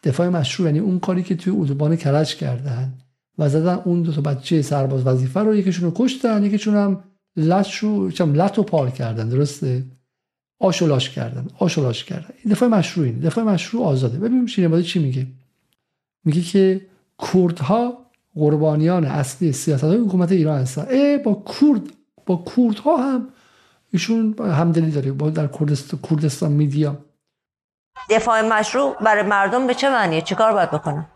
دفاع 0.04 0.28
مشروع 0.28 0.68
یعنی 0.68 0.78
اون 0.78 0.98
کاری 1.00 1.22
که 1.22 1.36
توی 1.36 1.52
اتوبان 1.56 1.96
کرج 1.96 2.36
کردن. 2.36 2.98
و 3.38 3.48
زدن 3.48 3.82
اون 3.84 4.02
دو 4.02 4.12
تا 4.12 4.20
بچه 4.20 4.62
سرباز 4.62 5.06
وظیفه 5.06 5.40
رو 5.40 5.54
یکیشون 5.54 5.84
رو 5.84 5.92
کشتن 5.96 6.44
یکیشون 6.44 6.74
هم 6.74 7.04
لش 7.36 7.76
رو 7.76 8.10
لط 8.34 8.58
و 8.58 8.62
پار 8.62 8.90
کردن 8.90 9.28
درسته؟ 9.28 9.84
آشولاش 10.60 11.10
کردن 11.10 11.48
آشولاش 11.58 12.04
کردن. 12.04 12.28
این 12.44 12.52
دفاع 12.52 12.68
مشروع 12.68 13.06
این 13.06 13.18
دفاع 13.18 13.44
مشروع 13.44 13.86
آزاده. 13.86 14.18
ببینیم 14.18 14.46
شیرین 14.46 14.82
چی 14.82 14.98
میگه. 14.98 15.26
میگه 16.24 16.40
که 16.40 16.86
کردها 17.32 18.06
قربانیان 18.34 19.04
اصلی 19.04 19.52
سیاست 19.52 19.84
های 19.84 19.96
حکومت 19.96 20.32
ایران 20.32 20.60
هستن. 20.60 20.86
ای 20.90 21.18
با 21.18 21.34
کرد 21.34 21.82
با 22.26 22.44
کردها 22.56 22.96
هم 22.96 23.28
ایشون 23.92 24.34
همدلی 24.38 24.90
داره 24.90 25.12
با 25.12 25.30
در 25.30 25.46
کردستان, 25.46 26.00
کردستان 26.10 26.52
میدیا. 26.52 26.98
دفاع 28.10 28.42
مشروع 28.42 28.96
برای 29.00 29.22
مردم 29.22 29.66
به 29.66 29.74
چه 29.74 29.90
معنیه؟ 29.90 30.20
چیکار 30.20 30.52
باید 30.52 30.70
بکنم 30.70 31.06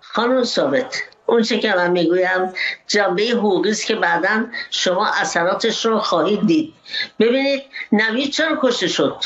خانم 0.00 0.44
ثابت 0.44 1.02
اون 1.28 1.42
چه 1.42 1.58
که 1.58 1.74
من 1.74 1.90
می‌گویم 1.90 2.52
جنبه 2.86 3.22
حقوقی 3.22 3.70
است 3.70 3.86
که 3.86 3.94
بعدا 3.94 4.46
شما 4.70 5.06
اثراتش 5.06 5.86
رو 5.86 5.98
خواهید 5.98 6.46
دید. 6.46 6.74
ببینید 7.20 7.62
نوید 7.92 8.30
چرا 8.30 8.58
کشته 8.62 8.88
شد؟ 8.88 9.24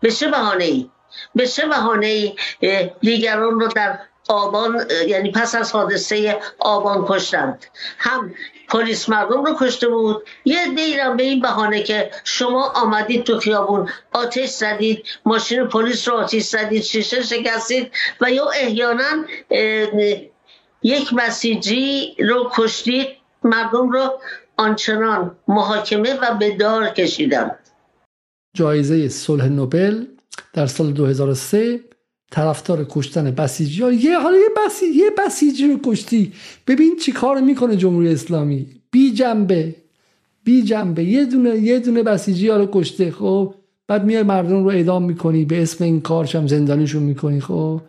به 0.00 0.10
چه 0.10 0.28
بهانه 0.28 0.64
ای 0.64 0.90
به 1.34 1.46
چه 1.46 1.66
بهانه 1.66 2.06
ای 2.06 2.34
دیگران 3.00 3.60
رو 3.60 3.68
در 3.68 3.98
آبان 4.28 4.86
یعنی 5.06 5.30
پس 5.30 5.54
از 5.54 5.72
حادثه 5.72 6.38
آبان 6.58 7.04
کشتند. 7.08 7.66
هم 7.98 8.34
پلیس 8.68 9.08
مردم 9.08 9.44
رو 9.44 9.56
کشته 9.60 9.88
بود. 9.88 10.26
یه 10.44 10.68
دیرم 10.68 11.16
به 11.16 11.22
این 11.22 11.40
بهانه 11.40 11.82
که 11.82 12.10
شما 12.24 12.68
آمدید 12.68 13.24
تو 13.24 13.38
خیابون 13.38 13.88
آتش 14.12 14.48
زدید 14.48 15.04
ماشین 15.24 15.64
پلیس 15.64 16.08
رو 16.08 16.14
آتش 16.14 16.42
زدید 16.42 16.82
شیشه 16.82 17.22
شکستید 17.22 17.92
و 18.20 18.30
یا 18.30 18.50
احیانا 18.50 19.24
یک 20.82 21.12
مسیجی 21.12 22.14
رو 22.18 22.50
کشتید 22.54 23.06
مردم 23.44 23.90
رو 23.90 24.10
آنچنان 24.56 25.36
محاکمه 25.48 26.14
و 26.22 26.34
به 26.38 26.56
دار 26.56 26.88
کشیدند 26.88 27.58
جایزه 28.54 29.08
صلح 29.08 29.48
نوبل 29.48 30.04
در 30.52 30.66
سال 30.66 30.92
2003 30.92 31.80
طرفدار 32.30 32.86
کشتن 32.90 33.30
بسیجی. 33.30 33.82
ها 33.82 33.92
یه 33.92 34.18
حالا 34.18 34.36
یه, 34.36 34.48
بسی... 34.66 34.86
یه 34.86 35.10
بسیجی 35.18 35.68
رو 35.68 35.78
کشتی. 35.84 36.32
ببین 36.66 36.96
چی 36.96 37.12
کار 37.12 37.40
می‌کنه 37.40 37.76
جمهوری 37.76 38.12
اسلامی. 38.12 38.66
بی 38.90 39.12
جنبه. 39.12 39.74
بی 40.44 40.62
جنبه. 40.62 41.04
یه 41.04 41.24
دونه 41.24 41.56
یه 41.58 41.78
دونه 41.78 42.02
بسیجی 42.02 42.48
ها 42.48 42.56
رو 42.56 42.68
کشته 42.72 43.10
خب؟ 43.10 43.54
بعد 43.88 44.04
میای 44.04 44.22
مردم 44.22 44.64
رو 44.64 44.70
اعدام 44.70 45.02
می‌کنی 45.02 45.44
به 45.44 45.62
اسم 45.62 45.84
این 45.84 46.00
کارش 46.00 46.34
هم 46.34 46.46
زندانیشون 46.46 47.02
می‌کنی 47.02 47.40
خب؟ 47.40 47.80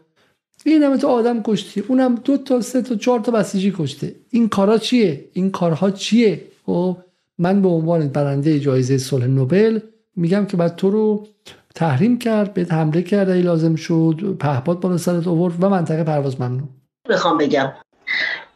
این 0.65 0.83
همه 0.83 0.97
تو 0.97 1.07
آدم 1.07 1.43
کشتی. 1.43 1.83
اونم 1.87 2.15
دو 2.15 2.37
تا 2.37 2.61
سه 2.61 2.81
تا 2.81 2.95
چهار 2.95 3.19
تا 3.19 3.31
بسیجی 3.31 3.73
کشته. 3.77 4.15
این 4.29 4.49
کارا 4.49 4.77
چیه؟ 4.77 5.29
این 5.33 5.51
کارها 5.51 5.91
چیه؟ 5.91 6.41
خب 6.65 6.97
من 7.37 7.61
به 7.61 7.67
عنوان 7.67 8.07
برنده 8.07 8.59
جایزه 8.59 8.97
صلح 8.97 9.25
نوبل 9.25 9.79
میگم 10.15 10.45
که 10.45 10.57
بعد 10.57 10.75
تو 10.75 10.89
رو 10.89 11.27
تحریم 11.75 12.19
کرد 12.19 12.53
به 12.53 12.67
حمله 12.71 13.01
کرد 13.01 13.29
ای 13.29 13.41
لازم 13.41 13.75
شد 13.75 14.37
پهپاد 14.39 14.79
بالا 14.79 14.97
سرت 14.97 15.27
آورد 15.27 15.63
و 15.63 15.69
منطقه 15.69 16.03
پرواز 16.03 16.41
ممنوع. 16.41 16.67
بخوام 17.09 17.37
بگم 17.37 17.73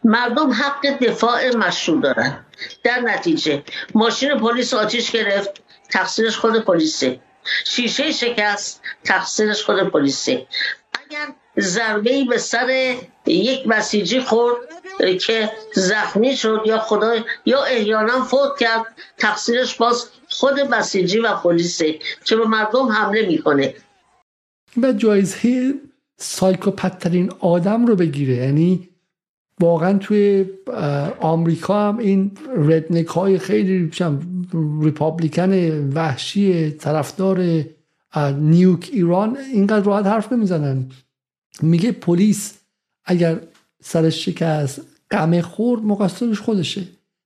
مردم 0.03 0.51
حق 0.51 0.99
دفاع 1.01 1.55
مشروع 1.55 2.01
دارن. 2.01 2.45
در 2.83 2.99
نتیجه 2.99 3.63
ماشین 3.95 4.37
پلیس 4.37 4.73
آتیش 4.73 5.11
گرفت 5.11 5.61
تقصیرش 5.89 6.37
خود 6.37 6.59
پلیسه. 6.59 7.19
شیشه 7.65 8.11
شکست 8.11 8.81
تقصیرش 9.03 9.63
خود 9.63 9.79
پلیسه. 9.79 10.47
اگر 10.93 11.27
ضربه 11.59 12.25
به 12.29 12.37
سر 12.37 12.95
یک 13.25 13.67
بسیجی 13.67 14.19
خورد 14.19 14.55
که 15.21 15.49
زخمی 15.73 16.35
شد 16.35 16.61
یا 16.65 16.79
خدا 16.79 17.15
یا 17.45 17.63
احیانا 17.63 18.23
فوت 18.23 18.59
کرد. 18.59 18.85
تقصیرش 19.17 19.75
باز 19.75 20.05
خود 20.29 20.55
بسیجی 20.55 21.19
و 21.19 21.35
پلیسه 21.35 21.95
که 22.25 22.35
به 22.35 22.47
مردم 22.47 22.87
حمله 22.87 23.27
می‌کنه. 23.27 23.73
و 24.81 24.93
جایزه 24.93 25.73
سایکوپترین 26.17 27.31
آدم 27.39 27.85
رو 27.85 27.95
بگیره. 27.95 28.35
یعنی 28.35 28.89
واقعا 29.59 29.97
توی 29.97 30.45
آمریکا 31.19 31.89
هم 31.89 31.97
این 31.97 32.31
ردنک 32.57 33.07
های 33.07 33.39
خیلی 33.39 33.91
ریپابلیکن 34.81 35.53
وحشی 35.93 36.71
طرفدار 36.71 37.63
نیوک 38.39 38.89
ایران 38.93 39.37
اینقدر 39.37 39.85
راحت 39.85 40.05
حرف 40.05 40.33
نمی‌زنن. 40.33 40.91
میگه 41.61 41.91
پلیس 41.91 42.53
اگر 43.05 43.39
سرش 43.83 44.25
شکست 44.25 44.81
قمه 45.09 45.41
خورد 45.41 45.83
مقصرش 45.83 46.39
خودشه. 46.39 46.83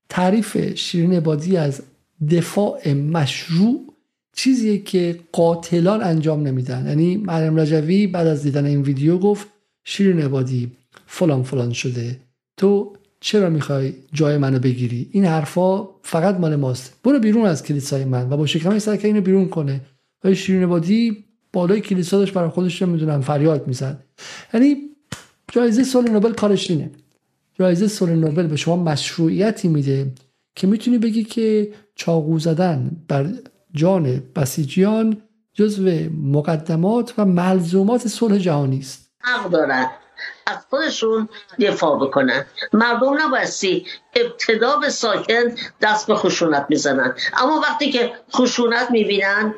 تعریف 0.09 0.75
شیرین 0.75 1.13
عبادی 1.13 1.57
از 1.57 1.81
دفاع 2.29 2.93
مشروع 2.93 3.85
چیزیه 4.33 4.77
که 4.77 5.19
قاتلان 5.31 6.03
انجام 6.03 6.47
نمیدن. 6.47 6.87
یعنی 6.87 7.17
مریم 7.17 7.59
رجوی 7.59 8.07
بعد 8.07 8.27
از 8.27 8.43
دیدن 8.43 8.65
این 8.65 8.81
ویدیو 8.81 9.17
گفت 9.17 9.47
شیرین 9.83 10.21
عبادی 10.21 10.71
فلان 11.07 11.43
فلان 11.43 11.73
شده. 11.73 12.19
تو 12.57 12.95
چرا 13.19 13.49
می‌خوای 13.49 13.93
جای 14.13 14.37
منو 14.37 14.59
بگیری؟ 14.59 15.09
این 15.11 15.25
حرفا 15.25 15.83
فقط 16.03 16.35
مال 16.35 16.55
ماست. 16.55 16.93
برو 17.03 17.19
بیرون 17.19 17.45
از 17.45 17.63
کلیسای 17.63 18.05
من 18.05 18.29
و 18.29 18.37
با 18.37 18.45
شکمش 18.45 18.85
که 18.85 19.07
اینو 19.07 19.21
بیرون 19.21 19.49
کنه. 19.49 19.81
و 20.23 20.33
شیرین 20.33 20.63
عبادی 20.63 21.25
بالای 21.53 21.81
کلیسا 21.81 22.17
داشت 22.17 22.33
برای 22.33 22.49
خودش 22.49 22.81
نمی‌دونم 22.81 23.21
فریاد 23.21 23.67
می‌زد. 23.67 24.03
یعنی 24.53 24.77
جایزه 25.51 25.83
صلح 25.83 26.11
نوبل 26.11 26.33
کارش 26.33 26.71
اینه. 26.71 26.91
جایزه 27.53 27.87
صلح 27.87 28.11
نوبل 28.11 28.47
به 28.47 28.55
شما 28.55 28.75
مشروعیتی 28.75 29.67
میده 29.67 30.11
که 30.55 30.67
می‌تونی 30.67 30.97
بگی 30.97 31.23
که 31.23 31.73
چاقو 31.95 32.39
زدن 32.39 32.91
بر 33.07 33.29
جان 33.73 34.23
بسیجیان 34.35 35.21
جزو 35.53 35.89
مقدمات 36.23 37.13
و 37.17 37.25
ملزومات 37.25 38.07
صلح 38.07 38.37
جهانی 38.37 38.79
است. 38.79 39.11
حق 39.19 39.49
دارن. 39.49 39.89
از 40.47 40.57
خودشون 40.69 41.29
دفاع 41.59 42.07
بکنن. 42.07 42.45
مردم 42.73 43.17
نبایستی 43.21 43.85
ابتدا 44.15 44.77
به 44.77 44.89
ساکن 44.89 45.55
دست 45.81 46.07
به 46.07 46.15
خشونت 46.15 46.65
می‌زنن. 46.69 47.13
اما 47.37 47.59
وقتی 47.59 47.91
که 47.91 48.11
خشونت 48.33 48.91
می‌بینن 48.91 49.53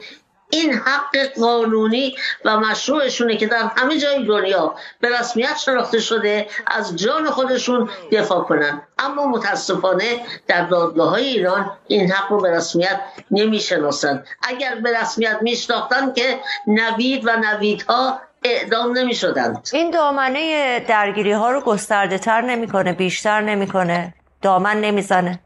این 0.51 0.73
حق 0.73 1.17
قانونی 1.39 2.15
و 2.45 2.59
مشروعشونه 2.59 3.37
که 3.37 3.47
در 3.47 3.71
همه 3.77 3.97
جای 3.97 4.25
دنیا 4.25 4.75
به 4.99 5.19
رسمیت 5.19 5.57
شناخته 5.57 5.99
شده 5.99 6.47
از 6.67 6.95
جان 6.95 7.29
خودشون 7.29 7.89
دفاع 8.11 8.43
کنن. 8.43 8.81
اما 8.99 9.27
متاسفانه 9.27 10.19
در 10.47 10.65
دادگاه 10.65 11.09
های 11.09 11.25
ایران 11.25 11.71
این 11.87 12.11
حق 12.11 12.31
رو 12.31 12.41
به 12.41 12.51
رسمیت 12.51 13.01
نمی‌شناسند 13.31 14.27
اگر 14.43 14.75
به 14.75 15.01
رسمیت 15.01 15.37
میشناختن 15.41 16.13
که 16.13 16.39
نوید 16.67 17.27
و 17.27 17.31
نویدها 17.37 18.21
اعدام 18.43 18.97
نمی 18.97 19.15
شدند 19.15 19.69
این 19.73 19.91
دامنه 19.91 20.79
درگیری 20.79 21.31
ها 21.31 21.51
رو 21.51 21.61
گسترده 21.61 22.17
تر 22.17 22.41
نمی‌کنه 22.41 22.93
بیشتر 22.93 23.41
نمی‌کنه. 23.41 24.13
دامن 24.41 24.81
نمی‌زنه. 24.81 25.39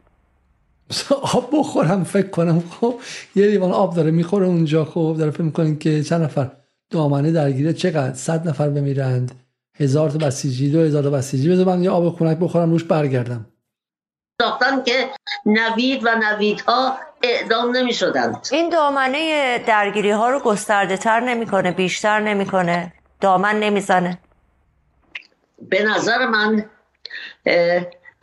آب 1.33 1.49
بخورم 1.53 2.03
فکر 2.03 2.27
کنم. 2.27 2.63
خب 2.81 2.99
یه 3.35 3.47
لیوان 3.47 3.71
آب 3.71 3.95
داره 3.95 4.11
می‌خوره 4.11 4.47
اونجا. 4.47 4.85
خب 4.85 5.15
داره 5.19 5.31
فکر 5.31 5.41
می‌کنین 5.41 5.79
که 5.79 6.03
چند 6.03 6.21
نفر 6.23 6.51
دامنه 6.89 7.31
درگیره. 7.31 7.73
چقدر؟ 7.73 8.13
صد 8.13 8.47
نفر 8.47 8.69
بمیرند. 8.69 9.31
هزار 9.79 10.09
تا 10.09 10.17
بسیجی 10.17 10.71
دو 10.71 10.81
هزار 10.81 11.03
تا 11.03 11.09
بسیجی. 11.09 11.49
بذار 11.49 11.65
من 11.65 11.83
یه 11.83 11.89
آب 11.89 12.17
خونک 12.17 12.37
بخورم 12.37 12.71
روش 12.71 12.83
برگردم. 12.83 13.45
ساختن 14.41 14.83
که 14.83 15.09
نوید 15.45 16.05
و 16.05 16.09
نویدها 16.15 16.97
اعدام 17.23 17.77
نمی 17.77 17.93
شدند 17.93 18.47
این 18.51 18.69
دامنه 18.69 19.57
درگیری 19.67 20.11
ها 20.11 20.29
رو 20.29 20.39
گسترده 20.39 20.97
تر 20.97 21.19
نمی‌کنه 21.19 21.71
بیشتر 21.71 22.19
نمی‌کنه. 22.19 22.93
دامن 23.21 23.59
نمی‌زنه. 23.59 24.19
به 25.69 25.83
نظر 25.83 26.25
من 26.25 26.65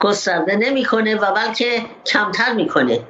گسترده 0.03 0.57
نمی‌کنه 0.57 1.17
و 1.17 1.35
بلکه 1.35 1.87
کمتر 2.07 2.53
می‌کنه. 2.53 3.07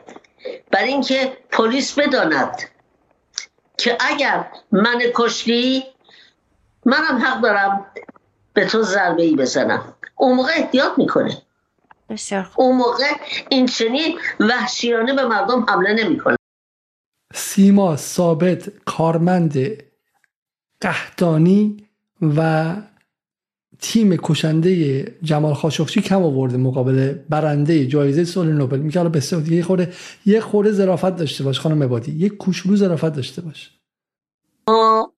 برای 0.70 0.88
اینکه 0.88 1.38
پلیس 1.50 1.98
بداند 1.98 2.62
که 3.78 3.96
اگر 4.00 4.46
من 4.72 4.98
کشتی 5.14 5.84
منم 6.84 7.18
حق 7.18 7.40
دارم 7.40 7.86
به 8.52 8.66
تو 8.66 8.82
ضربه 8.82 9.22
ای 9.22 9.36
بزنم. 9.36 9.94
اون 10.16 10.36
موقع 10.36 10.52
احتیاط 10.56 10.92
می‌کنه. 10.98 11.42
بسیار 12.08 12.50
اون 12.56 12.76
موقع 12.76 13.10
این 13.48 13.66
چنین 13.66 14.18
وحشیانه 14.40 15.12
به 15.12 15.24
مردم 15.24 15.66
حمله 15.68 16.04
نمی‌کنه. 16.04 16.36
سیما 17.34 17.96
ثابت 17.96 18.84
کارمند 18.84 19.82
قهدانی 20.80 21.88
و 22.36 22.72
تیم 23.82 24.16
کشنده 24.16 25.02
جمال 25.22 25.54
خاشقچی 25.54 26.00
کم 26.00 26.22
آورده 26.22 26.56
مقابل 26.56 27.12
برنده 27.12 27.86
جایزه 27.86 28.24
صلح 28.24 28.48
نوبل. 28.48 28.78
میگه 28.78 29.04
بسیار 29.04 29.52
یه 29.52 29.62
خورده 29.62 29.92
یه 30.26 30.40
خورده 30.40 30.72
ظرافت 30.72 31.16
داشته 31.16 31.44
باش 31.44 31.60
خانم 31.60 31.82
مبادی 31.82 32.12
یه 32.12 32.28
کوچولو 32.28 32.76
ظرافت 32.76 33.14
داشته 33.14 33.42
باش. 33.42 33.78
ما 34.68 35.12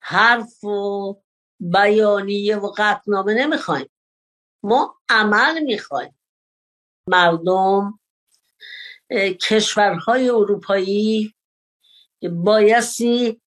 حرف 0.00 0.64
و 0.64 1.14
بیانیه 1.60 2.56
و 2.56 2.72
قطنامه 2.76 3.34
نمی‌خوایم. 3.34 3.86
ما 4.62 4.94
عمل 5.08 5.62
می‌خوایم. 5.62 6.14
مردم 7.06 7.98
کشورهای 9.40 10.28
اروپایی 10.28 11.34
بایستی 12.32 13.40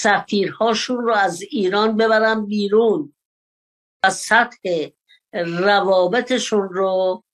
سفیرهاشون 0.00 1.04
رو 1.04 1.14
از 1.14 1.42
ایران 1.42 1.96
ببرن 1.96 2.46
بیرون. 2.46 3.12
و 4.06 4.10
سطح 4.10 4.88
روابطشون 5.32 6.68
رو 6.68 7.24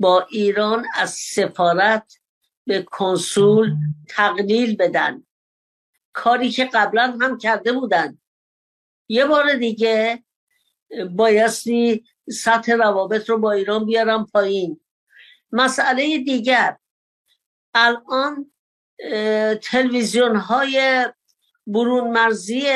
با 0.00 0.26
ایران 0.30 0.86
از 0.94 1.10
سفارت 1.10 2.12
به 2.66 2.82
کنسول 2.82 3.76
تقلیل 4.08 4.76
بدن. 4.76 5.26
کاری 6.12 6.50
که 6.50 6.64
قبلا 6.64 7.18
هم 7.20 7.38
کرده 7.38 7.72
بودن. 7.72 8.18
یه 9.08 9.26
بار 9.26 9.54
دیگه 9.54 10.24
بایستی 11.10 12.04
سطح 12.30 12.72
روابط 12.72 13.28
رو 13.28 13.38
با 13.38 13.52
ایران 13.52 13.84
بیارم 13.84 14.26
پایین. 14.26 14.80
مسئله 15.52 16.18
دیگر. 16.18 16.76
الان 17.74 18.52
تلویزیون 19.62 20.36
های 20.36 21.06
برون 21.66 22.10
مرزی 22.10 22.66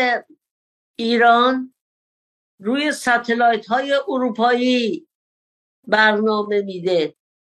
ایران 0.97 1.75
روی 2.61 2.93
ستلایت 2.93 3.67
های 3.67 3.95
اروپایی 4.09 5.07
برنامه 5.87 6.63
میده. 6.63 7.15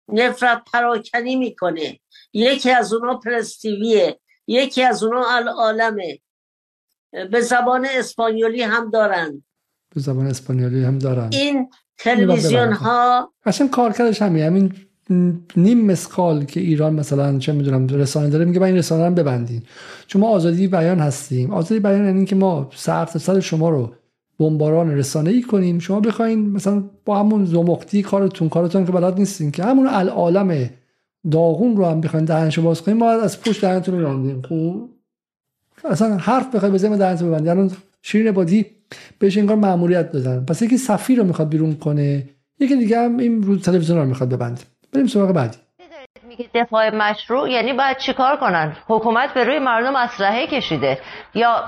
نفرت 0.08 0.62
پراکنی 0.72 1.36
می‌کنه. 1.36 2.00
یکی 2.32 2.70
از 2.70 2.92
اونا 2.92 3.14
پرستیویه. 3.14 4.20
یکی 4.46 4.82
از 4.82 5.02
اونا 5.02 5.24
العالمه 5.28 6.18
به 7.30 7.40
زبان 7.40 7.86
اسپانیولی 7.90 8.62
هم 8.62 8.90
دارن. 8.90 9.44
به 9.94 10.00
زبان 10.00 10.26
اسپانیولی 10.26 10.84
هم 10.84 10.98
دارن. 10.98 11.30
این 11.32 11.70
تلویزیون 11.98 12.72
ها 12.72 13.32
اصلا 13.44 13.68
کارکردش 13.68 14.22
همین 14.22 14.42
همین 14.42 14.72
نیم 15.56 15.86
مسقال 15.86 16.44
که 16.44 16.60
ایران 16.60 16.94
مثلا 16.94 17.38
چه 17.38 17.52
می‌دونم 17.52 17.86
رسانه 17.86 18.30
داره 18.30 18.44
میگه 18.44 18.60
من 18.60 18.66
این 18.66 18.76
رسانه 18.76 19.08
رو 19.08 19.14
ببندین. 19.14 19.62
چون 20.06 20.22
ما 20.22 20.28
آزادی 20.28 20.68
بیان 20.68 20.98
هستیم. 20.98 21.50
آزادی 21.50 21.80
بیان 21.80 22.04
یعنی 22.04 22.24
که 22.24 22.36
ما 22.36 22.70
سر 22.74 23.06
سر 23.06 23.40
شما 23.40 23.70
رو 23.70 23.94
بمباران 24.40 24.90
رسانه 24.90 25.30
ای 25.30 25.42
کنیم. 25.42 25.78
شما 25.78 26.00
بخواین 26.00 26.50
مثلا 26.50 26.84
با 27.04 27.18
همون 27.18 27.44
زمختی 27.44 28.02
کارتون 28.02 28.48
کارتون 28.48 28.86
که 28.86 28.92
بلد 28.92 29.18
نیستین 29.18 29.50
که 29.50 29.64
همون 29.64 29.86
العالم 29.86 30.70
داغون 31.30 31.76
رو 31.76 31.84
هم 31.86 32.00
بخواین 32.00 32.24
دهنشو 32.24 32.62
باز 32.62 32.82
کنیم 32.82 32.96
ما 32.96 33.10
از 33.10 33.40
پشت 33.40 33.60
دهنتون 33.60 33.94
رو 33.94 34.02
راندیم 34.02 34.42
خوب 34.48 34.90
اصلا 35.84 36.16
حرف 36.16 36.54
بخوای 36.54 36.72
بزنیم 36.72 36.96
دهنتو 36.96 37.26
ببندی 37.26 37.48
الان 37.48 37.70
شیرین 38.02 38.32
بادی 38.32 38.66
بهش 39.18 39.38
انگار 39.38 39.56
ماموریت 39.56 40.12
دادن. 40.12 40.44
پس 40.44 40.62
یکی 40.62 40.76
سفیر 40.76 41.18
رو 41.18 41.24
می‌خواد 41.24 41.48
بیرون 41.48 41.74
کنه 41.74 42.28
یکی 42.60 42.76
دیگه 42.76 42.98
هم 42.98 43.16
این 43.16 43.42
رو 43.42 43.56
تلویزیون 43.56 43.98
رو 43.98 44.04
می‌خواد 44.04 44.34
ببنده. 44.34 44.60
بریم 44.92 45.06
سراغ 45.06 45.32
بعدی. 45.32 45.58
میگه 46.30 46.50
دفاع 46.54 46.94
مشروع 46.94 47.50
یعنی 47.50 47.72
باید 47.72 47.96
چیکار 47.96 48.36
کنن؟ 48.36 48.76
حکومت 48.88 49.34
به 49.34 49.44
روی 49.44 49.58
مردم 49.58 49.96
اسلحه 49.96 50.46
کشیده. 50.46 50.98
یا 51.34 51.64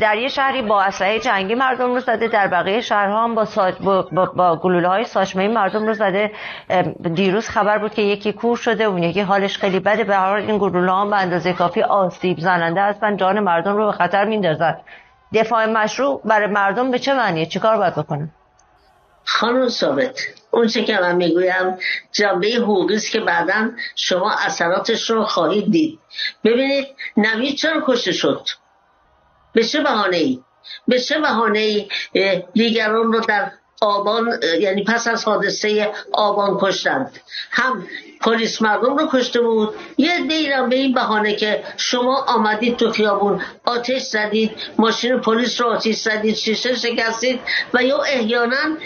در 0.00 0.18
یه 0.18 0.28
شهری 0.28 0.62
با 0.62 0.82
اسلحه 0.82 1.18
جنگی 1.18 1.54
مردم 1.54 1.94
رو 1.94 2.00
زده 2.00 2.28
در 2.28 2.48
بقیه 2.48 2.80
شهرها 2.80 3.24
هم 3.24 3.34
با, 3.34 3.44
ساج... 3.44 3.74
با, 3.80 4.08
با, 4.12 4.26
با 4.26 4.56
گلوله 4.56 4.88
های 4.88 5.04
ساچمه 5.04 5.48
مردم 5.48 5.86
رو 5.86 5.94
زده. 5.94 6.30
دیروز 7.14 7.48
خبر 7.48 7.78
بود 7.78 7.94
که 7.94 8.02
یکی 8.02 8.32
کور 8.32 8.56
شده 8.56 8.84
اون 8.84 9.02
یکی 9.02 9.20
حالش 9.20 9.58
خیلی 9.58 9.80
بده. 9.80 10.04
به 10.04 10.16
هر 10.16 10.34
این 10.34 10.58
گلوله 10.58 10.92
ها 10.92 11.06
به 11.06 11.16
اندازه 11.16 11.52
کافی 11.52 11.82
آسیب 11.82 12.38
زننده 12.38 12.82
هستن 12.82 13.16
جان 13.16 13.40
مردم 13.40 13.76
رو 13.76 13.86
به 13.86 13.92
خطر 13.92 14.24
میندازن. 14.24 14.76
دفاع 15.34 15.66
مشروع 15.66 16.20
برای 16.24 16.46
مردم 16.46 16.90
به 16.90 16.98
چه 16.98 17.14
معنیه؟ 17.14 17.46
چیکار 17.46 17.76
باید 17.76 17.94
بکنن؟ 17.94 18.30
خانم 19.30 19.68
ثابت 19.68 20.20
اون 20.50 20.66
چه 20.66 20.84
که 20.84 20.98
من 21.00 21.16
می‌گویم 21.16 21.78
جنبه 22.12 22.48
حقوقی 22.48 23.00
که 23.00 23.20
بعدا 23.20 23.70
شما 23.96 24.32
اثراتش 24.32 25.10
رو 25.10 25.24
خواهید 25.24 25.70
دید. 25.70 25.98
ببینید 26.44 26.86
نوید 27.16 27.56
چرا 27.56 27.82
کشته 27.86 28.12
شد؟ 28.12 28.48
به 29.52 29.64
چه 29.64 29.80
بهانه 29.80 30.16
ای 30.16 30.40
به 30.88 31.00
چه 31.00 31.20
بهانه 31.20 31.58
ای 31.58 31.88
دیگران 32.52 33.12
رو 33.12 33.20
در 33.20 33.52
آبان 33.80 34.40
یعنی 34.60 34.84
پس 34.84 35.06
از 35.06 35.24
حادثه 35.24 35.92
آبان 36.12 36.58
کشتند. 36.60 37.20
هم 37.50 37.86
پلیس 38.20 38.62
مردم 38.62 38.96
رو 38.96 39.08
کشته 39.12 39.40
بود. 39.40 39.74
یه 39.98 40.20
دیرم 40.28 40.68
به 40.68 40.76
این 40.76 40.94
بهانه 40.94 41.36
که 41.36 41.64
شما 41.76 42.24
آمدید 42.28 42.76
تو 42.76 42.90
خیابون 42.90 43.40
آتش 43.64 44.02
زدید 44.02 44.50
ماشین 44.78 45.18
پلیس 45.18 45.60
رو 45.60 45.66
آتش 45.66 45.94
زدید 45.94 46.34
شیشه 46.34 46.74
شکستید 46.76 47.40
و 47.74 47.82
یا 47.82 48.02
احیانا 48.02 48.76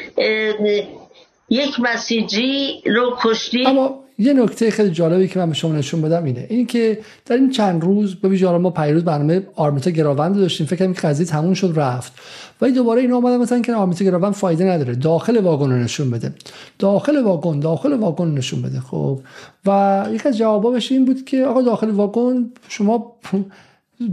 یک 1.50 1.80
مسیجی 1.80 2.82
رو 2.86 3.16
کشتید. 3.22 3.66
اما 3.66 4.04
یه 4.22 4.32
نکته 4.32 4.70
خیلی 4.70 4.90
جالبی 4.90 5.28
که 5.28 5.38
من 5.38 5.48
به 5.48 5.54
شما 5.54 5.72
نشون 5.72 6.02
بدم 6.02 6.24
اینه. 6.24 6.46
این 6.48 6.66
که 6.66 6.98
در 7.26 7.36
این 7.36 7.50
چند 7.50 7.82
روز 7.82 8.14
به 8.14 8.28
ویژه 8.28 8.58
ما 8.58 8.70
پیروز 8.70 9.04
برنامه 9.04 9.42
آرمیتا 9.56 9.90
گراوند 9.90 10.36
داشتیم. 10.36 10.66
فکر 10.66 10.84
کنم 10.84 10.94
که 10.94 11.00
قضیه 11.00 11.26
تموم 11.26 11.54
شد 11.54 11.72
رفت. 11.76 12.12
ولی 12.60 12.72
دوباره 12.72 13.00
اینا 13.00 13.16
اومدن 13.16 13.36
مثلا 13.36 13.60
که 13.60 13.74
آرمیتا 13.74 14.04
گراوند 14.04 14.32
فایده 14.32 14.64
نداره. 14.64 14.94
داخل 14.94 15.40
واگن 15.40 15.70
رو 15.70 15.78
نشون 15.78 16.10
بده. 16.10 16.32
داخل 16.78 17.22
واگن 17.22 17.60
داخل 17.60 17.92
واگن 17.92 18.28
نشون 18.28 18.62
بده. 18.62 18.80
خب. 18.80 19.20
و 19.66 20.04
یک 20.12 20.26
از 20.26 20.38
جوابش 20.38 20.92
این 20.92 21.04
بود 21.04 21.24
که 21.24 21.44
آقا 21.44 21.62
داخل 21.62 21.90
واگن 21.90 22.50
شما 22.68 23.12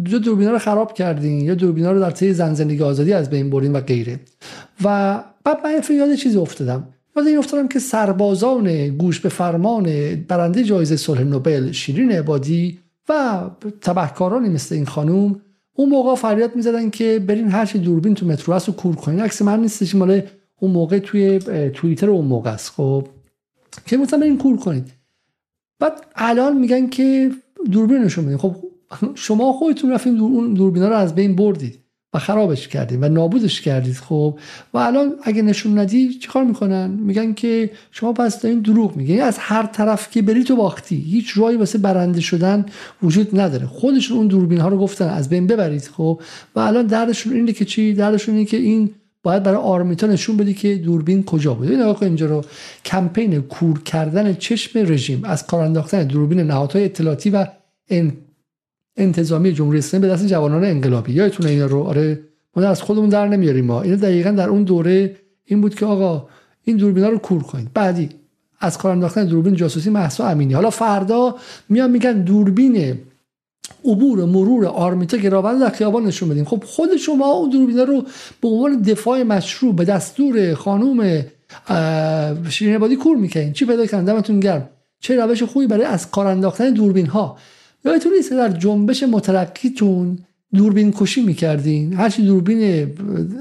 دو 0.06 0.19
دوربینا 0.19 0.52
رو 0.52 0.60
خراب 0.60 0.94
کردین 0.94 1.41
یا 1.41 1.56
دوربینا 1.56 1.91
رو 1.91 1.99
در 1.99 2.11
طی 2.11 2.34
زن 2.34 2.53
زندگی 2.53 2.84
آزادی 2.84 3.14
از 3.14 3.30
بین 3.30 3.49
بردین 3.49 3.73
و 3.73 3.80
غیره. 3.80 4.19
و 4.84 5.19
بعد 5.44 5.57
من 5.64 5.81
یاد 5.90 6.15
چیزی 6.15 6.38
افتادم. 6.38 6.88
یاد 7.20 7.28
این 7.28 7.38
افتادم 7.38 7.68
که 7.68 7.80
سربازان 7.80 8.90
گوش 8.90 9.20
به 9.20 9.30
فرمان 9.30 10.16
برنده 10.28 10.64
جایزه 10.64 10.98
صلح 10.98 11.24
نوبل 11.24 11.72
شیرین 11.72 12.12
عبادی 12.12 12.80
و 13.10 13.41
تبهکارانی 13.82 14.50
مثل 14.50 14.76
این 14.76 14.86
خانوم 14.86 15.41
اون 15.74 15.90
موقع 15.90 16.16
فریاد 16.16 16.56
می‌زدن 16.56 16.90
که 16.90 17.20
برین 17.28 17.48
هر 17.48 17.66
چی 17.66 17.80
دوربین 17.80 18.14
تو 18.16 18.26
مترو 18.26 18.54
هست 18.54 18.70
و 18.70 18.72
کور 18.72 18.96
کنین. 18.96 19.20
عکس 19.20 19.41
من 19.41 19.62
نیستش 19.62 19.96
مال 19.96 20.22
اون 20.60 20.72
موقع 20.72 21.00
توی 21.00 21.40
توییتر 21.74 22.10
اون 22.10 22.26
موقع 22.26 22.52
است. 22.52 22.70
خب 22.70 23.08
که 23.86 23.98
مثلا 23.98 24.20
برین 24.20 24.38
کور 24.38 24.58
کنید 24.58 24.91
بعد 25.80 25.94
الان 26.16 26.58
میگن 26.58 26.88
که 26.88 27.32
دوربین 27.72 27.98
نشون 27.98 28.26
بدین 28.26 28.38
خب 28.38 28.56
شما 29.16 29.54
خودتون 29.54 29.91
رفتین 29.91 30.20
اون 30.20 30.54
دوربینا 30.54 30.88
رو 30.88 30.96
از 30.96 31.16
بین 31.16 31.36
بردید. 31.36 31.80
و 32.14 32.19
خرابش 32.19 32.68
کردید 32.68 33.03
و 33.03 33.10
نابودش 33.10 33.61
کردید 33.61 33.95
خب؟ 33.95 34.40
و 34.73 34.77
الان 34.77 35.15
اگه 35.23 35.41
نشون 35.41 35.80
ندی 35.80 36.14
چیکار 36.14 36.44
می‌کنن؟ 36.44 36.90
میگن 36.90 37.34
که 37.34 37.72
شما 37.91 38.14
پس 38.14 38.41
دارین 38.41 38.60
دروغ 38.60 38.95
میگین. 38.95 39.15
یعنی 39.15 39.27
از 39.27 39.38
هر 39.40 39.65
طرف 39.65 40.11
که 40.11 40.22
بری 40.22 40.44
تو 40.44 40.56
باختی 40.56 40.95
هیچ 40.95 41.38
راهی 41.38 41.56
واسه 41.56 41.77
برنده 41.77 42.22
شدن 42.22 42.65
وجود 43.03 43.40
نداره. 43.40 43.65
خودشون 43.65 44.18
اون 44.18 44.27
دوربین 44.27 44.60
ها 44.60 44.68
رو 44.68 44.77
گفتن 44.77 45.07
از 45.07 45.30
بین 45.30 45.48
ببرید 45.48 45.90
خب؟ 45.98 46.22
و 46.56 46.60
الان 46.60 46.86
دردشون 46.86 47.34
اینه 47.34 47.53
که 47.53 47.65
چی؟ 47.65 47.94
دردشون 47.94 48.36
اینه 48.36 48.45
که 48.45 48.57
این 48.57 48.90
باید 49.23 49.44
برای 49.44 49.57
آرمیتا 49.57 50.07
نشون 50.07 50.38
بدی 50.38 50.53
که 50.53 50.76
دوربین 50.76 51.23
کجا 51.23 51.53
بوده 51.53 51.72
این 51.72 51.81
آقا 51.81 52.06
اینجا 52.06 52.26
رو 52.26 52.45
کمپین 52.86 53.41
کور 53.41 53.84
کردن 53.84 54.34
چشم 54.34 54.80
رژیم 54.80 55.23
از 55.23 55.48
کار 55.48 55.64
انداختن 55.64 56.03
دوربین 56.03 56.40
نهادهای 56.40 56.86
اطلاعاتی 56.86 57.30
و 57.30 57.45
انتظامی 58.99 59.53
جمهوری 59.53 59.80
اسلامی 59.80 60.07
به 60.07 60.13
دست 60.13 60.27
جوانان 60.27 60.63
انقلابی. 60.63 61.13
یادتونه 61.13 61.49
اینا 61.49 61.65
رو؟ 61.65 61.84
آره 61.84 62.19
ما 62.55 62.63
از 62.63 62.81
خودمون 62.81 63.09
در 63.09 63.27
نمیاریم 63.27 63.65
ما. 63.65 63.81
اینا 63.81 63.95
دقیقا 63.95 64.31
در 64.31 64.49
اون 64.49 64.63
دوره 64.63 65.15
این 65.45 65.61
بود 65.61 65.76
که 65.76 65.85
آقا 65.85 66.27
این 66.63 66.77
دوربینا 66.77 67.09
رو 67.09 67.17
کور 67.17 67.43
کنید. 67.43 67.69
بعدی 67.73 68.09
از 68.59 68.77
کار 68.77 68.91
انداختن 68.91 69.26
دوربین 69.26 69.55
جاسوسی 69.55 69.89
محسا 69.89 70.27
امینی. 70.27 70.53
حالا 70.53 70.69
فردا 70.69 71.35
میان 71.69 71.91
میگن 71.91 72.21
دوربین 72.21 72.97
عبور 73.85 74.26
مرور 74.26 74.65
آرمیتا 74.65 75.17
گراوند 75.17 75.61
در 75.61 75.69
خیابان 75.69 76.05
نشون 76.05 76.30
بدیم 76.30 76.45
خب 76.45 76.63
خود 76.65 76.97
شما 76.97 77.26
اون 77.26 77.49
دوربینا 77.49 77.84
رو 77.84 78.03
به 78.41 78.47
عنوان 78.47 78.81
دفاع 78.81 79.23
مشروع 79.23 79.76
به 79.76 79.85
دستور 79.85 80.53
خانوم 80.53 81.26
شیرین 82.49 82.76
عبادی 82.76 82.95
کور 82.95 83.17
می‌کنین 83.17 83.53
چی 83.53 83.65
پیدا 83.65 83.85
کردن؟ 83.85 84.05
دمتون 84.05 84.39
گرم. 84.39 84.69
چه 84.99 85.26
روش 85.26 85.43
خوبی 85.43 85.67
برای 85.67 85.85
از 85.85 86.11
کار 86.11 86.27
انداختن 86.27 86.73
دوربین 86.73 87.05
ها 87.05 87.38
یادتون 87.85 88.14
نیست 88.14 88.31
در 88.31 88.49
جنبش 88.49 89.03
مترقیتون 89.03 90.19
دوربین 90.53 90.91
کشی 90.91 91.22
می‌کردین؟ 91.23 91.93
هرچی 91.93 92.26
دوربین 92.26 92.89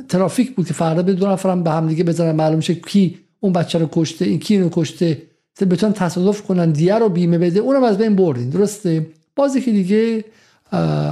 ترافیک 0.09 0.55
بود 0.55 0.67
که 0.67 0.75
فردا 0.75 1.03
به 1.03 1.13
دو 1.13 1.27
نفرم 1.27 1.63
به 1.63 1.71
هم 1.71 1.89
دیگه 1.89 2.05
بزنن 2.05 2.33
معلوم 2.33 2.61
شه 2.61 2.75
کی 2.75 3.19
اون 3.41 3.53
بچه 3.53 3.79
رو 3.79 3.89
کشته 3.93 4.25
این 4.25 4.39
کی 4.39 4.55
اینو 4.55 4.69
کشته. 4.73 5.23
بتونن 5.71 5.93
تصادف 5.93 6.43
کنن 6.43 6.71
دیه 6.71 6.95
رو 6.95 7.09
بیمه 7.09 7.39
بده 7.39 7.61
اونم 7.61 7.83
از 7.83 7.99
بین 7.99 8.17
بردین. 8.17 8.51
درسته؟ 8.51 9.07
بازی 9.37 9.61
که 9.61 9.73
دیگه 9.73 10.25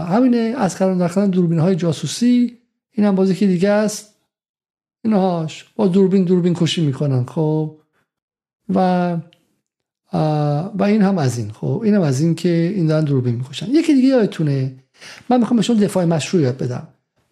همینه 0.08 0.54
از 0.58 0.76
قرار 0.76 0.94
داخل 0.94 1.26
دوربین 1.26 1.58
های 1.58 1.76
جاسوسی. 1.76 2.58
این 2.92 3.06
هم 3.06 3.14
بازی 3.14 3.34
که 3.34 3.46
دیگه 3.46 3.68
است. 3.68 4.14
اینهاش. 5.04 5.64
با 5.76 5.86
دوربین 5.86 6.24
دوربین 6.24 6.54
کشی 6.54 6.86
می‌کنن 6.86 7.24
خب. 7.24 7.76
و 8.74 9.16
و 10.78 10.82
این 10.82 11.02
هم 11.02 11.18
از 11.18 11.38
این. 11.38 11.50
خب 11.50 11.80
این 11.84 11.94
هم 11.94 12.02
از 12.02 12.20
این 12.20 12.34
که 12.34 12.72
این 12.76 12.86
دارن 12.86 13.04
دوربین 13.04 13.34
می‌کشن. 13.34 13.66
یکی 13.70 13.94
دیگه 13.94 14.08
یادتونه. 14.08 14.72
من 15.28 15.40
می‌خوام 15.40 15.56
بهشون 15.56 15.76
دفاع 15.76 16.04
مشروع 16.04 16.42
یاد 16.42 16.56
بدم. 16.56 16.88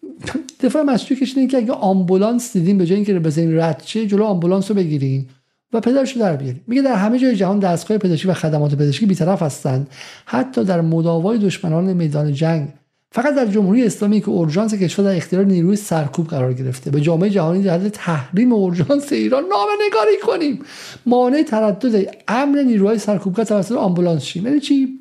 دفاع 0.63 0.83
مشروع 0.83 1.19
کشیدین 1.19 1.47
که 1.47 1.57
اگه 1.57 1.71
آمبولانس 1.71 2.53
دیدین 2.53 2.77
به 2.77 2.85
جای 2.85 2.95
اینکه 2.95 3.19
بزنین 3.19 3.73
چه 3.85 4.07
جلو 4.07 4.23
آمبولانس 4.23 4.71
رو 4.71 4.77
بگیرین 4.77 5.25
و 5.73 5.79
پدرش 5.79 6.13
رو 6.13 6.21
در 6.21 6.35
بیارین. 6.35 6.61
میگه 6.67 6.81
در 6.81 6.95
همه 6.95 7.19
جای 7.19 7.35
جهان 7.35 7.59
دستگاه 7.59 7.97
پزشکی 7.97 8.27
و 8.27 8.33
خدمات 8.33 8.75
پزشکی 8.75 9.05
بیطرف 9.05 9.41
هستند. 9.41 9.87
حتی 10.25 10.63
در 10.63 10.81
مداوای 10.81 11.37
دشمنان 11.37 11.93
میدان 11.93 12.33
جنگ 12.33 12.67
فقط 13.15 13.35
در 13.35 13.45
جمهوری 13.45 13.85
اسلامی 13.85 14.21
که 14.21 14.29
اورژانس 14.29 14.73
کشور 14.73 15.05
در 15.05 15.17
اختیار 15.17 15.45
نیروی 15.45 15.75
سرکوب 15.75 16.27
قرار 16.27 16.53
گرفته. 16.53 16.91
به 16.91 17.01
جامعه 17.01 17.29
جهانی 17.29 17.67
حد 17.67 17.89
تحریم 17.89 18.53
اورژانس 18.53 19.13
ایران 19.13 19.43
نامه 19.43 19.71
نگاری 19.87 20.17
کنیم. 20.23 20.59
مانع 21.05 21.43
تردد 21.43 22.15
امن 22.27 22.59
نیروهای 22.59 22.99
سرکوبگر 22.99 23.43
توسط 23.43 23.75
آمبولانس 23.75 24.23
شیم. 24.23 24.45
یعنی 24.45 24.59
چی؟ 24.59 24.99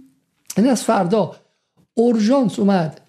یعنی 0.56 0.70
از 0.70 0.82
فردا 0.82 1.36
اورژانس 1.94 2.58
اومد 2.58 3.00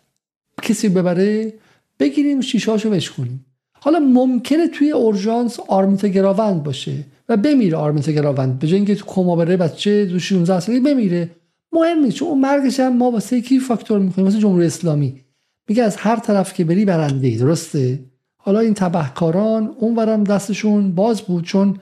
کسی 0.61 0.89
ببره 0.89 1.53
بگیریم 1.99 2.41
شیشاشو 2.41 2.89
بشکنیم 2.89 3.45
حالا 3.79 3.99
ممکنه 3.99 4.67
توی 4.67 4.91
اورژانس 4.91 5.59
آرمیتا 5.67 6.07
گراوند 6.07 6.63
باشه 6.63 6.95
و 7.29 7.37
بمیره 7.37 7.77
آرمیتا 7.77 8.11
گراوند. 8.11 8.59
به 8.59 8.67
جای 8.67 8.75
اینکه 8.75 8.95
کما 8.95 9.35
بره 9.35 9.57
بچه 9.57 10.05
دو 10.05 10.19
16 10.19 10.59
ساله 10.59 10.79
بمیره. 10.79 11.29
مهم 11.75 11.99
نیست 11.99 12.15
چون 12.15 12.27
اون 12.27 12.39
مرگش 12.39 12.79
هم 12.79 12.97
ما 12.97 13.11
واسه 13.11 13.41
کی 13.41 13.59
فاکتور 13.59 13.99
می‌کنیم 13.99 14.25
واسه 14.25 14.39
جمهوری 14.39 14.65
اسلامی. 14.65 15.21
میگه 15.69 15.83
از 15.83 15.95
هر 15.95 16.15
طرف 16.15 16.53
که 16.53 16.65
بری 16.65 16.85
برنده 16.85 17.27
ای 17.27 17.37
درسته؟ 17.37 18.05
حالا 18.37 18.59
این 18.59 18.73
تبهکاران 18.73 19.75
اونورم 19.79 20.23
دستشون 20.23 20.95
باز 20.95 21.21
بود 21.21 21.43
چون 21.43 21.79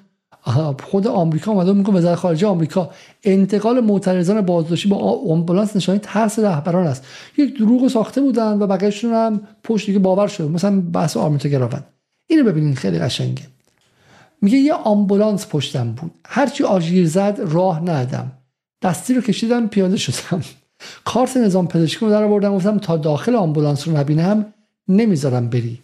خود 0.83 1.07
آمریکا 1.07 1.51
اومده 1.51 1.73
میگه 1.73 1.91
وزارت 1.91 2.15
خارجه 2.15 2.47
آمریکا. 2.47 2.89
انتقال 3.23 3.79
معترضان 3.79 4.41
بازداشتی 4.41 4.89
با 4.89 4.97
آمبولانس 5.29 5.75
نشانی 5.75 5.99
ترس 5.99 6.39
رهبران 6.39 6.87
است. 6.87 7.05
یک 7.37 7.57
دروغ 7.57 7.87
ساخته 7.87 8.21
بودن 8.21 8.59
و 8.59 8.67
بقیه‌شون 8.67 9.13
هم 9.13 9.41
پشت 9.63 9.85
دیگه 9.85 9.99
باور 9.99 10.27
شد. 10.27 10.49
مثلا 10.49 10.81
بحث 10.81 11.17
آرمیتا 11.17 11.49
گراوند. 11.49 11.85
اینو 12.27 12.43
ببینید 12.43 12.75
خیلی 12.75 12.99
قشنگه. 12.99 13.43
میگه 14.41 14.57
یه 14.57 14.73
آمبولانس 14.73 15.47
پشتم 15.47 15.91
بود. 15.91 16.11
هرچی 16.25 16.63
آژیر 16.63 17.07
زد 17.07 17.39
راه 17.47 17.81
ندادم. 17.81 18.31
دستی 18.83 19.13
رو 19.13 19.21
کشیدم 19.21 19.67
پیاده 19.67 19.97
شدم 19.97 20.41
کارت 21.05 21.37
نظام 21.37 21.67
پزشکی 21.67 22.05
رو 22.05 22.11
در 22.11 22.23
آوردم 22.23 22.55
گفتم 22.55 22.77
تا 22.77 22.97
داخل 22.97 23.35
آمبولانس 23.35 23.87
رو 23.87 23.97
نبینم 23.97 24.45
نمی‌ذارم 24.87 25.49
بری. 25.49 25.79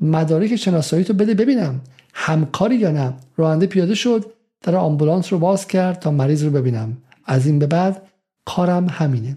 مدارک 0.00 0.56
شناسایی 0.56 1.04
تو 1.04 1.14
بده 1.14 1.34
ببینم 1.34 1.80
همکاری 2.14 2.76
یا 2.76 2.90
نه. 2.90 3.14
راننده 3.36 3.66
پیاده 3.66 3.94
شد 3.94 4.24
در 4.62 4.76
آمبولانس 4.76 5.32
رو 5.32 5.38
باز 5.38 5.66
کرد 5.66 5.98
تا 5.98 6.10
مریض 6.10 6.44
رو 6.44 6.50
ببینم. 6.50 6.96
از 7.24 7.46
این 7.46 7.58
به 7.58 7.66
بعد 7.66 8.02
کارم 8.44 8.86
همینه. 8.90 9.36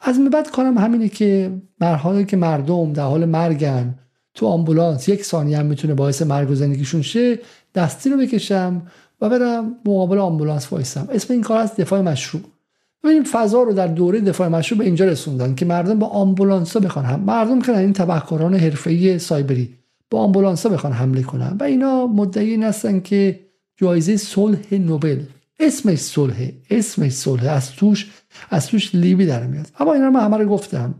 از 0.00 0.16
این 0.16 0.24
به 0.24 0.30
بعد 0.30 0.50
کارم 0.50 0.78
همینه 0.78 1.08
که 1.08 1.52
مرحله 1.80 2.24
که 2.24 2.36
مردم 2.36 2.92
در 2.92 3.02
حال 3.02 3.24
مرگن 3.24 3.94
تو 4.34 4.46
آمبولانس 4.46 5.08
یک 5.08 5.24
ثانیه 5.24 5.58
هم 5.58 5.66
می‌تونه 5.66 5.94
باعث 5.94 6.22
مرگ 6.22 6.50
و 6.50 6.54
زندگیشون 6.54 7.02
شه 7.02 7.38
دستی 7.74 8.10
رو 8.10 8.16
بکشم 8.16 8.82
و 9.20 9.28
برم 9.28 9.76
مقابل 9.86 10.18
آمبولانس 10.18 10.72
وایسم. 10.72 11.08
اسم 11.12 11.32
این 11.32 11.42
کار 11.42 11.58
از 11.58 11.76
دفاع 11.76 12.00
مشروع. 12.00 12.42
این 13.04 13.24
فضا 13.24 13.62
رو 13.62 13.72
در 13.72 13.86
دوره 13.86 14.20
دفاع 14.20 14.48
مشروع 14.48 14.78
به 14.78 14.84
اینجا 14.84 15.04
رسوندن 15.04 15.54
که 15.54 15.64
مردم 15.64 15.98
با 15.98 16.06
آمبولانس 16.06 16.76
بخوان 16.76 17.04
هم 17.04 17.20
مردم 17.20 17.62
که 17.62 17.78
این 17.78 17.92
تبهکاران 17.92 18.54
حرفه‌ای 18.54 19.18
سایبری 19.18 19.74
با 20.10 20.18
آمبولانس 20.18 20.66
بخوان 20.66 20.92
حمله 20.92 21.22
کنن. 21.22 21.56
و 21.60 21.64
اینا 21.64 22.06
مدعی 22.06 22.62
هستن 22.62 23.00
که 23.00 23.40
جایزه 23.76 24.16
صلح 24.16 24.74
نوبل 24.74 25.22
اسمش 25.60 25.98
صلح 25.98 26.48
اسمش 26.70 27.12
صلح. 27.12 27.52
از 27.52 27.72
توش 27.72 28.10
از 28.50 28.66
توش 28.66 28.94
لیبی 28.94 29.26
در 29.26 29.46
میاد. 29.46 29.66
اما 29.80 29.94
اینا 29.94 30.10
من 30.10 30.20
همه 30.20 30.36
رو 30.36 30.48
گفتم 30.48 30.94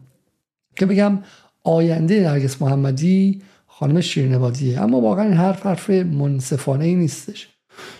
که 0.77 0.87
بگم 0.87 1.19
آینده 1.65 2.20
نرگس 2.20 2.62
محمدی 2.62 3.43
خانم 3.66 4.01
شیرین 4.01 4.35
اما 4.79 5.01
واقعا 5.01 5.25
این 5.25 5.35
حرف 5.35 5.66
حرف 5.66 5.91
منصفانه 5.91 6.85
ای 6.85 6.95
نیستش. 6.95 7.49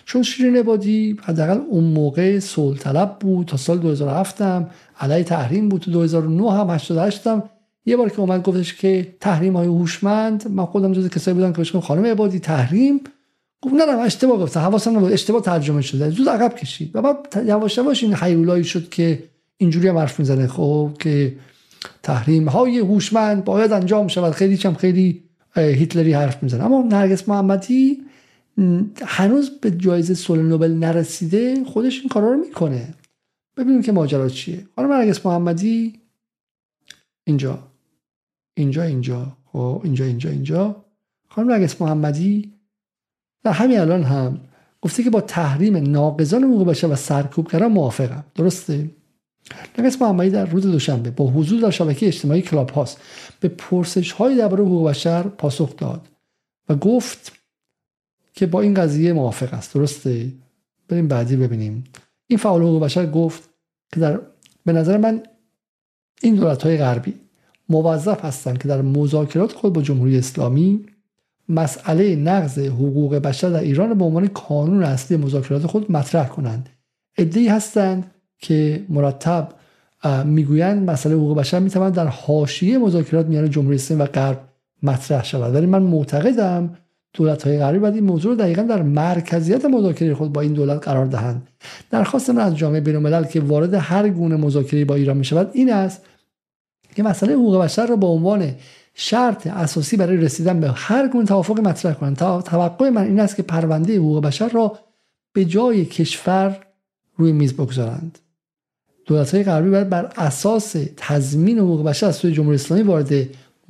چون 0.05 0.23
شیرین 0.23 0.57
عبادی 0.57 1.17
حداقل 1.23 1.59
اون 1.69 1.83
موقع 1.83 2.39
صلح 2.39 2.77
طلب 2.77 3.19
بود 3.19 3.47
تا 3.47 3.57
سال 3.57 3.77
2007 3.77 4.41
هم 4.41 4.69
علیه 4.99 5.23
تحریم 5.23 5.69
بود 5.69 5.81
تو 5.81 5.91
2009 5.91 6.51
هم 6.51 6.69
88 6.69 7.27
هم. 7.27 7.43
یه 7.85 7.97
بار 7.97 8.09
که 8.09 8.19
اومد 8.19 8.43
گفتش 8.43 8.73
که 8.73 9.15
تحریم 9.19 9.57
های 9.57 9.67
هوشمند 9.67 10.47
من 10.47 10.65
خودم 10.65 10.93
جز 10.93 11.09
کسایی 11.09 11.35
بودم 11.35 11.51
که 11.51 11.57
بهش 11.57 11.75
خانم 11.75 12.05
عبادی 12.05 12.39
تحریم؟ 12.39 13.01
گفت 13.61 13.73
نه 13.73 13.85
نه 13.85 14.01
اشتباه 14.01 14.39
گفتم 14.39 14.59
حواسم 14.59 14.97
نبود 14.97 15.11
اشتباه 15.11 15.41
ترجمه 15.41 15.81
شده. 15.81 16.09
زود 16.09 16.29
عقب 16.29 16.55
کشید. 16.55 16.91
و 16.93 17.01
بعد 17.01 17.43
یواش 17.45 17.77
یواش 17.77 18.03
این 18.03 18.13
حیولایی 18.13 18.63
شد 18.63 18.89
که 18.89 19.23
اینجوری 19.57 19.87
هم 19.87 19.97
حرف 19.97 20.19
می‌زنه 20.19 20.47
خب 20.47 20.91
که 20.99 21.35
تحریم 22.03 22.49
های 22.49 22.79
هوشمند 22.79 23.43
باید 23.43 23.71
انجام 23.71 24.07
شود. 24.07 24.33
خیلی 24.33 24.57
چم 24.57 24.73
خیلی 24.73 25.23
هیتلری 25.55 26.13
حرف 26.13 26.43
می‌زنه. 26.43 26.65
اما 26.65 26.81
نرگس 26.81 27.29
محمدی 27.29 27.97
هنوز 29.05 29.49
به 29.49 29.71
جایزه 29.71 30.13
صلح 30.13 30.41
نوبل 30.41 30.71
نرسیده 30.71 31.63
خودش 31.63 31.99
این 31.99 32.09
کارا 32.09 32.31
رو 32.31 32.37
می‌کنه. 32.37 32.93
ببینیم 33.57 33.81
که 33.81 33.91
ماجرا 33.91 34.29
چیه. 34.29 34.67
خانم 34.75 34.93
نرگس 34.93 35.25
محمدی 35.25 35.99
اینجا. 37.23 37.59
اینجا 38.57 38.83
اینجا. 38.83 39.37
خب 39.45 39.81
اینجا 39.83 40.05
اینجا 40.05 40.29
اینجا. 40.29 40.85
خانم 41.29 41.51
نرگس 41.51 41.81
محمدی 41.81 42.53
در 43.43 43.51
همین 43.51 43.79
الان 43.79 44.03
هم. 44.03 44.39
گفته 44.81 45.03
که 45.03 45.09
با 45.09 45.21
تحریم 45.21 45.77
ناقضان 45.77 46.43
حقوق 46.43 46.67
بشر 46.67 46.87
و 46.87 46.95
سرکوبگران 46.95 47.71
موافقم. 47.71 48.23
درسته؟ 48.35 48.89
نرگس 49.77 50.01
محمدی 50.01 50.29
در 50.29 50.45
روز 50.45 50.63
دوشنبه 50.65 51.11
با 51.11 51.27
حضور 51.27 51.61
در 51.61 51.69
شبکه 51.69 52.07
اجتماعی 52.07 52.41
کلاب 52.41 52.69
هاست 52.69 53.01
به 53.39 53.47
پرسش 53.47 54.11
های 54.11 54.37
درباره 54.37 54.63
حقوق 54.63 54.89
بشر 54.89 55.23
پاسخ 55.23 55.77
داد 55.77 56.07
و 56.69 56.75
گفت 56.75 57.38
که 58.33 58.45
با 58.45 58.61
این 58.61 58.73
قضیه 58.73 59.13
موافق 59.13 59.53
است. 59.53 59.73
درسته؟ 59.73 60.33
بریم 60.89 61.07
بعدی 61.07 61.35
ببینیم. 61.35 61.83
این 62.27 62.39
فعال 62.39 62.61
حقوق 62.61 62.83
بشر 62.83 63.05
گفت 63.11 63.49
که 63.93 63.99
در 63.99 64.19
به 64.65 64.73
نظر 64.73 64.97
من 64.97 65.23
این 66.21 66.35
دولت 66.35 66.63
های 66.63 66.77
غربی 66.77 67.13
موظف 67.69 68.25
هستند 68.25 68.57
که 68.57 68.67
در 68.67 68.81
مذاکرات 68.81 69.53
خود 69.53 69.73
با 69.73 69.81
جمهوری 69.81 70.17
اسلامی 70.17 70.85
مسئله 71.49 72.15
نقض 72.15 72.59
حقوق 72.59 73.15
بشر 73.15 73.49
در 73.49 73.59
ایران 73.59 73.97
به 73.97 74.05
عنوان 74.05 74.27
کانون 74.27 74.83
اصلی 74.83 75.17
مذاکرات 75.17 75.67
خود 75.67 75.91
مطرح 75.91 76.27
کنند. 76.27 76.69
ادعی 77.17 77.47
هستند 77.47 78.11
که 78.37 78.85
مرتب 78.89 79.49
می‌گویند 80.25 80.89
مسئله 80.89 81.15
حقوق 81.15 81.37
بشر 81.37 81.59
می‌تواند 81.59 81.93
در 81.93 82.07
حاشیه 82.07 82.77
مذاکرات 82.77 83.25
میان 83.25 83.49
جمهوری 83.49 83.75
اسلامی 83.75 84.01
و 84.01 84.05
غرب 84.05 84.41
مطرح 84.83 85.25
شود. 85.25 85.55
ولی 85.55 85.65
من 85.65 85.81
معتقدم 85.81 86.77
دولت 87.13 87.47
های 87.47 87.59
غربی 87.59 87.79
باید 87.79 87.95
این 87.95 88.03
موضوع 88.03 88.31
رو 88.31 88.37
دقیقا 88.37 88.61
در 88.61 88.81
مرکزیت 88.81 89.65
مذاکره 89.65 90.13
خود 90.13 90.33
با 90.33 90.41
این 90.41 90.53
دولت 90.53 90.87
قرار 90.87 91.05
دهند. 91.05 91.47
درخواست 91.91 92.29
من 92.29 92.41
از 92.41 92.57
جامعه 92.57 92.81
بین 92.81 93.23
که 93.23 93.41
وارد 93.41 93.73
هر 93.73 94.09
گونه 94.09 94.35
مذاکره 94.35 94.85
با 94.85 94.95
ایران 94.95 95.17
می 95.17 95.25
شود 95.25 95.49
این 95.53 95.73
است 95.73 96.01
که 96.95 97.03
مسئله 97.03 97.33
حقوق 97.33 97.61
بشر 97.63 97.85
را 97.85 97.95
به 97.95 98.05
عنوان 98.05 98.55
شرط 98.93 99.47
اساسی 99.47 99.97
برای 99.97 100.17
رسیدن 100.17 100.59
به 100.59 100.71
هر 100.75 101.07
گونه 101.07 101.25
توافق 101.25 101.59
مطرح 101.59 101.93
کنند. 101.93 102.17
توقع 102.17 102.89
من 102.89 103.03
این 103.03 103.19
است 103.19 103.35
که 103.35 103.43
پرونده 103.43 103.97
حقوق 103.97 104.23
بشر 104.23 104.49
را 104.49 104.79
به 105.33 105.45
جای 105.45 105.85
کشور 105.85 106.59
روی 107.15 107.31
میز 107.31 107.53
بگذارند. 107.53 108.19
دولت 109.05 109.35
های 109.35 109.43
غربی 109.43 109.69
باید 109.69 109.89
بر 109.89 110.13
اساس 110.17 110.75
تضمین 110.97 111.59
حقوق 111.59 111.83
بشر 111.83 112.05
از 112.05 112.15
سوی 112.15 112.31
جمهوری 112.31 112.55
اسلامی 112.55 112.83
وارد 112.83 113.13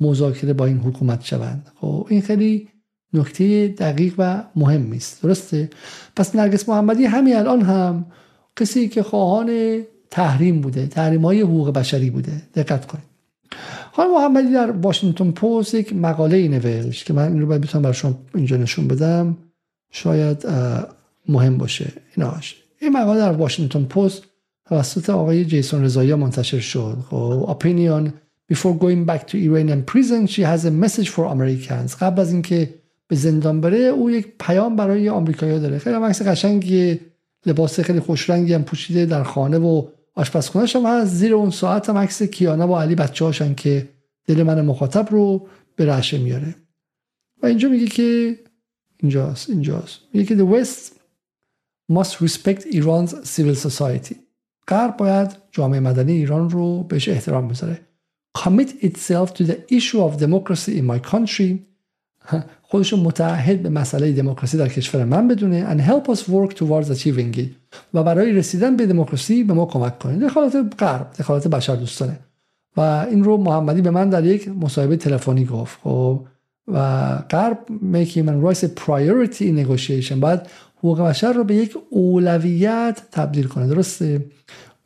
مذاکره 0.00 0.52
با 0.52 0.66
این 0.66 0.78
حکومت 0.78 1.24
شوند. 1.24 1.72
خب 1.80 2.06
این 2.10 2.22
خیلی 2.22 2.68
نکته 3.14 3.68
دقیق 3.68 4.14
و 4.18 4.42
مهم 4.56 4.92
است 4.92 5.22
درسته؟ 5.22 5.70
پس 6.16 6.36
نرگس 6.36 6.68
محمدی 6.68 7.04
همین 7.04 7.36
الان 7.36 7.62
هم 7.62 8.06
کسی 8.56 8.88
که 8.88 9.02
خواهان 9.02 9.80
تحریم 10.10 10.60
بوده 10.60 10.86
تحریم 10.86 11.24
های 11.24 11.40
حقوق 11.40 11.70
بشری 11.70 12.10
بوده. 12.10 12.42
دقت 12.54 12.86
کنید. 12.86 13.10
خانم 13.92 14.14
محمدی 14.14 14.52
در 14.52 14.70
واشنگتن 14.70 15.30
پست 15.30 15.74
یک 15.74 15.96
مقاله 15.96 16.36
ای 16.36 16.48
نوشت 16.48 17.06
که 17.06 17.12
من 17.12 17.32
این 17.32 17.40
رو 17.40 17.46
باید 17.46 17.60
بتونم 17.60 17.82
برای 17.82 17.94
شما 17.94 18.14
اینجا 18.34 18.56
نشون 18.56 18.88
بدم. 18.88 19.36
شاید 19.90 20.46
مهم 21.28 21.58
باشه. 21.58 21.92
ایناش 22.16 22.56
این 22.78 22.92
مقاله 22.92 23.20
در 23.20 23.32
واشنگتن 23.32 23.84
پست 23.84 24.22
توسط 24.68 25.10
آقای 25.10 25.44
جیسون 25.44 25.84
رضایی 25.84 26.14
منتشر 26.14 26.60
شد. 26.60 26.96
خب 27.10 27.56
opinion. 27.58 28.10
Before 28.52 28.74
going 28.74 29.04
back 29.04 29.26
to 29.28 29.36
Iranian 29.48 29.82
prison 29.92 30.26
she 30.26 30.42
has 30.42 30.64
a 30.64 30.70
message 30.70 31.08
for 31.08 31.24
Americans. 31.24 31.96
قبل 32.00 32.20
از 32.20 32.32
اینکه 32.32 32.74
به 33.10 33.16
زندان 33.16 33.60
بره 33.60 33.78
او 33.78 34.10
یک 34.10 34.26
پیام 34.40 34.76
برای 34.76 35.08
آمریکایی‌ها 35.08 35.58
داره. 35.58 35.78
خیلی 35.78 35.96
عکس 35.96 36.22
قشنگی 36.22 37.00
لباس 37.46 37.80
خیلی 37.80 38.00
خوش 38.00 38.30
رنگی 38.30 38.52
هم 38.52 38.62
پوشیده 38.62 39.06
در 39.06 39.22
خانه 39.22 39.58
و 39.58 39.88
آشپزخونهش 40.14 40.76
هم 40.76 40.86
هست. 40.86 41.14
زیر 41.14 41.34
اون 41.34 41.50
ساعت 41.50 41.88
هم 41.88 41.96
عکس 41.96 42.22
کیانا 42.22 42.66
با 42.66 42.82
علی 42.82 42.94
بچه 42.94 43.24
هاشن 43.24 43.54
که 43.54 43.88
دل 44.26 44.42
من 44.42 44.60
مخاطب 44.60 45.08
رو 45.10 45.48
به 45.76 45.86
رعشه 45.86 46.18
میاره. 46.18 46.54
و 47.42 47.46
اینجا 47.46 47.68
میگه 47.68 47.86
که 47.86 48.38
اینجاست 48.96 49.50
اینجاست. 49.50 49.98
میگه 50.12 50.26
که 50.26 50.36
the 50.36 50.48
West 50.54 50.92
must 51.92 52.12
respect 52.26 52.62
Iran's 52.72 53.10
civil 53.10 53.68
society. 53.68 54.14
غرب 54.68 54.96
باید 54.96 55.30
جامعه 55.52 55.80
مدنی 55.80 56.12
ایران 56.12 56.50
رو 56.50 56.82
بهش 56.82 57.08
احترام 57.08 57.48
بذاره. 57.48 57.80
Commit 58.38 58.68
itself 58.84 59.34
to 59.34 59.44
the 59.44 59.56
issue 59.78 60.00
of 60.00 60.20
democracy 60.20 60.72
in 60.78 60.84
my 60.84 61.10
country. 61.12 61.69
خودش 62.62 62.94
متعهد 62.94 63.62
به 63.62 63.68
مسئله 63.68 64.12
دموکراسی 64.12 64.58
در 64.58 64.68
کشور 64.68 65.04
من 65.04 65.28
بدونه 65.28 65.74
and 65.74 65.80
help 65.80 66.10
us 66.10 66.18
work 66.18 66.54
towards 66.54 66.90
achieving 66.90 67.38
it. 67.38 67.76
و 67.94 68.02
برای 68.02 68.32
رسیدن 68.32 68.76
به 68.76 68.86
دموکراسی 68.86 69.44
به 69.44 69.54
ما 69.54 69.66
کمک 69.66 69.98
کنه. 69.98 70.18
دخالت 70.18 70.56
غرب 70.78 71.06
دخالت 71.18 71.48
بشر 71.48 71.76
دوستانه. 71.76 72.18
و 72.76 72.80
این 72.80 73.24
رو 73.24 73.36
محمدی 73.36 73.80
به 73.82 73.90
من 73.90 74.10
در 74.10 74.24
یک 74.24 74.48
مصاحبه 74.48 74.96
تلفنی 74.96 75.44
گفت 75.44 75.78
خب. 75.82 76.20
و 76.68 77.16
غرب 77.30 77.58
make 77.92 78.08
human 78.08 78.46
rights 78.46 78.62
a 78.62 78.68
priority 78.68 79.42
in 79.42 79.66
negotiation. 79.66 80.12
باید 80.12 80.40
حقوق 80.78 81.00
بشر 81.00 81.32
رو 81.32 81.44
به 81.44 81.54
یک 81.54 81.76
اولویت 81.90 83.02
تبدیل 83.12 83.46
کنه. 83.46 83.66
درسته؟ 83.66 84.24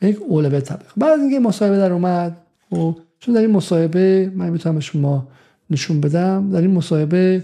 یک 0.03 0.19
اولویت 0.29 0.65
تبدیل 0.65 0.89
بعد 0.97 1.21
اینکه 1.21 1.41
مصاحبه 1.41 1.77
در 1.77 1.93
اومد 1.93 2.37
خب. 2.71 2.97
چون 3.21 3.35
در 3.35 3.41
این 3.41 3.51
مصاحبه 3.51 4.33
من 4.35 4.51
می‌تونم 4.51 4.75
به 4.75 4.81
شما 4.81 5.29
نشون 5.71 6.01
بدم 6.01 6.51
در 6.51 6.61
این 6.61 6.71
مصاحبه 6.71 7.43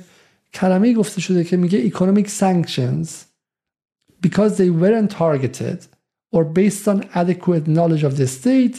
کلمه 0.54 0.92
گفته 0.92 1.20
شده 1.20 1.44
که 1.44 1.56
میگه 1.56 1.90
economic 1.90 2.26
sanctions 2.26 3.08
because 4.26 4.56
they 4.56 4.70
weren't 4.82 5.10
targeted 5.10 5.78
or 6.34 6.44
based 6.44 6.88
on 6.88 6.98
adequate 7.14 7.64
knowledge 7.66 8.04
of 8.04 8.16
the 8.16 8.26
state 8.26 8.76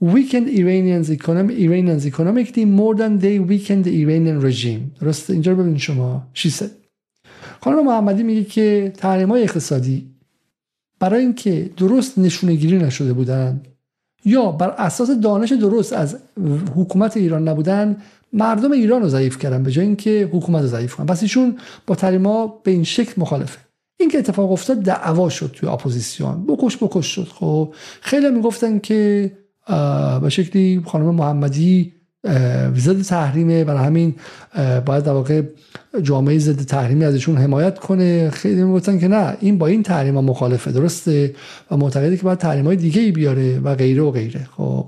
weakened 0.00 0.48
Iranians 0.62 1.10
economic 1.10 1.56
Iranians 1.58 2.06
economically 2.06 2.64
more 2.64 2.94
than 2.94 3.12
they 3.24 3.36
weakened 3.38 3.84
the 3.84 3.94
Iranian 4.02 4.40
regime 4.40 5.00
درست 5.00 5.30
اینجا 5.30 5.52
رو 5.52 5.58
ببینید 5.58 5.80
شما 5.80 6.26
she 6.34 6.48
said 6.48 6.70
خانم 7.60 7.84
محمدی 7.84 8.22
میگه 8.22 8.44
که 8.44 8.92
تحریم 8.96 9.28
های 9.28 9.42
اقتصادی 9.42 10.10
برای 11.00 11.20
اینکه 11.20 11.70
درست 11.76 12.18
نشونه 12.18 12.54
گیری 12.54 12.78
نشده 12.78 13.12
بودن 13.12 13.62
یا 14.24 14.52
بر 14.52 14.70
اساس 14.70 15.10
دانش 15.10 15.52
درست 15.52 15.92
از 15.92 16.16
حکومت 16.76 17.16
ایران 17.16 17.48
نبودن 17.48 17.96
مردم 18.32 18.72
ایران 18.72 19.02
رو 19.02 19.08
ضعیف 19.08 19.38
کردن 19.38 19.62
به 19.62 19.70
جای 19.70 19.86
اینکه 19.86 20.30
حکومت 20.32 20.62
رو 20.62 20.68
ضعیف 20.68 20.94
کنن. 20.94 21.06
پس 21.06 21.22
ایشون 21.22 21.58
با 21.86 21.94
تحریما 21.94 22.60
به 22.64 22.70
این 22.70 22.84
شکل 22.84 23.12
مخالفه. 23.16 23.58
این 24.00 24.10
که 24.10 24.18
اتفاق 24.18 24.52
افتاد 24.52 24.82
دعوا 24.82 25.28
شد 25.28 25.50
توی 25.54 25.68
اپوزیسیون. 25.68 26.46
بکش 26.46 26.76
بکش 26.76 27.06
شد. 27.06 27.28
خب 27.34 27.74
خیلی 28.00 28.30
می‌گفتن 28.30 28.78
که 28.78 29.32
به 30.22 30.28
شکلی 30.28 30.82
خانم 30.86 31.14
محمدی 31.14 31.92
ضد 32.76 33.02
تحریمه. 33.02 33.64
برای 33.64 33.86
همین 33.86 34.14
باید 34.86 35.04
در 35.04 35.12
واقع 35.12 35.42
جامعه 36.02 36.38
ضد 36.38 36.62
تحریمی 36.62 37.04
ازشون 37.04 37.36
حمایت 37.36 37.78
کنه. 37.78 38.30
خیلی 38.30 38.64
می‌گفتن 38.64 38.98
که 38.98 39.08
نه 39.08 39.36
این 39.40 39.58
با 39.58 39.66
این 39.66 39.82
تحریم 39.82 40.14
ها 40.14 40.22
مخالفه. 40.22 40.72
درسته؟ 40.72 41.34
و 41.70 41.76
معتقده 41.76 42.16
که 42.16 42.22
باید 42.22 42.38
تحریم 42.38 42.64
های 42.64 42.76
دیگه 42.76 43.00
ای 43.00 43.12
بیاره 43.12 43.58
و 43.58 43.74
غیره 43.74 44.02
و 44.02 44.10
غیره. 44.10 44.48
خب 44.56 44.86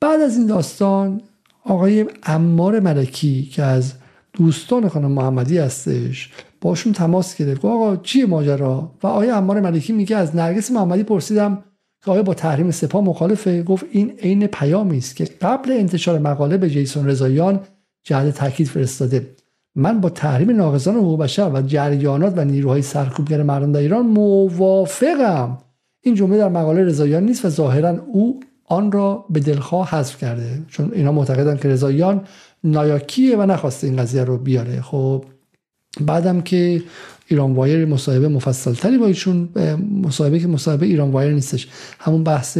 بعد 0.00 0.20
از 0.20 0.36
این 0.36 0.46
داستان 0.46 1.20
آقای 1.64 2.06
امار 2.22 2.80
ملکی 2.80 3.42
که 3.42 3.62
از 3.62 3.94
دوستان 4.32 4.88
خانم 4.88 5.12
محمدی 5.12 5.58
هستش 5.58 6.30
باشون 6.60 6.92
تماس 6.92 7.36
گرفت. 7.36 7.64
آقا 7.64 7.96
چیه 7.96 8.26
ماجرا؟ 8.26 8.92
و 9.02 9.06
آقای 9.06 9.30
امار 9.30 9.60
ملکی 9.60 9.92
میگه 9.92 10.16
از 10.16 10.36
نرگس 10.36 10.70
محمدی 10.70 11.02
پرسیدم 11.02 11.64
که 12.04 12.10
آیا 12.10 12.22
با 12.22 12.34
تحریم 12.34 12.70
سپاه 12.70 13.04
مخالفه؟ 13.04 13.62
گفت 13.62 13.84
این 13.90 14.10
عین 14.10 14.46
پیامی 14.46 14.98
است 14.98 15.16
که 15.16 15.24
قبل 15.24 15.72
انتشار 15.72 16.18
مقاله 16.18 16.56
به 16.56 16.70
جیسون 16.70 17.06
رضاییان 17.06 17.60
جهت 18.04 18.34
تاکید 18.34 18.66
فرستاده. 18.66 19.34
من 19.74 20.00
با 20.00 20.10
تحریم 20.10 20.50
ناقضان 20.50 20.96
حقوق 20.96 21.20
بشر 21.20 21.50
و 21.54 21.62
جریانات 21.62 22.34
و 22.36 22.44
نیروهای 22.44 22.82
سرکوبگر 22.82 23.42
مردم 23.42 23.72
در 23.72 23.80
ایران 23.80 24.06
موافقم. 24.06 25.58
این 26.00 26.14
جمله 26.14 26.38
در 26.38 26.48
مقاله 26.48 26.84
رضاییان 26.84 27.24
نیست 27.24 27.44
و 27.44 27.48
ظاهرا 27.48 28.04
او 28.12 28.40
آن 28.68 28.92
را 28.92 29.24
به 29.30 29.40
دلخواه 29.40 29.90
حذف 29.90 30.18
کرده. 30.18 30.62
چون 30.68 30.90
اینا 30.94 31.12
معتقدن 31.12 31.56
که 31.56 31.68
رضاییان 31.68 32.24
نایاکیه 32.64 33.36
و 33.36 33.46
نخواسته 33.46 33.86
این 33.86 33.96
قضیه 33.96 34.24
رو 34.24 34.38
بیاره. 34.38 34.80
خب 34.80 35.24
بعدم 36.00 36.40
که 36.40 36.82
ایران 37.26 37.54
وایر 37.54 37.84
مصاحبه 37.84 38.28
مفصل 38.28 38.72
تری 38.72 38.98
با 38.98 39.06
ایشون 39.06 39.48
مصاحبه 40.02 40.38
که 40.38 40.46
مصاحبه 40.46 40.86
ایران 40.86 41.10
وایر 41.10 41.32
نیستش. 41.32 41.68
همون 41.98 42.24
بحث 42.24 42.58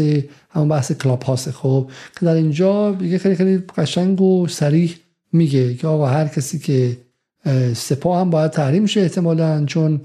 همون 0.51 0.68
بحث 0.68 0.93
کلاب 0.93 1.22
هاسه 1.22 1.52
خب 1.52 1.90
که 2.20 2.26
در 2.26 2.35
اینجا 2.35 2.93
میگه 2.93 3.18
خیلی 3.18 3.35
خیلی 3.35 3.59
قشنگ 3.59 4.20
و 4.20 4.47
سریح 4.47 4.94
میگه 5.32 5.74
که 5.74 5.86
آقا 5.86 6.06
هر 6.06 6.28
کسی 6.28 6.59
که 6.59 6.97
سپاه 7.74 8.20
هم 8.20 8.30
باید 8.30 8.51
تحریم 8.51 8.86
شه 8.86 9.01
احتمالا 9.01 9.64
چون 9.64 10.01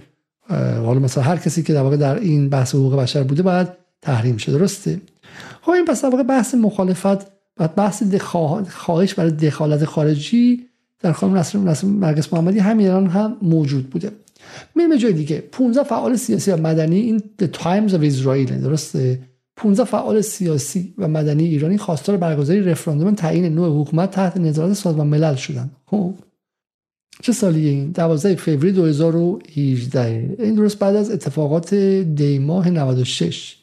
حالا 0.50 1.00
مثلا 1.00 1.24
هر 1.24 1.38
کسی 1.38 1.64
که 1.64 1.74
در 1.74 1.82
واقع 1.82 1.98
در 1.98 2.20
این 2.20 2.50
بحث 2.50 2.76
حقوق 2.76 2.96
بشر 2.96 3.24
بوده 3.24 3.44
باید 3.44 3.68
تحریم 4.02 4.38
شه. 4.38 4.52
درسته؟ 4.52 5.02
خب 5.66 5.72
این 5.72 5.86
پس 5.86 6.04
واقع 6.04 6.24
بحث 6.24 6.56
مخالفت 6.56 7.32
و 7.58 7.68
بحث 7.68 8.04
خواهش 8.70 9.14
برای 9.14 9.32
دخالت 9.32 9.86
خارجی 9.86 10.68
در 11.00 11.12
خانم 11.12 11.38
نصر 11.38 11.60
نرگس 11.88 12.34
محمدی 12.34 12.60
همین 12.60 12.88
هم 12.88 13.38
موجود 13.42 13.90
بوده. 13.90 14.12
میریم 14.76 14.96
جای 14.96 15.14
دیگه. 15.14 15.44
15 15.52 15.84
فعال 15.84 16.16
سیاسی 16.16 16.52
و 16.52 16.58
مدنی 16.58 17.00
این 17.00 17.24
The 17.42 17.46
Times 17.46 17.92
of 17.92 18.14
Israel 18.14 18.52
درسته؟ 18.52 19.20
15 19.56 19.84
فعال 19.84 20.22
سیاسی 20.22 20.94
و 20.98 21.08
مدنی 21.08 21.44
ایرانی 21.44 21.78
خواستار 21.78 22.18
برگزاری 22.18 22.62
رفراندوم 22.62 23.16
تعیین 23.16 23.56
نوع 23.56 23.82
حکومت 23.82 24.12
تحت 24.12 24.38
نظارت 24.38 24.74
سازمان 24.74 25.08
ملل 25.08 25.36
شدن. 25.36 25.72
خب. 25.86 26.14
چه 27.22 27.32
سالیه 27.32 27.70
این؟ 27.70 27.92
12 27.92 28.36
فوریه 28.36 28.72
2018 28.72 30.36
این 30.40 30.56
درست 30.56 30.80
بعد 30.80 30.96
از 30.96 31.12
اتفاقات 31.12 31.74
دی 31.74 32.40
ماه 32.40 32.70
96 32.70 33.63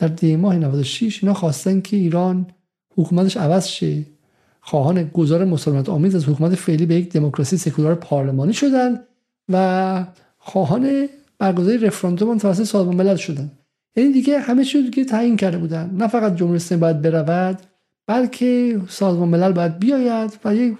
در 0.00 0.08
دی 0.08 0.36
ماه 0.36 0.56
96 0.56 1.18
اینا 1.22 1.34
خواستن 1.34 1.80
که 1.80 1.96
ایران 1.96 2.46
حکومتش 2.96 3.36
عوض 3.36 3.66
شه. 3.66 4.02
خواهان 4.60 5.04
گذار 5.04 5.44
مسالمت 5.44 5.88
آمیز 5.88 6.14
از 6.14 6.28
حکومت 6.28 6.54
فعلی 6.54 6.86
به 6.86 6.94
یک 6.94 7.12
دموکراسی 7.12 7.56
سکولار 7.56 7.94
پارلمانی 7.94 8.52
شدن 8.52 9.00
و 9.48 10.04
خواهان 10.38 11.08
برگزاری 11.38 11.78
رفراندوم 11.78 12.38
توسط 12.38 12.62
سازمان 12.62 12.96
ملل 12.96 13.16
شدن. 13.16 13.50
یعنی 13.96 14.12
دیگه 14.12 14.38
همه 14.38 14.64
چیز 14.64 14.84
دیگه 14.84 15.04
تعیین 15.04 15.36
کرده 15.36 15.58
بودن. 15.58 15.90
نه 15.96 16.08
فقط 16.08 16.36
جمهوری 16.36 16.56
اسلامی 16.56 16.80
باید 16.80 17.02
برود 17.02 17.58
بلکه 18.06 18.80
سازمان 18.88 19.28
ملل 19.28 19.52
باید 19.52 19.78
بیاید 19.78 20.38
و 20.44 20.54
یک 20.54 20.76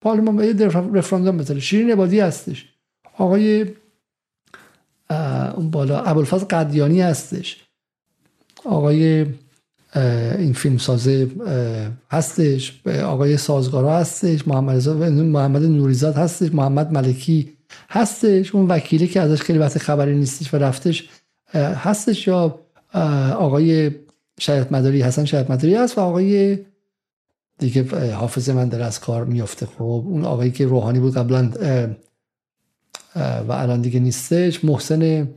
پارلمان 0.00 0.44
یه 0.44 0.52
رفراندوم 0.92 1.36
بذاره. 1.36 1.60
شیرین 1.60 1.90
عبادی 1.90 2.20
هستش. 2.20 2.68
آقای 3.18 3.66
اون 5.56 5.70
بالا 5.70 6.00
ابوالفضل 6.00 6.44
قدیانی 6.44 7.00
هستش. 7.00 7.67
آقای 8.68 9.26
این 10.38 10.52
فیلم 10.52 10.78
سازه 10.78 11.30
هستش 12.10 12.80
آقای 12.86 13.36
سازگارا 13.36 13.98
هستش 13.98 14.48
محمد, 14.48 14.88
محمد 14.88 15.62
نوریزاد 15.62 16.14
هستش 16.14 16.54
محمد 16.54 16.92
ملکی 16.92 17.52
هستش 17.90 18.54
اون 18.54 18.66
وکیلی 18.66 19.06
که 19.06 19.20
ازش 19.20 19.42
خیلی 19.42 19.58
وقت 19.58 19.78
خبری 19.78 20.16
نیستش 20.16 20.54
و 20.54 20.56
رفتش 20.56 21.08
هستش 21.54 22.26
یا 22.26 22.60
آقای 23.38 23.90
شریعت 24.40 24.72
مداری 24.72 25.02
حسن 25.02 25.24
شریعت 25.24 25.50
مداری 25.50 25.74
هست 25.74 25.98
و 25.98 26.00
آقای 26.00 26.58
دیگه 27.58 28.12
حافظ 28.12 28.50
من 28.50 28.68
در 28.68 28.82
از 28.82 29.00
کار 29.00 29.24
میفته 29.24 29.66
خب 29.66 29.82
اون 29.82 30.24
آقایی 30.24 30.50
که 30.50 30.66
روحانی 30.66 30.98
بود 30.98 31.14
قبلا 31.14 31.50
و 33.48 33.52
الان 33.52 33.80
دیگه 33.80 34.00
نیستش 34.00 34.64
محسن 34.64 35.28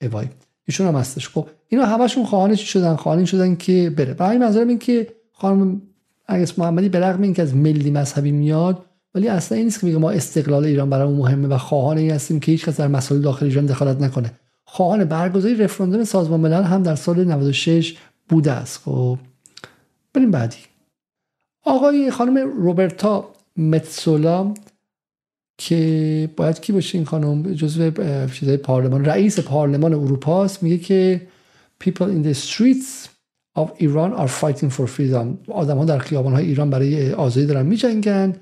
ایوای 0.00 0.26
ایشون 0.68 0.86
هم 0.86 0.94
هستش. 0.94 1.28
خب 1.28 1.48
اینا 1.68 1.86
همشون 1.86 2.24
خواهان 2.24 2.54
چی 2.54 2.66
شدن؟ 2.66 2.96
خواهان 2.96 3.24
شدن 3.24 3.56
که 3.56 3.92
بره. 3.96 4.14
برای 4.14 4.38
منظورم 4.38 4.68
این 4.68 4.78
که 4.78 5.08
خانم 5.32 5.82
اگس 6.26 6.58
محمدی 6.58 6.88
به 6.88 7.00
رغم 7.00 7.22
اینکه 7.22 7.42
از 7.42 7.56
ملی 7.56 7.90
مذهبی 7.90 8.32
میاد 8.32 8.84
ولی 9.14 9.28
اصلا 9.28 9.56
این 9.58 9.64
نیست 9.64 9.80
که 9.80 9.86
میگه 9.86 9.98
ما 9.98 10.10
استقلال 10.10 10.64
ایران 10.64 10.90
برای 10.90 11.12
مهمه 11.12 11.48
و 11.48 11.58
خواهان 11.58 11.98
این 11.98 12.10
هستیم 12.10 12.40
که 12.40 12.52
هیچ 12.52 12.64
کس 12.64 12.80
در 12.80 12.88
مسائل 12.88 13.20
داخل 13.20 13.46
ایران 13.46 13.66
دخالت 13.66 14.00
نکنه. 14.00 14.32
خواهان 14.64 15.04
برگزاری 15.04 15.54
رفراندوم 15.54 16.04
سازمان 16.04 16.40
ملل 16.40 16.62
هم 16.62 16.82
در 16.82 16.94
سال 16.94 17.24
96 17.24 17.96
بوده 18.28 18.52
است. 18.52 18.80
خب 18.84 19.18
بریم 20.14 20.30
بعدی. 20.30 20.56
آقای 21.64 22.10
خانم 22.10 22.36
روبرتا 22.36 23.30
متسولا 23.56 24.54
که 25.58 26.30
باید 26.36 26.60
کی 26.60 26.72
باشه 26.72 26.98
این 26.98 27.06
خانم؟ 27.06 27.54
جزو 27.54 27.90
چیزای 28.26 28.56
پارلمان. 28.56 29.04
رئیس 29.04 29.40
پارلمان 29.40 29.94
اروپا 29.94 30.44
است 30.44 30.62
میگه 30.62 30.78
که 30.78 31.26
people 31.84 32.06
in 32.06 32.26
the 32.26 32.34
streets 32.34 33.08
of 33.58 33.68
Iran 33.80 34.12
are 34.18 34.28
fighting 34.28 34.70
for 34.70 34.86
freedom. 34.86 35.50
آدم 35.50 35.78
ها 35.78 35.84
در 35.84 35.98
خیابان 35.98 36.32
های 36.32 36.44
ایران 36.44 36.70
برای 36.70 37.12
آزادی 37.12 37.46
دارن 37.46 37.66
میجنگن. 37.66 38.36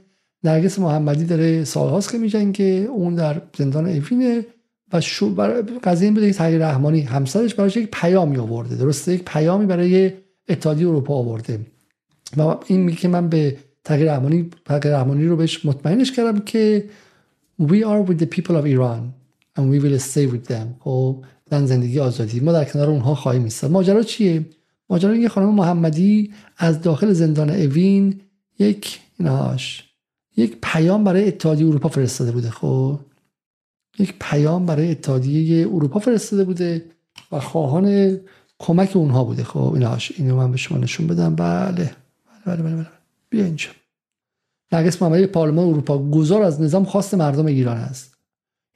نرگس 0.44 0.78
محمدی 0.78 1.24
داره 1.24 1.64
سالهاست 1.64 2.12
که 2.12 2.18
میجنگه. 2.18 2.88
اون 2.90 3.14
در 3.14 3.42
زندان 3.56 3.86
ایفینه. 3.86 4.46
و 4.92 5.00
شو 5.00 5.34
قضیه 5.84 6.06
این 6.06 6.14
بوده 6.14 6.26
که 6.26 6.38
تغییر 6.38 6.66
رحمانی 6.66 7.00
همسرش 7.00 7.54
براش 7.54 7.76
یک 7.76 7.88
پیامی 7.92 8.36
آورده. 8.36 8.76
درسته؟ 8.76 9.14
یک 9.14 9.22
پیامی 9.24 9.66
برای 9.66 10.12
اتحادیه 10.48 10.88
اروپا 10.88 11.14
آورده. 11.14 11.60
و 12.36 12.54
این 12.66 12.80
میگه 12.80 12.98
که 12.98 13.08
من 13.08 13.28
به 13.28 13.56
تغییر 13.84 14.12
رحمانی 14.12 14.50
تغییر 14.64 14.96
رحمانی 14.96 15.26
رو 15.26 15.36
بهش 15.36 15.66
مطمئنش 15.66 16.12
کردم 16.12 16.38
که 16.38 16.88
we 17.62 17.84
are 17.84 18.08
with 18.08 18.18
the 18.18 18.26
people 18.26 18.56
of 18.56 18.66
Iran 18.66 19.12
and 19.56 19.70
we 19.70 19.78
will 19.78 19.98
stay 19.98 20.26
with 20.26 20.48
them. 20.52 20.66
خب 20.80 21.24
زن 21.50 21.66
زندگی 21.66 22.00
آزادی. 22.00 22.40
ما 22.40 22.52
در 22.52 22.64
کنار 22.64 22.90
اونها 22.90 23.14
خواهیم 23.14 23.44
ایستاد. 23.44 23.70
ماجرا 23.70 24.02
چیه؟ 24.02 24.46
ماجرا 24.90 25.10
اینکه 25.10 25.28
خانم 25.28 25.54
محمدی 25.54 26.32
از 26.56 26.82
داخل 26.82 27.12
زندان 27.12 27.50
اوین 27.50 28.20
یک 28.58 29.00
اینهاش 29.18 29.84
یک 30.36 30.58
پیام 30.62 31.04
برای 31.04 31.28
اتحادیه 31.28 31.66
اروپا 31.66 31.88
فرستاده 31.88 32.32
بوده. 32.32 32.50
خب 32.50 33.00
یک 33.98 34.14
پیام 34.20 34.66
برای 34.66 34.90
اتحادیه 34.90 35.66
اروپا 35.66 36.00
فرستاده 36.00 36.44
بوده 36.44 36.84
و 37.32 37.40
خواهان 37.40 38.18
کمک 38.58 38.96
اونها 38.96 39.24
بوده. 39.24 39.44
خب 39.44 39.72
اینهاش. 39.72 40.12
اینو 40.16 40.36
من 40.36 40.50
به 40.50 40.56
شما 40.56 40.78
نشون 40.78 41.06
بدم. 41.06 41.34
بله 41.34 41.90
بله 42.46 42.62
بله, 42.62 42.76
بله. 42.76 43.01
بیا 43.32 43.44
اینجا. 43.44 43.68
نرگس 44.72 45.02
محمدی 45.02 45.26
پارلمان 45.26 45.68
اروپا 45.68 45.98
گذار 45.98 46.42
از 46.42 46.60
نظام 46.60 46.84
خواست 46.84 47.14
مردم 47.14 47.46
ایران 47.46 47.76
است. 47.76 48.14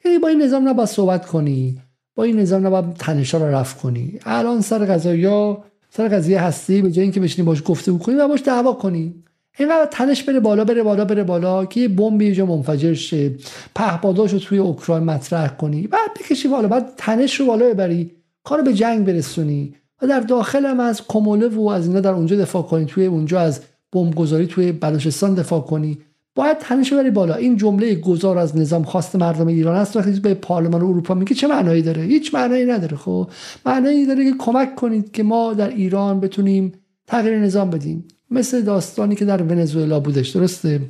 یعنی 0.05 0.19
با 0.19 0.28
این 0.28 0.43
نظام 0.43 0.69
نباید 0.69 0.89
صحبت 0.89 1.27
کنی 1.27 1.81
با 2.15 2.24
این 2.24 2.41
نظام 2.41 2.66
نباید 2.66 2.95
تنشا 2.95 3.39
رو 3.39 3.45
رفت 3.45 3.81
کنی. 3.81 4.19
الان 4.24 4.61
سر 4.61 5.16
یا 5.16 5.65
سر 5.91 6.09
قضیه 6.09 6.43
هستی 6.43 6.83
به 6.83 6.91
جای 6.91 7.03
اینکه 7.03 7.20
بشینی 7.20 7.47
باش 7.47 7.62
گفته 7.65 7.93
کنی 7.93 8.15
و 8.15 8.28
باش 8.28 8.43
دعوا 8.43 8.73
کنی. 8.73 9.15
اینقدر 9.59 9.89
تنش 9.91 10.23
بره 10.23 10.41
بالا 10.41 10.65
بره 10.65 10.83
بالا 10.83 11.05
بره 11.05 11.24
بالا 11.24 11.66
که 11.66 11.81
یه 11.81 11.89
بمب 11.89 12.23
یه 12.23 12.35
جا 12.35 12.47
منفجر 12.47 12.95
شه. 12.95 13.35
پهپاداش 13.74 14.33
رو 14.33 14.39
توی 14.39 14.59
اوکراین 14.59 15.05
مطرح 15.05 15.49
کنی. 15.49 15.87
بعد 15.87 16.15
بکشی 16.15 16.49
بالا 16.49 16.69
بعد 16.69 16.93
تنش 16.97 17.35
رو 17.35 17.47
بالا 17.47 17.66
ببری. 17.66 18.11
کار 18.45 18.62
به 18.62 18.74
جنگ 18.74 19.07
برسونی. 19.07 19.74
و 20.03 20.07
در 20.07 20.20
داخل 20.20 20.66
هم 20.66 20.81
از 20.81 21.03
کموله 21.09 21.49
و 21.49 21.69
از 21.69 21.87
اینا 21.87 22.01
در 22.01 22.12
اونجا 22.12 22.37
دفاع 22.37 22.62
کنی. 22.62 22.85
توی 22.85 23.07
اونجا 23.07 23.41
از 23.41 23.61
گذاری 24.05 24.47
توی 24.47 24.73
بلوچستان 24.73 25.35
دفاع 25.35 25.60
کنی. 25.60 25.98
باید 26.35 26.59
تنش 26.59 26.93
بری 26.93 27.10
بالا. 27.10 27.35
این 27.35 27.56
جمله 27.56 27.94
گذار 27.94 28.39
از 28.39 28.56
نظام 28.56 28.82
خواست 28.82 29.16
مردم 29.16 29.47
ایران 29.47 29.77
است. 29.77 29.97
وقتی 29.97 30.20
به 30.20 30.35
پارلمان 30.35 30.82
اروپا 30.82 31.14
میگه 31.14 31.35
چه 31.35 31.47
معنایی 31.47 31.82
داره؟ 31.82 32.02
هیچ 32.02 32.35
معنایی 32.35 32.64
نداره. 32.64 32.97
خب 32.97 33.31
معنایی 33.66 34.06
داره 34.06 34.24
که 34.24 34.36
کمک 34.39 34.74
کنید 34.74 35.12
که 35.12 35.23
ما 35.23 35.55
در 35.55 35.68
ایران 35.68 36.20
بتونیم 36.20 36.73
تغییر 37.06 37.39
نظام 37.39 37.70
بدیم. 37.70 38.05
مثل 38.31 38.62
داستانی 38.62 39.14
که 39.14 39.24
در 39.24 39.43
ونزوئلا 39.43 40.01
بودش. 40.01 40.28
درسته؟ 40.28 40.81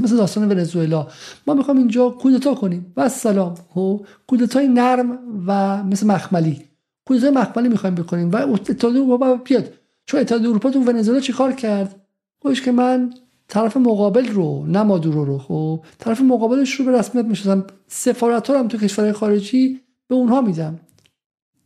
مثل 0.00 0.16
داستان 0.16 0.52
ونزوئلا. 0.52 1.06
ما 1.46 1.54
می‌خوام 1.54 1.78
اینجا 1.78 2.08
کودتا 2.10 2.54
کنیم. 2.54 2.92
و 2.96 3.08
سلام 3.08 3.54
خب 3.74 4.06
کودتای 4.26 4.68
نرم 4.68 5.18
و 5.46 5.82
مثل 5.84 6.06
مخملی. 6.06 6.62
کودتای 7.04 7.30
مخملی 7.30 7.68
می‌خوایم 7.68 7.94
بکنیم. 7.94 8.30
و 8.30 8.36
اتحادیه 8.36 9.02
اروپا 9.02 9.36
بیاد. 9.36 9.72
چون 10.06 10.20
اتحادیه 10.20 10.48
اروپا 10.48 10.70
تو 10.70 10.80
ونزوئلا 10.80 11.20
چیکار 11.20 11.52
کرد؟ 11.52 11.97
گوش 12.40 12.62
که 12.62 12.72
من 12.72 13.14
طرف 13.48 13.76
مقابل 13.76 14.28
رو 14.28 14.66
نه 14.66 14.82
مادورو 14.82 15.24
رو 15.24 15.38
خب 15.38 15.84
طرف 15.98 16.20
مقابلش 16.20 16.74
رو 16.74 16.84
به 16.84 16.92
رسمیت 16.92 17.24
می‌شناسم 17.24 17.64
سفارت 17.88 18.50
ها 18.50 18.58
هم 18.58 18.68
تو 18.68 18.78
کشورهای 18.78 19.12
خارجی 19.12 19.80
به 20.08 20.14
اونها 20.14 20.40
میدم. 20.40 20.78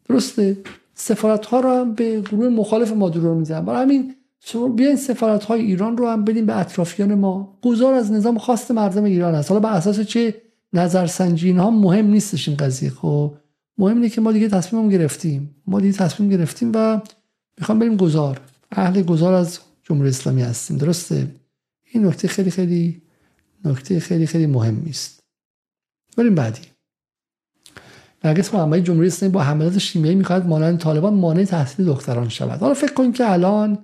درسته؟ 0.09 0.57
سفارت 0.95 1.47
ها 1.47 1.61
رو 1.61 1.71
هم 1.71 1.95
به 1.95 2.21
گروه 2.21 2.49
مخالف 2.49 2.93
مادورو 2.93 3.35
میدم. 3.35 3.65
برای 3.65 3.83
همین 3.83 4.15
شما 4.41 4.69
بیاین 4.69 4.97
سفارت 4.97 5.45
های 5.45 5.61
ایران 5.61 5.97
رو 5.97 6.09
هم 6.09 6.25
بدیم 6.25 6.47
به 6.47 6.59
اطرافیان 6.59 7.15
ما. 7.15 7.59
گذار 7.63 7.95
از 7.95 8.13
نظام 8.13 8.39
خواست 8.39 8.71
مردم 8.71 9.05
ایران 9.05 9.35
است. 9.35 9.51
حالا 9.51 9.61
بر 9.61 9.73
اساس 9.73 10.01
چه 10.01 10.35
نظرسنجی 10.73 11.53
ها 11.53 11.71
مهم 11.71 12.07
نیستش 12.07 12.49
این 12.49 12.57
قضیه 12.57 12.91
خب. 12.91 13.35
مهم 13.79 13.97
اینه 13.97 14.09
که 14.09 14.21
ما 14.21 14.33
دیگه 14.33 14.49
تصمیم 14.49 14.89
گرفتیم. 14.89 15.55
ما 15.67 15.81
دیگه 15.81 15.99
تصمیم 15.99 16.29
گرفتیم 16.29 16.73
و 16.75 17.01
می‌خوام 17.59 17.79
بریم 17.79 17.97
گذار 17.97 18.41
اهل 18.73 19.03
گذار 19.03 19.35
از 19.35 19.59
جمهوری 19.93 20.11
اسلامی 20.11 20.43
هستیم. 20.43 20.77
درسته؟ 20.77 21.27
این 21.93 22.07
نکته 22.07 22.29
خیلی 22.29 22.51
خیلی 22.51 23.03
نکته 23.65 24.01
خیلی 24.01 24.27
خیلی 24.27 24.47
مهمی 24.47 24.91
است 24.91 25.21
بریم 26.17 26.35
بعدی. 26.35 26.61
نرگس 28.25 28.55
محمدی 28.55 28.83
جمهوری 28.83 29.07
اسلامی 29.07 29.33
با 29.33 29.43
حملات 29.43 29.79
شیمیایی 29.79 30.17
می‌خواد 30.17 30.47
مانند 30.47 30.79
طالبان 30.79 31.15
مانع 31.15 31.45
تحصیل 31.45 31.87
دختران 31.87 32.29
شود. 32.29 32.61
حالا 32.61 32.75
فکر 32.75 32.93
کنید 32.93 33.15
که 33.15 33.33
الان 33.33 33.79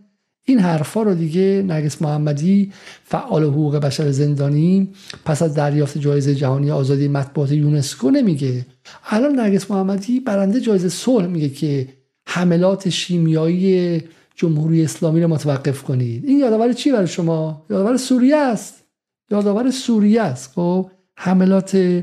این 0.45 0.59
حرفا 0.59 1.03
رو 1.03 1.15
دیگه 1.15 1.65
نرگس 1.67 2.03
محمدی 2.03 2.73
فعال 3.05 3.45
حقوق 3.45 3.77
بشر 3.77 4.11
زندانی 4.11 4.89
پس 5.25 5.43
از 5.43 5.55
دریافت 5.55 5.99
جایزه 5.99 6.35
جهانی 6.35 6.71
آزادی 6.71 7.09
مطبوعات 7.09 7.53
یونسکو 7.53 8.11
نمیگه. 8.11 8.67
الان 9.11 9.33
نرگس 9.33 9.71
محمدی 9.71 10.21
برنده 10.21 10.61
جایزه 10.61 10.89
صلح 10.89 11.27
میگه 11.27 11.49
که 11.49 11.89
حملات 12.27 12.89
شیمیایی 12.89 14.03
جمهوری 14.39 14.85
اسلامی 14.85 15.21
رو 15.21 15.29
متوقف 15.29 15.83
کنید. 15.83 16.25
این 16.25 16.39
یادآور 16.39 16.73
چی 16.73 16.93
برای 16.93 17.07
شما؟ 17.07 17.67
یادآور 17.71 17.97
سوریه 17.97 18.37
است. 18.37 18.85
یادآور 19.31 19.71
سوریه 19.71 20.23
است. 20.23 20.53
خب 20.55 20.91
حملات 21.17 22.03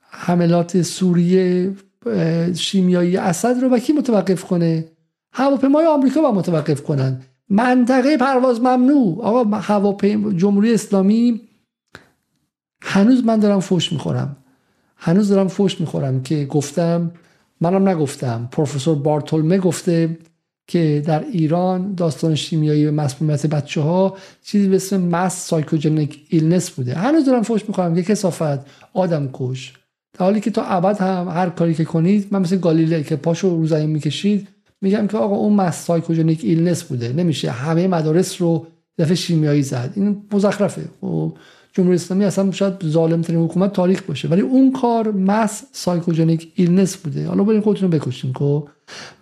حملات 0.00 0.82
سوریه 0.82 1.72
شیمیایی 2.54 3.16
اسد 3.16 3.62
رو 3.62 3.68
با 3.68 3.78
کی 3.78 3.92
متوقف 3.92 4.44
کنه؟ 4.44 4.84
هواپیمای 5.32 5.86
آمریکا 5.86 6.20
با 6.20 6.32
متوقف 6.32 6.82
کنن. 6.82 7.20
منطقه 7.48 8.16
پرواز 8.16 8.60
ممنوع. 8.60 9.22
آقا 9.22 9.56
هواپیما 9.56 10.32
جمهوری 10.32 10.74
اسلامی 10.74 11.40
هنوز 12.82 13.24
من 13.24 13.40
دارم 13.40 13.60
فوش 13.60 13.92
می‌خورم. 13.92 14.36
هنوز 14.96 15.28
دارم 15.28 15.48
فوش 15.48 15.80
می‌خورم 15.80 16.22
که 16.22 16.44
گفتم 16.44 17.10
منم 17.60 17.88
نگفتم. 17.88 18.48
پروفسور 18.52 18.98
بارتولمه 18.98 19.58
گفته 19.58 20.18
که 20.66 21.02
در 21.06 21.24
ایران 21.32 21.94
داستان 21.94 22.34
شیمیایی 22.34 22.90
مسمومیت 22.90 23.46
بچه 23.46 23.80
ها 23.80 24.16
چیزی 24.44 24.68
به 24.68 24.76
اسم 24.76 25.00
mass 25.00 25.46
psychogenic 25.46 26.26
illness 26.28 26.70
بوده. 26.70 26.94
هنوز 26.94 27.26
دارم 27.26 27.42
فوش 27.42 27.68
می‌کنم 27.68 27.94
که 27.94 28.02
کثافت. 28.02 28.66
آدم 28.94 29.30
کش. 29.32 29.72
در 30.18 30.24
حالی 30.24 30.40
که 30.40 30.50
تا 30.50 30.62
ابد 30.62 30.98
هم 31.00 31.28
هر 31.28 31.50
کاری 31.50 31.74
که 31.74 31.84
کنید 31.84 32.28
من 32.30 32.42
مثل 32.42 32.56
گالیله 32.56 33.02
که 33.02 33.16
پاشو 33.16 33.50
رو 33.50 33.66
زمین 33.66 33.90
می‌کشید 33.90 34.48
میگم 34.80 35.06
که 35.06 35.16
آقا 35.16 35.36
اون 35.36 35.52
mass 35.52 35.86
psychogenic 35.86 36.40
illness 36.44 36.82
بوده. 36.82 37.12
نمیشه. 37.12 37.50
همه 37.50 37.88
مدارس 37.88 38.42
رو 38.42 38.66
دفعه 38.98 39.14
شیمیایی 39.14 39.62
زد. 39.62 39.92
این 39.96 40.22
مزخرفه. 40.32 40.82
خب، 41.00 41.32
جمهوری 41.76 41.94
اسلامی 41.94 42.24
اصلا 42.24 42.52
شاید 42.52 42.74
ظالم 42.84 43.22
ترین 43.22 43.40
حکومت 43.40 43.72
تاریخ 43.72 44.02
باشه. 44.02 44.28
ولی 44.28 44.40
اون 44.40 44.72
کار 44.72 45.12
mass 45.12 45.62
psychogenic 45.72 46.52
illness 46.54 46.96
بوده. 46.96 47.28
حالا 47.28 47.44
بریم 47.44 47.60
خودتون 47.60 47.92
رو 47.92 47.98
بکشین 47.98 48.32
کو 48.32 48.62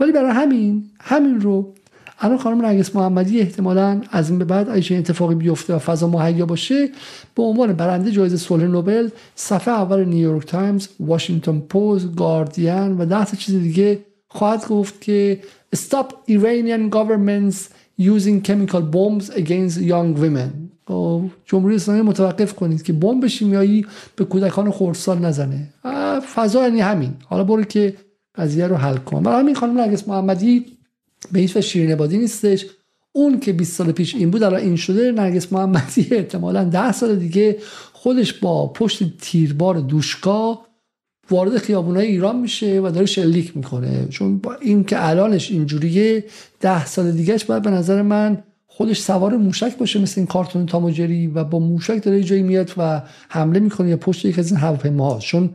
ولی 0.01 0.12
برای 0.12 0.31
همین 0.31 0.85
همین 1.01 1.40
رو 1.40 1.74
الان 2.18 2.39
خانم 2.39 2.66
نرگس 2.66 2.97
محمدی 2.97 3.40
احتمالا 3.40 4.01
از 4.10 4.31
این 4.31 4.39
به 4.39 4.44
بعد 4.44 4.68
اگه 4.68 4.97
اتفاقی 4.97 5.35
بیفته 5.35 5.74
و 5.74 5.78
فضا 5.78 6.09
مهیا 6.09 6.47
باشه 6.47 6.89
به 7.35 7.43
عنوان 7.43 7.72
برنده 7.72 8.10
جایزه 8.10 8.36
صلح 8.36 8.64
نوبل 8.64 9.09
صفحه 9.35 9.74
اول 9.74 10.05
نیویورک 10.05 10.47
تایمز 10.47 10.89
واشنگتن 11.01 11.59
پست 11.59 12.14
گاردین 12.16 12.98
و 12.98 13.06
ده 13.06 13.36
چیز 13.36 13.55
دیگه 13.55 13.98
خواهد 14.28 14.68
گفت 14.68 15.01
که 15.01 15.40
stop 15.76 16.31
Iranian 16.31 16.94
governments 16.94 17.56
using 17.98 18.42
chemical 18.42 18.82
bombs 18.82 19.30
against 19.30 19.80
young 19.80 20.16
women. 20.22 20.50
خب، 20.86 21.22
جمهوری 21.44 21.74
اسلامی 21.74 22.00
متوقف 22.00 22.54
کنید 22.54 22.82
که 22.82 22.92
بمب 22.92 23.26
شیمیایی 23.26 23.86
به 24.16 24.24
کودکان 24.24 24.70
خردسال 24.70 25.18
نزنه. 25.18 25.68
فضا 26.34 26.62
یعنی 26.62 26.80
همین. 26.80 27.14
حالا 27.24 27.44
برو 27.44 27.64
که 27.64 27.96
قضیه 28.34 28.66
رو 28.66 28.76
حل 28.76 28.96
کن. 28.96 29.22
برای 29.22 29.40
همین 29.40 29.54
خانم 29.54 29.80
نرگس 29.80 30.08
محمدی 30.08 30.66
به 31.32 31.40
هیچ 31.40 31.58
شیرین 31.58 31.96
بادی 31.96 32.18
نیستش. 32.18 32.66
اون 33.12 33.40
که 33.40 33.52
20 33.52 33.72
سال 33.72 33.92
پیش 33.92 34.14
این 34.14 34.30
بود 34.30 34.42
الان 34.42 34.60
این 34.60 34.76
شده. 34.76 35.12
نرگس 35.12 35.52
محمدی 35.52 36.08
احتمالا 36.10 36.64
10 36.64 36.92
سال 36.92 37.16
دیگه 37.16 37.58
خودش 37.92 38.32
با 38.32 38.66
پشت 38.66 39.18
تیربار 39.18 39.80
دوشکا 39.80 40.60
وارد 41.30 41.59
خیابونای 41.59 42.06
ایران 42.06 42.40
میشه 42.40 42.80
و 42.80 42.90
داره 42.90 43.06
شلیک 43.06 43.56
می‌کنه. 43.56 44.06
چون 44.10 44.38
با 44.38 44.55
این 44.55 44.84
که 44.84 45.09
الانش 45.09 45.51
اینجوریه 45.51 46.24
ده 46.60 46.86
سال 46.86 47.12
دیگهش 47.12 47.44
باید 47.44 47.62
به 47.62 47.70
نظر 47.70 48.02
من 48.02 48.42
خودش 48.66 49.01
سوار 49.01 49.36
موشک 49.36 49.78
باشه 49.78 50.01
مثل 50.01 50.20
این 50.20 50.26
کارتون 50.26 50.66
تاموجری 50.66 51.26
و 51.26 51.44
با 51.44 51.59
موشک 51.59 52.02
داره 52.02 52.22
جایی 52.22 52.42
میاد 52.42 52.72
و 52.76 53.02
حمله 53.28 53.60
می‌کنه 53.60 53.88
یا 53.88 53.96
پشت 53.96 54.24
یک 54.24 54.38
از 54.38 54.51
این 54.51 54.60
هواپیماها. 54.60 55.18
چون 55.18 55.51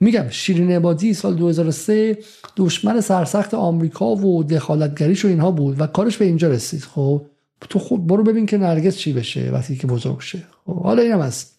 میگم 0.00 0.28
شیرین 0.30 0.70
عبادی 0.70 1.14
سال 1.14 1.34
2003 1.34 2.18
دشمن 2.56 3.00
سرسخت 3.00 3.54
آمریکا 3.54 4.14
و 4.14 4.44
دخالتگریش 4.44 5.24
و 5.24 5.28
اینها 5.28 5.50
بود 5.50 5.80
و 5.80 5.86
کارش 5.86 6.16
به 6.16 6.24
اینجا 6.24 6.48
رسید. 6.48 6.82
خب 6.82 7.26
تو 7.60 7.78
خود 7.78 8.06
برو 8.06 8.22
ببین 8.22 8.46
که 8.46 8.58
نرگس 8.58 8.96
چی 8.96 9.12
بشه 9.12 9.50
وقتی 9.50 9.76
که 9.76 9.86
بزرگ 9.86 10.20
شه. 10.20 10.42
خب 10.66 10.82
حالا 10.82 11.02
اینم 11.02 11.20
هست. 11.20 11.58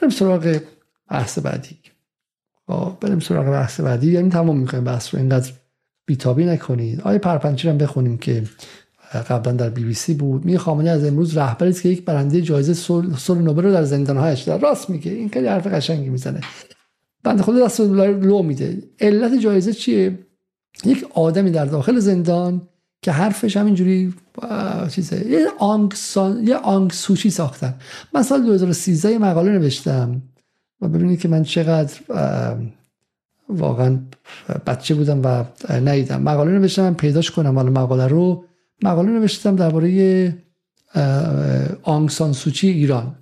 بریم 0.00 0.10
سراغ 0.10 0.60
بحث 1.10 1.38
بعدی. 1.38 1.91
بریم 3.00 3.20
سراغ 3.20 3.46
بحث 3.46 3.80
بعدی. 3.80 4.12
یعنی 4.12 4.30
تمام 4.30 4.58
می‌کنیم 4.58 4.84
بحث 4.84 5.14
رو 5.14 5.20
اینقدر 5.20 5.52
بیتابی 6.06 6.44
نکنید. 6.44 7.00
آیه 7.00 7.18
پرپنچی 7.18 7.68
هم 7.68 7.78
بخونیم 7.78 8.18
که 8.18 8.42
قبلا 9.28 9.52
در 9.52 9.70
بی 9.70 9.84
بی 9.84 9.94
سی 9.94 10.14
بود. 10.14 10.44
می 10.44 10.88
از 10.88 11.04
امروز 11.04 11.36
رهبری 11.36 11.72
که 11.72 11.88
یک 11.88 12.04
برنده 12.04 12.42
جایزه 12.42 12.74
صلح 12.74 13.42
نوبل 13.42 13.62
رو 13.62 13.72
در 13.72 13.84
زندانهایش 13.84 14.40
در 14.40 14.58
راست 14.58 14.90
میگه. 14.90 15.12
این 15.12 15.28
خیلی 15.28 15.46
حرف 15.46 15.66
قشنگی 15.66 16.08
می‌زنه. 16.08 16.40
بنده 17.24 17.42
خدا 17.42 17.66
دست 17.66 17.80
لو 17.80 18.42
میده. 18.42 18.82
علت 19.00 19.38
جایزه 19.40 19.72
چیه؟ 19.72 20.18
یک 20.84 21.06
آدمی 21.14 21.50
در 21.50 21.64
داخل 21.64 21.98
زندان 21.98 22.68
که 23.02 23.12
حرفش 23.12 23.56
همینجوری 23.56 24.14
چیزه. 24.90 25.26
یه 25.26 25.46
آنگسان 25.58 26.46
یه 26.46 26.56
آنگ 26.56 26.90
سوچی 26.90 27.30
ساختن. 27.30 27.74
من 28.14 28.22
سال 28.22 28.42
2013 28.42 29.18
مقاله 29.18 29.52
نوشتم. 29.52 30.22
و 30.82 30.88
ببینید 30.88 31.20
که 31.20 31.28
من 31.28 31.42
چقدر 31.42 32.00
واقعا 33.48 33.98
بچه 34.66 34.94
بودم 34.94 35.20
و 35.24 35.44
ندیدم. 35.72 36.22
مقاله 36.22 36.52
نوشتم 36.52 36.94
پیداش 36.94 37.30
کنم. 37.30 37.54
حالا 37.54 37.70
مقاله 37.70 38.06
رو 38.06 38.44
مقاله 38.82 39.10
نوشتم 39.10 39.56
درباره 39.56 40.34
آنگسان 41.82 42.32
سوچی 42.32 42.68
ایران. 42.68 43.14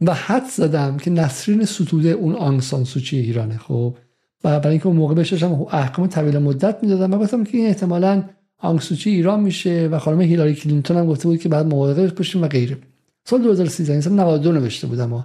و 0.00 0.14
حد 0.14 0.46
زدم 0.46 0.96
که 0.96 1.10
نسرین 1.10 1.64
ستوده 1.64 2.08
اون 2.08 2.34
آنگسان 2.34 2.84
سوچی 2.84 3.18
ایرانه 3.18 3.58
خب. 3.58 3.96
و 4.44 4.60
برای 4.60 4.70
اینکه 4.70 4.86
اون 4.86 4.96
موقع 4.96 5.14
بهش 5.14 5.42
احکام 5.42 6.06
طویل 6.06 6.38
مدت 6.38 6.78
می‌دادم 6.82 7.14
و 7.14 7.18
گفتم 7.18 7.44
که 7.44 7.58
این 7.58 7.66
احتمالاً 7.66 8.24
آنگسوچی 8.58 9.10
ایران 9.10 9.40
میشه 9.40 9.88
و 9.92 9.98
خانم 9.98 10.20
هیلاری 10.20 10.54
کلینتون 10.54 10.96
هم 10.96 11.06
گفته 11.06 11.28
بود 11.28 11.40
که 11.40 11.48
بعد 11.48 11.66
مواقع 11.66 12.06
بشیم 12.06 12.42
و 12.42 12.48
غیره. 12.48 12.78
سال 13.24 13.42
2013 13.42 14.00
سال 14.00 14.12
92 14.12 14.52
نوشته 14.52 14.86
بودم 14.86 15.24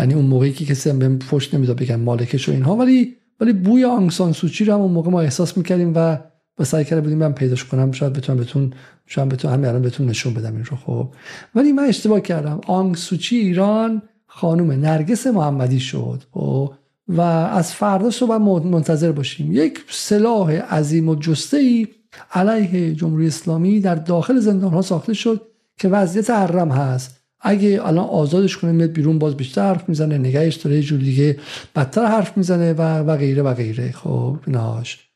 یعنی 0.00 0.14
اون 0.14 0.26
موقعی 0.26 0.52
که 0.52 0.64
کسی 0.64 0.90
هم 0.90 0.98
بهم 0.98 1.18
پشت 1.18 1.54
نمی‌داد 1.54 1.76
بگم 1.76 2.00
مالکش 2.00 2.48
و 2.48 2.52
اینها 2.52 2.76
ولی 2.76 3.16
ولی 3.40 3.52
بوی 3.52 3.84
آنگسان 3.84 4.32
سوچی 4.32 4.64
رو 4.64 4.74
هم 4.74 4.80
اون 4.80 4.92
موقع 4.92 5.10
ما 5.10 5.20
احساس 5.20 5.56
می‌کردیم 5.56 5.92
و 5.96 6.18
با 6.56 6.64
سعی 6.64 6.84
کرده 6.84 7.00
بودیم 7.00 7.18
من 7.18 7.32
پیداش 7.32 7.64
کنم 7.64 7.92
شاید 7.92 8.12
بتونم 8.12 8.40
بتون 8.40 8.72
شاید 9.06 9.28
بتونم 9.28 9.54
همین 9.54 9.66
الان 9.66 9.82
بتون 9.82 10.06
نشون 10.06 10.34
بدم 10.34 10.54
این 10.54 10.64
رو 10.64 10.76
خب. 10.76 11.08
ولی 11.54 11.72
من 11.72 11.84
اشتباه 11.84 12.20
کردم. 12.20 12.60
آنگ 12.66 12.96
سوچی 12.96 13.36
ایران 13.36 14.02
خانم 14.26 14.70
نرگس 14.70 15.26
محمدی 15.26 15.80
شد 15.80 16.22
و 16.36 16.38
خب؟ 16.38 16.72
و 17.08 17.20
از 17.20 17.72
فردا 17.72 18.10
صبح 18.10 18.36
منتظر 18.36 19.12
باشیم. 19.12 19.52
یک 19.52 19.80
سلاح 19.88 20.52
عظیم 20.52 21.08
و 21.08 21.14
جسته 21.14 21.56
ای 21.56 21.88
علیه 22.32 22.94
جمهوری 22.94 23.26
اسلامی 23.26 23.80
در 23.80 23.94
داخل 23.94 24.38
زندان 24.38 24.72
ها 24.72 24.82
ساخته 24.82 25.14
شد 25.14 25.46
که 25.76 25.88
وضعیت 25.88 26.30
حرم 26.30 26.70
هست. 26.70 27.19
اگه 27.40 27.80
الان 27.86 28.08
آزادش 28.08 28.56
کنه 28.56 28.72
میاد 28.72 28.90
بیرون 28.90 29.18
باز 29.18 29.36
بیشتر 29.36 29.62
حرف 29.62 29.88
می‌زنه 29.88 30.18
نگهش 30.18 30.54
داره 30.54 30.76
یه 30.76 30.82
جور 30.82 31.00
دیگه 31.00 31.38
بدتر 31.76 32.06
حرف 32.06 32.36
می‌زنه 32.36 32.72
و 32.72 32.82
و 32.82 33.16
غیره 33.16 33.42
و 33.42 33.54
غیره. 33.54 33.92
خب 33.92 34.38
ایناش 34.46 35.08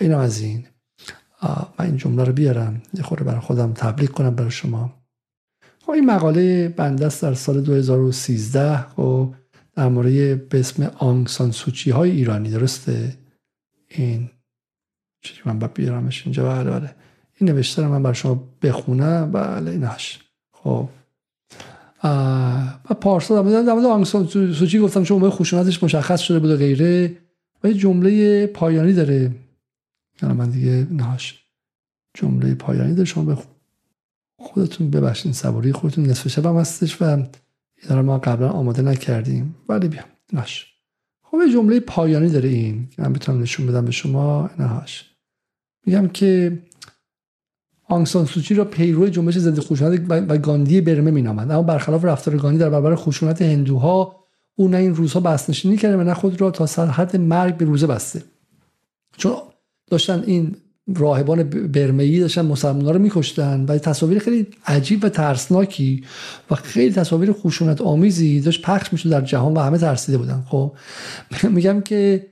اینم 0.00 0.18
از 0.18 0.40
این. 0.40 0.66
من 1.78 1.86
این 1.86 1.96
جمله 1.96 2.24
رو 2.24 2.32
بیارم 2.32 2.82
یه 2.94 3.02
خورده 3.02 3.24
برای 3.24 3.40
خودم 3.40 3.72
تبلیغ 3.72 4.10
کنم 4.10 4.34
برای 4.34 4.50
شما. 4.50 4.94
خب 5.82 5.90
این 5.90 6.06
مقاله 6.06 6.68
بنده 6.68 7.08
در 7.20 7.34
سال 7.34 7.60
2013 7.60 8.76
خب 8.78 9.34
در 9.74 9.88
مورد 9.88 10.48
به 10.48 10.60
اسم 10.60 10.82
آنگ 10.98 11.26
سوچی 11.26 11.90
های 11.90 12.10
ایرانی. 12.10 12.50
درسته؟ 12.50 13.16
این 13.88 14.30
چیزی 15.24 15.40
من 15.44 15.58
بیارمش 15.58 16.22
اینجا. 16.26 16.48
بله 16.48 16.70
بله. 16.70 16.94
این 17.34 17.50
نوشته 17.50 17.82
رو 17.82 17.88
من 17.88 18.02
بر 18.02 18.12
شما 18.12 18.48
بخونم. 18.62 19.32
بله 19.32 19.70
ایناش 19.70 20.18
خب. 20.52 20.88
و 22.04 22.94
پارسا 23.00 23.42
در 23.42 23.72
مورد 23.72 23.84
آنگ 23.84 24.04
سوچی 24.04 24.78
گفتم 24.78 25.02
چون 25.02 25.18
موقع 25.18 25.30
خشونتش 25.30 25.82
مشخص 25.82 26.20
شده 26.20 26.38
بود 26.38 26.50
و 26.50 26.56
غیره. 26.56 27.16
و 27.64 27.68
یه 27.68 27.74
جمله 27.74 28.46
پایانی 28.46 28.92
داره. 28.92 29.30
یعنی 30.22 30.34
من 30.34 30.50
دیگه 30.50 30.86
نهاش. 30.90 31.44
جمله 32.14 32.54
پایانی 32.54 32.94
داره. 32.94 33.04
شما 33.04 33.24
به 33.24 33.38
خودتون 34.38 34.90
ببخشید 34.90 35.32
سواری 35.32 35.72
خودتون 35.72 36.06
نصف 36.06 36.28
شب 36.28 36.46
هم 36.46 36.56
هستش 36.56 37.02
و 37.02 37.22
اینا 37.82 38.02
ما 38.02 38.18
قبلا 38.18 38.48
آماده 38.50 38.82
نکردیم. 38.82 39.54
ولی 39.68 39.88
بیام 39.88 40.04
ناش 40.32 40.66
خب 41.22 41.38
یه 41.46 41.52
جمله 41.52 41.80
پایانی 41.80 42.30
داره 42.30 42.48
این 42.48 42.88
که 42.90 43.02
من 43.02 43.12
بتونم 43.12 43.42
نشون 43.42 43.66
بدم 43.66 43.84
به 43.84 43.90
شما. 43.90 44.50
نهاش. 44.58 45.04
میگم 45.86 46.08
که 46.08 46.58
آنگسان 47.88 48.24
سوچی 48.24 48.54
را 48.54 48.64
پیرو 48.64 49.08
جنبش 49.08 49.38
ضد 49.38 49.60
خشونت 49.60 50.00
و 50.08 50.38
گاندی 50.38 50.80
برمه 50.80 51.10
مینامند. 51.10 51.50
اما 51.50 51.62
برخلاف 51.62 52.04
رفتار 52.04 52.36
گاندی 52.36 52.58
در 52.58 52.70
برابر 52.70 52.94
خشونت 52.94 53.42
هندوها 53.42 54.16
او 54.54 54.68
نه 54.68 54.76
این 54.76 54.94
روزها 54.94 55.20
بسنشینی 55.20 55.76
کرده 55.76 55.96
و 55.96 56.02
نه 56.02 56.14
خود 56.14 56.40
را 56.40 56.50
تا 56.50 56.66
سرحد 56.66 57.16
مرگ 57.16 57.56
به 57.56 57.64
روزه 57.64 57.86
بسته. 57.86 58.22
چون 59.16 59.32
داشتن 59.90 60.22
این 60.26 60.56
راهبان 60.96 61.42
برمه‌ای 61.42 62.20
داشتن 62.20 62.46
مسلمان 62.46 62.94
رو 62.94 62.98
میکشتن 62.98 63.64
و 63.64 63.78
تصاویر 63.78 64.18
خیلی 64.18 64.46
عجیب 64.66 65.04
و 65.04 65.08
ترسناکی 65.08 66.04
و 66.50 66.54
خیلی 66.54 66.94
تصاویر 66.94 67.32
خشونت 67.32 67.80
آمیزی 67.80 68.40
داشت 68.40 68.62
پخش 68.62 68.92
می‌شد 68.92 69.10
در 69.10 69.20
جهان 69.20 69.54
و 69.54 69.60
همه 69.60 69.78
ترسیده 69.78 70.18
بودن. 70.18 70.44
خب 70.48 70.72
میگم 71.54 71.80
که 71.80 72.26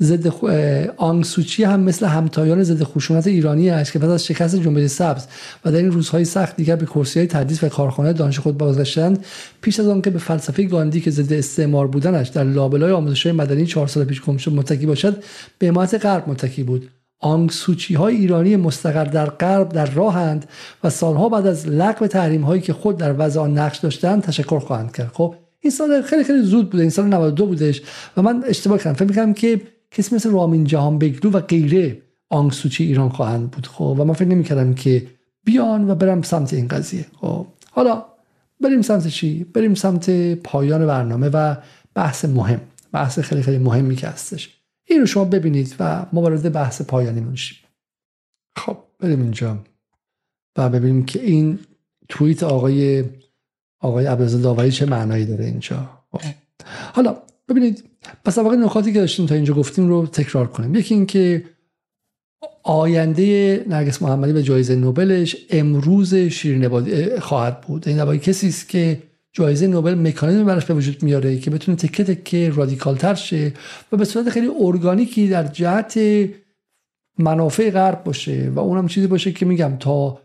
ضد 0.00 0.28
خو... 0.28 0.50
آنگسوچی 0.96 1.64
هم 1.64 1.80
مثل 1.80 2.06
همتایان 2.06 2.62
ضد 2.62 2.82
خشونت 2.82 3.26
ایرانی 3.26 3.70
است 3.70 3.92
که 3.92 3.98
پس 3.98 4.08
از 4.08 4.24
شکست 4.24 4.56
جنبش 4.56 4.86
سبز 4.86 5.26
و 5.64 5.72
در 5.72 5.78
این 5.78 5.90
روزهای 5.90 6.24
سخت 6.24 6.56
دیگر 6.56 6.76
به 6.76 6.86
کرسی 6.86 7.18
های 7.18 7.28
تدریس 7.28 7.64
و 7.64 7.68
کارخانه 7.68 8.12
دانش 8.12 8.38
خود 8.38 8.58
بازگشتند 8.58 9.24
پیش 9.60 9.80
از 9.80 9.88
آنکه 9.88 10.10
به 10.10 10.18
فلسفه 10.18 10.62
گاندی 10.62 11.00
که 11.00 11.10
ضد 11.10 11.32
استعمار 11.32 11.86
بودنش 11.86 12.28
در 12.28 12.44
لابلای 12.44 12.92
آموزش 12.92 13.26
مدنی 13.26 13.66
چهار 13.66 13.86
سال 13.86 14.04
پیش 14.04 14.22
گم 14.22 14.36
شد 14.36 14.52
متکی 14.52 14.86
باشد 14.86 15.22
به 15.58 15.66
حمایت 15.66 16.04
غرب 16.04 16.28
متکی 16.28 16.62
بود. 16.62 16.90
آنگسوچی 17.20 17.94
های 17.94 18.16
ایرانی 18.16 18.56
مستقر 18.56 19.04
در 19.04 19.26
غرب 19.26 19.68
در 19.68 19.86
راهند 19.86 20.46
و 20.84 20.90
سالها 20.90 21.28
بعد 21.28 21.46
از 21.46 21.68
لغو 21.68 22.06
تحریم 22.06 22.42
هایی 22.42 22.62
که 22.62 22.72
خود 22.72 22.96
در 22.96 23.14
وضع 23.18 23.40
آن 23.40 23.58
نقش 23.58 23.78
داشتند 23.78 24.22
تشکر 24.22 24.58
خواهند 24.58 24.92
کرد. 24.92 25.10
خب 25.12 25.34
این 25.60 25.70
سال 25.70 26.02
خیلی 26.02 26.24
خیلی 26.24 26.42
زود 26.42 26.70
بوده 26.70 26.82
این 26.82 26.90
سال 26.90 27.04
92 27.06 27.46
بودش 27.46 27.82
و 28.16 28.22
من 28.22 28.44
اشتباه 28.46 28.78
کردم. 28.78 28.92
فکر 28.92 29.04
می‌کردم 29.04 29.34
که 29.34 29.60
کسی 29.96 30.14
مثل 30.14 30.30
رامین 30.30 30.64
جهان 30.64 30.98
بگلو 30.98 31.32
و 31.32 31.40
غیره 31.40 32.02
آنگسوچی 32.28 32.84
ایران 32.84 33.08
خواهند 33.08 33.50
بود. 33.50 33.66
خب 33.66 33.96
و 33.98 34.04
من 34.04 34.14
فکر 34.14 34.28
نمی‌کردم 34.28 34.74
که 34.74 35.06
بیان 35.44 35.90
و 35.90 35.94
برم 35.94 36.22
سمت 36.22 36.54
این 36.54 36.68
قضیه. 36.68 37.06
خب 37.20 37.46
حالا 37.70 38.04
بریم 38.60 38.82
سمت 38.82 39.08
چی؟ 39.08 39.44
بریم 39.44 39.74
سمت 39.74 40.34
پایان 40.34 40.86
برنامه 40.86 41.28
و 41.28 41.56
بحث 41.94 42.24
مهم. 42.24 42.60
بحث 42.92 43.18
خیلی 43.18 43.42
خیلی 43.42 43.58
مهمی 43.58 43.96
که 43.96 44.08
هستش. 44.08 44.56
این 44.84 45.00
رو 45.00 45.06
شما 45.06 45.24
ببینید 45.24 45.74
و 45.80 46.06
ما 46.12 46.20
وارد 46.20 46.52
بحث 46.52 46.82
پایانی 46.82 47.20
میشیم 47.20 47.58
خب 48.56 48.76
بریم 48.98 49.22
اینجا 49.22 49.58
و 50.58 50.68
ببینیم 50.68 51.04
که 51.04 51.22
این 51.22 51.58
توییت 52.08 52.42
آقای 52.42 53.04
آقای 53.80 54.06
عبدالرزاق 54.06 54.42
داوری 54.42 54.72
چه 54.72 54.86
معنایی 54.86 55.26
داره 55.26 55.44
اینجا. 55.44 55.90
خب. 56.12 56.20
حالا 56.94 57.16
ببینید 57.48 57.84
پس 58.24 58.38
واقع 58.38 58.56
نکاتی 58.56 58.92
که 58.92 59.00
داشتیم 59.00 59.26
تا 59.26 59.34
اینجا 59.34 59.54
گفتیم 59.54 59.88
رو 59.88 60.06
تکرار 60.06 60.46
کنیم. 60.46 60.74
یکی 60.74 60.94
اینکه 60.94 61.44
آینده 62.62 63.64
نرگس 63.68 64.02
محمدی 64.02 64.32
و 64.32 64.40
جایزه 64.40 64.76
نوبلش 64.76 65.36
امروز 65.50 66.14
شیرین 66.14 67.18
خواهد 67.20 67.60
بود. 67.60 67.88
این 67.88 68.18
کسی 68.18 68.48
است 68.48 68.68
که 68.68 69.02
جایزه 69.32 69.66
نوبل 69.66 69.94
مکانیزم 69.94 70.44
براش 70.44 70.64
به 70.64 70.74
وجود 70.74 71.02
میاره 71.02 71.38
که 71.38 71.50
بتونه 71.50 71.76
تکه 71.76 72.04
تکه 72.04 72.50
رادیکال 72.50 72.96
تر 72.96 73.14
شه 73.14 73.52
و 73.92 73.96
به 73.96 74.04
صورت 74.04 74.30
خیلی 74.30 74.50
ارگانیکی 74.60 75.28
در 75.28 75.44
جهت 75.46 75.98
منافع 77.18 77.70
غرب 77.70 78.04
باشه 78.04 78.52
و 78.54 78.58
اونم 78.58 78.88
چیزی 78.88 79.06
باشه 79.06 79.32
که 79.32 79.46
میگم 79.46 79.76
تا 79.80 80.18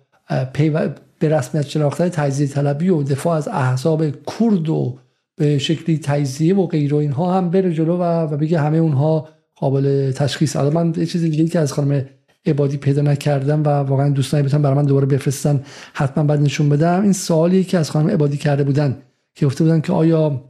به 1.19 1.29
رسمیت 1.29 1.67
شناختن 1.67 2.09
تجزیه 2.09 2.47
طلبی 2.47 2.89
و 2.89 3.03
دفاع 3.03 3.37
از 3.37 3.47
احزاب 3.47 4.03
کرد 4.11 4.69
و 4.69 4.99
به 5.41 5.57
شکلی 5.57 5.97
تجزیه 5.97 6.55
و 6.55 6.67
غیر 6.67 6.93
و 6.93 6.97
اینها 6.97 7.33
هم 7.33 7.49
بره 7.49 7.73
جلو 7.73 7.97
و, 7.97 8.03
و 8.03 8.37
بگه 8.37 8.59
همه 8.59 8.77
اونها 8.77 9.27
قابل 9.55 10.11
تشخیص. 10.11 10.55
الان 10.55 10.73
من 10.73 10.93
یه 10.97 11.05
چیز 11.05 11.21
دیگه 11.21 11.47
که 11.47 11.59
از 11.59 11.73
خانم 11.73 12.05
عبادی 12.45 12.77
پیدا 12.77 13.01
نکردم 13.01 13.63
و 13.63 13.67
واقعا 13.67 14.09
دوستان 14.09 14.41
بتونن 14.41 14.63
برای 14.63 14.75
من 14.75 14.85
دوباره 14.85 15.05
بفرستن 15.05 15.63
حتما 15.93 16.23
بعد 16.23 16.41
نشون 16.41 16.69
بدم. 16.69 17.01
این 17.01 17.13
سوالی 17.13 17.63
که 17.63 17.77
از 17.77 17.91
خانم 17.91 18.09
عبادی 18.09 18.37
کرده 18.37 18.63
بودن 18.63 18.97
که 19.35 19.45
گفته 19.45 19.63
بودن 19.63 19.81
که 19.81 19.93
آیا 19.93 20.43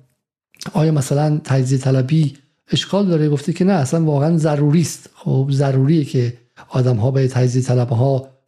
آیا 0.73 0.91
مثلا 0.91 1.41
تجزیه 1.43 1.77
طلبی 1.77 2.33
اشکال 2.71 3.07
داره؟ 3.07 3.29
گفته 3.29 3.53
که 3.53 3.65
نه 3.65 3.73
اصلا 3.73 4.05
واقعا 4.05 4.37
ضروری 4.37 4.81
است. 4.81 5.09
خب 5.13 5.49
ضروریه 5.51 6.05
که 6.05 6.33
آدم 6.69 6.95
ها 6.95 7.11
به 7.11 7.27
تجزیه 7.27 7.61
طلب 7.61 7.93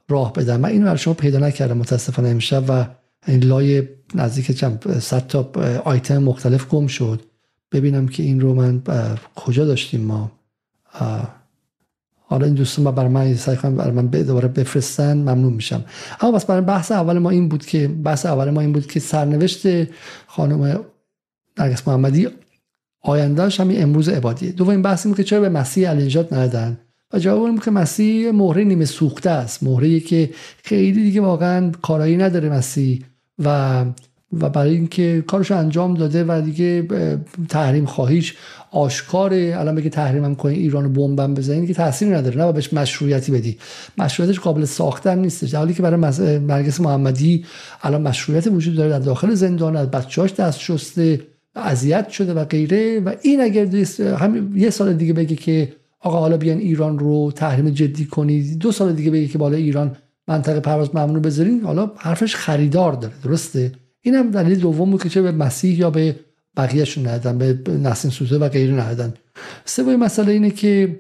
راه 0.10 0.34
بدن. 0.34 0.60
من 0.60 0.70
اینو 0.70 0.86
برای 0.86 0.98
شما 0.98 1.14
پیدا 1.14 1.40
نکردم 1.40 1.78
متاسفانه 1.78 2.30
امشب 2.30 2.64
و 2.68 2.86
لای 3.28 3.88
نزدیک 4.16 4.52
چند 4.52 5.00
صد 5.00 5.28
تا 5.28 5.52
آیتم 5.86 6.18
مختلف 6.18 6.68
گم 6.68 6.88
شد. 6.88 7.22
ببینم 7.72 8.08
که 8.08 8.24
این 8.24 8.40
رو 8.40 8.54
من 8.54 8.82
کجا 9.36 9.66
داشتیم 9.66 10.02
ما؟ 10.02 10.32
حالا 12.26 12.45
این 12.45 12.56
دوستان 12.56 12.95
برای 12.95 13.10
من 13.10 13.36
سعی 13.36 13.56
کنم 13.56 13.78
برای 13.78 13.91
من 13.91 14.06
دوباره 14.06 14.48
بفرستن 14.48 15.18
ممنون 15.18 15.54
میشم. 15.54 15.86
اما 16.22 16.32
بس 16.32 16.45
برای 16.45 16.62
بحث 16.62 16.91
اول 16.91 17.18
ما 17.18 17.30
این 17.30 17.50
بود 17.50 17.66
که 17.66 17.88
بحث 17.88 18.26
اول 18.26 18.50
ما 18.50 18.62
این 18.62 18.74
بود 18.74 18.88
که 18.88 19.00
سرنوشت 19.00 19.68
خانم 20.28 20.86
نرگس 21.58 21.88
محمدی 21.88 22.28
آیندهش 23.02 23.60
همین 23.60 23.84
امروز 23.84 24.10
عبادیه. 24.10 24.52
دومین 24.52 24.82
بحث 24.82 25.06
این 25.06 25.16
که 25.16 25.24
چرا 25.24 25.41
به 25.41 25.50
مسیح 25.50 25.90
علیجات 25.90 26.34
ندادن؟ 26.34 26.78
و 27.14 27.20
جواب 27.20 27.44
این 27.44 27.58
که 27.58 27.72
مسیح 27.72 28.32
مهره 28.32 28.64
نیمه 28.64 28.86
سوخته 28.86 29.30
است. 29.30 29.64
مهره 29.64 30.00
که 30.00 30.30
خیلی 30.64 31.04
دیگه 31.04 31.22
واقعا 31.22 31.72
کارایی 31.82 32.18
نداره 32.18 32.50
مسیح. 32.50 33.04
و 33.40 33.86
و 34.42 34.50
برای 34.50 34.74
اینکه 34.74 35.24
کارش 35.28 35.52
انجام 35.52 35.94
داده 35.94 36.26
و 36.28 36.42
دیگه 36.42 36.88
تحریم 37.50 37.86
خواهیش 37.86 38.36
آشکاره 38.72 39.56
الان 39.58 39.76
بگه 39.76 39.90
تحریمم 39.90 40.36
کنی 40.36 40.56
ایران 40.56 40.94
بمبم 40.94 41.34
بزنین 41.34 41.68
که 41.68 41.74
تاثیری 41.74 42.12
نداره 42.12 42.38
نه 42.38 42.52
بهش 42.52 42.74
مشروعیتی 42.74 43.32
بدی. 43.32 43.58
مشروعیتش 43.98 44.40
قابل 44.40 44.66
ساختن 44.66 45.20
نیستش. 45.20 45.50
در 45.50 45.60
حالی 45.60 45.74
که 45.74 45.82
برای 45.82 46.00
نرگس 46.40 46.82
محمدی 46.82 47.46
الان 47.82 48.02
مشروعیت 48.02 48.48
وجود 48.48 48.76
داره 48.76 48.90
در 48.90 49.00
داخل 49.00 49.34
زندان 49.34 49.76
از 49.76 49.92
بچه‌هاش 49.92 50.34
دست 50.34 50.60
شسته 50.60 51.22
اذیت 51.56 52.10
شده 52.10 52.34
و 52.34 52.46
غیره. 52.46 53.00
و 53.00 53.14
این 53.22 53.42
اگر 53.42 53.66
هم 54.00 54.58
یه 54.58 54.70
سال 54.70 54.94
دیگه 54.94 55.14
بگه 55.14 55.36
که 55.36 55.74
آقا 56.00 56.20
حالا 56.20 56.38
بیان 56.38 56.58
ایران 56.58 57.00
رو 57.00 57.32
تحریم 57.32 57.70
جدی 57.70 58.06
کنید. 58.06 58.60
دو 58.60 58.72
سال 58.72 58.94
دیگه 58.94 59.12
بگه 59.12 59.28
که 59.28 59.38
بالا 59.38 59.58
ایران 59.58 59.96
منطقه 60.28 60.60
پرواز 60.60 60.95
ممنوع 60.95 61.22
بذارین 61.22 61.62
حالا 61.62 61.91
حرفش 61.98 62.36
خریدار 62.36 62.94
داره 62.94 63.14
درسته؟ 63.24 63.72
این 64.02 64.16
هم 64.16 64.32
دلیل 64.32 64.60
دوم 64.60 64.98
که 64.98 65.10
چه 65.10 65.22
به 65.22 65.32
مسیح 65.32 65.80
یا 65.80 65.90
به 65.90 66.16
بقیهشون 66.58 67.08
ندادن 67.08 67.38
به 67.38 67.72
نسیم 67.72 68.12
سوزه 68.12 68.38
و 68.38 68.50
غیره 68.50 68.74
ندادن. 68.74 69.14
سوم 69.66 69.95
مسئله 69.95 70.32
اینه 70.32 70.50
که 70.50 71.00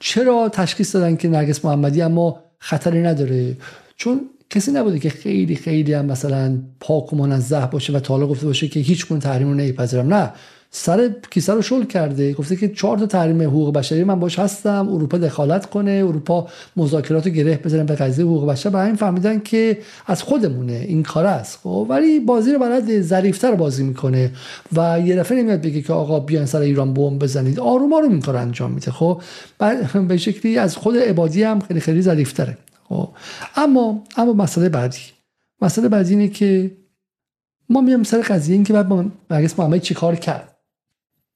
چرا 0.00 0.48
تشخیص 0.48 0.94
دادن 0.94 1.16
که 1.16 1.28
نرگس 1.28 1.64
محمدی 1.64 2.02
اما 2.02 2.40
خطری 2.58 3.02
نداره؟ 3.02 3.56
چون 3.96 4.20
کسی 4.50 4.72
نبوده 4.72 4.98
که 4.98 5.10
خیلی 5.10 5.56
خیلی 5.56 5.92
هم 5.92 6.04
مثلا 6.04 6.58
پاک 6.80 7.12
و 7.12 7.16
منزه 7.16 7.66
باشه 7.66 7.92
و 7.92 8.00
تا 8.00 8.26
گفته 8.26 8.46
باشه 8.46 8.68
که 8.68 8.80
هیچ 8.80 9.08
گونه 9.08 9.20
تحریم 9.20 9.48
رو 9.48 9.54
نمیپذیرم. 9.54 10.14
نه 10.14 10.32
سر 10.74 11.10
کیسه 11.30 11.52
رو 11.52 11.62
شل 11.62 11.84
کرده. 11.84 12.32
گفته 12.32 12.56
که 12.56 12.68
چهار 12.68 12.98
تا 12.98 13.06
تحریم 13.06 13.42
حقوق 13.42 13.74
بشری 13.74 14.04
من 14.04 14.20
باش 14.20 14.38
هستم. 14.38 14.88
اروپا 14.92 15.18
دخالت 15.18 15.66
کنه. 15.66 15.90
اروپا 15.90 16.48
مذاکرات 16.76 17.28
گره 17.28 17.56
بزنه 17.56 17.84
به 17.84 17.94
قضیه 17.94 18.24
حقوق 18.24 18.48
بشر. 18.48 18.70
برای 18.70 18.86
این 18.86 18.96
فهمیدن 18.96 19.40
که 19.40 19.78
از 20.06 20.22
خودمونه. 20.22 20.72
این 20.72 21.02
کار 21.02 21.26
است. 21.26 21.58
خب 21.62 21.86
ولی 21.88 22.20
بازی 22.20 22.52
رو 22.52 22.58
بلد 22.58 23.00
ظریفتر 23.00 23.54
بازی 23.54 23.84
می‌کنه 23.84 24.30
و 24.76 25.00
یه 25.00 25.16
دفعه 25.16 25.42
نمیاد 25.42 25.60
بگه 25.60 25.82
که 25.82 25.92
آقا 25.92 26.20
بیان 26.20 26.46
سر 26.46 26.60
ایران 26.60 26.94
بمب 26.94 27.22
بزنید. 27.22 27.60
آروم 27.60 27.92
آروم 27.92 28.10
این 28.10 28.20
کار 28.20 28.36
انجام 28.36 28.72
میده. 28.72 28.90
خب 28.90 29.22
به 30.08 30.16
شکلی 30.16 30.58
از 30.58 30.76
خود 30.76 30.96
عبادی 30.96 31.42
هم 31.42 31.60
خیلی 31.60 31.80
خیلی 31.80 32.02
ظریفتره. 32.02 32.58
خب 32.88 33.08
اما 33.56 34.04
اما 34.16 34.32
مسئله 34.32 34.68
بعدی. 34.68 34.98
مسئله 35.62 35.88
بعدی 35.88 36.10
اینه 36.10 36.28
که 36.28 36.70
ما 37.68 37.80
میام 37.80 38.02
سر 38.02 38.20
قضیه 38.20 38.54
این 38.54 38.64
که 38.64 38.72
بعد 38.72 38.88
ما 38.88 39.04
نرگس 39.30 39.58
محمدی 39.58 39.80
چیکار 39.80 40.16
کرد؟ 40.16 40.51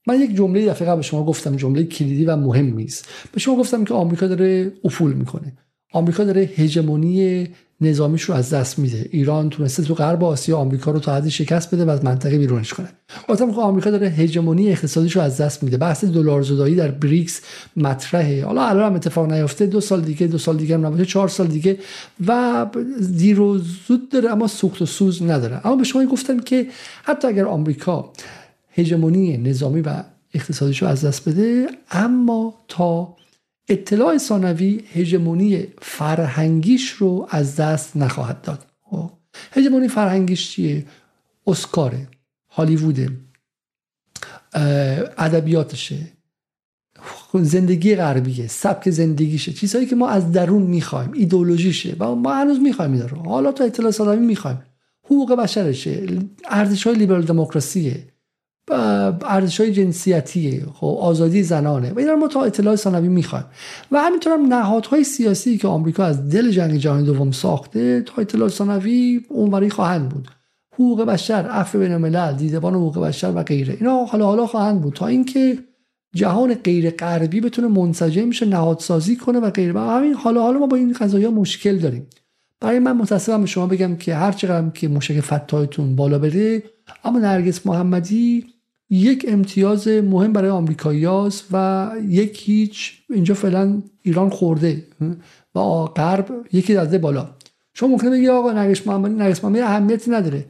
من 0.07 0.21
یک 0.21 0.37
جمله 0.37 0.67
دفعه 0.67 0.89
قبل 0.89 1.03
شما 1.03 1.25
گفتم 1.25 1.57
جمله 1.57 1.85
کلیدی 1.85 2.25
و 2.25 2.37
مهمی 2.37 2.85
است 2.85 3.09
به 3.33 3.41
شما 3.41 3.57
گفتم 3.57 3.85
که 3.85 3.95
آمریکا 3.95 4.27
داره 4.27 4.73
افول 4.85 5.13
می‌کنه. 5.13 5.53
آمریکا 5.93 6.25
داره 6.25 6.41
هژمونی 6.41 7.49
نظامیش 7.81 8.23
رو 8.23 8.35
از 8.35 8.55
دست 8.55 8.79
میده. 8.79 9.09
ایران 9.11 9.51
تونسته 9.51 9.83
تو 9.83 9.95
غرب 9.95 10.25
آسیا 10.25 10.59
آمریکا 10.59 10.91
رو 10.91 10.99
تا 10.99 11.15
حدی 11.15 11.31
شکست 11.31 11.75
بده 11.75 11.85
و 11.85 11.91
از 11.91 12.05
منطقه 12.05 12.39
بیرونش 12.39 12.75
کنه. 12.75 12.89
گفتم 13.29 13.53
که 13.53 13.61
آمریکا 13.61 13.91
داره 13.91 14.09
هژمونی 14.09 14.71
اقتصادیش 14.71 15.17
رو 15.17 15.23
از 15.23 15.41
دست 15.41 15.63
میده. 15.63 15.77
بحث 15.77 16.05
دلار 16.05 16.43
زدایی 16.43 16.75
در 16.75 16.91
بریکس 16.91 17.41
مطرحه. 17.77 18.45
حالا 18.45 18.67
الان 18.67 18.87
هم 18.87 18.95
اتفاق 18.95 19.33
نیافته. 19.33 19.67
دو 19.67 19.81
سال 19.81 20.01
دیگه 20.01 20.27
دو 20.27 20.39
سال 20.39 20.57
دیگه 20.57 20.75
هم 20.75 21.05
چهار 21.05 21.29
سال 21.29 21.47
دیگه 21.47 21.79
و 22.27 22.67
دیر 23.17 23.41
و 23.41 23.59
زود 23.59 24.09
داره 24.09 24.31
اما 24.31 24.47
سوخت 24.47 24.83
و 24.83 24.87
سوز 24.87 25.23
نداره. 25.23 25.67
اما 25.67 25.77
به 25.77 25.85
شما 25.85 26.05
گفتم 26.05 26.41
که 26.41 26.67
حتی 27.03 27.29
اگر 27.29 27.45
آمریکا 27.45 28.13
هژمونی 28.77 29.37
نظامی 29.37 29.81
و 29.81 30.03
اقتصادیش 30.35 30.83
رو 30.83 30.89
از 30.89 31.05
دست 31.05 31.29
بده. 31.29 31.69
اما 31.91 32.55
تا 32.69 33.17
اطلاع 33.69 34.19
ثانوی 34.19 34.85
هژمونی 34.93 35.67
فرهنگیش 35.83 36.91
رو 36.91 37.29
از 37.31 37.57
دست 37.57 37.97
نخواهد 37.97 38.43
داد. 38.43 38.67
خب؟ 38.83 39.11
هژمونی 39.53 39.89
فرهنگیش 39.89 40.51
چیه؟ 40.51 40.87
اسکاره 41.47 42.09
هالیووده 42.51 43.11
ادبیاتشه 45.19 45.99
زندگی 47.35 47.97
غربیه 47.97 48.47
سبک 48.47 48.91
زندگیشه 48.91 49.53
چیزهایی 49.53 49.87
که 49.87 49.97
ما 49.97 50.09
از 50.09 50.33
درون 50.33 50.63
می‌خوایم 50.63 51.13
ایدولوژیشه 51.13 51.97
و 51.99 52.15
ما 52.15 52.35
هنوز 52.35 52.61
می‌خوایم 52.61 52.93
این 52.93 53.09
رو. 53.09 53.19
حالا 53.19 53.53
تا 53.53 53.65
اطلاع 53.65 53.91
ثانوی 53.91 54.27
می‌خوایم. 54.27 54.63
حقوق 55.05 55.35
بشرشه 55.35 56.07
ارزش 56.45 56.87
های 56.87 56.97
لیبرال 56.97 57.23
دموکراسیه. 57.23 58.05
ارزش 58.71 59.61
های 59.61 59.73
جنسیتی 59.73 60.65
خب 60.75 60.99
آزادی 61.01 61.43
زنانه. 61.43 61.93
و 61.93 61.99
این 61.99 62.15
ما 62.15 62.29
تا 62.29 62.45
اطلاع 62.45 62.77
ثانوی 62.77 63.09
می‌خوایم. 63.09 63.45
و 63.93 63.99
همینطور 63.99 64.33
هم 64.33 64.47
نهادهای 64.47 65.05
سیاسی 65.05 65.59
که 65.59 65.69
آمریکا 65.69 66.05
از 66.05 66.29
دل 66.29 66.51
جنگ 66.51 66.77
جهانی 66.77 67.07
دوم 67.07 67.31
ساخته 67.31 68.01
تا 68.01 68.23
اطلاع 68.23 68.49
ثانوی 68.49 69.21
اونوری 69.29 69.71
خواهند 69.71 70.09
بود. 70.09 70.29
حقوق 70.75 71.05
بشر 71.05 71.47
عفو 71.49 71.79
بین 71.79 71.93
الملل 71.93 72.33
دیدبان 72.33 72.75
حقوق 72.75 72.99
بشر 72.99 73.33
و 73.35 73.43
غیره. 73.43 73.77
اینا 73.81 74.05
حالا 74.05 74.27
حالا 74.27 74.47
خواهند 74.47 74.81
بود 74.81 74.95
تا 74.95 75.07
اینکه 75.07 75.59
جهان 76.15 76.55
غیر 76.55 76.91
غربی 76.91 77.41
بتونه 77.41 77.69
منسجم 77.69 78.29
میشه 78.29 78.47
نهادسازی 78.47 79.17
کنه 79.17 79.39
و 79.39 79.51
غیره. 79.51 79.81
همین 79.81 80.15
حالا 80.15 80.43
حالا 80.43 80.59
ما 80.59 80.67
با 80.67 80.77
این 80.77 80.93
قضايا 80.93 81.31
مشکل 81.31 81.79
داریم. 81.79 82.07
برای 82.61 82.79
من 82.79 82.93
متاسفم 82.93 83.47
شما 83.47 83.67
بگم 83.67 83.97
که 83.97 84.15
هر 84.15 84.33
چقدر 84.33 84.71
که 84.71 84.89
موشک 84.89 85.21
فتایتون 85.21 85.97
بالا 85.97 86.19
بره 86.19 86.63
اما 87.05 87.19
نرگس 87.19 87.67
محمدی 87.67 88.47
یک 88.91 89.27
امتیاز 89.29 89.89
مهم 89.89 90.33
برای 90.33 90.51
آمریکایی 90.51 91.07
و 91.53 91.91
یک 92.09 92.49
هیچ 92.49 92.93
اینجا 93.11 93.35
فعلا 93.35 93.83
ایران 94.03 94.31
خورده 94.31 94.87
و 95.55 95.61
غرب 95.85 96.31
یکی 96.53 96.75
داده 96.75 96.99
بالا. 96.99 97.29
شما 97.75 97.89
ممکنه 97.89 98.11
بگی 98.11 98.29
آقا 98.29 98.53
نرگس 98.53 98.87
محمدی 98.87 99.15
نرگس 99.15 99.45
محمدی 99.45 99.61
اهمیتی 99.61 100.11
نداره. 100.11 100.47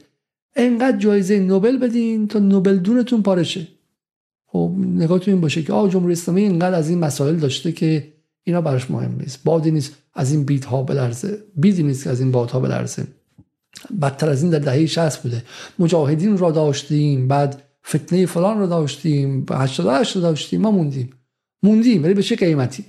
انقدر 0.55 0.97
جایزه 0.97 1.39
نوبل 1.39 1.77
بدین 1.77 2.27
تا 2.27 2.39
نوبل 2.39 2.77
دونتون 2.77 3.21
پارشه. 3.21 3.67
خب 4.45 4.71
نگاهتون 4.77 5.33
این 5.33 5.41
باشه 5.41 5.63
که 5.63 5.73
آقا 5.73 5.87
جمهوری 5.87 6.13
اسلامی 6.13 6.41
اینقدر 6.41 6.75
از 6.77 6.89
این 6.89 6.99
مسائل 6.99 7.35
داشته 7.35 7.71
که 7.71 8.13
اینا 8.43 8.61
براش 8.61 8.91
مهم 8.91 9.15
نیست. 9.19 9.43
بادی 9.43 9.71
نیست 9.71 9.95
از 10.13 10.31
این 10.31 10.43
بیت 10.43 10.65
ها 10.65 10.83
بلرزه. 10.83 11.43
بیدی 11.55 11.83
نیست 11.83 12.03
که 12.03 12.09
از 12.09 12.19
این 12.19 12.31
باد 12.31 12.51
ها 12.51 12.59
بلرزه. 12.59 13.07
بدتر 14.01 14.29
از 14.29 14.41
این 14.41 14.51
در 14.51 14.59
دهه 14.59 14.85
60 14.85 15.23
بوده. 15.23 15.43
مجاهدین 15.79 16.37
را 16.37 16.51
داشتیم. 16.51 17.27
بعد 17.27 17.63
فتنه 17.89 18.25
فلان 18.25 18.59
رو 18.59 18.67
داشتیم 18.67 19.45
88 19.51 20.15
رو 20.15 20.21
داشتیم 20.21 20.61
ما 20.61 20.71
موندیم. 20.71 21.09
موندیم 21.63 22.03
ولی 22.03 22.13
به 22.13 22.23
چه 22.23 22.35
قیمتی؟ 22.35 22.85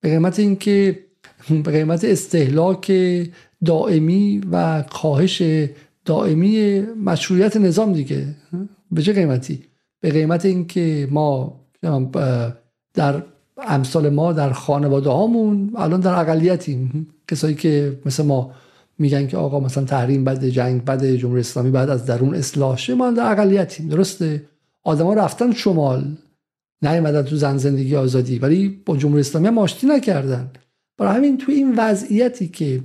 به 0.00 0.10
قیمت 0.10 0.38
اینکه 0.38 0.98
به 1.64 1.70
قیمت 1.70 2.04
استهلاک 2.04 2.92
دائمی 3.64 4.42
و 4.52 4.82
کاهش 4.82 5.42
دائمی 6.04 6.80
مشروعیت 6.80 7.56
نظام 7.56 7.92
دیگه. 7.92 8.26
به 8.92 9.02
چه 9.02 9.12
قیمتی؟ 9.12 9.64
به 10.00 10.10
قیمت 10.10 10.44
اینکه 10.44 11.08
ما 11.10 11.60
در 12.94 13.22
امثال 13.68 14.08
ما 14.08 14.32
در 14.32 14.52
خانواده 14.52 15.10
هامون 15.10 15.72
الان 15.76 16.00
در 16.00 16.20
اقلیتیم. 16.20 17.08
کسایی 17.28 17.54
که 17.54 18.00
مثل 18.06 18.22
ما 18.22 18.52
میگن 19.00 19.26
که 19.26 19.36
آقا 19.36 19.60
مثلا 19.60 19.84
تحریم 19.84 20.24
بعد 20.24 20.48
جنگ 20.48 20.84
بعد 20.84 21.16
جمهوری 21.16 21.40
اسلامی 21.40 21.70
بعد 21.70 21.90
از 21.90 22.06
درون 22.06 22.34
اصلاح 22.34 22.76
شه 22.76 22.94
ما 22.94 23.10
در 23.10 23.32
اقلیتیم. 23.32 23.88
درسته؟ 23.88 24.42
آدما 24.82 25.14
رفتن 25.14 25.52
شمال 25.52 26.16
نیومدن 26.82 27.22
تو 27.22 27.36
زن 27.36 27.56
زندگی 27.56 27.96
آزادی. 27.96 28.38
ولی 28.38 28.68
با 28.86 28.96
جمهوری 28.96 29.20
اسلامی 29.20 29.46
هم 29.46 29.58
آشتی 29.58 29.86
نکردن. 29.86 30.50
برای 30.98 31.16
همین 31.16 31.38
تو 31.38 31.52
این 31.52 31.74
وضعیتی 31.76 32.48
که 32.48 32.84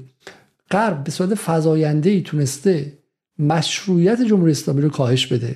غرب 0.71 1.03
به 1.03 1.11
صورت 1.11 1.33
فزاینده 1.35 2.09
ای 2.09 2.21
تونسته 2.21 2.93
مشروعیت 3.39 4.21
جمهوری 4.21 4.51
اسلامی 4.51 4.81
رو 4.81 4.89
کاهش 4.89 5.27
بده 5.27 5.55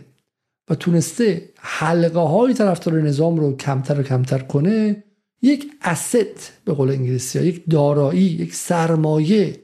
و 0.69 0.75
تونسته 0.75 1.49
حلقه 1.55 2.19
های 2.19 2.53
طرفدار 2.53 3.01
نظام 3.01 3.39
رو 3.39 3.57
کمتر 3.57 3.99
و 3.99 4.03
کمتر 4.03 4.39
کنه 4.39 5.03
یک 5.41 5.71
asset 5.83 6.39
به 6.65 6.73
قول 6.73 6.89
انگلیسی 6.89 7.39
یک 7.39 7.63
دارایی 7.69 8.21
یک 8.21 8.55
سرمایه 8.55 9.59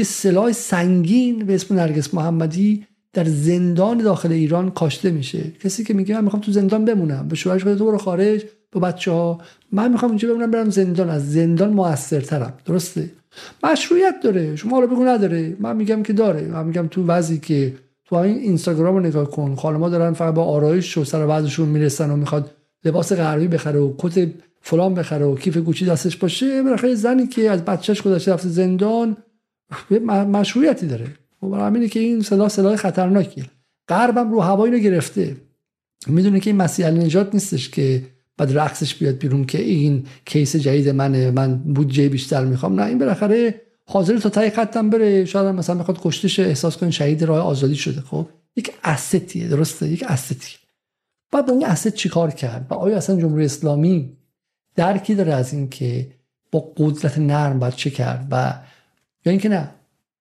یه 0.00 0.04
سلاح 0.04 0.52
سنگین 0.52 1.38
به 1.38 1.54
اسم 1.54 1.74
نرگس 1.74 2.14
محمدی 2.14 2.86
در 3.12 3.24
زندان 3.24 3.98
داخل 3.98 4.32
ایران 4.32 4.70
کاشته 4.70 5.10
میشه. 5.10 5.42
کسی 5.64 5.84
که 5.84 5.94
میگه 5.94 6.14
من 6.14 6.24
می‌خوام 6.24 6.42
تو 6.42 6.52
زندان 6.52 6.84
بمونم 6.84 7.28
به 7.28 7.36
شوهرش 7.36 7.62
تو 7.62 7.84
برو 7.84 7.98
خارج 7.98 8.44
با 8.72 8.80
بچه 8.80 9.10
ها 9.10 9.40
من 9.72 9.92
می‌خوام 9.92 10.10
اینجا 10.10 10.28
بمونم 10.28 10.50
برم 10.50 10.70
زندان 10.70 11.10
از 11.10 11.32
زندان 11.32 11.70
موثرترم. 11.70 12.52
درسته؟ 12.66 13.10
مشروعیت 13.64 14.14
داره. 14.22 14.56
شما 14.56 14.80
رو 14.80 14.86
بگو 14.86 15.04
نداره. 15.04 15.56
من 15.60 15.76
میگم 15.76 16.02
که 16.02 16.12
داره. 16.12 16.42
من 16.42 16.66
میگم 16.66 16.88
تو 16.90 17.06
وضعی 17.06 17.38
که 17.38 17.74
تو 18.04 18.14
این 18.16 18.38
اینستاگرام 18.38 18.94
رو 18.94 19.00
نگاه 19.00 19.30
کن. 19.30 19.54
خانم‌ها 19.54 19.88
دارن 19.88 20.12
فقط 20.12 20.34
با 20.34 20.44
آرایش 20.44 20.98
و 20.98 21.04
سر 21.04 21.26
وضعشون 21.28 21.68
می‌رسن 21.68 22.10
و 22.10 22.16
می‌خواد 22.16 22.50
لباس 22.84 23.12
غربی 23.12 23.48
بخره 23.48 23.80
و 23.80 23.92
کت 23.98 24.28
فلان 24.60 24.94
بخره 24.94 25.26
و 25.26 25.34
کیف 25.34 25.56
گوچی 25.56 25.86
دستش 25.86 26.16
باشه. 26.16 26.62
بالاخره 26.62 26.94
زنی 26.94 27.26
که 27.26 27.50
از 27.50 27.64
بچهش 27.64 28.02
گذاشته 28.02 28.32
رفته 28.32 28.48
زندان 28.48 29.16
مشروعیتی 30.06 30.86
داره. 30.86 31.06
خب 31.40 31.48
برای 31.48 31.66
همینه 31.66 31.88
که 31.88 32.00
این 32.00 32.22
سلاح 32.22 32.48
سلاح 32.48 32.76
خطرناکیه. 32.76 33.44
غربم 33.88 34.32
رو 34.32 34.40
هوا 34.40 34.64
اینو 34.64 34.78
گرفته. 34.78 35.36
می‌دونه 36.06 36.40
که 36.40 36.50
این 36.50 36.56
مسیح 36.56 36.86
نجات 36.86 37.34
نیستش 37.34 37.68
که 37.68 38.02
بعد 38.36 38.58
رقصش 38.58 38.94
بیاد 38.94 39.18
بیرون 39.18 39.44
که 39.44 39.60
این 39.60 40.06
کیس 40.24 40.56
جدید 40.56 40.88
منه 40.88 41.30
من 41.30 41.58
بودجه 41.58 42.08
بیشتر 42.08 42.44
می‌خوام. 42.44 42.80
نه 42.80 42.86
این 42.86 42.98
بالاخره 42.98 43.60
حاضر 43.84 44.18
تا 44.18 44.28
تای 44.28 44.50
خطم 44.50 44.90
بره. 44.90 45.24
شاید 45.24 45.46
مثلا 45.46 45.76
بخواد 45.76 46.00
کشتش 46.02 46.40
احساس 46.40 46.76
کنه 46.76 46.90
شهید 46.90 47.22
راه 47.22 47.46
آزادی 47.46 47.76
شده. 47.76 48.00
خب 48.00 48.26
یک 48.56 48.72
استیه 48.84 49.48
درسته؟ 49.48 49.88
یک 49.88 50.04
استیه 50.08 50.58
بعد 51.32 51.46
با 51.46 51.52
این 51.52 51.66
اسست 51.66 51.94
چیکار 51.94 52.30
کرد؟ 52.30 52.66
و 52.70 52.74
آیا 52.74 52.96
اصلا 52.96 53.20
جمهوری 53.20 53.44
اسلامی 53.44 54.12
درکی 54.76 55.14
داره 55.14 55.34
از 55.34 55.52
این 55.52 55.68
که 55.68 56.10
با 56.50 56.72
قدرت 56.76 57.18
نرم 57.18 57.58
باید 57.58 57.74
چه 57.74 57.90
کرد؟ 57.90 58.26
و 58.30 58.54
یا 59.24 59.30
اینکه 59.30 59.48
نه. 59.48 59.70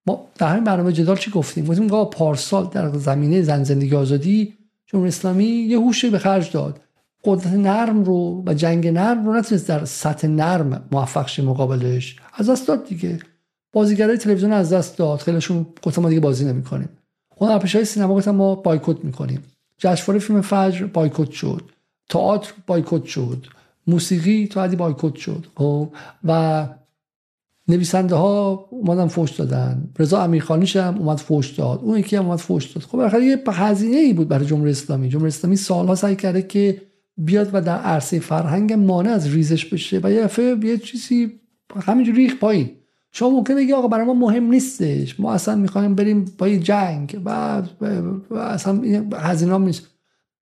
ما 0.05 0.27
در 0.37 0.47
همین 0.47 0.63
برنامه 0.63 0.91
جدال 0.91 1.17
چی 1.17 1.31
گفتیم؟ 1.31 1.65
گفتیم 1.65 1.89
که 1.89 2.05
پارسال 2.11 2.67
در 2.71 2.93
زمینه 2.93 3.41
زن 3.41 3.63
زندگی 3.63 3.95
آزادی 3.95 4.53
جمهوری 4.85 5.07
اسلامی 5.07 5.45
یه 5.45 5.79
هوشی 5.79 6.09
به 6.09 6.19
خرج 6.19 6.51
داد. 6.51 6.81
قدرت 7.23 7.53
نرم 7.53 8.03
رو 8.03 8.43
و 8.45 8.53
جنگ 8.53 8.87
نرم 8.87 9.25
رو 9.25 9.33
نتونست 9.33 9.67
در 9.67 9.85
سطح 9.85 10.27
نرم 10.27 10.83
موفق 10.91 11.27
شه 11.27 11.41
مقابلش. 11.41 12.15
از 12.33 12.49
دست 12.49 12.67
داد 12.67 12.87
دیگه. 12.87 13.19
بازیگرای 13.73 14.17
تلویزیون 14.17 14.53
از 14.53 14.73
دست 14.73 14.97
داد. 14.97 15.19
خیلیشون 15.19 15.65
گفتم 15.83 16.01
ما 16.01 16.09
دیگه 16.09 16.21
بازی 16.21 16.45
نمی‌کنیم. 16.45 16.89
هنرپیشه 17.37 17.77
های 17.77 17.85
سینما 17.85 18.15
گفتم 18.15 18.35
ما 18.35 18.55
بایکوت 18.55 19.05
می‌کنیم. 19.05 19.43
جشنواره 19.77 20.19
فیلم 20.19 20.41
فجر 20.41 20.85
بایکوت 20.85 21.31
شد. 21.31 21.61
تئاتر 22.09 22.53
بایکوت 22.67 23.05
شد. 23.05 23.45
موسیقی 23.87 24.47
تا 24.47 24.63
حدی 24.63 24.75
بایکوت 24.75 25.15
شد. 25.15 25.45
خب؟ 25.55 25.89
و 26.23 26.65
نویسنده 27.69 28.15
ها 28.15 28.67
اومدن 28.69 29.07
فوش 29.07 29.31
دادن. 29.31 29.89
رضا 29.99 30.21
امیرخانیش 30.21 30.75
هم 30.75 30.97
اومد 30.97 31.17
فوش 31.17 31.49
داد. 31.49 31.79
اون 31.83 31.99
یکی 31.99 32.15
هم 32.15 32.25
اومد 32.25 32.39
فوش 32.39 32.65
داد. 32.65 32.83
خب 32.83 32.97
بالاخره 32.97 33.25
یه 33.25 33.43
هزینه 33.47 33.97
ای 33.97 34.13
بود 34.13 34.27
برای 34.27 34.45
جمهوری 34.45 34.71
اسلامی. 34.71 35.09
جمهوری 35.09 35.27
اسلامی 35.27 35.55
سالها 35.55 35.95
سعی 35.95 36.15
کرده 36.15 36.41
که 36.41 36.81
بیاد 37.17 37.49
و 37.53 37.61
در 37.61 37.77
عرصه 37.77 38.19
فرهنگ 38.19 38.73
مانع 38.73 39.11
از 39.11 39.33
ریزش 39.33 39.65
بشه 39.65 39.99
و 40.03 40.11
یه 40.11 40.29
یه 40.63 40.77
چیزی 40.77 41.31
همینجوری 41.81 42.17
ریخ 42.17 42.35
پایین. 42.35 42.69
شما 43.11 43.29
ممکن 43.29 43.55
بگی 43.55 43.73
آقا 43.73 43.87
برای 43.87 44.05
ما 44.05 44.13
مهم 44.13 44.43
نیستش. 44.43 45.19
ما 45.19 45.33
اصلا 45.33 45.55
می‌خوایم 45.55 45.95
بریم 45.95 46.25
با 46.37 46.49
جنگ 46.49 47.21
و, 47.25 47.61
و 48.31 48.35
اصلا 48.35 48.81
هزینه 49.13 49.57
نیست. 49.57 49.87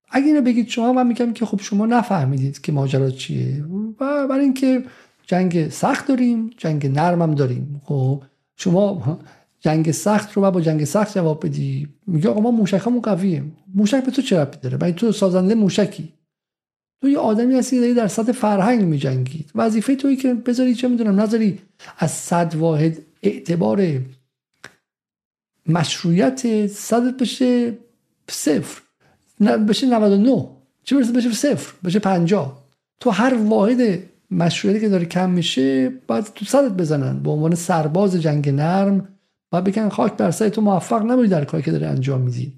اگه 0.10 0.26
اینو 0.26 0.42
بگید 0.42 0.68
شما 0.68 0.94
من 0.94 1.08
میگم 1.08 1.34
که 1.34 1.46
خب 1.46 1.62
شما 1.62 1.86
نفهمیدید 1.86 2.62
که 2.62 2.72
ماجرا 2.72 3.10
چیه. 3.10 3.64
و 4.00 4.28
برای 4.28 4.44
اینکه 4.44 4.84
جنگ 5.28 5.70
سخت 5.70 6.08
داریم 6.08 6.50
جنگ 6.58 6.88
نرمم 6.88 7.36
داریم. 7.36 7.82
خب 7.86 8.24
شما 8.56 9.20
جنگ 9.60 9.92
سخت 9.92 10.34
رو 10.34 10.52
با 10.52 10.62
جنگ 10.62 10.84
سخت 10.84 11.14
جواب 11.14 11.46
بدی. 11.46 11.88
میگه 12.08 12.30
آقا 12.30 12.40
ما 12.40 12.52
موشک 12.52 12.82
همون 12.86 13.02
قویه. 13.02 13.44
موشک 13.76 14.04
به 14.04 14.12
تو 14.12 14.36
ربطی 14.36 14.60
داره؟ 14.62 14.78
برای 14.78 14.94
تو 14.94 15.12
سازنده 15.12 15.56
موشکی. 15.56 16.14
تو 17.02 17.10
یه 17.10 17.18
آدمی 17.18 17.56
هستی 17.56 17.88
که 17.88 17.94
در 17.94 18.08
سطح 18.08 18.32
فرهنگ 18.32 18.84
میجنگید 18.84 19.52
وظیفه 19.56 19.96
تویی 19.96 20.16
که 20.16 20.34
بذاری 20.34 20.76
چه 20.76 20.88
می‌دونم 20.88 21.22
نذاری 21.22 21.60
از 21.98 22.12
صد 22.12 22.56
واحد 22.56 22.98
اعتبار 23.24 24.02
مشروعیت 25.66 26.68
صدت 26.68 27.18
بشه 27.18 27.78
صفر. 28.30 28.82
بشه 29.68 29.88
99 29.88 30.48
چه 30.84 30.96
برسه 30.96 31.12
بشه 31.12 31.32
صفر؟ 31.32 31.74
بشه 31.84 32.00
50 32.00 32.64
تو 33.00 33.10
هر 33.10 33.34
واحد 33.34 34.00
مشروعیتی 34.32 34.82
که 34.82 34.90
داره 34.90 35.06
کم 35.06 35.30
میشه 35.30 35.90
باید 36.08 36.24
تو 36.24 36.46
صدت 36.46 36.72
بزنن. 36.72 37.20
به 37.24 37.30
عنوان 37.30 37.56
سرباز 37.56 38.16
جنگ 38.16 38.50
نرم 38.50 39.08
و 39.52 39.62
بگن 39.62 39.90
خاک 39.90 40.18
بر 40.18 40.32
تو 40.32 40.62
موفق 40.62 41.12
نبودی 41.12 41.28
در 41.28 41.46
کاری 41.46 41.64
که 41.64 41.72
داره 41.72 41.88
انجام 41.88 42.22
میدی. 42.22 42.54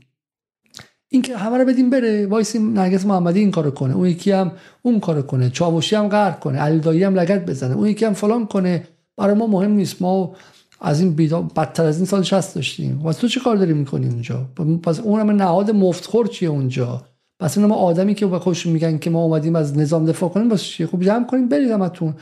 این 1.11 1.21
که 1.21 1.37
همه 1.37 1.57
رو 1.57 1.65
بدیم 1.65 1.89
بره 1.89 2.27
وایسی 2.27 2.59
نرگس 2.59 3.05
محمدی 3.05 3.39
این 3.39 3.51
کارو 3.51 3.71
کنه 3.71 3.95
اون 3.95 4.07
یکی 4.07 4.31
هم 4.31 4.51
اون 4.81 4.99
کارو 4.99 5.21
کنه 5.21 5.49
چاوشی 5.49 5.95
هم 5.95 6.07
غرق 6.07 6.39
کنه 6.39 6.59
علی 6.59 6.79
دایی 6.79 7.03
هم 7.03 7.15
لگت 7.15 7.45
بزنه 7.45 7.75
اون 7.75 7.87
یکی 7.87 8.05
هم 8.05 8.13
فلان 8.13 8.45
کنه. 8.45 8.87
برای 9.17 9.35
ما 9.35 9.47
مهم 9.47 9.71
نیست. 9.71 10.01
ما 10.01 10.35
از 10.81 10.99
این 11.01 11.15
بیدا 11.15 11.41
بدتر 11.41 11.85
از 11.85 11.97
این 11.97 12.05
سال 12.05 12.23
60 12.23 12.55
داشتیم. 12.55 13.01
واسه 13.01 13.21
تو 13.21 13.27
چه 13.27 13.39
کار 13.39 13.55
داری 13.55 13.73
می‌کنی 13.73 14.07
اونجا؟ 14.07 14.49
پس 14.83 14.99
اونم 14.99 15.31
نهاد 15.31 15.71
مفتخور 15.71 16.27
چیه 16.27 16.49
اونجا؟ 16.49 17.05
پس 17.39 17.57
ما 17.57 17.75
آدمی 17.75 18.15
که 18.15 18.25
به 18.25 18.39
خودشون 18.39 18.73
میگن 18.73 18.97
که 18.97 19.09
ما 19.09 19.23
اومدیم 19.23 19.55
از 19.55 19.77
نظام 19.77 20.05
دفاع 20.05 20.29
کنیم 20.29 20.49
بس 20.49 20.63
چیه؟ 20.63 20.87
خب 20.87 21.01
جمع 21.01 21.25
کنیم 21.25 21.49
برید 21.49 21.71
همتون. 21.71 22.13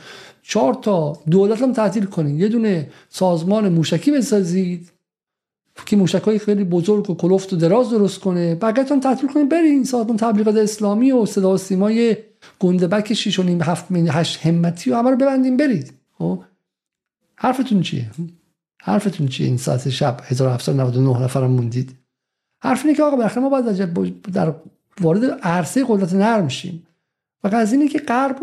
چهار 0.42 0.74
تا 0.74 1.12
دولت 1.30 1.62
هم 1.62 1.72
تعطیل 1.72 2.04
کنین. 2.04 2.38
یه 2.38 2.48
دونه 2.48 2.90
سازمان 3.08 3.68
موشکی 3.68 4.10
بسازید. 4.10 4.92
که 5.86 5.96
موشک 5.96 6.22
های 6.22 6.38
خیلی 6.38 6.64
بزرگ 6.64 7.10
و 7.10 7.14
کلفت 7.14 7.52
و 7.52 7.56
دراز 7.56 7.90
درست 7.90 8.20
کنه. 8.20 8.54
بقیه‌تون 8.54 9.00
تعطیل 9.00 9.32
کنید 9.32 9.48
برین. 9.48 9.84
سازمان 9.84 10.16
تبلیغات 10.16 10.56
اسلامی 10.56 11.12
و 11.12 11.26
صدا 11.26 11.54
و 11.54 11.56
سیمای 11.56 12.16
گندبک 12.58 13.14
6 13.14 13.38
و 13.38 13.42
نیم 13.42 13.62
7 13.62 13.92
8 13.92 14.46
همتی 14.46 14.90
و 14.90 14.96
همه 14.96 15.10
رو 15.10 15.16
ببندیم 15.16 15.56
برید. 15.56 15.92
خب؟ 16.18 16.42
حرفتون 17.36 17.82
چیه؟ 17.82 18.10
حرفتون 18.80 19.28
چیه 19.28 19.46
این 19.46 19.56
ساعت 19.56 19.88
شب؟ 19.88 20.20
1799 20.24 21.22
نفرم 21.22 21.50
موندید. 21.50 21.94
حرف 22.62 22.84
اینه 22.84 22.96
که 22.96 23.02
آقا 23.02 23.16
بالاخره 23.16 23.42
ما 23.42 23.48
باید 23.48 23.64
در 24.32 24.54
وارد 25.00 25.24
عرصه 25.42 25.84
قدرت 25.88 26.12
نرم 26.12 26.48
شیم. 26.48 26.86
و 27.44 27.48
قضیه 27.48 27.78
اینه 27.78 27.90
که 27.90 27.98
غرب 27.98 28.36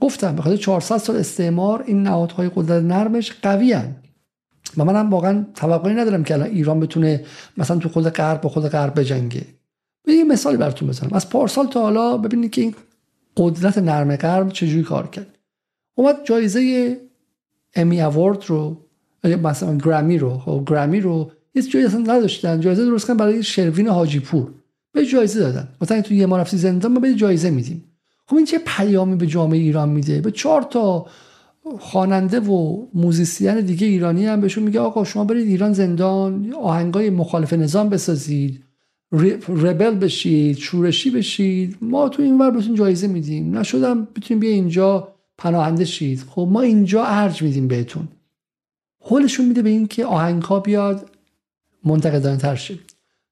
گفتم 0.00 0.40
خاطر 0.40 0.56
400 0.56 0.96
سال 0.96 1.16
استعمار 1.16 1.82
این 1.86 2.02
نهادهای 2.02 2.50
قدرت 2.54 2.82
نرمش 2.82 3.32
قوی 3.42 3.72
هن. 3.72 3.96
و 4.76 4.84
منم 4.84 5.10
واقعا 5.10 5.44
توقعی 5.54 5.94
ندارم 5.94 6.24
که 6.24 6.34
الان 6.34 6.48
ایران 6.48 6.80
بتونه 6.80 7.24
مثلا 7.56 7.76
تو 7.78 7.88
خود 7.88 8.08
غرب 8.08 8.40
با 8.40 8.48
خود 8.48 8.68
غرب 8.68 9.00
بجنگه. 9.00 9.42
یه 10.06 10.24
مثالی 10.24 10.56
براتون 10.56 10.88
بزنم. 10.88 11.10
از 11.12 11.30
پارسال 11.30 11.66
تا 11.66 11.80
حالا 11.80 12.16
ببینید 12.16 12.50
که 12.50 12.60
این 12.60 12.74
قدرت 13.36 13.78
نرم 13.78 14.16
غرب 14.16 14.48
چجوری 14.48 14.82
کار 14.82 15.06
کرد. 15.06 15.38
اومد 15.94 16.16
جایزه 16.24 17.00
امی 17.74 18.02
اوارد 18.02 18.44
رو 18.46 18.76
مثلا 19.24 19.76
گرامی 19.76 20.18
رو. 20.18 20.38
خب 20.38 20.62
گرامی 20.66 21.00
رو 21.00 21.30
یه 21.54 21.62
جایی 21.62 21.86
اصلا 21.86 22.00
نداشتن. 22.00 22.60
جایزه 22.60 22.84
درست 22.84 23.06
کردن 23.06 23.18
برای 23.18 23.42
شروین 23.42 23.88
حاجی 23.88 24.20
پور 24.20 24.52
به 24.96 25.06
جایزه 25.06 25.40
دادن. 25.40 25.68
مثلا 25.80 26.00
تو 26.02 26.14
یه 26.14 26.26
ما 26.26 26.44
زندان 26.44 26.92
ما 26.92 27.00
به 27.00 27.14
جایزه 27.14 27.50
میدیم. 27.50 27.84
خب 28.26 28.36
این 28.36 28.44
چه 28.44 28.58
پیامی 28.66 29.16
به 29.16 29.26
جامعه 29.26 29.58
ایران 29.58 29.88
میده؟ 29.88 30.20
به 30.20 30.30
چهار 30.30 30.62
تا 30.62 31.06
خواننده 31.78 32.40
و 32.40 32.86
موزیسین 32.94 33.60
دیگه 33.60 33.86
ایرانی 33.86 34.26
هم 34.26 34.40
بهشون 34.40 34.64
میگه 34.64 34.80
آقا 34.80 35.04
شما 35.04 35.24
برید 35.24 35.46
ایران 35.46 35.72
زندان 35.72 36.54
آهنگای 36.62 37.10
مخالف 37.10 37.52
نظام 37.52 37.88
بسازید 37.88 38.62
ربل 39.48 39.94
بشید 39.94 40.56
شورشی 40.56 41.10
بشید. 41.10 41.76
ما 41.80 42.08
تو 42.08 42.22
این 42.22 42.38
ور 42.38 42.50
بهتون 42.50 42.74
جایزه 42.74 43.06
میدیم. 43.06 43.58
نشدم 43.58 44.04
بتونیم 44.04 44.40
بیا 44.40 44.50
اینجا 44.50 45.08
پناهنده 45.38 45.84
شید. 45.84 46.24
خب 46.30 46.48
ما 46.50 46.60
اینجا 46.60 47.04
ارج 47.04 47.42
میدیم 47.42 47.68
بهتون. 47.68 48.08
حولشون 49.00 49.46
میده 49.46 49.62
به 49.62 49.70
این 49.70 49.86
که 49.86 50.06
آهنگ 50.06 50.42
ها 50.42 50.60
بیاد 50.60 51.10
منتقدانه 51.84 52.36
تر 52.36 52.54
شد 52.54 52.85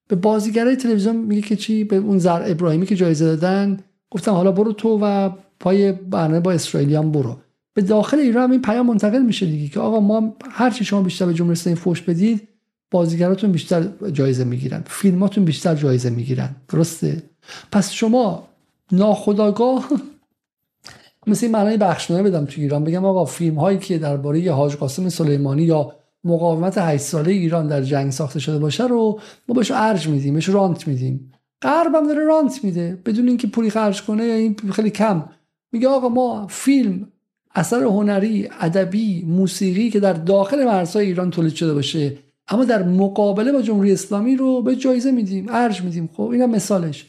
به 0.07 0.15
بازیگرای 0.15 0.75
تلویزیون 0.75 1.15
میگه 1.15 1.41
که 1.41 1.55
چی؟ 1.55 1.83
به 1.83 1.95
اون 1.95 2.17
زر 2.17 2.43
ابراهیمی 2.45 2.85
که 2.85 2.95
جایزه 2.95 3.25
دادن. 3.25 3.79
گفتم 4.11 4.31
حالا 4.31 4.51
برو 4.51 4.73
تو 4.73 4.99
و 5.01 5.29
پای 5.59 5.91
برنامه 5.91 6.39
با 6.39 6.51
اسرائیلیان 6.51 7.11
برو. 7.11 7.37
به 7.73 7.81
داخل 7.81 8.19
ایران 8.19 8.43
هم 8.43 8.51
این 8.51 8.61
پیام 8.61 8.85
منتقل 8.85 9.21
میشه 9.21 9.45
دیگه 9.45 9.67
که 9.67 9.79
آقا 9.79 9.99
ما 9.99 10.35
هر 10.51 10.69
چی 10.69 10.85
شما 10.85 11.01
بیشتر 11.01 11.25
به 11.25 11.33
جمهوری 11.33 11.51
اسلامی 11.51 11.79
فوش 11.79 12.01
بدید 12.01 12.47
بازیگراتون 12.91 13.51
بیشتر 13.51 13.87
جایزه 14.11 14.43
می‌گیرن. 14.43 14.83
فیلماتون 14.87 15.45
بیشتر 15.45 15.75
جایزه 15.75 16.09
می‌گیرن. 16.09 16.55
درسته؟ 16.69 17.23
پس 17.71 17.91
شما 17.91 18.47
ناخداگاه 18.91 19.89
مثل 21.27 21.45
این 21.45 21.55
معنی 21.55 21.77
بخشنامه 21.77 22.23
بدم 22.23 22.45
تو 22.45 22.61
ایران. 22.61 22.83
بگم 22.83 23.05
آقا 23.05 23.25
فیلم 23.25 23.55
هایی 23.55 23.77
که 23.77 23.97
درباره 23.97 24.51
حاج 24.51 24.75
قاسم 24.75 25.09
سلیمانی 25.09 25.63
یا 25.63 25.95
مقاومت 26.25 26.77
8 26.77 27.03
ساله 27.03 27.31
ایران 27.31 27.67
در 27.67 27.81
جنگ 27.81 28.11
ساخته 28.11 28.39
شده 28.39 28.59
باشه 28.59 28.87
رو 28.87 29.19
ما 29.47 29.55
بهش 29.55 29.71
ارج 29.71 30.07
میدیم 30.07 30.33
بهش 30.33 30.49
رانت 30.49 30.87
میدیم. 30.87 31.31
غرب 31.61 31.95
هم 31.95 32.07
داره 32.07 32.25
رانت 32.25 32.63
میده 32.63 33.01
بدون 33.05 33.27
اینکه 33.27 33.47
پولی 33.47 33.69
خرج 33.69 34.03
کنه 34.03 34.25
یا 34.25 34.35
این 34.35 34.55
خیلی 34.73 34.89
کم. 34.89 35.25
میگه 35.71 35.87
آقا 35.87 36.09
ما 36.09 36.47
فیلم 36.47 37.07
اثر 37.55 37.83
هنری 37.83 38.49
ادبی 38.59 39.25
موسیقی 39.27 39.89
که 39.89 39.99
در 39.99 40.13
داخل 40.13 40.65
مرزهای 40.65 41.05
ایران 41.05 41.31
تولید 41.31 41.53
شده 41.53 41.73
باشه 41.73 42.17
اما 42.47 42.65
در 42.65 42.83
مقابله 42.83 43.51
با 43.51 43.61
جمهوری 43.61 43.91
اسلامی 43.91 44.35
رو 44.35 44.61
به 44.61 44.75
جایزه 44.75 45.11
میدیم 45.11 45.45
ارج 45.49 45.81
میدیم. 45.81 46.09
خب 46.13 46.23
اینم 46.23 46.49
مثالش. 46.49 47.05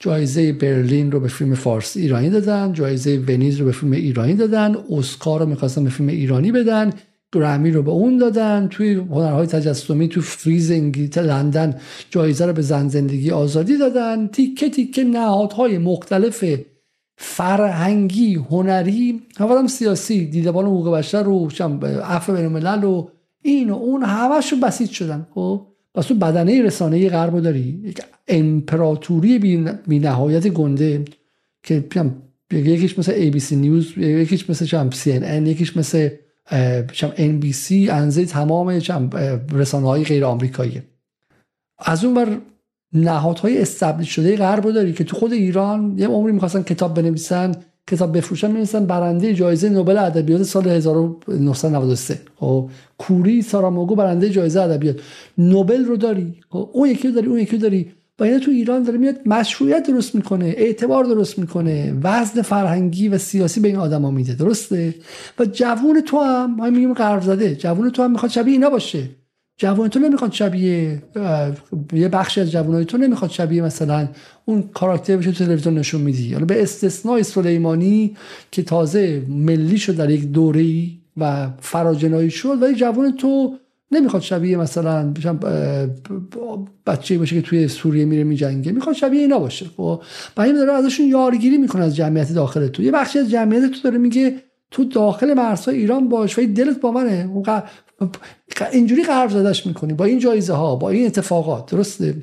جایزه 0.00 0.52
برلین 0.52 1.12
رو 1.12 1.20
به 1.20 1.28
فیلم 1.28 1.54
فارسی 1.54 2.00
ایرانی 2.00 2.30
دادن 2.30 2.72
جایزه 2.72 3.24
ونیز 3.28 3.56
رو 3.56 3.64
به 3.64 3.72
فیلم 3.72 3.92
ایرانی 3.92 4.34
دادن 4.34 4.76
اسکار 4.90 5.40
رو 5.40 5.46
می‌خواستن 5.46 5.84
به 5.84 5.90
فیلم 5.90 6.08
ایرانی 6.08 6.52
بدن. 6.52 6.92
گرامی 7.32 7.70
رو 7.70 7.82
به 7.82 7.90
اون 7.90 8.18
دادن. 8.18 8.68
توی 8.70 8.94
هنرهای 8.94 9.46
تجسمی 9.46 10.08
تو 10.08 10.20
فریز 10.20 10.70
انگلیس 10.70 11.18
لندن 11.18 11.74
جایزه 12.10 12.46
رو 12.46 12.52
به 12.52 12.62
زن 12.62 12.88
زندگی 12.88 13.30
آزادی 13.30 13.78
دادن. 13.78 14.26
تیکه 14.26 14.70
تیکه 14.70 15.04
نهادهای 15.04 15.78
مختلف 15.78 16.44
فرهنگی 17.16 18.34
هنری 18.34 19.22
اولا 19.40 19.66
سیاسی 19.66 20.26
دیدبان 20.26 20.64
حقوق 20.66 20.94
بشر 20.96 21.22
رو 21.22 21.48
عفو 22.04 22.32
بین 22.32 22.44
الملل 22.44 22.84
و 22.84 23.08
این 23.42 23.70
و 23.70 23.74
اون 23.74 24.02
همش 24.02 24.52
رو 24.52 24.58
بسیج 24.58 24.90
شدن. 24.90 25.26
خب 25.34 25.66
پس 25.94 26.06
تو 26.06 26.14
بدنه 26.14 26.62
رسانه 26.62 27.08
غرب 27.08 27.40
داری. 27.40 27.80
یک 27.84 28.02
امپراتوری 28.28 29.38
بی 29.86 29.98
نهایت 29.98 30.48
گنده 30.48 31.04
که 31.62 31.84
یکیش 32.52 32.98
مثل 32.98 33.30
ABC 33.30 33.52
نیوز 33.52 33.98
یکیش 33.98 34.50
مثل 34.50 34.88
ان 35.22 35.46
یکیش 35.46 35.76
مثل 35.76 36.08
سی 37.52 37.88
انزه 37.90 38.24
تمام 38.26 38.68
رسانه 39.52 39.86
های 39.86 40.04
غیر 40.04 40.24
آمریکایی. 40.24 40.82
از 41.78 42.04
اون 42.04 42.14
بر 42.14 42.38
نهادهای 42.92 43.62
استبلیش 43.62 44.10
شده 44.10 44.36
غرب 44.36 44.70
داری 44.70 44.92
که 44.92 45.04
تو 45.04 45.16
خود 45.16 45.32
ایران 45.32 45.94
یه 45.98 46.08
عمری 46.08 46.32
می‌خواستن 46.32 46.62
کتاب 46.62 46.94
بنویسن 46.94 47.52
کتاب 47.90 48.16
بفروشن 48.16 48.46
می‌نویسن. 48.46 48.86
برنده 48.86 49.34
جایزه 49.34 49.68
نوبل 49.68 49.96
ادبیات 49.98 50.42
سال 50.42 50.68
1993 50.68 52.20
خب 52.36 52.70
کوری 52.98 53.42
ساراموگو 53.42 53.94
برنده 53.94 54.30
جایزه 54.30 54.60
ادبیات. 54.60 54.96
نوبل 55.38 55.84
رو 55.84 55.96
داری. 55.96 56.40
خب 56.50 56.70
اون 56.72 56.88
یکی 56.88 57.08
رو 57.08 57.14
داری 57.14 57.26
اون 57.26 57.38
یکی 57.38 57.56
رو 57.56 57.62
داری. 57.62 57.92
و 58.18 58.24
اینا 58.24 58.38
تو 58.38 58.50
ایران 58.50 58.82
داره 58.82 58.98
میاد 58.98 59.16
مشروعیت 59.26 59.86
درست 59.86 60.14
می‌کنه 60.14 60.44
اعتبار 60.44 61.04
درست 61.04 61.38
می‌کنه 61.38 61.94
وزن 62.02 62.42
فرهنگی 62.42 63.08
و 63.08 63.18
سیاسی 63.18 63.60
به 63.60 63.68
این 63.68 63.76
آدما 63.76 64.10
میده 64.10 64.34
درسته؟ 64.34 64.94
و 65.38 65.44
جوون 65.44 66.00
تو 66.00 66.18
هم 66.20 66.54
ما 66.56 66.70
میگیم 66.70 66.94
غرب 66.94 67.22
زده 67.22 67.54
جوون 67.54 67.90
تو 67.90 68.02
هم 68.02 68.10
می‌خواد 68.10 68.30
شبیه 68.30 68.52
اینا 68.52 68.70
باشه. 68.70 69.08
جوان 69.60 69.88
تو 69.88 69.98
نمی‌خواد 69.98 70.32
شبیه 70.32 71.02
یه 71.92 72.08
بخشی 72.08 72.40
از 72.40 72.50
جوانای 72.50 72.84
تو 72.84 72.98
نمی‌خواد 72.98 73.30
شبیه 73.30 73.62
مثلا 73.62 74.08
اون 74.44 74.62
کاراکتر 74.62 75.16
بشه 75.16 75.32
تو 75.32 75.44
تلویزیون 75.44 75.78
نشون 75.78 76.00
میدی. 76.00 76.32
حالا 76.32 76.44
به 76.44 76.62
استثنای 76.62 77.22
سلیمانی 77.22 78.16
که 78.50 78.62
تازه 78.62 79.22
ملی 79.28 79.78
شد 79.78 79.96
در 79.96 80.10
یک 80.10 80.24
دوره 80.24 80.86
و 81.16 81.50
فراجنایی 81.60 82.30
شد 82.30 82.62
ولی 82.62 82.74
جوان 82.74 83.16
تو 83.16 83.58
نمی‌خواد 83.90 84.22
شبیه 84.22 84.56
مثلا 84.56 85.14
بچه 86.86 87.18
باشه 87.18 87.36
که 87.36 87.42
توی 87.42 87.68
سوریه 87.68 88.04
میره 88.04 88.24
میجنگه. 88.24 88.72
می‌خواد 88.72 88.96
شبیه 88.96 89.20
اینا 89.20 89.38
باشه. 89.38 89.66
خب؟ 89.76 90.02
و 90.36 90.40
این 90.40 90.54
داره 90.54 90.72
ازشون 90.72 91.06
یارگیری 91.06 91.58
می‌کنه 91.58 91.84
از 91.84 91.96
جمعیت 91.96 92.32
داخل 92.32 92.68
تو. 92.68 92.82
یه 92.82 92.90
بخشی 92.90 93.18
از 93.18 93.30
جمعیت 93.30 93.70
تو 93.70 93.80
داره 93.84 93.98
میگه 93.98 94.36
تو 94.70 94.84
داخل 94.84 95.34
مرزهای 95.34 95.78
ایران 95.78 96.08
باش 96.08 96.38
و 96.38 96.46
دلت 96.46 96.80
با 96.80 96.92
منه. 96.92 97.30
اینجوری 98.72 99.02
قرب 99.02 99.30
زدش 99.30 99.66
می‌کنی. 99.66 99.92
با 99.92 100.04
این 100.04 100.18
جایزه 100.18 100.52
ها 100.52 100.76
با 100.76 100.90
این 100.90 101.06
اتفاقات. 101.06 101.70
درسته؟ 101.70 102.14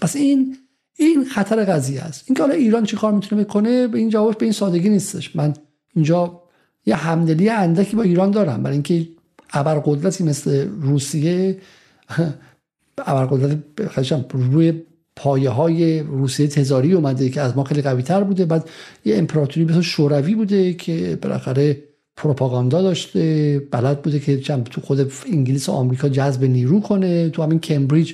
پس 0.00 0.16
این 0.16 0.56
این 0.98 1.24
خطر 1.24 1.64
قضیه 1.64 2.02
است. 2.02 2.24
اینکه 2.26 2.42
حالا 2.42 2.54
ایران 2.54 2.84
چی 2.84 2.96
کار 2.96 3.12
می‌تونه 3.12 3.44
بکنه 3.44 3.86
به 3.86 3.98
این 3.98 4.08
جوابش 4.08 4.36
به 4.36 4.46
این 4.46 4.52
سادگی 4.52 4.88
نیستش. 4.88 5.36
من 5.36 5.54
اینجا 5.94 6.42
یه 6.86 6.96
همدلی 6.96 7.48
اندکی 7.48 7.96
با 7.96 8.02
ایران 8.02 8.30
دارم. 8.30 8.62
برای 8.62 8.74
اینکه 8.74 9.08
ابرقدرتی 9.56 10.24
مثل 10.24 10.68
روسیه 10.80 11.58
ابرقدرت 12.98 13.58
روی 14.32 14.82
پایه 15.16 15.50
های 15.50 16.00
روسیه 16.00 16.46
تزاری 16.46 16.92
اومده 16.92 17.28
که 17.28 17.40
از 17.40 17.56
ما 17.56 17.64
خیلی 17.64 17.82
قوی 17.82 18.02
تر 18.02 18.24
بوده. 18.24 18.44
بعد 18.44 18.68
یه 19.04 19.16
امپراتوری 19.16 19.66
مثل 19.66 19.80
شوروی 19.80 20.34
بوده 20.34 20.74
که 20.74 21.18
بالاخره 21.22 21.82
پروپاگاندا 22.16 22.82
داشته. 22.82 23.62
بلد 23.70 24.02
بوده 24.02 24.18
که 24.18 24.36
تو 24.36 24.80
خود 24.80 25.12
انگلیس 25.32 25.68
و 25.68 25.72
آمریکا 25.72 26.08
جذب 26.08 26.44
نیرو 26.44 26.80
کنه. 26.80 27.30
تو 27.30 27.42
همین 27.42 27.58
کمبریج 27.58 28.12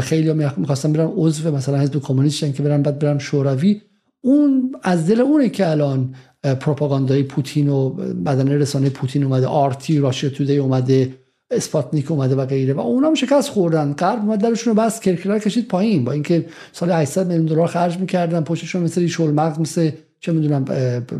خیلی 0.00 0.32
می‌خواستن 0.32 0.92
برن 0.92 1.10
عضو 1.16 1.56
مثلا 1.56 1.78
حزب 1.78 2.00
کمونیست 2.00 2.54
که 2.54 2.62
برن 2.62 2.82
بعد 2.82 2.98
برن 2.98 3.18
شوروی. 3.18 3.80
اون 4.20 4.74
از 4.82 5.06
دل 5.06 5.20
اونه 5.20 5.48
که 5.48 5.70
الان 5.70 6.14
پروپاگاندای 6.42 7.22
پوتین 7.22 7.68
و 7.68 7.90
بدنه 8.24 8.48
رسانه 8.48 8.90
پوتین 8.90 9.24
اومده 9.24 9.46
RT 9.46 9.98
Russia 9.98 10.30
Today 10.30 10.52
اومده 10.52 11.14
Sputnik 11.50 12.10
اومده 12.10 12.34
و 12.34 12.46
غیره. 12.46 12.74
و 12.74 12.80
اونا 12.80 13.08
هم 13.08 13.14
شکست 13.14 13.48
خوردن. 13.48 13.92
غرب 13.92 14.18
اومد 14.18 14.40
درشون 14.40 14.74
رو 14.74 14.82
بست 14.82 15.00
کرکره‌ها 15.00 15.30
رو 15.30 15.38
کشید 15.38 15.68
پایین. 15.68 16.04
با 16.04 16.12
اینکه 16.12 16.46
سالی 16.72 16.90
800 16.90 17.26
میلیون 17.26 17.46
دلار 17.46 17.66
خرج 17.66 17.98
می‌کردن. 17.98 18.40
پشتشون 18.40 18.82
مثل 18.82 19.06
شل‌مغز 19.06 19.60
مثل 19.60 19.90
چه 20.20 20.32
می‌دونم 20.32 20.64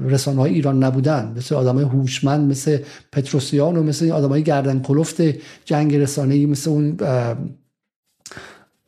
رسانه 0.09 0.41
های 0.41 0.55
ایران 0.55 0.85
نبودن. 0.85 1.35
مثل 1.37 1.55
آدمای 1.55 1.85
هوشمند 1.85 2.51
مثل 2.51 2.79
پتروسیان 3.13 3.77
و 3.77 3.83
مثل 3.83 4.11
آدمای 4.11 4.43
گردن 4.43 4.81
کلفت 4.81 5.23
جنگ 5.65 5.95
رسانه 5.95 6.47
مثل 6.47 6.71
اون 6.71 6.97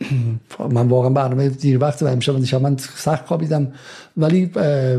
من 0.77 0.89
واقعا 0.89 1.11
برنامه 1.11 1.49
دیر 1.49 1.79
وقت 1.79 2.03
و 2.03 2.07
امشب 2.07 2.55
من 2.63 2.77
سخت 2.97 3.27
خوابیدم. 3.27 3.73
ولی 4.17 4.51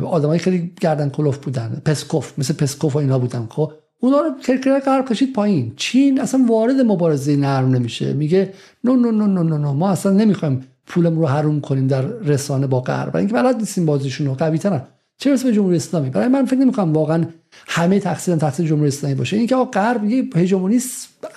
آدمای 0.05 0.39
خیلی 0.39 0.71
گردن 0.81 1.09
کلوف 1.09 1.37
بودن. 1.37 1.81
پسکوف 1.85 2.39
مثل 2.39 2.53
پسکوف 2.53 2.95
و 2.95 2.99
اینا 2.99 3.19
بودن. 3.19 3.47
خب 3.49 3.71
اونا 3.99 4.17
رو 4.17 4.29
کرکره 4.43 4.79
قرار 4.79 5.05
کشید 5.05 5.33
پایین. 5.33 5.73
چین 5.75 6.21
اصلا 6.21 6.45
وارد 6.49 6.81
مبارزه 6.81 7.35
نرم 7.35 7.69
نمیشه. 7.69 8.13
میگه 8.13 8.53
نو 8.83 8.95
نو 8.95 9.11
نو 9.11 9.27
نو 9.27 9.57
نو, 9.57 9.73
ما 9.73 9.89
اصلا 9.89 10.11
نمی‌خوایم 10.11 10.67
پولمون 10.87 11.19
رو 11.19 11.27
حروم 11.27 11.61
کنیم 11.61 11.87
در 11.87 12.01
رسانه 12.01 12.67
با 12.67 12.79
غرب 12.79 13.15
اینکه 13.15 13.33
بلد 13.33 13.55
نیستیم 13.55 13.85
بازیشون 13.85 14.27
رو. 14.27 14.33
قوی 14.33 14.57
ترن 14.57 14.81
چه 15.17 15.35
به 15.35 15.53
جمهوری 15.53 15.75
اسلامی؟ 15.75 16.09
برای 16.09 16.27
من 16.27 16.45
فکر 16.45 16.59
نمی‌کنم 16.59 16.93
واقعا 16.93 17.25
همه 17.67 17.99
تقصیر 17.99 18.35
تقصیر 18.35 18.67
جمهوری 18.67 18.87
اسلامی 18.87 19.15
باشه. 19.15 19.37
اینکه 19.37 19.55
آقا 19.55 19.71
غرب 19.71 20.03
یه 20.03 20.23
هژمونی 20.35 20.79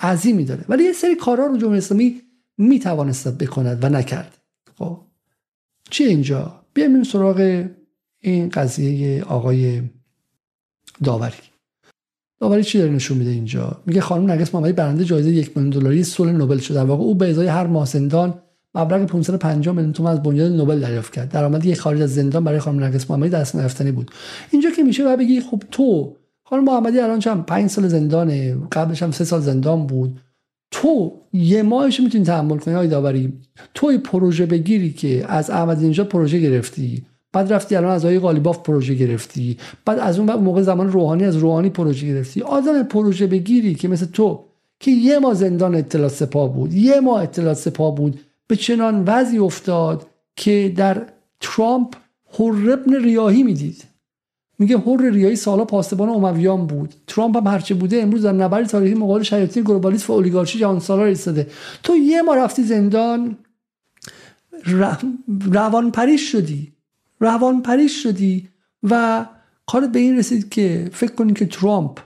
عظیمی 0.01 0.45
داره. 0.45 0.65
ولی 0.69 0.83
یه 0.83 0.93
سری 0.93 1.15
کارا 1.15 1.45
رو 1.45 1.57
جمهوری 1.57 1.77
اسلامی 1.77 2.21
می‌توانست 2.57 3.37
بکند 3.37 3.83
و 3.83 3.89
نکرد. 3.89 4.37
خب. 4.77 4.99
چی 5.89 6.03
اینجا؟ 6.03 6.61
بیایم 6.73 7.03
سراغ 7.03 7.65
این 8.19 8.49
قضیه 8.49 9.23
آقای 9.23 9.81
داوری. 11.03 11.33
داوری 12.39 12.63
چی 12.63 12.77
داره 12.77 12.91
نشون 12.91 13.17
میده 13.17 13.31
اینجا؟ 13.31 13.81
میگه 13.85 14.01
خانم 14.01 14.25
نرگس 14.25 14.55
محمدی 14.55 14.73
برنده 14.73 15.05
جایزه 15.05 15.31
یک 15.31 15.57
میلیون 15.57 15.69
دلاری 15.69 16.03
صلح 16.03 16.31
نوبل 16.31 16.57
شده. 16.57 16.77
در 16.77 16.85
واقع 16.85 17.03
او 17.03 17.15
به 17.15 17.29
ازای 17.29 17.47
هر 17.47 17.67
ماه 17.67 17.85
زندان 17.85 18.41
مبلغ 18.75 19.05
550 19.05 19.75
میلیون 19.75 19.93
تومان 19.93 20.13
از 20.13 20.23
بنیاد 20.23 20.51
نوبل 20.51 20.79
دریافت 20.79 21.13
کرد. 21.13 21.31
درآمد 21.31 21.65
یک 21.65 21.79
خارج 21.79 22.01
از 22.01 22.13
زندان 22.15 22.43
برای 22.43 22.59
خانم 22.59 22.79
نرگس 22.79 23.11
محمدی 23.11 23.29
دست 23.29 23.55
نرفتنی 23.55 23.91
بود. 23.91 24.11
اینجا 24.51 24.69
که 24.71 24.83
میشه 24.83 25.13
و 25.13 25.17
بگی 25.17 25.41
خب 25.41 25.63
تو 25.71 26.15
خانم 26.43 26.63
محمدی 26.63 26.99
الان 26.99 27.19
چند 27.19 27.45
5 27.45 27.69
سال 27.69 27.87
زندانه 27.87 28.57
قبلش 28.71 29.03
هم 29.03 29.11
3 29.11 29.23
سال 29.23 29.41
زندان 29.41 29.87
بود. 29.87 30.19
تو 30.75 31.11
یه 31.33 31.63
ماهش 31.63 31.99
می‌تونی 31.99 32.23
تحمل 32.23 32.57
کنی 32.57 32.73
های 32.73 32.87
داوری. 32.87 33.33
توی 33.73 33.97
پروژه 33.97 34.45
بگیری 34.45 34.93
که 34.93 35.25
از 35.27 35.49
احمد 35.49 35.81
اینجا 35.81 36.03
پروژه 36.03 36.39
گرفتی 36.39 37.03
بعد 37.33 37.53
رفتی 37.53 37.75
الان 37.75 37.91
از 37.91 38.05
آقای 38.05 38.19
قالیباف 38.19 38.59
پروژه 38.59 38.93
گرفتی 38.93 39.57
بعد 39.85 39.99
از 39.99 40.19
اون 40.19 40.33
موقع 40.33 40.61
زمان 40.61 40.91
روحانی 40.91 41.23
از 41.23 41.37
روحانی 41.37 41.69
پروژه 41.69 42.07
گرفتی. 42.07 42.41
آدم 42.41 42.83
پروژه 42.83 43.27
بگیری 43.27 43.75
که 43.75 43.87
مثل 43.87 44.05
تو 44.05 44.43
که 44.79 44.91
یه 44.91 45.19
ماه 45.19 45.33
زندان 45.33 45.75
اطلاع 45.75 46.07
سپاه 46.07 46.53
بود 46.53 46.73
یه 46.73 46.99
ماه 46.99 47.21
اطلاع 47.23 47.53
سپاه 47.53 47.95
بود 47.95 48.19
به 48.47 48.55
چنان 48.55 49.03
وضعی 49.07 49.37
افتاد 49.37 50.07
که 50.35 50.73
در 50.75 51.01
ترامپ 51.41 51.95
هربن 52.39 53.03
ریاهی 53.03 53.43
می‌دید. 53.43 53.83
میگه 54.59 54.77
هر 54.77 55.09
ریاهی 55.09 55.35
سالا 55.35 55.65
پاسبان 55.65 56.09
امویان 56.09 56.67
بود. 56.67 56.93
ترامپ 57.07 57.37
هم 57.37 57.47
هرچه 57.47 57.75
بوده 57.75 58.01
امروز 58.01 58.21
در 58.21 58.31
نبرد 58.31 58.67
تاریخی 58.67 58.93
مقابل 58.93 59.23
شیاطین 59.23 59.63
گلوبالیسم 59.63 60.13
و 60.13 60.15
اولیگارشی 60.15 60.59
جهان 60.59 60.79
سالا 60.79 61.05
ایستاده. 61.05 61.47
تو 61.83 61.95
یه 61.95 62.21
ما 62.21 62.35
رفتی 62.35 62.63
زندان 62.63 63.37
روان 65.51 65.91
پریش 65.91 66.31
شدی. 66.31 66.71
روان 67.19 67.61
پریش 67.61 68.03
شدی 68.03 68.49
و 68.83 69.25
کارت 69.67 69.91
به 69.91 69.99
این 69.99 70.17
رسید 70.17 70.49
که 70.49 70.89
فکر 70.93 71.11
کنی 71.11 71.33
که 71.33 71.45
ترامپ 71.45 71.99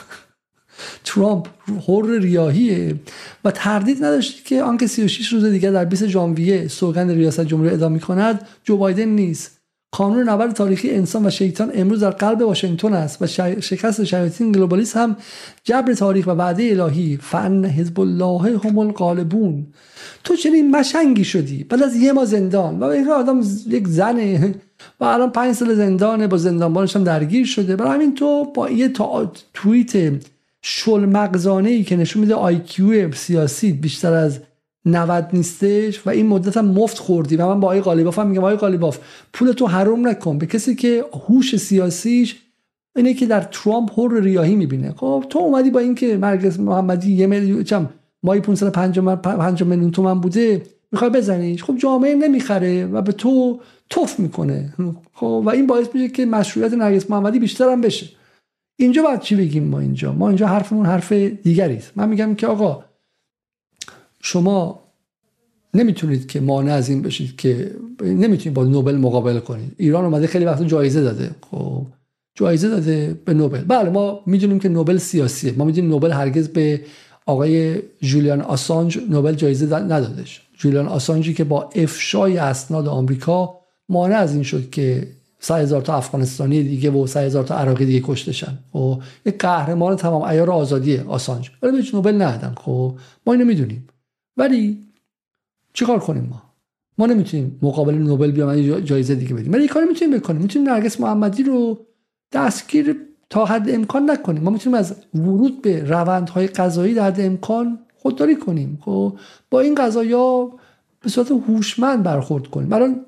ترامپ 1.04 1.46
حر 1.88 2.18
ریاهیه 2.18 3.00
و 3.44 3.50
تردید 3.50 4.04
نداشتی 4.04 4.42
که 4.44 4.62
آنکه 4.62 4.86
36 4.86 5.32
روز 5.32 5.44
دیگر 5.44 5.70
در 5.70 5.84
20 5.84 6.06
ژانویه 6.06 6.68
سوگند 6.68 7.10
ریاست 7.10 7.40
جمهوری 7.40 7.70
ادامه 7.70 7.98
کند. 7.98 8.48
جو 8.64 8.76
بایدن 8.76 9.08
نیست. 9.08 9.55
قانون 9.92 10.28
نبرد 10.28 10.52
تاریخی 10.52 10.90
انسان 10.90 11.26
و 11.26 11.30
شیطان 11.30 11.70
امروز 11.74 12.00
در 12.00 12.10
قلب 12.10 12.42
واشنگتن 12.42 12.92
است 12.92 13.22
و 13.22 13.26
شکست 13.60 14.04
شیاطین 14.04 14.52
گلوبالیسم 14.52 15.00
هم 15.00 15.16
جبر 15.64 15.94
تاریخ 15.94 16.26
و 16.26 16.30
وعده 16.30 16.62
الهی. 16.62 17.18
فن 17.22 17.64
حزب 17.64 18.00
الله 18.00 18.58
هم 18.64 18.78
الغالبون. 18.78 19.66
تو 20.24 20.36
چنین 20.36 20.70
مشنگی 20.70 21.24
شدی. 21.24 21.64
بعد 21.64 21.82
از 21.82 21.96
یه 21.96 22.12
ما 22.12 22.24
زندان. 22.24 22.78
و 22.78 22.84
این 22.84 23.08
آدم 23.08 23.40
یک 23.66 23.88
زنه. 23.88 24.54
و 25.00 25.04
الان 25.04 25.30
پنج 25.30 25.54
سال 25.54 25.74
زندانه. 25.74 26.26
با 26.26 26.36
زندانبانش 26.36 26.96
هم 26.96 27.04
درگیر 27.04 27.46
شده. 27.46 27.76
برای 27.76 27.94
همین 27.94 28.14
تو 28.14 28.52
با 28.54 28.70
یه 28.70 28.88
تا 28.88 29.32
توییت 29.54 30.22
شل 30.62 31.04
مغزانه 31.04 31.70
ای 31.70 31.84
که 31.84 31.96
نشون 31.96 32.22
میده 32.22 32.34
آیکیو 32.34 33.12
سیاسی 33.12 33.72
بیشتر 33.72 34.12
از 34.12 34.40
90 34.86 35.28
نیستش 35.32 36.06
و 36.06 36.10
این 36.10 36.26
مدت 36.26 36.56
هم 36.56 36.64
مفت 36.64 36.98
خوردی. 36.98 37.36
و 37.36 37.46
من 37.46 37.60
با 37.60 37.68
آقای 37.68 37.80
قالیباف 37.80 38.18
هم 38.18 38.26
میگم 38.26 38.40
آقای 38.40 38.56
قالیباف 38.56 38.98
پول 39.32 39.52
تو 39.52 39.66
حروم 39.66 40.08
نکن 40.08 40.38
به 40.38 40.46
کسی 40.46 40.74
که 40.74 41.04
هوش 41.28 41.56
سیاسیش 41.56 42.36
اینه 42.96 43.14
که 43.14 43.26
در 43.26 43.40
ترامپ 43.40 43.98
هر 43.98 44.20
ریاهی 44.20 44.56
می‌بینه. 44.56 44.94
خب 44.96 45.24
تو 45.30 45.38
اومدی 45.38 45.70
با 45.70 45.80
اینکه 45.80 46.16
مرکز 46.16 46.60
محمدی 46.60 47.12
یه 47.12 47.26
میلیون 47.26 47.64
چم 47.64 47.90
مایی 48.22 48.40
550 48.40 49.68
میلیون 49.68 49.90
تومن 49.90 50.20
بوده 50.20 50.62
می‌خوای 50.92 51.10
بزنیش. 51.10 51.64
خب 51.64 51.76
جامعه 51.76 52.14
نمی‌خره 52.14 52.86
و 52.86 53.02
به 53.02 53.12
تو 53.12 53.60
توف 53.90 54.20
می‌کنه. 54.20 54.74
خب 55.12 55.42
و 55.46 55.50
این 55.50 55.66
باعث 55.66 55.86
میشه 55.94 56.08
که 56.08 56.26
مشروعیت 56.26 56.72
نرگس 56.72 57.10
محمدی 57.10 57.38
بیشتر 57.38 57.68
هم 57.68 57.80
بشه. 57.80 58.06
اینجا 58.78 59.02
باید 59.02 59.20
چی 59.20 59.36
بگیم 59.36 59.64
ما 59.64 59.80
اینجا؟ 59.80 60.12
ما 60.12 60.28
اینجا 60.28 60.46
حرفمون 60.46 60.86
حرف 60.86 61.12
دیگری 61.12 61.76
است. 61.76 61.92
من 61.96 62.08
میگم 62.08 62.34
که 62.34 62.46
آقا 62.46 62.84
شما 64.28 64.80
نمی‌تونید 65.74 66.26
که 66.26 66.40
مانع 66.40 66.72
از 66.72 66.88
این 66.88 67.02
بشید 67.02 67.36
که 67.36 67.70
نمی‌تونید 68.02 68.54
با 68.54 68.64
نوبل 68.64 68.96
مقابله 68.96 69.40
کنید. 69.40 69.72
ایران 69.76 70.04
اومده 70.04 70.26
خیلی 70.26 70.44
وقت 70.44 70.62
جایزه 70.62 71.00
داده. 71.00 71.30
خب 71.50 71.86
جایزه 72.34 72.68
داده 72.68 73.20
به 73.24 73.34
نوبل. 73.34 73.60
بله 73.68 73.90
ما 73.90 74.20
می‌دونیم 74.26 74.58
که 74.58 74.68
نوبل 74.68 74.96
سیاسیه. 74.96 75.52
ما 75.52 75.64
می‌دونیم 75.64 75.90
نوبل 75.90 76.10
هرگز 76.10 76.48
به 76.48 76.80
آقای 77.26 77.82
جولیان 78.00 78.40
آسانج 78.40 78.98
نوبل 79.10 79.32
جایزه 79.32 79.76
ندادش. 79.76 80.42
جولیان 80.58 80.86
آسانجی 80.86 81.34
که 81.34 81.44
با 81.44 81.70
افشای 81.74 82.38
اسناد 82.38 82.88
آمریکا 82.88 83.58
مانع 83.88 84.16
از 84.16 84.34
این 84.34 84.42
شد 84.42 84.70
که 84.70 85.08
سه 85.40 85.54
هزار 85.54 85.82
تا 85.82 85.96
افغانستانی 85.96 86.62
دیگه 86.62 86.90
و 86.90 87.06
سه 87.06 87.20
هزار 87.20 87.44
تا 87.44 87.54
عراقی 87.58 87.86
دیگه 87.86 88.02
کشتشن. 88.04 88.58
و 88.74 88.78
خب، 88.78 89.02
یک 89.26 89.38
قهرمان 89.38 89.96
تمام 89.96 90.22
ایار 90.22 90.50
آزادی 90.50 90.96
آسانج. 90.96 91.50
ولی 91.62 91.82
به 91.82 91.88
نوبل 91.94 92.22
ندادن. 92.22 92.54
خب 92.56 92.94
ما 93.26 93.32
اینو 93.32 93.44
می‌دونیم. 93.44 93.88
ولی 94.36 94.86
چیکار 95.72 95.98
کنیم 95.98 96.26
ما؟ 96.30 96.42
ما 96.98 97.06
نمی‌تونیم 97.06 97.58
مقابل 97.62 97.94
نوبل 97.94 98.30
بیام 98.30 98.80
جایزه 98.80 99.14
دیگه 99.14 99.34
بدیم. 99.34 99.52
ولی 99.52 99.68
کاری 99.68 99.86
می‌تونیم 99.86 100.18
بکنیم. 100.18 100.42
می‌تونیم 100.42 100.68
نرگس 100.68 101.00
محمدی 101.00 101.42
رو 101.42 101.78
دستگیر 102.32 102.96
تا 103.30 103.44
حد 103.44 103.70
امکان 103.70 104.10
نکنیم. 104.10 104.42
ما 104.42 104.50
می‌تونیم 104.50 104.78
از 104.78 104.94
ورود 105.14 105.62
به 105.62 105.84
روندهای 105.84 106.46
قضایی 106.46 106.94
در 106.94 107.06
حد 107.06 107.20
امکان 107.20 107.78
خودداری 107.94 108.36
کنیم. 108.36 108.78
خب؟ 108.84 109.18
با 109.50 109.60
این 109.60 109.74
قضایا 109.74 110.50
به 111.00 111.08
صورت 111.08 111.30
هوشمند 111.30 112.02
برخورد 112.02 112.46
کنیم. 112.46 112.72
الان 112.72 113.06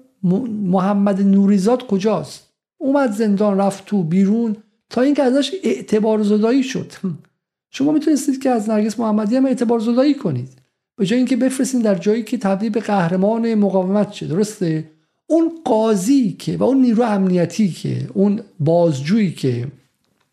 محمد 0.62 1.22
نوریزاد 1.22 1.86
کجاست؟ 1.86 2.48
اومد 2.78 3.12
زندان 3.12 3.59
رفت 3.59 3.86
تو 3.86 4.02
بیرون. 4.02 4.56
تا 4.90 5.00
اینکه 5.00 5.22
ازش 5.22 5.52
اعتبار 5.62 6.22
زدایی 6.22 6.62
شد. 6.62 6.92
شما 7.70 7.92
می‌تونستید 7.92 8.42
که 8.42 8.50
از 8.50 8.70
نرگس 8.70 9.00
محمدی 9.00 9.36
هم 9.36 9.46
اعتبار 9.46 9.78
زدایی 9.78 10.14
کنید. 10.14 10.57
به 10.98 11.06
جای 11.06 11.18
اینکه 11.18 11.36
بفرستین 11.36 11.80
در 11.80 11.94
جایی 11.94 12.22
که 12.22 12.38
تبدیل 12.38 12.70
به 12.70 12.80
قهرمان 12.80 13.54
مقاومت 13.54 14.12
شه. 14.12 14.26
درسته؟ 14.26 14.90
اون 15.26 15.52
قاضی 15.64 16.32
که 16.32 16.56
و 16.56 16.62
اون 16.62 16.80
نیرو 16.80 17.02
امنیتی 17.02 17.68
که 17.68 18.08
اون 18.14 18.40
بازجویی 18.60 19.32
که 19.32 19.66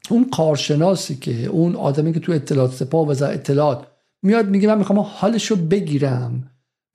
اون 0.10 0.30
کارشناسی 0.30 1.16
که 1.16 1.46
اون 1.46 1.76
آدمی 1.76 2.14
که 2.14 2.20
تو 2.20 2.32
اطلاعات 2.32 2.74
سپاه 2.74 3.08
و 3.08 3.24
اطلاعات 3.24 3.88
میاد 4.24 4.50
میگه 4.50 4.68
من 4.68 4.78
می‌خوام 4.78 5.00
حالشو 5.00 5.56
بگیرم. 5.56 6.52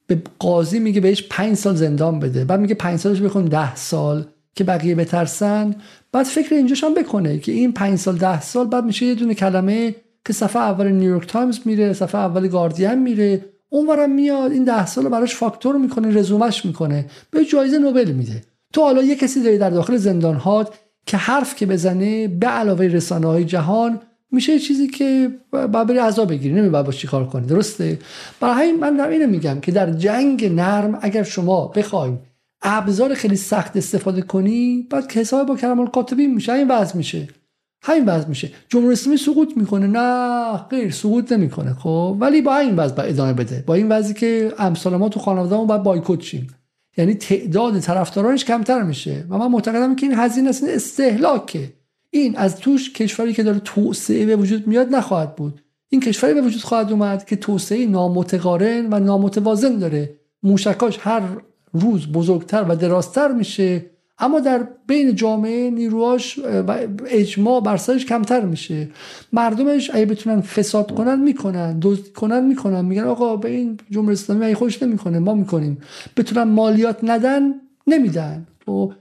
به 0.07 0.23
قاضی 0.39 0.79
میگه 0.79 1.01
بهش 1.01 1.23
پنج 1.31 1.55
سال 1.55 1.75
زندان 1.75 2.19
بده. 2.19 2.45
بعد 2.45 2.61
میگه 2.61 2.75
پنج 2.75 2.99
سالش 2.99 3.21
بکن 3.21 3.45
ده 3.45 3.77
سال 3.77 4.27
که 4.55 4.65
بقیه 4.65 4.95
بترسن. 4.95 5.75
بعد 6.13 6.27
فکر 6.27 6.55
اینجاش 6.55 6.85
هم 6.85 6.95
بکنه 6.95 7.39
که 7.39 7.53
این 7.53 7.73
پنج 7.73 7.99
سال 7.99 8.17
ده 8.17 8.41
سال 8.41 8.67
بعد 8.67 8.85
میشه 8.85 9.07
یه 9.07 9.15
دونه 9.15 9.35
کلمه 9.35 9.95
که 10.27 10.33
صفحه 10.33 10.63
اول 10.63 10.89
نیویورک 10.89 11.29
تایمز 11.29 11.59
میره 11.65 11.93
صفحه 11.93 12.21
اول 12.21 12.49
گاردین 12.49 12.95
میره. 12.95 13.45
اونورم 13.73 14.11
میاد 14.11 14.53
این 14.53 14.65
ده 14.65 14.87
سال 14.87 15.09
براش 15.09 15.35
فاکتور 15.35 15.77
می‌کنه 15.77 16.15
رزومش 16.19 16.65
می‌کنه. 16.65 17.07
بهش 17.31 17.45
جایزه 17.45 17.79
نوبل 17.79 18.11
میده. 18.11 18.43
تو 18.73 18.81
حالا 18.81 19.03
یه 19.03 19.17
کسی 19.17 19.43
داری 19.43 19.59
در 19.59 19.71
داخل 19.71 19.97
زندان 19.97 20.35
هات 20.35 20.75
که 21.07 21.17
حرف 21.17 21.57
که 21.57 21.67
بزنه 21.67 22.29
به 22.29 22.47
علاوه 22.47 22.85
رسانه 22.85 23.27
های 23.27 23.45
جهان 23.45 24.01
میشه 24.33 24.59
چیزی 24.59 24.89
که 24.89 25.31
باید 25.51 25.71
بری 25.71 25.99
عذاب 25.99 26.29
بگیری. 26.29 26.55
نمی‌دونی 26.55 26.77
باید 26.77 26.87
باش 26.87 26.99
چیکار 26.99 27.27
کنی. 27.27 27.47
درسته؟ 27.47 27.99
برای 28.41 28.55
همین 28.55 28.81
من 28.81 29.01
اینو 29.01 29.27
میگم 29.27 29.61
که 29.61 29.73
در 29.73 29.91
جنگ 29.91 30.45
نرم 30.45 30.99
اگر 31.03 31.23
شما 31.23 31.67
بخوای 31.67 32.13
ابزار 32.63 33.15
خیلی 33.15 33.37
سخت 33.37 33.77
استفاده 33.77 34.23
کنی 34.23 34.87
بعد 34.91 35.13
حساب 35.13 35.49
با 35.49 35.57
کرام‌الکاتبین 35.57 36.35
میشه 36.35 36.53
این 36.53 36.69
وضع 36.69 36.97
میشه. 36.97 37.29
همین 37.83 38.05
وضع 38.05 38.29
میشه. 38.29 38.51
جمهوری 38.69 38.93
اسلامی 38.93 39.17
سقوط 39.17 39.57
می‌کنه. 39.57 39.87
نه 39.87 40.57
غیر 40.57 40.91
سقوط 40.91 41.33
نمی‌کنه. 41.33 41.75
خب 41.75 42.17
ولی 42.21 42.43
با 42.43 42.57
این 42.57 42.77
وضع 42.77 42.95
ادامه 42.99 43.33
بده. 43.33 43.65
با 43.67 43.75
این 43.75 43.89
وضعی 43.89 44.15
که 44.15 44.53
امثال 44.59 44.97
ما 44.97 45.09
تو 45.09 45.21
خانوادهمون 45.21 45.67
باید 45.67 45.83
بایکوت 45.83 46.21
شیم. 46.21 46.47
یعنی 46.97 47.15
تعداد 47.15 47.81
طرفدارانش 47.81 48.45
کمتر 48.45 48.83
میشه. 48.83 49.25
و 49.29 49.39
من 49.39 49.47
معتقدم 49.47 49.97
که 49.97 50.07
این 50.07 50.15
هزینه 50.19 50.49
است 50.49 50.65
استهلاکه. 50.65 51.73
این 52.11 52.37
از 52.37 52.57
توش 52.57 52.93
کشوری 52.93 53.33
که 53.33 53.43
داره 53.43 53.59
توسعه 53.65 54.27
به 54.27 54.37
وجود 54.37 54.67
میاد 54.67 54.95
نخواهد 54.95 55.37
بود. 55.37 55.61
این 55.89 56.01
کشوری 56.01 56.35
به 56.35 56.41
وجود 56.41 56.63
خواهد 56.63 56.93
اومد 56.93 57.25
که 57.25 57.37
توسعه 57.37 57.87
نامتقارن 57.87 58.89
و 58.93 58.99
نامتوازن 58.99 59.79
داره. 59.79 60.15
موشکاش 60.43 60.99
هر 61.01 61.23
روز 61.73 62.07
بزرگتر 62.07 62.65
و 62.69 62.77
درازتر 62.77 63.33
میشه. 63.33 63.91
اما 64.21 64.41
در 64.41 64.69
بین 64.87 65.15
جامعه 65.15 65.71
نیروهاش 65.71 66.39
و 66.39 66.79
اجماع 67.07 67.61
بر 67.61 67.77
کمتر 68.09 68.41
میشه. 68.41 68.89
مردمش 69.33 69.91
اگه 69.95 70.07
بتونن 70.07 70.41
فساد 70.41 70.95
کنن 70.95 71.21
می‌کنن. 71.21 71.79
دزد 71.83 72.13
کنن 72.13 72.45
می‌کنن. 72.45 72.85
میگن 72.85 73.05
آقا 73.05 73.37
به 73.37 73.51
این 73.51 73.79
جمهوری 73.91 74.13
اسلامی 74.13 74.47
اگه 74.47 74.55
خوش 74.55 74.83
نمی‌کنه 74.83 75.19
ما 75.19 75.35
می‌کنیم. 75.35 75.79
بتونن 76.17 76.43
مالیات 76.43 76.99
ندن 77.03 77.55
نمیدن. 77.87 78.47
و 78.61 78.71
خب، 78.71 78.93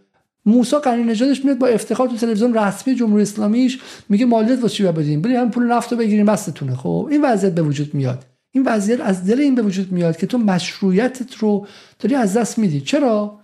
موسی 0.46 0.76
قنی 0.76 1.04
نژادش 1.04 1.46
میاد 1.46 1.58
با 1.58 1.68
افتخار 1.68 2.08
تو 2.08 2.16
تلویزیون 2.16 2.54
رسمی 2.54 2.96
جمهوری 2.96 3.22
اسلامیش 3.22 3.80
میگه 4.10 4.26
مالیات 4.26 4.62
واسه 4.62 4.74
چی 4.74 4.84
بدیم؟ 4.84 5.22
بریم 5.22 5.40
هم 5.40 5.52
پول 5.52 5.64
نفت 5.64 5.92
رو 5.92 5.98
بگیریم 5.98 6.26
بستتونه. 6.26 6.76
خب 6.76 7.08
این 7.12 7.22
وضعیت 7.22 7.54
به 7.54 7.62
وجود 7.62 7.94
میاد. 7.94 8.26
این 8.52 8.64
وضعیت 8.64 9.02
از 9.02 9.26
دل 9.26 9.40
این 9.40 9.56
به 9.56 9.62
وجود 9.62 9.92
میاد 9.92 10.18
که 10.18 10.28
تو 10.28 10.38
مشروعیتت 10.38 11.36
رو 11.36 11.68
داری 12.00 12.16
از 12.16 12.38
دست 12.38 12.60
میدی. 12.60 12.82
چرا؟ 12.82 13.39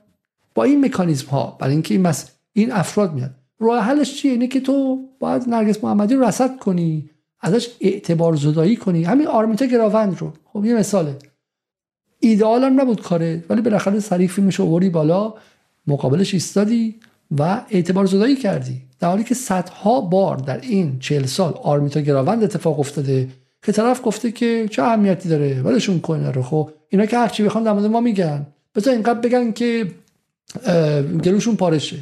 با 0.55 0.63
این 0.63 0.85
مکانیزم 0.85 1.27
ها 1.27 1.57
برای 1.59 1.73
اینکه 1.73 1.93
این 1.93 2.07
مس... 2.07 2.31
این 2.53 2.71
افراد 2.71 3.13
میاد. 3.13 3.31
راه 3.59 3.83
حلش 3.83 4.15
چیه؟ 4.15 4.31
اینه 4.31 4.47
که 4.47 4.59
تو 4.59 5.05
باید 5.19 5.49
نرگس 5.49 5.83
محمدی 5.83 6.15
رو 6.15 6.23
رصد 6.23 6.57
کنی 6.59 7.09
ازش 7.41 7.69
اعتبار 7.81 8.35
زدایی 8.35 8.75
کنی. 8.75 9.03
همین 9.03 9.27
آرمیتا 9.27 9.65
گراوند 9.65 10.17
رو. 10.19 10.33
خب 10.45 10.65
یه 10.65 10.75
مثاله. 10.75 11.15
ایدئال 12.19 12.63
هم 12.63 12.81
نبود 12.81 13.01
کاره 13.01 13.43
ولی 13.49 13.61
بالاخره 13.61 13.99
سریع 13.99 14.27
فیلمش 14.27 14.59
اووری 14.59 14.89
بالا 14.89 15.33
مقابلش 15.87 16.33
ایستادی 16.33 16.95
و 17.39 17.61
اعتبار 17.69 18.05
زدایی 18.05 18.35
کردی. 18.35 18.81
در 18.99 19.07
حالی 19.07 19.23
که 19.23 19.35
صدها 19.35 20.01
بار 20.01 20.37
در 20.37 20.61
این 20.61 20.99
چهل 20.99 21.25
سال 21.25 21.53
آرمیتا 21.63 22.01
گراوند 22.01 22.43
اتفاق 22.43 22.79
افتاده 22.79 23.27
که 23.63 23.71
طرف 23.71 24.01
گفته 24.03 24.31
که 24.31 24.67
چه 24.71 24.83
اهمیتی 24.83 25.29
داره 25.29 25.61
ولشون 25.61 25.99
کنه 25.99 26.31
رو. 26.31 26.43
خب 26.43 26.71
اینا 26.89 27.05
که 27.05 27.17
هرچی 27.17 27.43
بخوان 27.43 27.63
در 27.63 27.73
ما 27.73 27.99
میگن. 27.99 28.47
بذار 28.75 28.93
اینقدر 28.93 29.19
بگن 29.19 29.51
که 29.51 29.87
گلوشون 31.23 31.55
پارشه 31.55 31.97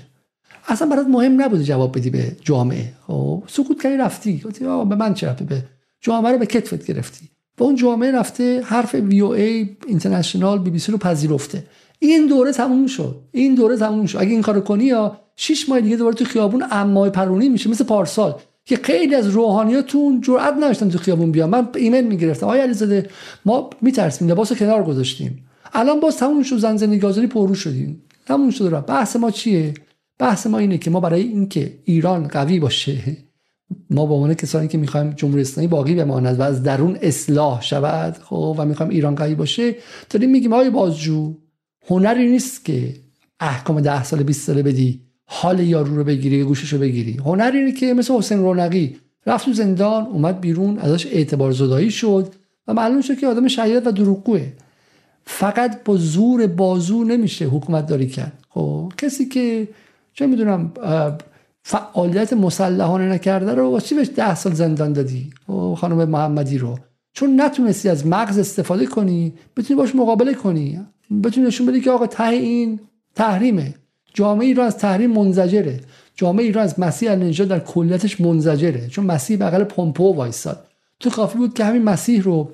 اصلا 0.68 0.88
برات 0.88 1.08
مهم 1.08 1.42
نبوده 1.42 1.64
جواب 1.64 1.98
بدی 1.98 2.10
به 2.10 2.32
جامعه. 2.42 2.94
خب 3.08 3.44
سکوت 3.48 3.84
کردی 3.84 3.98
رفتی. 3.98 4.40
گفتی 4.46 4.66
به 4.66 4.96
من 4.96 5.14
چه 5.14 5.36
به 5.50 5.64
جامعه 6.02 6.32
رو 6.32 6.38
به 6.38 6.46
کتفت 6.46 6.86
گرفتی. 6.86 7.30
و 7.60 7.64
اون 7.64 7.76
جامعه 7.76 8.12
رفته 8.12 8.62
حرف 8.62 8.96
وی 8.96 9.22
او 9.22 9.34
ای 9.34 9.70
اینترنشنال 9.88 10.60
بی 10.60 10.70
بی 10.70 10.80
سی 10.80 10.92
رو 10.92 10.98
پذیرفته. 10.98 11.64
این 12.00 12.28
دوره 12.28 12.52
تموم 12.52 12.88
شد. 12.88 13.16
این 13.32 13.56
دوره 13.56 13.78
تموم 13.78 14.06
شد. 14.06 14.18
اگه 14.18 14.32
این 14.32 14.42
کارو 14.42 14.62
کنی 14.62 14.84
یا 14.84 15.20
6 15.36 15.70
ماه 15.70 15.82
دیگه 15.82 15.96
دوباره 15.96 16.16
تو 16.16 16.26
خیابون 16.26 16.64
امای 16.72 17.10
پرونی 17.10 17.50
میشه 17.50 17.70
مثل 17.70 17.84
پارسال 17.84 18.36
که 18.66 18.76
خیلی 18.76 19.16
از 19.16 19.28
روحانیاتون 19.28 20.22
جرئت 20.22 20.54
نداشتن 20.54 20.90
تو 20.90 20.98
خیابون 20.98 21.32
بیان. 21.32 21.50
من 21.50 21.68
ایمیل 21.76 22.08
می‌گرفتم. 22.08 22.46
آقای 22.46 22.60
علیزاده 22.60 23.10
ما 23.46 23.70
میترسیم. 23.82 24.28
لباس 24.28 24.54
کنار 24.54 24.84
گذاشتیم. 24.84 25.46
الان 25.74 26.00
باز 26.00 26.18
تموم 26.18 26.44
شد 26.44 26.58
زن 26.58 26.78
زندگی 26.78 27.28
پررو 27.28 27.56
شدیم. 27.56 28.04
تموم 28.26 28.50
شد 28.50 28.64
را 28.64 28.82
بحث 28.82 29.16
ما 29.16 29.32
چیه؟ 29.32 29.74
بحث 30.20 30.48
ما 30.48 30.58
اینه 30.58 30.78
که 30.78 30.90
ما 30.90 31.00
برای 31.00 31.22
اینکه 31.22 31.74
ایران 31.84 32.28
قوی 32.28 32.60
باشه 32.60 33.18
ما 33.90 34.06
با 34.06 34.16
عنوان 34.16 34.34
کسانی 34.34 34.68
که 34.68 34.78
می‌خوایم 34.78 35.10
جمهوری 35.10 35.42
اسلامی 35.42 35.68
باقی 35.68 35.96
بماند 35.96 36.40
و 36.40 36.42
از 36.42 36.64
درون 36.64 36.98
اصلاح 37.02 37.62
شود 37.62 38.18
خب 38.22 38.56
و 38.58 38.66
می‌خوایم 38.66 38.92
ایران 38.92 39.16
قوی 39.16 39.36
باشه 39.36 39.76
داریم 40.10 40.30
میگیم 40.30 40.54
آقای 40.54 40.70
بازجو 40.70 41.34
هنری 41.88 42.32
نیست 42.32 42.66
که 42.66 42.94
احکام 43.40 43.82
ده 43.82 44.04
سال 44.04 44.24
20 44.24 44.48
ساله 44.48 44.64
بدی 44.64 45.02
حال 45.26 45.60
یارو 45.60 45.96
رو 45.96 46.04
بگیری 46.04 46.44
گوشش 46.44 46.74
رو 46.74 46.80
بگیری. 46.80 47.18
هنری 47.26 47.58
اینه 47.58 47.72
که 47.72 47.94
مثل 47.94 48.14
حسین 48.14 48.40
رونقی 48.40 48.98
رفت 49.26 49.46
تو 49.46 49.54
زندان 49.54 50.06
اومد 50.06 50.42
بیرون 50.42 50.80
ازش 50.80 51.06
اعتبار 51.06 51.52
زدایی 51.52 51.92
شد 51.92 52.34
و 52.68 52.74
معلوم 52.74 53.02
شد 53.02 53.18
که 53.18 53.28
آدم 53.28 53.48
شهید 53.48 53.88
و 53.88 53.92
دروغگوه. 53.92 54.54
فقط 55.26 55.84
با 55.84 55.98
زور 55.98 56.48
بازو 56.48 57.04
نمیشه 57.04 57.46
حکومت 57.46 57.86
داری 57.86 58.08
کرد. 58.08 58.44
خب 58.50 58.94
کسی 58.98 59.26
که 59.26 59.68
چه 60.14 60.28
می‌دونم 60.28 60.72
فعالیت 61.64 62.34
مسلحانه 62.34 63.10
نکرده 63.10 63.54
رو 63.54 63.70
واسه 63.70 63.96
بهش 63.96 64.10
ده 64.16 64.36
سال 64.36 64.54
زندان 64.54 64.94
دادی؟ 64.94 65.30
خب، 65.48 65.78
خانم 65.80 66.10
محمدی 66.10 66.58
رو. 66.58 66.78
چون 67.14 67.42
نتونستی 67.42 67.90
از 67.90 68.08
مغز 68.08 68.40
استفاده 68.40 68.86
کنی 68.86 69.34
بتونی 69.58 69.78
باش 69.78 69.96
مقابله 69.96 70.34
کنی. 70.34 70.80
بتونی 71.24 71.48
نشون 71.48 71.68
بدی 71.68 71.82
که 71.82 71.92
آقا 71.92 72.08
ته 72.08 72.24
این 72.24 72.80
تحریمه. 73.16 73.74
جامعه 74.14 74.48
ایران 74.48 74.68
از 74.68 74.78
تحریم 74.78 75.12
منزجره. 75.12 75.80
جامعه 76.16 76.46
ایران 76.46 76.64
از 76.64 76.80
مسیح 76.80 77.12
النژاد 77.12 77.48
در 77.48 77.60
کلیتش 77.60 78.22
منزجره. 78.22 78.88
چون 78.88 79.06
مسیح 79.06 79.38
بغل 79.38 79.64
پومپو 79.64 80.14
وایساد. 80.14 80.68
تو 81.00 81.10
کافی 81.10 81.38
بود 81.38 81.54
که 81.54 81.66
همین 81.66 81.84
مسیح 81.84 82.24
رو 82.24 82.52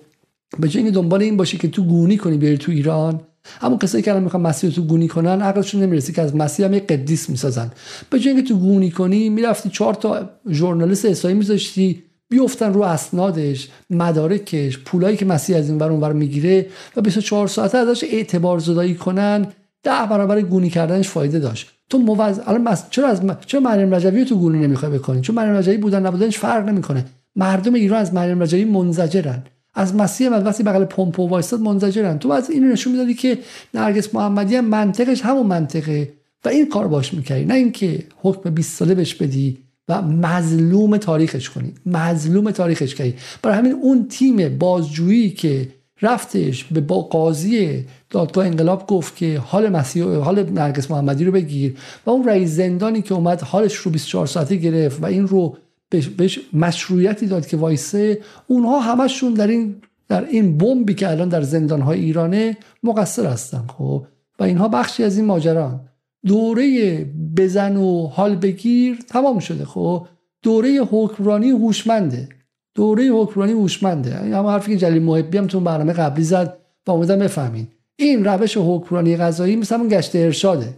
به 0.59 0.67
جای 0.67 0.91
دنبال 0.91 1.21
این 1.21 1.37
باشه 1.37 1.57
که 1.57 1.67
تو 1.67 1.83
گونی 1.83 2.17
کنی 2.17 2.37
بیاری 2.37 2.57
تو 2.57 2.71
ایران 2.71 3.21
همون 3.61 3.77
کسایی 3.77 4.03
که 4.03 4.11
الان 4.11 4.23
می‌خوان 4.23 4.43
مسیح 4.43 4.69
تو 4.69 4.81
گونی 4.81 5.07
کنن 5.07 5.41
عقلشون 5.41 5.83
نمی‌رسه 5.83 6.13
که 6.13 6.21
از 6.21 6.35
مسیح 6.35 6.65
هم 6.65 6.73
یک 6.73 6.87
قدیس 6.87 7.29
می‌سازن. 7.29 7.71
به 8.09 8.19
جای 8.19 8.33
اینکه 8.33 8.49
تو 8.49 8.59
گونی 8.59 8.91
کنی 8.91 9.29
می‌رفتی 9.29 9.69
چهار 9.69 9.93
تا 9.93 10.29
ژورنالیست 10.49 11.05
اسرائیل 11.05 11.37
میذاشتی 11.37 12.03
بیفتن 12.29 12.73
رو 12.73 12.81
اسنادش 12.81 13.69
مدارکش 13.89 14.77
پولایی 14.77 15.17
که 15.17 15.25
مسیح 15.25 15.57
از 15.57 15.69
این 15.69 15.77
ور 15.77 15.91
اونور 15.91 16.13
می‌گیره 16.13 16.65
و 16.95 17.01
24 17.01 17.47
ساعته 17.47 17.77
ازش 17.77 18.03
اعتبار 18.03 18.59
زدایی 18.59 18.95
کنن 18.95 19.47
ده 19.83 20.05
برابر 20.09 20.41
گونی 20.41 20.69
کردنش 20.69 21.09
فایده 21.09 21.39
داشت. 21.39 21.69
تو 21.89 21.97
موز 21.97 22.39
الان 22.45 22.61
مس... 22.61 22.83
چرا 22.89 23.07
از. 23.07 23.21
چرا 23.45 23.59
مریم 23.59 23.95
رجوی 23.95 24.25
تو 24.25 24.35
گونه 24.35 24.57
نمی‌خوای 24.57 24.91
بکنی؟ 24.91 25.21
چون 25.21 25.35
مریم 25.35 25.53
رجوی 25.53 25.77
بودن 25.77 26.05
نبودنش 26.05 26.37
فرق 26.37 26.69
نمی‌کنه. 26.69 27.05
مردم 27.35 27.73
ایران 27.73 27.99
از 27.99 28.13
مریم 28.13 28.43
رجوی 28.43 28.65
منزجرن. 28.65 29.43
از 29.73 29.95
مسیح 29.95 30.29
من 30.29 30.43
وقتی 30.43 30.63
بغل 30.63 30.85
پمپو 30.85 31.27
وایستاد 31.27 31.59
منزجرن. 31.59 32.19
تو 32.19 32.31
از 32.31 32.49
اینو 32.49 32.67
نشون 32.67 32.93
می‌دادی 32.93 33.13
که 33.13 33.37
نرگس 33.73 34.15
محمدی 34.15 34.55
هم 34.55 34.65
منطقش 34.65 35.21
همون 35.21 35.45
منطقه 35.45 36.13
و 36.45 36.49
این 36.49 36.69
کار 36.69 36.87
باش 36.87 37.13
می‌کردی. 37.13 37.45
نه 37.45 37.53
اینکه 37.53 38.03
حکم 38.21 38.49
20 38.49 38.77
ساله 38.77 38.95
بهش 38.95 39.15
بدی 39.15 39.57
و 39.87 40.01
مظلوم 40.01 40.97
تاریخش 40.97 41.49
کنی. 41.49 41.73
مظلوم 41.85 42.51
تاریخش 42.51 42.95
کنی 42.95 43.13
برای 43.41 43.57
همین 43.57 43.71
اون 43.71 44.07
تیم 44.07 44.57
بازجویی 44.57 45.29
که 45.29 45.67
رفتش 46.01 46.63
به 46.63 46.81
با 46.81 47.01
قاضی 47.01 47.85
دادگاه 48.09 48.45
انقلاب 48.45 48.87
گفت 48.87 49.15
که 49.15 49.39
حال 49.39 49.69
مسیح 49.69 50.03
حال 50.03 50.49
نرگس 50.49 50.91
محمدی 50.91 51.25
رو 51.25 51.31
بگیر 51.31 51.77
و 52.05 52.09
اون 52.09 52.27
رئیس 52.27 52.49
زندانی 52.49 53.01
که 53.01 53.13
اومد 53.13 53.41
حالش 53.41 53.75
رو 53.75 53.91
24 53.91 54.27
ساعته 54.27 54.55
گرفت 54.55 55.03
و 55.03 55.05
این 55.05 55.27
رو 55.27 55.57
بهش 55.89 56.39
مشروعیتی 56.53 57.27
داد 57.27 57.47
که 57.47 57.57
وایسه. 57.57 58.21
اونها 58.47 58.79
همشون 58.79 59.33
در 59.33 59.47
این 59.47 59.75
در 60.07 60.25
این 60.25 60.57
بمبی 60.57 60.93
که 60.93 61.09
الان 61.09 61.29
در 61.29 61.41
زندان 61.41 61.81
های 61.81 61.99
ایرانه 61.99 62.57
مقصر 62.83 63.25
هستن 63.25 63.63
خب. 63.77 64.05
و 64.39 64.43
اینها 64.43 64.67
بخشی 64.67 65.03
از 65.03 65.17
این 65.17 65.25
ماجران. 65.25 65.81
دوره 66.25 67.05
بزن 67.37 67.77
و 67.77 68.07
حال 68.07 68.35
بگیر 68.35 68.99
تمام 69.09 69.39
شده 69.39 69.65
خب. 69.65 70.07
دوره 70.43 70.79
حکمرانی 70.91 71.49
هوشمنده. 71.49 72.29
دوره 72.75 73.09
حکمرانی 73.09 73.51
هوشمنده. 73.51 74.15
هم 74.15 74.45
حرفی 74.45 74.71
که 74.71 74.77
جلیل 74.77 75.03
محبی 75.03 75.37
هم 75.37 75.47
تو 75.47 75.59
برنامه 75.59 75.93
قبلی 75.93 76.23
زد 76.23 76.57
و 76.87 76.91
امیدوارم 76.91 77.21
بفهمین. 77.21 77.67
این 77.95 78.25
روش 78.25 78.57
حکمرانی 78.57 79.17
غذایی 79.17 79.55
مثل 79.55 79.87
گشت 79.87 80.15
ارشاده. 80.15 80.73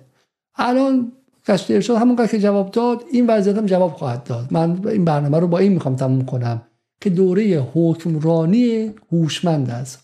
الان 0.55 1.11
گشت 1.47 1.71
ارشاد 1.71 1.97
همون 1.97 2.27
که 2.27 2.39
جواب 2.39 2.71
داد 2.71 3.03
این 3.11 3.27
وضعیت 3.27 3.57
هم 3.57 3.65
جواب 3.65 3.93
خواهد 3.93 4.23
داد. 4.23 4.47
من 4.51 4.87
این 4.87 5.05
برنامه 5.05 5.39
رو 5.39 5.47
با 5.47 5.57
این 5.57 5.73
می‌خوام 5.73 5.95
تموم 5.95 6.25
کنم 6.25 6.61
که 7.01 7.09
دوره 7.09 7.67
حکمرانی 7.73 8.91
هوشمند 9.11 9.69
است. 9.69 9.99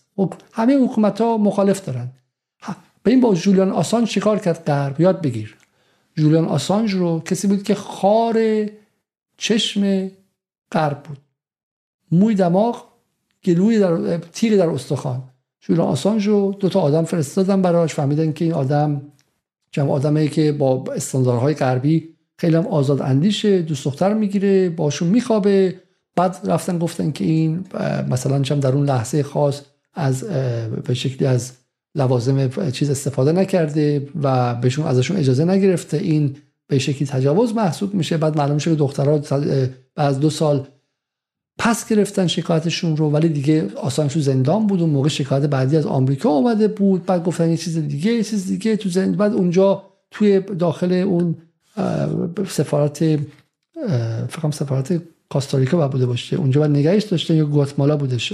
همه 0.52 0.76
حکومت 0.76 1.20
ها 1.20 1.38
مخالف 1.38 1.84
دارن. 1.84 2.08
به 3.02 3.10
این 3.10 3.20
با 3.20 3.34
جولیان 3.34 3.70
آسانج 3.70 4.08
چیکار 4.08 4.38
کرد؟ 4.38 4.64
غرب 4.64 5.00
یاد 5.00 5.22
بگیر. 5.22 5.56
جولیان 6.14 6.44
آسانج 6.44 6.94
رو 6.94 7.20
کسی 7.20 7.48
بود 7.48 7.62
که 7.62 7.74
خار 7.74 8.66
چشم 9.36 10.10
غرب 10.72 11.02
بود. 11.02 11.18
موی 12.12 12.34
دماغ 12.34 12.84
گلوی 13.44 13.78
در 13.78 14.18
تیغ 14.18 14.58
در 14.58 14.68
استخوان. 14.68 15.22
جولیان 15.60 15.88
آسانج 15.88 16.28
رو 16.28 16.56
دو 16.60 16.68
تا 16.68 16.80
آدم 16.80 17.04
فرستادن 17.04 17.62
براش 17.62 17.94
فهمیدن 17.94 18.32
که 18.32 18.44
این 18.44 18.54
آدم 18.54 19.02
جمع 19.70 19.90
آدمایی 19.90 20.28
که 20.28 20.52
با 20.52 20.84
استانداردهای 20.96 21.54
غربی 21.54 22.08
خیلی 22.36 22.56
هم 22.56 22.66
آزاد 22.66 23.02
اندیشه 23.02 23.62
دوست 23.62 23.84
دختر 23.84 24.14
می‌گیره 24.14 24.68
باشون 24.70 25.08
میخوابه. 25.08 25.74
بعد 26.16 26.36
رفتن 26.44 26.78
گفتن 26.78 27.10
که 27.10 27.24
این 27.24 27.64
مثلا 28.10 28.42
چم 28.42 28.60
در 28.60 28.72
اون 28.72 28.86
لحظه 28.86 29.22
خاص 29.22 29.60
از 29.94 30.24
به 30.84 30.94
شکلی 30.94 31.28
از 31.28 31.52
لوازم 31.94 32.70
چیز 32.70 32.90
استفاده 32.90 33.32
نکرده 33.32 34.08
و 34.22 34.54
بهشون 34.54 34.86
ازشون 34.86 35.16
اجازه 35.16 35.44
نگرفته. 35.44 35.96
این 35.96 36.36
به 36.66 36.78
شکلی 36.78 37.08
تجاوز 37.08 37.54
محسوب 37.54 37.94
میشه. 37.94 38.16
بعد 38.16 38.36
معلوم 38.36 38.58
که 38.58 38.74
دخترها 38.74 39.20
از 39.96 40.20
دو 40.20 40.30
سال 40.30 40.66
پس 41.58 41.88
گرفتن 41.88 42.26
شکایتشون 42.26 42.96
رو 42.96 43.10
ولی 43.10 43.28
دیگه 43.28 43.74
آسانش 43.76 44.12
تو 44.14 44.20
زندان 44.20 44.66
بود 44.66 44.80
اون 44.80 44.90
موقع 44.90 45.08
شکایت 45.08 45.42
بعدی 45.42 45.76
از 45.76 45.86
آمریکا 45.86 46.28
اومده 46.28 46.68
بود 46.68 47.06
بعد 47.06 47.24
گفتن 47.24 47.50
یه 47.50 47.56
چیز 47.56 47.78
دیگه 47.78 48.12
یه 48.12 48.24
چیز 48.24 48.46
دیگه 48.46 48.76
تو 48.76 48.88
زندان 48.88 49.16
بعد 49.16 49.32
اونجا 49.32 49.82
توی 50.10 50.40
داخل 50.40 50.92
اون 50.92 51.36
سفارت 52.46 52.98
فکرم 54.28 54.50
سفارت 54.50 55.02
کاستاریکا 55.28 55.88
بوده 55.88 56.06
باشه 56.06 56.36
اونجا 56.36 56.60
بعد 56.60 56.70
نگهش 56.70 57.04
داشته 57.04 57.34
یا 57.34 57.44
گواتمالا 57.44 57.96
بودش 57.96 58.32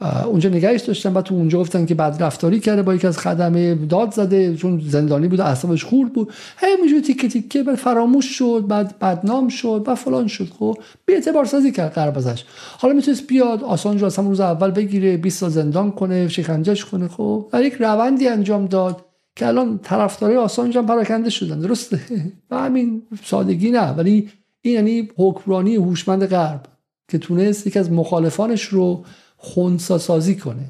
اونجا 0.00 0.50
نگهش 0.50 0.80
داشتن 0.80 1.12
و 1.12 1.22
تو 1.22 1.34
اونجا 1.34 1.60
گفتن 1.60 1.86
که 1.86 1.94
بعد 1.94 2.22
رفتاری 2.22 2.60
کرده 2.60 2.82
با 2.82 2.94
یکی 2.94 3.06
از 3.06 3.18
خدمه 3.18 3.74
داد 3.74 4.12
زده 4.12 4.56
چون 4.56 4.82
زندانی 4.88 5.28
بود 5.28 5.40
اعصابش 5.40 5.84
خورد 5.84 6.12
بود. 6.12 6.32
همینجوری 6.56 7.02
تیکه 7.02 7.28
تیکه 7.28 7.62
بعد 7.62 7.76
فراموش 7.76 8.24
شد 8.24 8.64
بعد 8.68 8.98
بدنام 8.98 9.48
شد 9.48 9.84
و 9.86 9.94
فلان 9.94 10.26
شد. 10.26 10.48
خب 10.58 10.78
بی 11.06 11.14
اعتبار 11.14 11.44
سازی 11.44 11.72
کرد 11.72 11.92
قرب 11.92 12.18
ازش 12.18 12.44
حالا 12.78 12.94
می‌تونست 12.94 13.26
بیاد 13.26 13.64
آسان 13.64 13.98
رو 13.98 14.06
از 14.06 14.18
روز 14.18 14.40
اول 14.40 14.70
بگیره 14.70 15.16
20 15.16 15.38
سال 15.38 15.50
زندان 15.50 15.90
کنه 15.90 16.28
شکنجهش 16.28 16.84
کنه. 16.84 17.08
خب 17.08 17.48
و 17.52 17.62
یک 17.62 17.74
روندی 17.74 18.28
انجام 18.28 18.66
داد 18.66 19.04
که 19.36 19.46
الان 19.46 19.78
طرفدارای 19.82 20.36
آسانج 20.36 20.78
هم 20.78 20.86
پراکنده 20.86 21.30
شدن. 21.30 21.60
درسته؟ 21.60 22.00
و 22.50 22.58
همین 22.58 23.02
سادگی 23.24 23.70
نه. 23.70 23.90
ولی 23.90 24.28
این 24.62 24.74
یعنی 24.74 25.08
حکمرانی 25.16 25.76
هوشمند 25.76 26.26
غرب 26.26 26.66
که 27.10 27.18
تونست 27.18 27.66
یک 27.66 27.76
از 27.76 27.92
مخالفانش 27.92 28.64
رو 28.64 29.04
خونسا 29.44 29.98
سازی 29.98 30.34
کنه. 30.34 30.64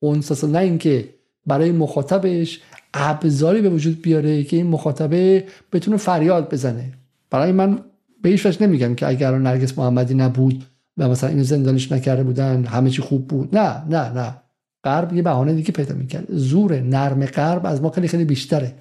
خونسا 0.00 0.46
نه 0.46 0.58
اینکه 0.58 1.08
برای 1.46 1.72
مخاطبش 1.72 2.60
ابزاری 2.94 3.60
به 3.62 3.70
وجود 3.70 4.02
بیاره 4.02 4.44
که 4.44 4.56
این 4.56 4.66
مخاطبه 4.66 5.44
بتونه 5.72 5.96
فریاد 5.96 6.52
بزنه. 6.52 6.92
برای 7.30 7.52
من 7.52 7.78
به 8.22 8.28
هیچ 8.28 8.62
نمیگم 8.62 8.94
که 8.94 9.06
اگر 9.06 9.38
نرگس 9.38 9.78
محمدی 9.78 10.14
نبود 10.14 10.64
و 10.96 11.08
مثلا 11.08 11.30
اینو 11.30 11.42
زندانش 11.42 11.92
نکرده 11.92 12.22
بودن 12.22 12.64
همه 12.64 12.90
چی 12.90 13.02
خوب 13.02 13.28
بود. 13.28 13.56
نه 13.56 13.84
نه 13.88 14.12
نه. 14.12 14.36
غرب 14.84 15.12
یه 15.12 15.22
بهانه 15.22 15.52
دیگه 15.52 15.72
پیدا 15.72 15.94
می‌کرد. 15.94 16.26
زور 16.28 16.80
نرم 16.80 17.26
غرب 17.26 17.66
از 17.66 17.82
ما 17.82 17.90
خیلی 17.90 18.08
خیلی 18.08 18.24
بیشتره. 18.24 18.74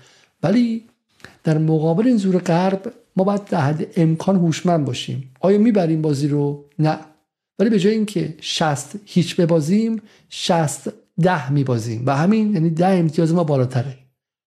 ولی 0.44 0.84
در 1.44 1.58
مقابل 1.58 2.08
این 2.08 2.18
زور 2.18 2.38
غرب 2.38 2.94
ما 3.16 3.24
باید 3.24 3.46
در 3.46 3.62
حد 3.62 3.88
امکان 3.96 4.36
هوشمند 4.36 4.86
باشیم. 4.86 5.32
آیا 5.40 5.58
می‌بریم 5.58 6.02
بازی 6.02 6.28
رو؟ 6.28 6.66
نه. 6.80 6.98
ولی 7.60 7.70
به 7.70 7.80
جای 7.80 7.94
اینکه 7.94 8.36
60 8.42 8.96
هیچ 9.06 9.36
ببازیم 9.36 10.02
60 10.30 10.90
ده 11.22 11.52
میبازیم. 11.52 12.04
و 12.06 12.18
همین 12.18 12.54
یعنی 12.54 12.70
ده 12.70 12.88
امتیاز 12.88 13.34
ما 13.34 13.44
بالاتره. 13.44 13.98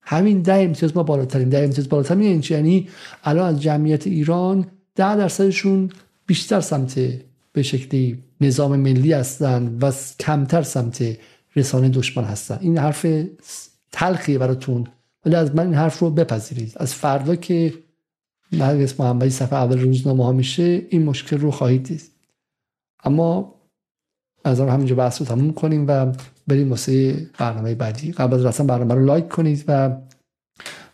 همین 0.02 0.42
ده 0.42 0.54
امتیاز 0.54 0.96
ما 0.96 1.02
بالاترین 1.02 1.48
ده 1.48 1.58
امتیاز 1.58 1.88
بالاتر 1.88 2.18
یعنی 2.20 2.42
یعنی 2.50 2.88
الان 3.24 3.54
از 3.54 3.62
جمعیت 3.62 4.06
ایران 4.06 4.66
ده 4.94 5.16
درصدشون 5.16 5.90
بیشتر 6.26 6.60
سمت 6.60 7.00
به 7.52 7.62
شکلی 7.62 8.18
نظام 8.40 8.76
ملی 8.76 9.12
هستن 9.12 9.78
و 9.80 9.92
کمتر 10.20 10.62
سمت 10.62 11.16
رسانه 11.56 11.88
دشمن 11.88 12.24
هستن. 12.24 12.58
این 12.60 12.78
حرف 12.78 13.06
تلخیه 13.92 14.38
براتون. 14.38 14.86
ولی 15.26 15.34
از 15.34 15.54
من 15.54 15.66
این 15.66 15.74
حرف 15.74 15.98
رو 15.98 16.10
بپذیرید. 16.10 16.72
از 16.76 16.94
فردا 16.94 17.36
که 17.36 17.74
نرگس 18.52 19.00
محمدی 19.00 19.30
صفحه 19.30 19.58
اول 19.58 19.80
روزنامه 19.80 20.24
ها 20.24 20.32
میشه 20.32 20.86
این 20.88 21.02
مشکل 21.02 21.38
رو 21.38 21.50
خواهید 21.50 21.82
دید. 21.82 22.11
اما 23.04 23.54
از 24.44 24.60
همینجا 24.60 24.94
بحث 24.94 25.20
رو 25.20 25.26
تموم 25.26 25.52
کنیم 25.52 25.84
و 25.88 26.12
بریم 26.46 26.70
واسه 26.70 27.26
برنامه 27.38 27.74
بعدی. 27.74 28.12
قبل 28.12 28.34
از 28.34 28.44
رسن 28.44 28.66
برنامه 28.66 28.94
رو 28.94 29.04
لایک 29.04 29.28
کنید 29.28 29.64
و 29.68 29.96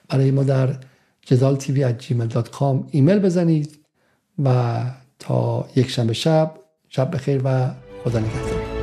برای 0.09 0.31
ما 0.31 0.43
در 0.43 0.75
جدال 1.23 1.57
تیوی 1.57 1.93
at 1.93 2.03
gmail.com 2.03 2.77
ایمیل 2.91 3.19
بزنید 3.19 3.79
و 4.45 4.81
تا 5.19 5.69
یک 5.77 5.91
شنبه 5.91 6.13
شب 6.13 6.55
شب 6.89 7.15
بخیر 7.15 7.41
و 7.45 7.71
خدا 8.05 8.19
نگهدار. 8.19 8.78